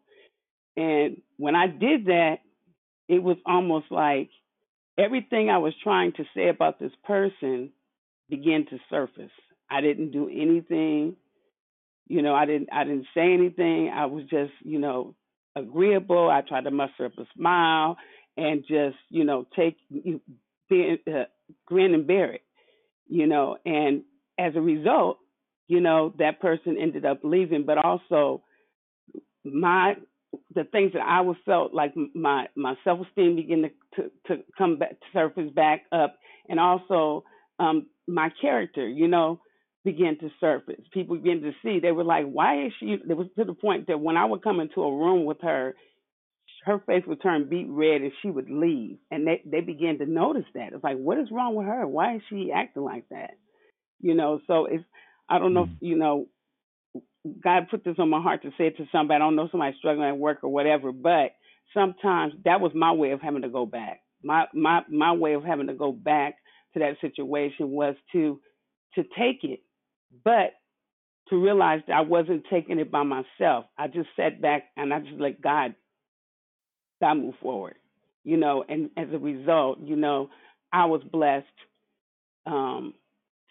And 0.77 1.23
when 1.37 1.55
I 1.55 1.69
did 1.69 2.07
that, 2.07 2.39
it 3.09 3.23
was 3.23 3.37
almost 3.47 3.87
like 3.91 4.31
everything 4.99 5.51
I 5.51 5.59
was 5.59 5.75
trying 5.83 6.13
to 6.15 6.25
say 6.35 6.49
about 6.49 6.81
this 6.81 6.93
person 7.05 7.71
began 8.29 8.67
to 8.67 8.79
surface. 8.91 9.31
I 9.71 9.81
didn't 9.81 10.11
do 10.13 10.29
anything, 10.29 11.17
you 12.09 12.23
know, 12.23 12.35
I 12.35 12.47
didn't 12.47 12.69
I 12.73 12.85
didn't 12.85 13.07
say 13.15 13.33
anything. 13.33 13.91
I 13.95 14.07
was 14.07 14.25
just, 14.25 14.53
you 14.63 14.79
know, 14.79 15.15
agreeable. 15.57 16.29
I 16.31 16.43
tried 16.43 16.65
to 16.65 16.71
muster 16.71 17.07
up 17.07 17.19
a 17.19 17.25
smile 17.37 17.97
and 18.37 18.63
just, 18.63 18.97
you 19.11 19.25
know, 19.25 19.47
take 19.55 19.77
be 20.69 20.99
uh, 21.07 21.25
grin 21.67 21.95
and 21.95 22.07
bear 22.07 22.33
it, 22.33 22.43
you 23.07 23.27
know, 23.27 23.57
and 23.65 24.03
as 24.39 24.55
a 24.57 24.61
result, 24.61 25.19
you 25.69 25.81
know, 25.81 26.15
that 26.19 26.41
person 26.41 26.77
ended 26.81 27.05
up 27.05 27.21
leaving, 27.23 27.65
but 27.65 27.79
also 27.79 28.43
my 29.45 29.95
the 30.55 30.65
things 30.65 30.93
that 30.95 31.03
I 31.03 31.21
was 31.21 31.37
felt 31.45 31.75
like 31.75 31.93
my 32.15 32.47
my 32.57 32.75
self 32.85 33.07
esteem 33.07 33.37
began 33.37 33.63
to, 33.63 34.03
to 34.03 34.11
to 34.37 34.43
come 34.57 34.79
back 34.79 34.97
surface 35.13 35.51
back 35.55 35.83
up, 35.93 36.17
and 36.49 36.59
also 36.59 37.25
um 37.59 37.87
my 38.09 38.31
character, 38.41 38.89
you 38.89 39.09
know, 39.09 39.41
began 39.85 40.19
to 40.19 40.31
surface. 40.41 40.81
People 40.93 41.17
began 41.17 41.43
to 41.43 41.53
see. 41.63 41.81
They 41.81 41.93
were 41.93 42.05
like, 42.05 42.27
"Why 42.27 42.67
is 42.67 42.73
she?" 42.79 42.93
It 42.93 43.17
was 43.17 43.29
to 43.39 43.45
the 43.45 43.55
point 43.55 43.89
that 43.89 44.01
when 44.01 44.17
I 44.17 44.25
would 44.25 44.43
come 44.43 44.61
into 44.61 44.83
a 44.83 44.97
room 44.97 45.25
with 45.25 45.41
her, 45.43 45.75
her 46.65 46.81
face 46.87 47.05
would 47.07 47.23
turn 47.23 47.49
beet 47.49 47.69
red, 47.69 48.03
and 48.03 48.13
she 48.23 48.31
would 48.31 48.51
leave. 48.51 48.99
And 49.11 49.27
they 49.27 49.43
they 49.45 49.61
began 49.61 49.99
to 49.99 50.07
notice 50.07 50.47
that. 50.55 50.73
It's 50.73 50.85
like, 50.85 50.99
what 50.99 51.19
is 51.19 51.31
wrong 51.31 51.55
with 51.55 51.67
her? 51.67 51.87
Why 51.87 52.17
is 52.17 52.23
she 52.29 52.53
acting 52.55 52.85
like 52.85 53.09
that? 53.11 53.33
You 54.01 54.15
know. 54.15 54.41
So 54.47 54.67
it's 54.67 54.85
I 55.29 55.39
don't 55.39 55.55
know. 55.55 55.65
If, 55.65 55.71
you 55.81 55.97
know, 55.97 56.27
God 57.43 57.69
put 57.71 57.85
this 57.85 57.97
on 57.99 58.11
my 58.11 58.21
heart 58.23 58.43
to 58.43 58.51
say 58.59 58.69
it 58.69 58.77
to 58.79 58.87
somebody. 58.93 59.17
I 59.17 59.19
don't 59.19 59.37
know 59.37 59.49
somebody 59.51 59.77
struggling 59.79 60.09
at 60.09 60.19
work 60.19 60.39
or 60.43 60.51
whatever, 60.51 60.93
but 60.93 61.33
sometimes 61.75 62.35
that 62.45 62.61
was 62.61 62.73
my 62.75 62.93
way 62.93 63.13
of 63.13 63.21
having 63.21 63.43
to 63.43 63.49
go 63.49 63.67
back. 63.67 64.01
My 64.23 64.47
my 64.55 64.83
my 64.89 65.13
way 65.13 65.35
of 65.35 65.45
having 65.45 65.69
to 65.69 65.75
go 65.75 65.93
back 65.93 66.37
to 66.75 66.81
that 66.81 67.01
situation 67.01 67.71
was 67.71 67.95
to 68.13 68.41
to 68.95 69.03
take 69.19 69.45
it, 69.45 69.61
but 70.25 70.55
to 71.29 71.43
realize 71.43 71.81
that 71.87 71.95
I 71.97 72.01
wasn't 72.03 72.45
taking 72.51 72.79
it 72.79 72.91
by 72.91 73.03
myself. 73.05 73.67
I 73.79 73.89
just 73.89 74.09
sat 74.17 74.43
back 74.43 74.65
and 74.77 74.93
I 74.93 75.01
just 75.01 75.21
let 75.21 75.41
God 75.43 75.75
God 77.01 77.15
move 77.15 77.35
forward. 77.43 77.75
You 78.25 78.37
know, 78.37 78.65
and 78.69 78.91
as 78.97 79.09
a 79.13 79.19
result, 79.19 79.81
you 79.81 79.97
know, 79.97 80.31
I 80.73 80.87
was 80.87 81.03
blessed 81.11 81.47
um 82.47 82.95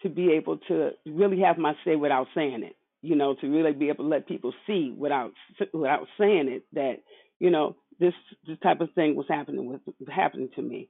to 0.02 0.08
be 0.08 0.32
able 0.32 0.58
to 0.58 0.90
really 1.06 1.40
have 1.40 1.58
my 1.58 1.74
say 1.84 1.96
without 1.96 2.26
saying 2.34 2.62
it 2.64 2.76
you 3.02 3.16
know, 3.16 3.34
to 3.34 3.48
really 3.48 3.72
be 3.72 3.88
able 3.88 4.04
to 4.04 4.10
let 4.10 4.28
people 4.28 4.54
see 4.66 4.94
without 4.96 5.32
without 5.72 6.06
saying 6.18 6.48
it 6.48 6.64
that 6.72 7.02
you 7.40 7.50
know 7.50 7.76
this 8.00 8.14
this 8.46 8.58
type 8.62 8.80
of 8.80 8.90
thing 8.94 9.16
was 9.16 9.26
happening 9.28 9.66
with 9.66 9.80
happening 10.08 10.48
to 10.54 10.62
me, 10.62 10.88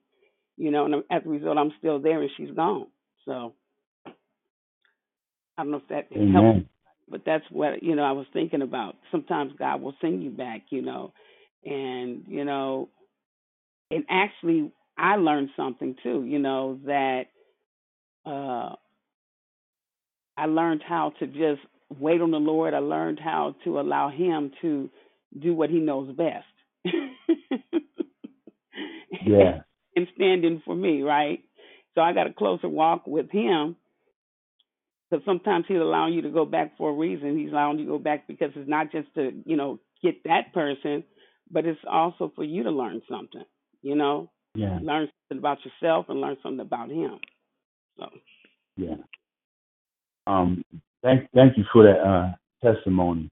you 0.57 0.71
know, 0.71 0.85
and 0.85 0.97
as 1.11 1.23
a 1.27 1.29
result, 1.29 1.59
I'm 1.59 1.73
still 1.79 1.99
there 1.99 2.21
and 2.21 2.31
she's 2.37 2.51
gone. 2.51 2.87
So 3.25 3.55
I 5.57 5.63
don't 5.63 5.73
know 5.73 5.79
if 5.79 5.89
that 5.89 6.09
Amen. 6.17 6.33
helps, 6.33 6.69
but 7.09 7.23
that's 7.27 7.45
what 7.51 7.83
you 7.83 7.95
know 7.95 8.03
I 8.03 8.13
was 8.13 8.27
thinking 8.33 8.63
about. 8.63 8.97
Sometimes 9.11 9.53
God 9.59 9.81
will 9.83 9.95
send 10.01 10.23
you 10.23 10.31
back, 10.31 10.63
you 10.71 10.83
know, 10.83 11.13
and 11.65 12.25
you 12.27 12.45
know, 12.45 12.89
and 13.91 14.05
actually 14.09 14.73
I 14.97 15.17
learned 15.17 15.51
something 15.57 15.97
too, 16.03 16.25
you 16.25 16.39
know, 16.39 16.79
that 16.87 17.25
uh 18.25 18.75
I 20.37 20.47
learned 20.47 20.83
how 20.87 21.13
to 21.19 21.27
just 21.27 21.61
wait 21.99 22.21
on 22.21 22.31
the 22.31 22.39
Lord. 22.39 22.75
I 22.75 22.79
learned 22.79 23.21
how 23.23 23.55
to 23.65 23.79
allow 23.79 24.09
Him 24.09 24.53
to 24.63 24.91
do 25.39 25.55
what 25.55 25.71
He 25.71 25.79
knows 25.79 26.15
best. 26.17 26.47
Yeah. 29.25 29.61
and 29.97 30.09
stand 30.17 30.45
in 30.45 30.63
for 30.65 30.75
me, 30.75 31.03
right? 31.03 31.41
So 31.95 32.01
I 32.01 32.15
got 32.15 32.27
a 32.27 32.33
closer 32.33 32.69
walk 32.69 33.07
with 33.07 33.31
Him 33.31 33.77
because 35.13 35.25
sometimes 35.27 35.67
He's 35.69 35.77
allowing 35.77 36.15
you 36.15 36.23
to 36.23 36.31
go 36.31 36.47
back 36.47 36.77
for 36.79 36.91
a 36.91 36.95
reason. 36.95 37.39
He's 37.39 37.51
allowing 37.51 37.79
you 37.79 37.85
to 37.85 37.91
go 37.93 37.99
back 37.99 38.27
because 38.27 38.51
it's 38.57 38.69
not 38.69 38.91
just 38.91 39.13
to, 39.15 39.33
you 39.45 39.57
know, 39.57 39.79
get 40.03 40.25
that 40.25 40.55
person, 40.55 41.05
but 41.51 41.67
it's 41.67 41.81
also 41.91 42.33
for 42.35 42.45
you 42.45 42.63
to 42.63 42.71
learn 42.71 43.03
something, 43.11 43.45
you 43.83 43.95
know, 43.95 44.31
Yeah. 44.55 44.79
learn 44.83 45.09
something 45.29 45.39
about 45.39 45.59
yourself 45.65 46.07
and 46.09 46.21
learn 46.21 46.39
something 46.43 46.61
about 46.61 46.91
Him. 46.91 47.19
So. 47.99 48.09
Yeah. 48.77 48.97
Um, 50.27 50.65
thank 51.03 51.29
thank 51.35 51.59
you 51.59 51.65
for 51.73 51.83
that 51.85 52.01
uh, 52.01 52.33
testimony. 52.65 53.29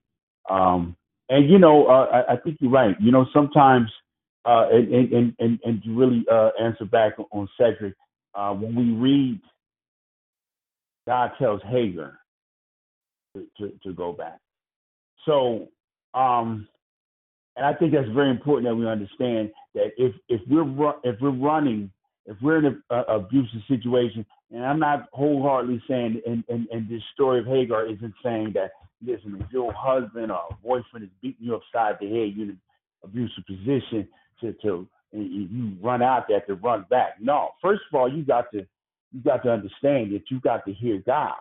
Um, 0.51 0.97
and 1.31 1.48
you 1.48 1.59
know, 1.59 1.86
uh, 1.86 2.24
I, 2.28 2.35
I 2.35 2.36
think 2.36 2.59
you're 2.61 2.70
right. 2.70 2.97
You 3.01 3.12
know, 3.12 3.27
sometimes, 3.32 3.90
uh, 4.44 4.66
and, 4.70 4.93
and 4.93 5.12
and 5.12 5.35
and 5.39 5.59
and 5.65 5.82
to 5.85 5.97
really 5.97 6.27
uh, 6.31 6.51
answer 6.61 6.85
back 6.85 7.12
on 7.31 7.48
Cedric, 7.59 7.94
uh, 8.35 8.52
when 8.52 8.74
we 8.74 8.93
read, 8.93 9.40
God 11.11 11.32
tells 11.41 11.61
Hagar 11.66 12.20
to, 13.35 13.45
to, 13.59 13.73
to 13.82 13.93
go 13.93 14.12
back. 14.12 14.39
So, 15.27 15.66
um, 16.15 16.69
and 17.57 17.66
I 17.66 17.74
think 17.74 17.93
that's 17.93 18.09
very 18.15 18.31
important 18.31 18.69
that 18.69 18.77
we 18.77 18.87
understand 18.89 19.51
that 19.74 19.89
if 19.99 20.15
if 20.28 20.41
we're 20.49 20.93
if 21.03 21.20
we're 21.20 21.31
running, 21.31 21.91
if 22.27 22.37
we're 22.41 22.59
in 22.59 22.81
an 22.91 23.05
abusive 23.09 23.61
situation, 23.66 24.24
and 24.53 24.65
I'm 24.65 24.78
not 24.78 25.09
wholeheartedly 25.12 25.82
saying, 25.89 26.23
and, 26.24 26.45
and 26.49 26.69
and 26.70 26.89
this 26.89 27.03
story 27.12 27.41
of 27.41 27.47
Hagar 27.47 27.87
isn't 27.87 28.15
saying 28.23 28.53
that 28.55 28.70
listen, 29.05 29.37
if 29.41 29.53
your 29.53 29.73
husband 29.77 30.31
or 30.31 30.43
boyfriend 30.62 31.07
is 31.07 31.11
beating 31.20 31.45
you 31.45 31.57
upside 31.57 31.97
the 32.01 32.07
head, 32.07 32.35
you're 32.37 32.45
in 32.45 32.51
an 32.51 32.61
abusive 33.03 33.45
position 33.49 34.07
to 34.43 34.53
to 34.62 34.87
and 35.12 35.51
you 35.51 35.73
run 35.82 36.03
out 36.03 36.27
there 36.28 36.41
to 36.43 36.55
run 36.55 36.87
back. 36.89 37.16
No, 37.20 37.49
first 37.61 37.82
of 37.93 37.99
all, 37.99 38.09
you 38.09 38.23
got 38.24 38.45
to 38.53 38.65
you 39.12 39.20
got 39.23 39.43
to 39.43 39.51
understand 39.51 40.12
that 40.12 40.23
you 40.28 40.41
got 40.41 40.65
to 40.66 40.73
hear 40.73 41.03
God 41.05 41.35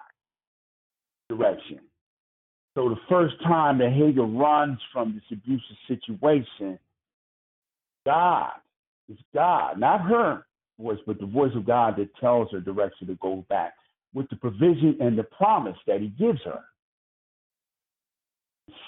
direction. 1.29 1.79
So 2.75 2.89
the 2.89 2.99
first 3.09 3.35
time 3.43 3.77
that 3.79 3.91
Hagar 3.91 4.25
runs 4.25 4.79
from 4.91 5.13
this 5.13 5.23
abusive 5.37 5.77
situation, 5.87 6.79
God, 8.05 8.51
is 9.09 9.17
God, 9.33 9.79
not 9.79 10.01
her 10.01 10.45
voice, 10.79 10.99
but 11.05 11.19
the 11.19 11.25
voice 11.25 11.51
of 11.55 11.65
God 11.65 11.95
that 11.97 12.15
tells 12.19 12.51
her 12.51 12.59
direction 12.59 13.07
to 13.07 13.15
go 13.15 13.45
back 13.49 13.73
with 14.13 14.29
the 14.29 14.35
provision 14.35 14.97
and 14.99 15.17
the 15.17 15.23
promise 15.23 15.77
that 15.87 16.01
He 16.01 16.07
gives 16.07 16.39
her. 16.43 16.61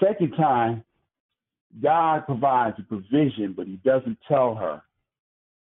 Second 0.04 0.32
time, 0.32 0.84
God 1.82 2.26
provides 2.26 2.78
a 2.80 2.84
provision, 2.84 3.54
but 3.56 3.68
He 3.68 3.78
doesn't 3.78 4.18
tell 4.28 4.56
her 4.56 4.82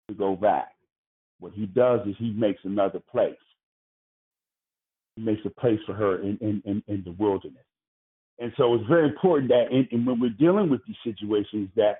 to 0.08 0.14
go 0.14 0.36
back. 0.36 0.68
What 1.40 1.52
He 1.54 1.66
does 1.66 2.06
is 2.06 2.14
He 2.18 2.30
makes 2.32 2.60
another 2.64 3.00
place. 3.10 3.34
He 5.16 5.22
makes 5.22 5.42
a 5.44 5.50
place 5.60 5.80
for 5.86 5.94
her 5.94 6.22
in, 6.22 6.38
in, 6.40 6.62
in, 6.64 6.82
in 6.86 7.02
the 7.04 7.12
wilderness. 7.12 7.64
And 8.38 8.52
so 8.56 8.74
it's 8.74 8.86
very 8.86 9.08
important 9.08 9.50
that 9.50 9.66
in, 9.70 9.86
in 9.90 10.06
when 10.06 10.20
we're 10.20 10.30
dealing 10.30 10.70
with 10.70 10.80
these 10.86 10.96
situations 11.04 11.68
that 11.76 11.98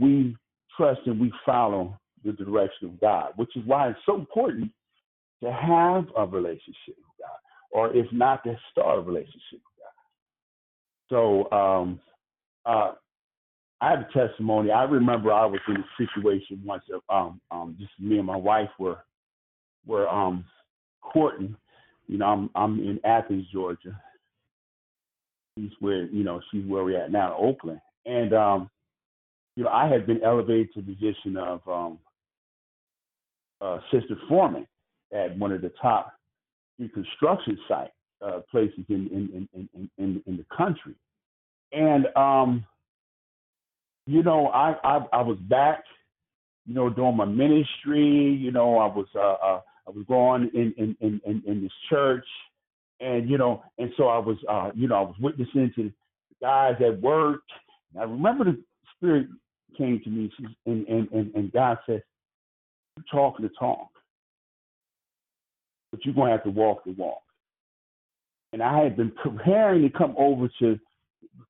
we 0.00 0.36
trust 0.76 1.00
and 1.06 1.20
we 1.20 1.32
follow 1.44 1.98
the 2.24 2.32
direction 2.32 2.88
of 2.88 3.00
God, 3.00 3.32
which 3.36 3.56
is 3.56 3.64
why 3.66 3.88
it's 3.88 3.98
so 4.06 4.14
important 4.14 4.70
to 5.42 5.52
have 5.52 6.04
a 6.16 6.24
relationship 6.24 6.96
with 6.96 7.18
God, 7.18 7.38
or 7.72 7.96
if 7.96 8.06
not, 8.12 8.44
to 8.44 8.56
start 8.70 8.98
a 8.98 9.02
relationship 9.02 9.40
with 9.52 9.76
God. 11.10 11.50
So 11.50 11.50
um, 11.56 12.00
uh, 12.64 12.92
I 13.82 13.90
have 13.90 14.00
a 14.00 14.12
testimony. 14.12 14.70
I 14.70 14.84
remember 14.84 15.32
I 15.32 15.44
was 15.44 15.58
in 15.66 15.76
a 15.76 15.84
situation 15.98 16.62
once. 16.64 16.84
Of, 16.94 17.02
um, 17.08 17.40
um, 17.50 17.76
just 17.80 17.90
me 17.98 18.16
and 18.16 18.26
my 18.26 18.36
wife 18.36 18.70
were 18.78 18.98
were 19.84 20.08
um, 20.08 20.44
courting. 21.00 21.56
You 22.06 22.18
know, 22.18 22.26
I'm 22.26 22.50
I'm 22.54 22.78
in 22.78 23.00
Athens, 23.04 23.44
Georgia. 23.52 24.00
She's 25.58 25.72
where 25.80 26.04
you 26.04 26.22
know 26.22 26.40
she's 26.52 26.64
where 26.64 26.84
we're 26.84 27.02
at 27.02 27.10
now, 27.10 27.36
Oakland, 27.36 27.80
and 28.06 28.32
um, 28.32 28.70
you 29.56 29.64
know 29.64 29.70
I 29.70 29.88
had 29.88 30.06
been 30.06 30.22
elevated 30.22 30.72
to 30.74 30.82
the 30.82 30.94
position 30.94 31.36
of 31.36 31.60
um, 31.66 31.98
uh, 33.60 33.78
assistant 33.78 34.20
foreman 34.28 34.66
at 35.12 35.36
one 35.36 35.50
of 35.50 35.60
the 35.60 35.72
top 35.82 36.12
construction 36.94 37.58
site 37.66 37.90
uh, 38.24 38.40
places 38.48 38.84
in 38.88 39.08
in, 39.08 39.48
in 39.52 39.68
in 39.74 39.90
in 39.98 40.22
in 40.24 40.36
the 40.36 40.46
country, 40.56 40.94
and 41.72 42.06
um, 42.14 42.64
you 44.06 44.22
know 44.22 44.48
I, 44.48 44.74
I 44.84 45.06
I 45.12 45.22
was 45.22 45.38
back, 45.38 45.84
you 46.66 46.74
know, 46.74 46.90
doing 46.90 47.16
my 47.16 47.24
ministry. 47.24 48.38
You 48.40 48.50
know, 48.50 48.78
I 48.78 48.86
was 48.86 49.06
uh, 49.14 49.20
uh 49.20 49.60
I 49.86 49.90
was 49.90 50.04
going 50.08 50.50
in 50.54 50.74
in 50.76 51.20
in 51.24 51.42
in, 51.46 51.62
this 51.62 51.72
church, 51.90 52.26
and 53.00 53.28
you 53.28 53.38
know, 53.38 53.62
and 53.78 53.90
so 53.96 54.08
I 54.08 54.18
was 54.18 54.36
uh 54.48 54.70
you 54.74 54.88
know 54.88 54.96
I 54.96 55.02
was 55.02 55.16
witnessing 55.20 55.72
to 55.76 55.82
the 55.84 55.92
guys 56.40 56.76
at 56.84 57.00
work. 57.00 57.42
And 57.92 58.02
I 58.02 58.04
remember 58.04 58.44
the 58.44 58.58
spirit 58.96 59.26
came 59.76 60.00
to 60.04 60.10
me 60.10 60.30
and 60.66 60.86
and 60.86 61.08
and, 61.12 61.34
and 61.34 61.52
God 61.52 61.78
said, 61.86 62.02
"You 62.96 63.04
talk 63.10 63.38
the 63.38 63.50
talk, 63.58 63.88
but 65.90 66.04
you're 66.04 66.14
gonna 66.14 66.32
have 66.32 66.44
to 66.44 66.50
walk 66.50 66.84
the 66.84 66.92
walk." 66.92 67.22
And 68.52 68.62
I 68.62 68.82
had 68.82 68.96
been 68.96 69.10
preparing 69.10 69.82
to 69.82 69.90
come 69.90 70.14
over 70.18 70.48
to 70.60 70.78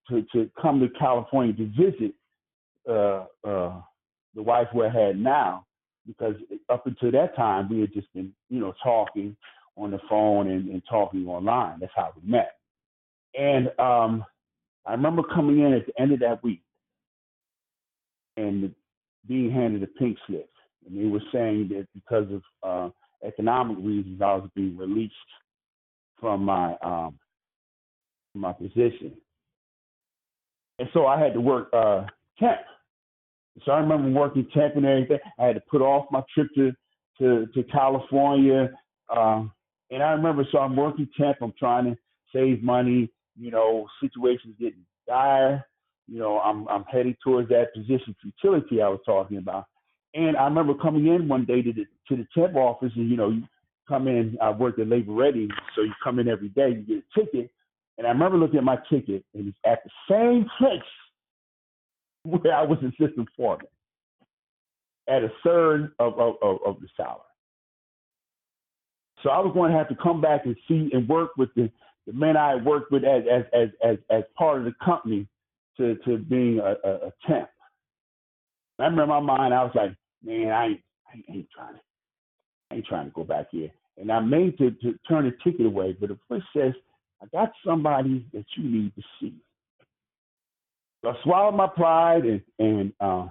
to 0.08 0.22
to 0.32 0.50
come 0.60 0.80
to 0.80 0.88
California 0.98 1.52
to 1.54 1.66
visit 1.66 2.14
uh 2.88 3.24
uh 3.44 3.80
the 4.34 4.42
wife 4.42 4.68
we 4.74 4.84
had 4.86 5.18
now 5.18 5.66
because 6.06 6.34
up 6.68 6.86
until 6.86 7.10
that 7.12 7.36
time 7.36 7.68
we 7.68 7.80
had 7.80 7.92
just 7.92 8.12
been, 8.14 8.32
you 8.48 8.60
know, 8.60 8.74
talking 8.82 9.36
on 9.76 9.90
the 9.90 10.00
phone 10.08 10.48
and, 10.50 10.68
and 10.68 10.82
talking 10.88 11.26
online. 11.26 11.78
That's 11.80 11.92
how 11.94 12.12
we 12.20 12.30
met. 12.30 12.56
And 13.38 13.68
um 13.78 14.24
I 14.86 14.92
remember 14.92 15.22
coming 15.22 15.60
in 15.60 15.72
at 15.72 15.86
the 15.86 16.00
end 16.00 16.12
of 16.12 16.20
that 16.20 16.42
week 16.42 16.62
and 18.36 18.74
being 19.26 19.50
handed 19.50 19.82
a 19.82 19.86
pink 19.86 20.18
slip. 20.26 20.50
And 20.86 20.98
they 20.98 21.08
were 21.08 21.22
saying 21.32 21.68
that 21.68 21.86
because 21.94 22.26
of 22.32 22.42
uh, 22.62 22.90
economic 23.26 23.76
reasons, 23.78 24.20
I 24.20 24.34
was 24.34 24.50
being 24.54 24.76
released 24.76 25.14
from 26.20 26.44
my 26.44 26.74
um, 26.82 27.18
my 28.34 28.52
position. 28.52 29.12
And 30.78 30.88
so 30.92 31.06
I 31.06 31.20
had 31.20 31.34
to 31.34 31.40
work 31.40 31.68
uh, 31.72 32.06
temp. 32.42 32.60
So 33.64 33.72
I 33.72 33.78
remember 33.78 34.18
working 34.18 34.46
temp 34.54 34.76
and 34.76 34.86
everything. 34.86 35.18
I 35.38 35.46
had 35.46 35.56
to 35.56 35.62
put 35.70 35.82
off 35.82 36.06
my 36.10 36.22
trip 36.34 36.48
to 36.56 36.72
to, 37.18 37.46
to 37.54 37.62
California. 37.64 38.70
Uh, 39.14 39.44
and 39.90 40.02
I 40.02 40.12
remember, 40.12 40.46
so 40.50 40.58
I'm 40.58 40.74
working 40.74 41.08
temp. 41.20 41.36
I'm 41.42 41.52
trying 41.58 41.84
to 41.84 41.96
save 42.34 42.62
money. 42.62 43.10
You 43.38 43.50
know, 43.50 43.86
situations 44.00 44.56
getting 44.58 44.84
dire. 45.06 45.64
You 46.08 46.18
know, 46.18 46.38
I'm 46.40 46.66
I'm 46.68 46.84
heading 46.84 47.16
towards 47.22 47.48
that 47.50 47.74
position 47.74 48.16
futility 48.20 48.82
I 48.82 48.88
was 48.88 49.00
talking 49.04 49.38
about. 49.38 49.66
And 50.14 50.36
I 50.36 50.44
remember 50.44 50.74
coming 50.74 51.06
in 51.06 51.28
one 51.28 51.44
day 51.44 51.62
to 51.62 51.72
the 51.72 51.84
to 52.08 52.16
the 52.16 52.26
temp 52.34 52.56
office, 52.56 52.92
and 52.96 53.10
you 53.10 53.16
know, 53.16 53.30
you 53.30 53.42
come 53.88 54.08
in. 54.08 54.36
I 54.40 54.50
worked 54.50 54.78
at 54.78 54.88
Labor 54.88 55.12
Ready, 55.12 55.48
so 55.74 55.82
you 55.82 55.92
come 56.02 56.18
in 56.18 56.28
every 56.28 56.48
day. 56.48 56.70
You 56.70 56.82
get 56.82 57.04
a 57.04 57.20
ticket, 57.20 57.50
and 57.98 58.06
I 58.06 58.10
remember 58.10 58.38
looking 58.38 58.58
at 58.58 58.64
my 58.64 58.78
ticket, 58.90 59.24
and 59.34 59.48
it's 59.48 59.58
at 59.64 59.80
the 59.84 59.90
same 60.10 60.46
place 60.58 60.80
where 62.24 62.54
I 62.54 62.62
was 62.62 62.78
assistant 62.78 63.28
foreman 63.36 63.66
at 65.08 65.24
a 65.24 65.32
third 65.44 65.92
of, 65.98 66.18
of, 66.18 66.34
of, 66.42 66.58
of 66.64 66.80
the 66.80 66.88
salary. 66.96 67.20
So 69.22 69.30
I 69.30 69.38
was 69.38 69.52
going 69.54 69.72
to 69.72 69.78
have 69.78 69.88
to 69.88 69.96
come 70.02 70.20
back 70.20 70.46
and 70.46 70.56
see 70.68 70.90
and 70.92 71.08
work 71.08 71.30
with 71.36 71.50
the, 71.54 71.70
the 72.06 72.12
men 72.12 72.36
I 72.36 72.56
worked 72.56 72.90
with 72.90 73.04
as 73.04 73.22
as 73.30 73.44
as 73.52 73.68
as, 73.84 73.96
as 74.10 74.22
part 74.36 74.58
of 74.58 74.64
the 74.64 74.74
company 74.84 75.28
to 75.76 75.96
to 76.04 76.18
being 76.18 76.58
a, 76.58 76.74
a, 76.88 76.94
a 77.06 77.12
temp. 77.26 77.48
I 78.78 78.84
remember 78.84 79.02
in 79.04 79.08
my 79.08 79.20
mind 79.20 79.54
I 79.54 79.62
was 79.62 79.72
like, 79.74 79.94
man, 80.24 80.50
I 80.50 80.66
I 81.06 81.22
ain't 81.28 81.48
trying 81.54 81.74
to 81.74 81.80
I 82.70 82.76
ain't 82.76 82.86
trying 82.86 83.06
to 83.06 83.12
go 83.12 83.22
back 83.22 83.46
here. 83.50 83.70
And 83.98 84.10
I 84.10 84.20
made 84.20 84.58
to, 84.58 84.70
to 84.70 84.98
turn 85.08 85.24
the 85.24 85.32
ticket 85.44 85.66
away, 85.66 85.96
but 85.98 86.08
the 86.08 86.18
voice 86.28 86.42
says, 86.56 86.72
I 87.22 87.26
got 87.26 87.52
somebody 87.64 88.26
that 88.32 88.46
you 88.56 88.64
need 88.64 88.94
to 88.96 89.02
see. 89.20 89.34
I 91.04 91.14
swallowed 91.24 91.56
my 91.56 91.66
pride 91.66 92.24
and, 92.24 92.42
and 92.58 92.92
uh, 93.00 93.26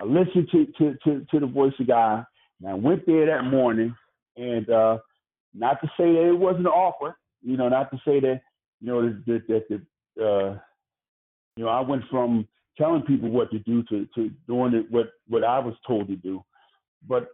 I 0.00 0.04
listened 0.04 0.48
to, 0.52 0.66
to, 0.78 0.94
to, 1.04 1.26
to 1.30 1.40
the 1.40 1.46
voice 1.46 1.74
of 1.78 1.86
God. 1.86 2.24
And 2.60 2.70
I 2.70 2.74
went 2.74 3.06
there 3.06 3.26
that 3.26 3.44
morning 3.44 3.94
and 4.36 4.68
uh, 4.70 4.98
not 5.54 5.80
to 5.82 5.88
say 5.98 6.12
that 6.12 6.28
it 6.28 6.38
wasn't 6.38 6.66
awkward, 6.66 7.14
you 7.42 7.56
know, 7.56 7.68
not 7.68 7.90
to 7.90 7.98
say 8.04 8.20
that, 8.20 8.40
you 8.80 8.86
know, 8.88 9.02
that, 9.02 9.42
that, 9.46 9.68
that 9.68 10.24
uh, 10.24 10.58
you 11.56 11.64
know, 11.64 11.70
I 11.70 11.80
went 11.80 12.02
from 12.10 12.48
telling 12.78 13.02
people 13.02 13.30
what 13.30 13.50
to 13.50 13.58
do 13.60 13.82
to, 13.84 14.06
to 14.14 14.30
doing 14.46 14.74
it 14.74 14.90
what, 14.90 15.10
what 15.28 15.44
I 15.44 15.58
was 15.58 15.74
told 15.86 16.08
to 16.08 16.16
do. 16.16 16.42
But 17.06 17.28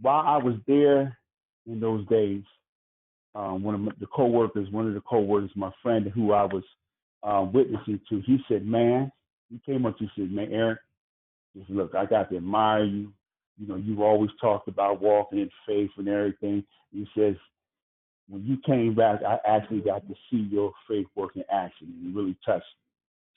while 0.00 0.26
I 0.26 0.36
was 0.36 0.56
there 0.66 1.16
in 1.66 1.80
those 1.80 2.06
days, 2.08 2.42
um, 3.34 3.62
one 3.62 3.74
of 3.74 3.80
my, 3.80 3.92
the 4.00 4.06
coworkers, 4.06 4.70
one 4.70 4.86
of 4.86 4.94
the 4.94 5.00
coworkers, 5.00 5.50
my 5.54 5.70
friend 5.82 6.06
who 6.14 6.32
I 6.32 6.44
was 6.44 6.62
uh, 7.22 7.46
witnessing 7.52 8.00
to, 8.08 8.20
he 8.24 8.38
said, 8.48 8.66
"Man," 8.66 9.10
he 9.50 9.60
came 9.64 9.86
up 9.86 9.96
to 9.98 10.04
me 10.04 10.10
and 10.16 10.28
said, 10.28 10.34
"Man, 10.34 10.52
Eric, 10.52 10.78
just 11.56 11.70
look, 11.70 11.94
I 11.94 12.06
got 12.06 12.30
to 12.30 12.36
admire 12.36 12.84
you. 12.84 13.12
You 13.58 13.68
know, 13.68 13.76
you've 13.76 14.00
always 14.00 14.30
talked 14.40 14.68
about 14.68 15.00
walking 15.00 15.40
in 15.40 15.50
faith 15.66 15.90
and 15.96 16.08
everything." 16.08 16.64
He 16.92 17.06
says, 17.16 17.34
"When 18.28 18.44
you 18.44 18.58
came 18.64 18.94
back, 18.94 19.20
I 19.22 19.38
actually 19.46 19.80
got 19.80 20.06
to 20.08 20.14
see 20.30 20.48
your 20.50 20.72
faith 20.88 21.06
work 21.14 21.36
in 21.36 21.44
action, 21.50 21.88
and 21.88 22.14
it 22.14 22.18
really 22.18 22.36
touched 22.44 22.64
me." 22.64 22.82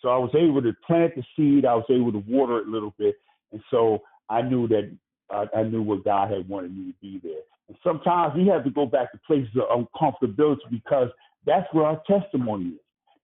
So 0.02 0.10
I 0.10 0.18
was 0.18 0.32
able 0.34 0.62
to 0.62 0.74
plant 0.86 1.14
the 1.16 1.24
seed. 1.36 1.66
I 1.66 1.76
was 1.76 1.86
able 1.90 2.12
to 2.12 2.24
water 2.28 2.60
it 2.60 2.68
a 2.68 2.72
little 2.72 2.94
bit, 2.98 3.16
and 3.52 3.62
so 3.70 4.02
I 4.30 4.42
knew 4.42 4.68
that 4.68 4.92
I, 5.32 5.46
I 5.56 5.64
knew 5.64 5.82
what 5.82 6.04
God 6.04 6.32
had 6.32 6.48
wanted 6.48 6.76
me 6.76 6.92
to 6.92 6.98
be 7.02 7.20
there. 7.22 7.42
And 7.68 7.78
sometimes 7.84 8.36
we 8.36 8.48
have 8.48 8.64
to 8.64 8.70
go 8.70 8.86
back 8.86 9.12
to 9.12 9.20
places 9.28 9.50
of 9.56 9.86
uncomfortability 9.86 10.58
because 10.72 11.10
that's 11.46 11.68
where 11.74 11.86
our 11.86 12.02
testimony 12.08 12.66
is. 12.66 12.80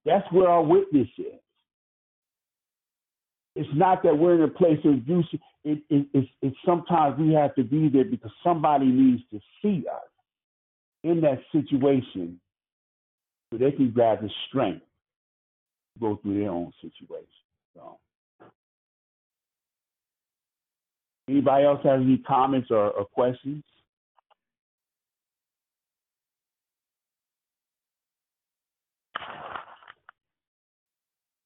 That's 0.05 0.31
where 0.31 0.47
our 0.47 0.63
witness 0.63 1.07
is. 1.17 1.39
It's 3.55 3.69
not 3.73 4.03
that 4.03 4.17
we're 4.17 4.35
in 4.35 4.41
a 4.41 4.47
place 4.47 4.79
of 4.83 4.93
abuse. 4.93 5.27
It, 5.63 5.79
it, 5.89 6.07
it's, 6.13 6.29
it's 6.41 6.55
sometimes 6.65 7.17
we 7.17 7.33
have 7.33 7.55
to 7.55 7.63
be 7.63 7.89
there 7.89 8.05
because 8.05 8.31
somebody 8.43 8.85
needs 8.85 9.23
to 9.31 9.39
see 9.61 9.85
us 9.91 10.09
in 11.03 11.21
that 11.21 11.39
situation 11.51 12.39
so 13.51 13.57
they 13.57 13.71
can 13.71 13.91
grab 13.91 14.21
the 14.21 14.29
strength 14.49 14.85
to 15.93 15.99
go 16.01 16.19
through 16.21 16.39
their 16.39 16.51
own 16.51 16.71
situation. 16.81 17.27
So. 17.75 17.97
Anybody 21.29 21.65
else 21.65 21.79
have 21.83 22.01
any 22.01 22.17
comments 22.19 22.69
or, 22.69 22.91
or 22.91 23.05
questions? 23.05 23.63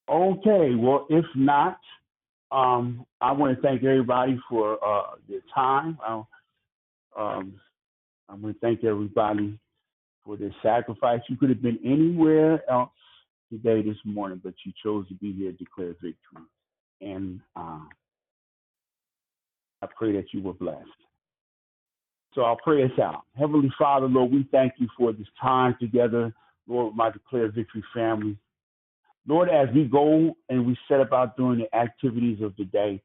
Okay, 0.10 0.74
well, 0.76 1.06
if 1.10 1.26
not, 1.36 1.80
um, 2.52 3.06
I 3.22 3.32
want 3.32 3.56
to 3.56 3.62
thank 3.62 3.84
everybody 3.84 4.40
for 4.50 4.84
uh, 4.84 5.16
their 5.28 5.42
time. 5.54 6.00
I, 6.04 6.24
um, 7.18 7.54
I 8.28 8.34
want 8.34 8.56
to 8.56 8.60
thank 8.60 8.84
everybody 8.84 9.60
for 10.26 10.36
their 10.36 10.54
sacrifice. 10.64 11.22
You 11.30 11.38
could 11.38 11.50
have 11.50 11.62
been 11.62 11.80
anywhere 11.86 12.68
else 12.70 12.90
today, 13.52 13.84
this 13.84 13.98
morning, 14.04 14.42
but 14.44 14.54
you 14.66 14.72
chose 14.84 15.08
to 15.10 15.14
be 15.16 15.32
here 15.34 15.52
to 15.52 15.58
declare 15.58 15.94
victory. 15.94 16.16
And 17.02 17.40
uh, 17.56 17.82
I 19.82 19.88
pray 19.96 20.12
that 20.14 20.34
you 20.34 20.42
were 20.42 20.54
blessed. 20.54 20.88
So 22.34 22.42
I'll 22.42 22.58
pray 22.58 22.84
us 22.84 22.92
out. 23.02 23.24
Heavenly 23.38 23.72
Father, 23.78 24.08
Lord, 24.08 24.32
we 24.32 24.48
thank 24.52 24.74
you 24.78 24.88
for 24.98 25.14
this 25.14 25.28
time 25.42 25.76
together, 25.80 26.34
Lord, 26.68 26.96
my 26.96 27.10
Declare 27.12 27.52
Victory 27.52 27.84
family. 27.94 28.38
Lord, 29.28 29.50
as 29.50 29.68
we 29.74 29.86
go 29.86 30.36
and 30.50 30.66
we 30.66 30.78
set 30.88 31.02
about 31.02 31.38
doing 31.38 31.60
the 31.60 31.76
activities 31.76 32.42
of 32.42 32.56
the 32.58 32.66
day, 32.66 33.02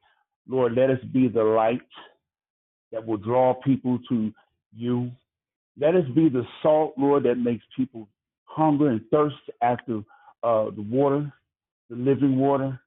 Lord, 0.49 0.75
let 0.75 0.91
us 0.91 0.99
be 1.13 1.29
the 1.29 1.43
light 1.43 1.81
that 2.93 3.05
will 3.05 3.17
draw 3.17 3.55
people 3.55 3.99
to 4.09 4.33
you. 4.75 5.11
Let 5.79 5.95
us 5.95 6.05
be 6.15 6.29
the 6.29 6.45
salt, 6.63 6.95
Lord, 6.97 7.25
that 7.25 7.37
makes 7.37 7.65
people 7.77 8.09
hunger 8.45 8.89
and 8.89 9.01
thirst 9.11 9.37
after 9.63 9.99
uh, 10.43 10.71
the 10.71 10.87
water, 10.89 11.33
the 11.91 11.97
living 11.97 12.39
water. 12.39 12.79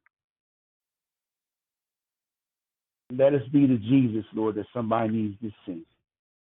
Let 3.12 3.34
us 3.34 3.42
be 3.52 3.66
the 3.66 3.78
Jesus, 3.78 4.26
Lord, 4.34 4.56
that 4.56 4.66
somebody 4.74 5.10
needs 5.10 5.40
to 5.42 5.52
see. 5.66 5.86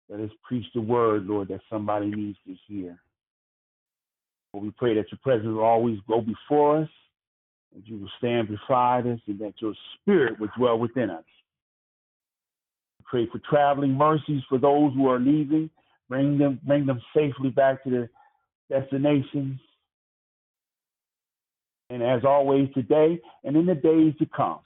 Let 0.10 0.20
us 0.20 0.32
preach 0.44 0.66
the 0.74 0.82
word, 0.82 1.26
Lord, 1.26 1.50
that 1.50 1.62
somebody 1.70 2.08
needs 2.08 2.38
to 2.48 2.56
hear. 2.68 3.00
We 4.54 4.72
pray 4.72 4.96
that 4.96 5.12
your 5.12 5.20
presence 5.22 5.48
will 5.48 5.64
always 5.64 6.00
go 6.08 6.22
before 6.22 6.80
us, 6.80 6.90
that 7.76 7.88
you 7.88 7.98
will 7.98 8.10
stand 8.18 8.48
beside 8.48 9.06
us, 9.08 9.20
and 9.28 9.40
that 9.40 9.54
your 9.62 9.74
spirit 9.96 10.40
will 10.40 10.50
dwell 10.58 10.80
within 10.80 11.10
us. 11.10 11.24
We 13.00 13.06
pray 13.06 13.30
for 13.32 13.40
traveling 13.48 13.94
mercies 13.94 14.42
for 14.50 14.58
those 14.58 14.94
who 14.96 15.08
are 15.08 15.20
leaving. 15.20 15.70
Bring 16.10 16.40
them, 16.40 16.60
bring 16.64 16.88
them 16.88 17.00
safely 17.16 17.50
back 17.50 17.84
to 17.84 17.90
their 17.92 18.10
destinations. 18.82 19.60
And 21.92 22.02
as 22.02 22.26
always, 22.26 22.70
today 22.74 23.20
and 23.44 23.56
in 23.56 23.68
the 23.68 23.76
days 23.76 24.14
to 24.20 24.26
come, 24.26 24.60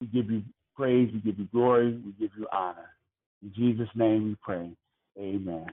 we 0.00 0.06
give 0.08 0.30
you 0.30 0.42
praise, 0.76 1.10
we 1.12 1.20
give 1.20 1.38
you 1.38 1.48
glory, 1.52 2.00
we 2.04 2.12
give 2.12 2.30
you 2.38 2.46
honor. 2.52 2.90
In 3.42 3.52
Jesus' 3.54 3.88
name 3.94 4.24
we 4.24 4.36
pray. 4.42 4.70
Amen. 5.18 5.66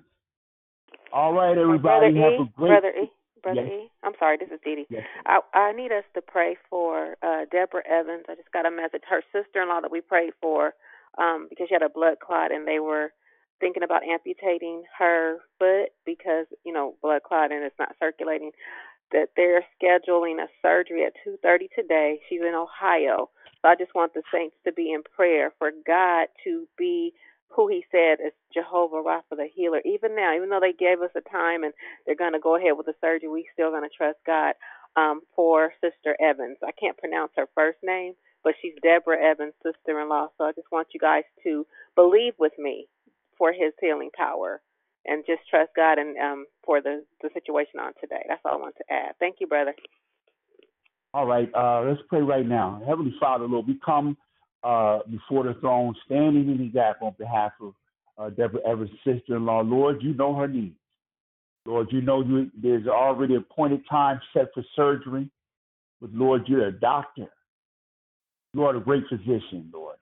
All 1.14 1.32
right, 1.32 1.56
everybody. 1.56 2.12
Brother 2.12 2.22
have 2.26 2.34
E, 2.34 2.42
a 2.42 2.58
great 2.58 2.70
Brother 2.70 2.94
E, 2.98 3.12
Brother 3.44 3.62
Yes. 3.62 3.86
E. 3.86 3.92
I'm 4.02 4.14
sorry, 4.18 4.38
this 4.38 4.50
is 4.50 4.60
Dee 4.66 4.76
Dee. 4.76 4.88
Yes. 4.90 5.04
I, 5.28 5.42
I 5.54 5.72
need 5.72 5.92
us 5.92 6.04
to 6.16 6.22
pray 6.22 6.58
for 6.72 7.18
uh, 7.22 7.46
Deborah 7.52 7.86
Evans. 7.88 8.26
I 8.28 8.34
just 8.34 8.52
got 8.52 8.66
a 8.66 8.72
message. 8.72 9.04
Her 9.08 9.22
sister-in-law 9.32 9.82
that 9.82 9.92
we 9.92 10.02
prayed 10.02 10.34
for 10.42 10.74
um, 11.20 11.46
because 11.52 11.68
she 11.70 11.76
had 11.76 11.84
a 11.84 11.90
blood 11.90 12.18
clot, 12.20 12.52
and 12.52 12.68
they 12.68 12.80
were 12.80 13.14
thinking 13.60 13.84
about 13.84 14.02
amputating 14.04 14.86
her 14.98 15.38
foot 15.60 15.94
because 16.04 16.48
you 16.66 16.74
know 16.74 16.96
blood 17.04 17.22
clot 17.22 17.52
and 17.52 17.64
it's 17.64 17.78
not 17.78 17.96
circulating. 18.00 18.50
That 19.12 19.30
they're 19.38 19.64
scheduling 19.78 20.42
a 20.42 20.48
surgery 20.64 21.06
at 21.06 21.14
2:30 21.24 21.70
today. 21.76 22.22
She's 22.28 22.42
in 22.42 22.56
Ohio, 22.56 23.30
so 23.62 23.70
I 23.70 23.76
just 23.76 23.94
want 23.94 24.16
the 24.16 24.24
saints 24.34 24.56
to 24.66 24.74
be 24.74 24.92
in 24.92 25.04
prayer 25.04 25.54
for 25.60 25.70
God 25.86 26.30
to 26.44 26.68
be 26.76 27.14
who 27.50 27.68
He 27.68 27.86
said 27.92 28.24
is 28.26 28.34
Jehovah 28.54 29.02
Rapha, 29.04 29.38
the 29.38 29.48
healer. 29.54 29.82
Even 29.86 30.16
now, 30.16 30.36
even 30.36 30.50
though 30.50 30.60
they 30.62 30.74
gave 30.74 31.02
us 31.02 31.12
a 31.16 31.30
time 31.30 31.64
and 31.64 31.74
they're 32.06 32.16
going 32.16 32.34
to 32.34 32.40
go 32.40 32.56
ahead 32.56 32.78
with 32.78 32.86
the 32.86 32.96
surgery, 33.02 33.30
we 33.30 33.48
still 33.54 33.72
going 33.72 33.84
to 33.84 33.96
trust 33.96 34.20
God 34.26 34.54
um, 34.96 35.22
for 35.36 35.74
Sister 35.82 36.16
Evans. 36.22 36.58
I 36.64 36.72
can't 36.72 36.98
pronounce 36.98 37.32
her 37.36 37.48
first 37.56 37.80
name, 37.84 38.14
but 38.44 38.54
she's 38.62 38.74
Deborah 38.82 39.22
Evans' 39.24 39.54
sister-in-law. 39.64 40.30
So 40.38 40.46
I 40.46 40.52
just 40.52 40.72
want 40.72 40.88
you 40.94 41.00
guys 41.00 41.24
to 41.44 41.66
believe 41.96 42.34
with 42.40 42.54
me 42.58 42.88
for 43.38 43.52
His 43.52 43.74
healing 43.82 44.10
power 44.16 44.62
and 45.06 45.24
just 45.28 45.42
trust 45.50 45.72
God 45.76 45.98
and 45.98 46.18
um, 46.18 46.46
for 46.66 46.82
the 46.82 47.04
the 47.22 47.30
situation 47.34 47.80
on 47.80 47.94
today. 48.00 48.24
That's 48.28 48.42
all 48.46 48.54
I 48.54 48.58
want 48.58 48.76
to 48.78 48.94
add. 48.94 49.14
Thank 49.20 49.38
you, 49.40 49.48
brother. 49.48 49.76
All 51.14 51.28
right, 51.28 51.50
uh, 51.54 51.84
let's 51.88 52.02
pray 52.10 52.22
right 52.22 52.46
now. 52.46 52.82
Heavenly 52.88 53.14
Father, 53.20 53.46
Lord, 53.46 53.68
we 53.68 53.80
come 53.86 54.18
uh, 54.64 55.00
before 55.10 55.44
the 55.44 55.56
throne, 55.60 55.96
standing 56.06 56.50
in 56.50 56.58
the 56.58 56.68
gap 56.68 57.02
on 57.02 57.14
behalf 57.18 57.52
of 57.62 57.74
uh, 58.18 58.30
Deborah 58.30 58.62
Evans' 58.66 58.90
sister-in-law. 59.06 59.62
Lord, 59.62 60.02
you 60.02 60.14
know 60.14 60.36
her 60.36 60.48
needs. 60.48 60.76
Lord, 61.66 61.88
you 61.92 62.02
know 62.02 62.22
you, 62.22 62.52
there's 62.62 62.88
already 62.88 63.36
appointed 63.36 63.82
time 63.90 64.20
set 64.34 64.48
for 64.54 64.64
surgery, 64.76 65.30
but 66.02 66.12
Lord, 66.14 66.44
you're 66.48 66.68
a 66.68 66.72
doctor. 66.72 67.28
Lord, 68.54 68.76
a 68.76 68.80
great 68.80 69.04
physician, 69.10 69.70
Lord. 69.74 69.96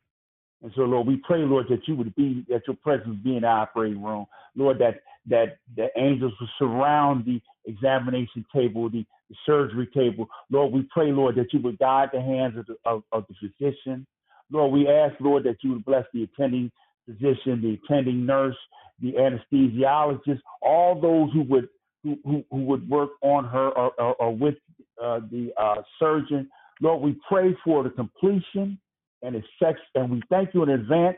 And 0.64 0.72
so, 0.76 0.82
Lord, 0.82 1.08
we 1.08 1.18
pray, 1.18 1.40
Lord, 1.40 1.68
that 1.70 1.88
you 1.88 1.96
would 1.96 2.14
be, 2.16 2.46
that 2.50 2.64
your 2.68 2.76
presence 2.76 3.18
be 3.24 3.36
in 3.36 3.42
the 3.42 3.48
operating 3.48 4.04
room. 4.04 4.26
Lord, 4.56 4.80
that 4.80 5.02
that 5.28 5.58
the 5.76 5.88
angels 5.98 6.34
would 6.40 6.50
surround 6.58 7.26
the 7.26 7.40
examination 7.66 8.44
table, 8.54 8.90
the, 8.90 9.06
the 9.30 9.36
surgery 9.46 9.88
table. 9.94 10.28
Lord, 10.50 10.74
we 10.74 10.88
pray, 10.92 11.12
Lord, 11.12 11.36
that 11.36 11.54
you 11.54 11.62
would 11.62 11.78
guide 11.78 12.10
the 12.12 12.22
hands 12.22 12.58
of 12.58 12.66
the, 12.66 12.76
of, 12.86 13.04
of 13.12 13.26
the 13.30 13.36
physician. 13.36 14.08
Lord, 14.52 14.72
we 14.72 14.88
ask, 14.88 15.16
Lord, 15.20 15.44
that 15.46 15.58
you 15.62 15.72
would 15.72 15.86
bless 15.86 16.06
the 16.14 16.24
attending 16.24 16.72
physician, 17.06 17.62
the 17.62 17.80
attending 17.84 18.26
nurse, 18.26 18.58
the 19.02 19.14
anesthesiologist, 19.14 20.40
all 20.62 21.00
those 21.00 21.32
who 21.34 21.44
would 21.44 21.68
who, 22.04 22.18
who, 22.24 22.44
would 22.52 22.90
work 22.90 23.12
on 23.22 23.46
her 23.46 23.70
or, 23.70 23.92
or, 24.00 24.16
or 24.16 24.36
with 24.36 24.56
uh, 25.04 25.20
the 25.32 25.52
uh, 25.56 25.76
surgeon. 26.00 26.50
Lord, 26.82 27.02
we 27.04 27.16
pray 27.30 27.56
for 27.64 27.84
the 27.84 27.92
completion 27.92 28.80
and 29.22 29.36
sex, 29.62 29.80
and 29.94 30.10
we 30.10 30.22
thank 30.30 30.54
you 30.56 30.64
in 30.64 30.70
advance 30.70 31.18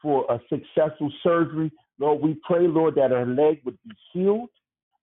for 0.00 0.24
a 0.30 0.40
successful 0.48 1.12
surgery. 1.22 1.70
Lord, 1.98 2.22
we 2.22 2.40
pray, 2.48 2.66
Lord, 2.66 2.94
that 2.94 3.10
her 3.10 3.26
leg 3.26 3.60
would 3.66 3.76
be 3.84 3.94
healed. 4.12 4.48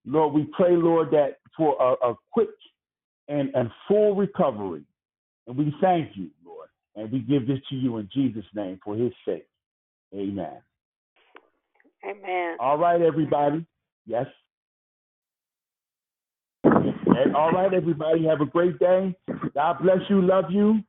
Lord, 0.05 0.33
we 0.33 0.47
pray, 0.57 0.75
Lord, 0.75 1.11
that 1.11 1.37
for 1.55 1.75
a, 1.79 2.09
a 2.09 2.15
quick 2.31 2.49
and, 3.27 3.51
and 3.53 3.69
full 3.87 4.15
recovery. 4.15 4.83
And 5.47 5.57
we 5.57 5.73
thank 5.81 6.09
you. 6.15 6.29
And 6.95 7.11
we 7.11 7.19
give 7.19 7.47
this 7.47 7.59
to 7.69 7.75
you 7.75 7.97
in 7.97 8.09
Jesus' 8.13 8.45
name 8.53 8.79
for 8.83 8.95
his 8.95 9.11
sake. 9.25 9.47
Amen. 10.13 10.61
Amen. 12.07 12.57
All 12.59 12.77
right, 12.77 13.01
everybody. 13.01 13.65
Yes. 14.05 14.25
All 16.65 17.51
right, 17.51 17.73
everybody. 17.73 18.25
Have 18.25 18.41
a 18.41 18.45
great 18.45 18.77
day. 18.79 19.15
God 19.53 19.77
bless 19.81 19.99
you. 20.09 20.21
Love 20.21 20.45
you. 20.49 20.79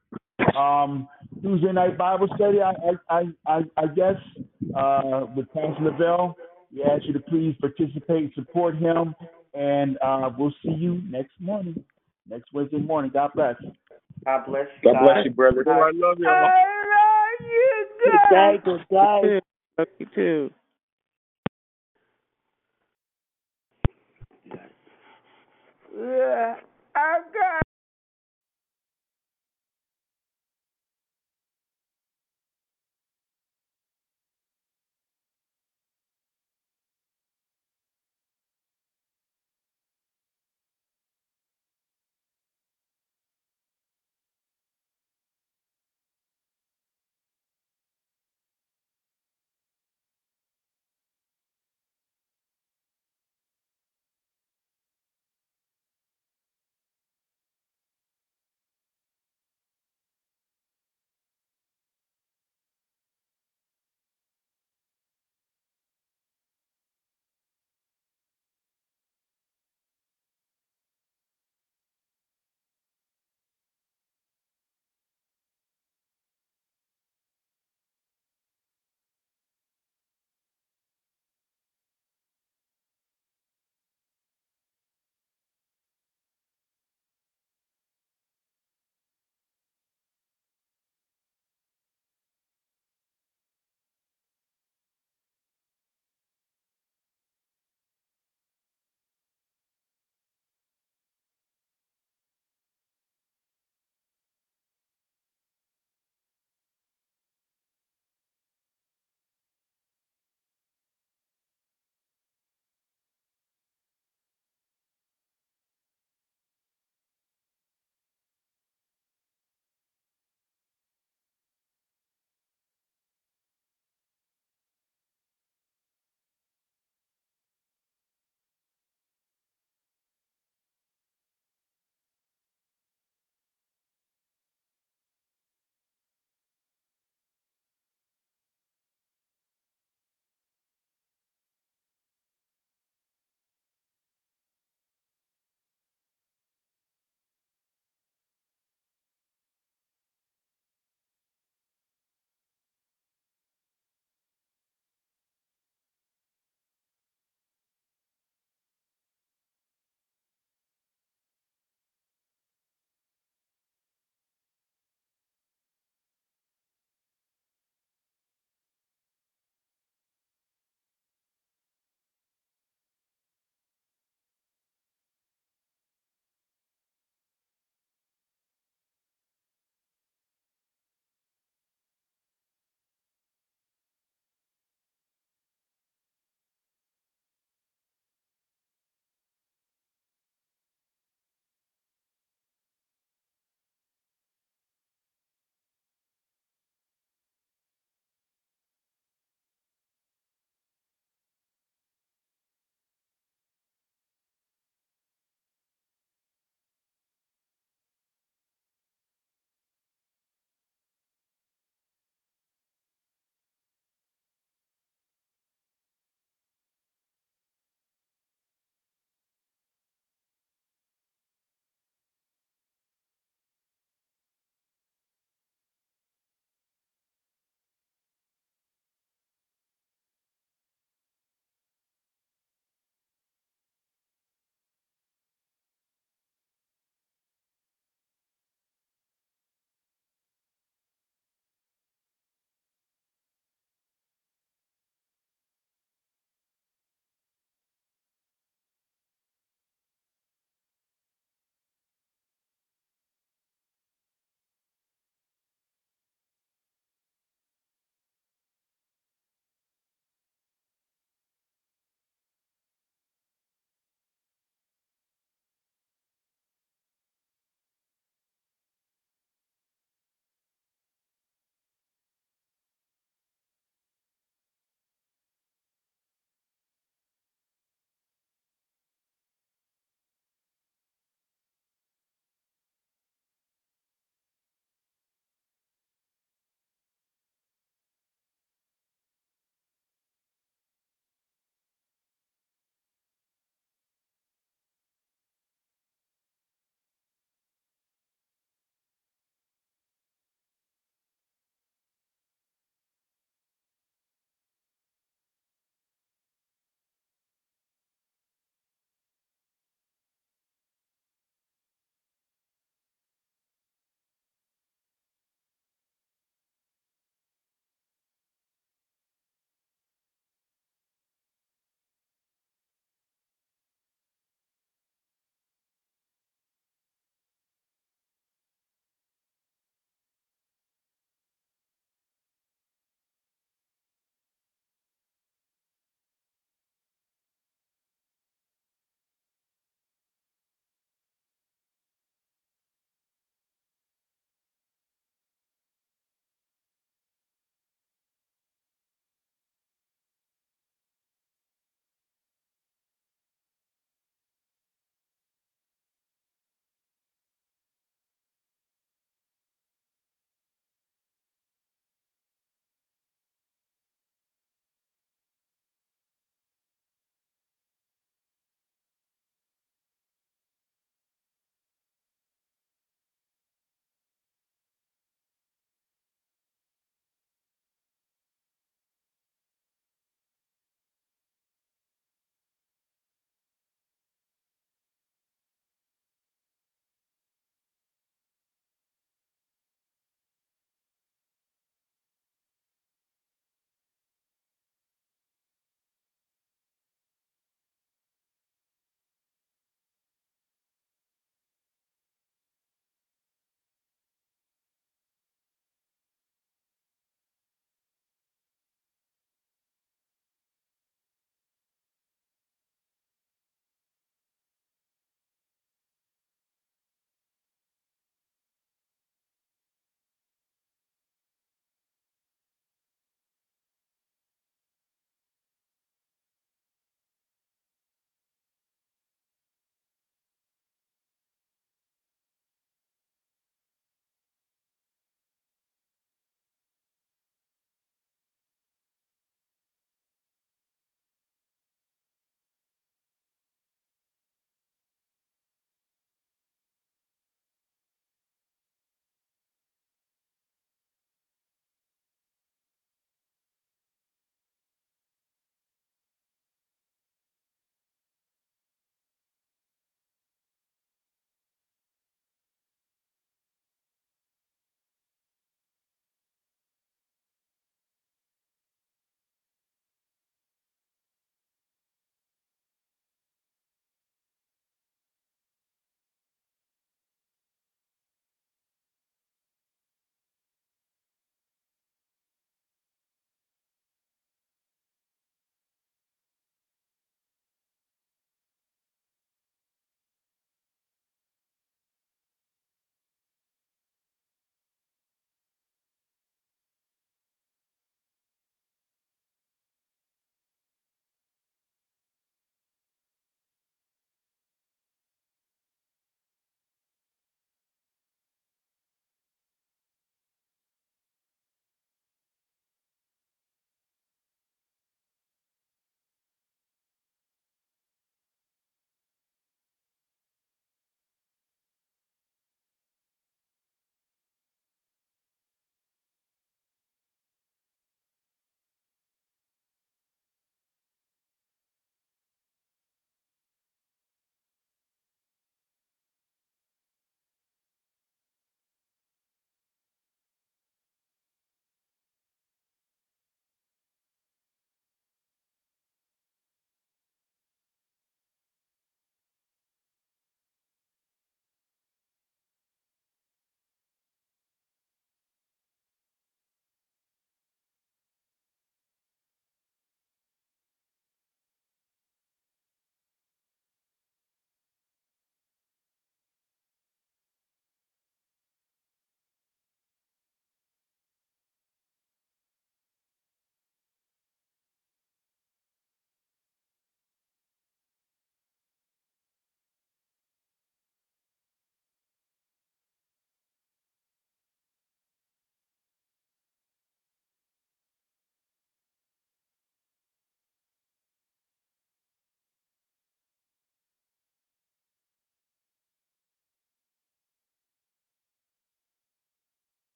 Um, 0.58 1.08
Tuesday 1.42 1.72
night 1.72 1.96
Bible 1.96 2.28
study. 2.34 2.58
I 2.60 2.72
I 3.08 3.22
I, 3.46 3.60
I 3.76 3.86
guess 3.86 4.16
uh, 4.76 5.26
with 5.36 5.46
Pastor 5.52 5.82
Lavelle. 5.82 6.36
We 6.72 6.82
ask 6.82 7.04
you 7.06 7.12
to 7.12 7.20
please 7.20 7.54
participate, 7.60 8.24
and 8.24 8.32
support 8.34 8.76
him, 8.76 9.14
and 9.54 9.96
uh, 10.02 10.30
we'll 10.36 10.54
see 10.62 10.72
you 10.72 11.00
next 11.08 11.32
morning, 11.38 11.84
next 12.28 12.52
Wednesday 12.52 12.78
morning. 12.78 13.12
God 13.14 13.30
bless. 13.34 13.54
God 14.24 14.46
bless 14.46 14.66
you. 14.82 14.92
God 14.92 15.02
bless 15.02 15.24
you, 15.24 15.30
brother. 15.30 15.64
I 15.68 15.90
love 15.94 16.18
you. 16.18 16.26
I 16.28 16.40
love 16.40 17.40
you, 17.40 17.86
Good 18.04 18.20
day, 18.30 18.60
good 18.64 18.84
day. 18.90 19.40
Love 19.78 19.88
you 19.98 20.06
too. 20.14 20.50
Yeah, 25.96 26.56
I 26.96 27.20
got 27.32 27.63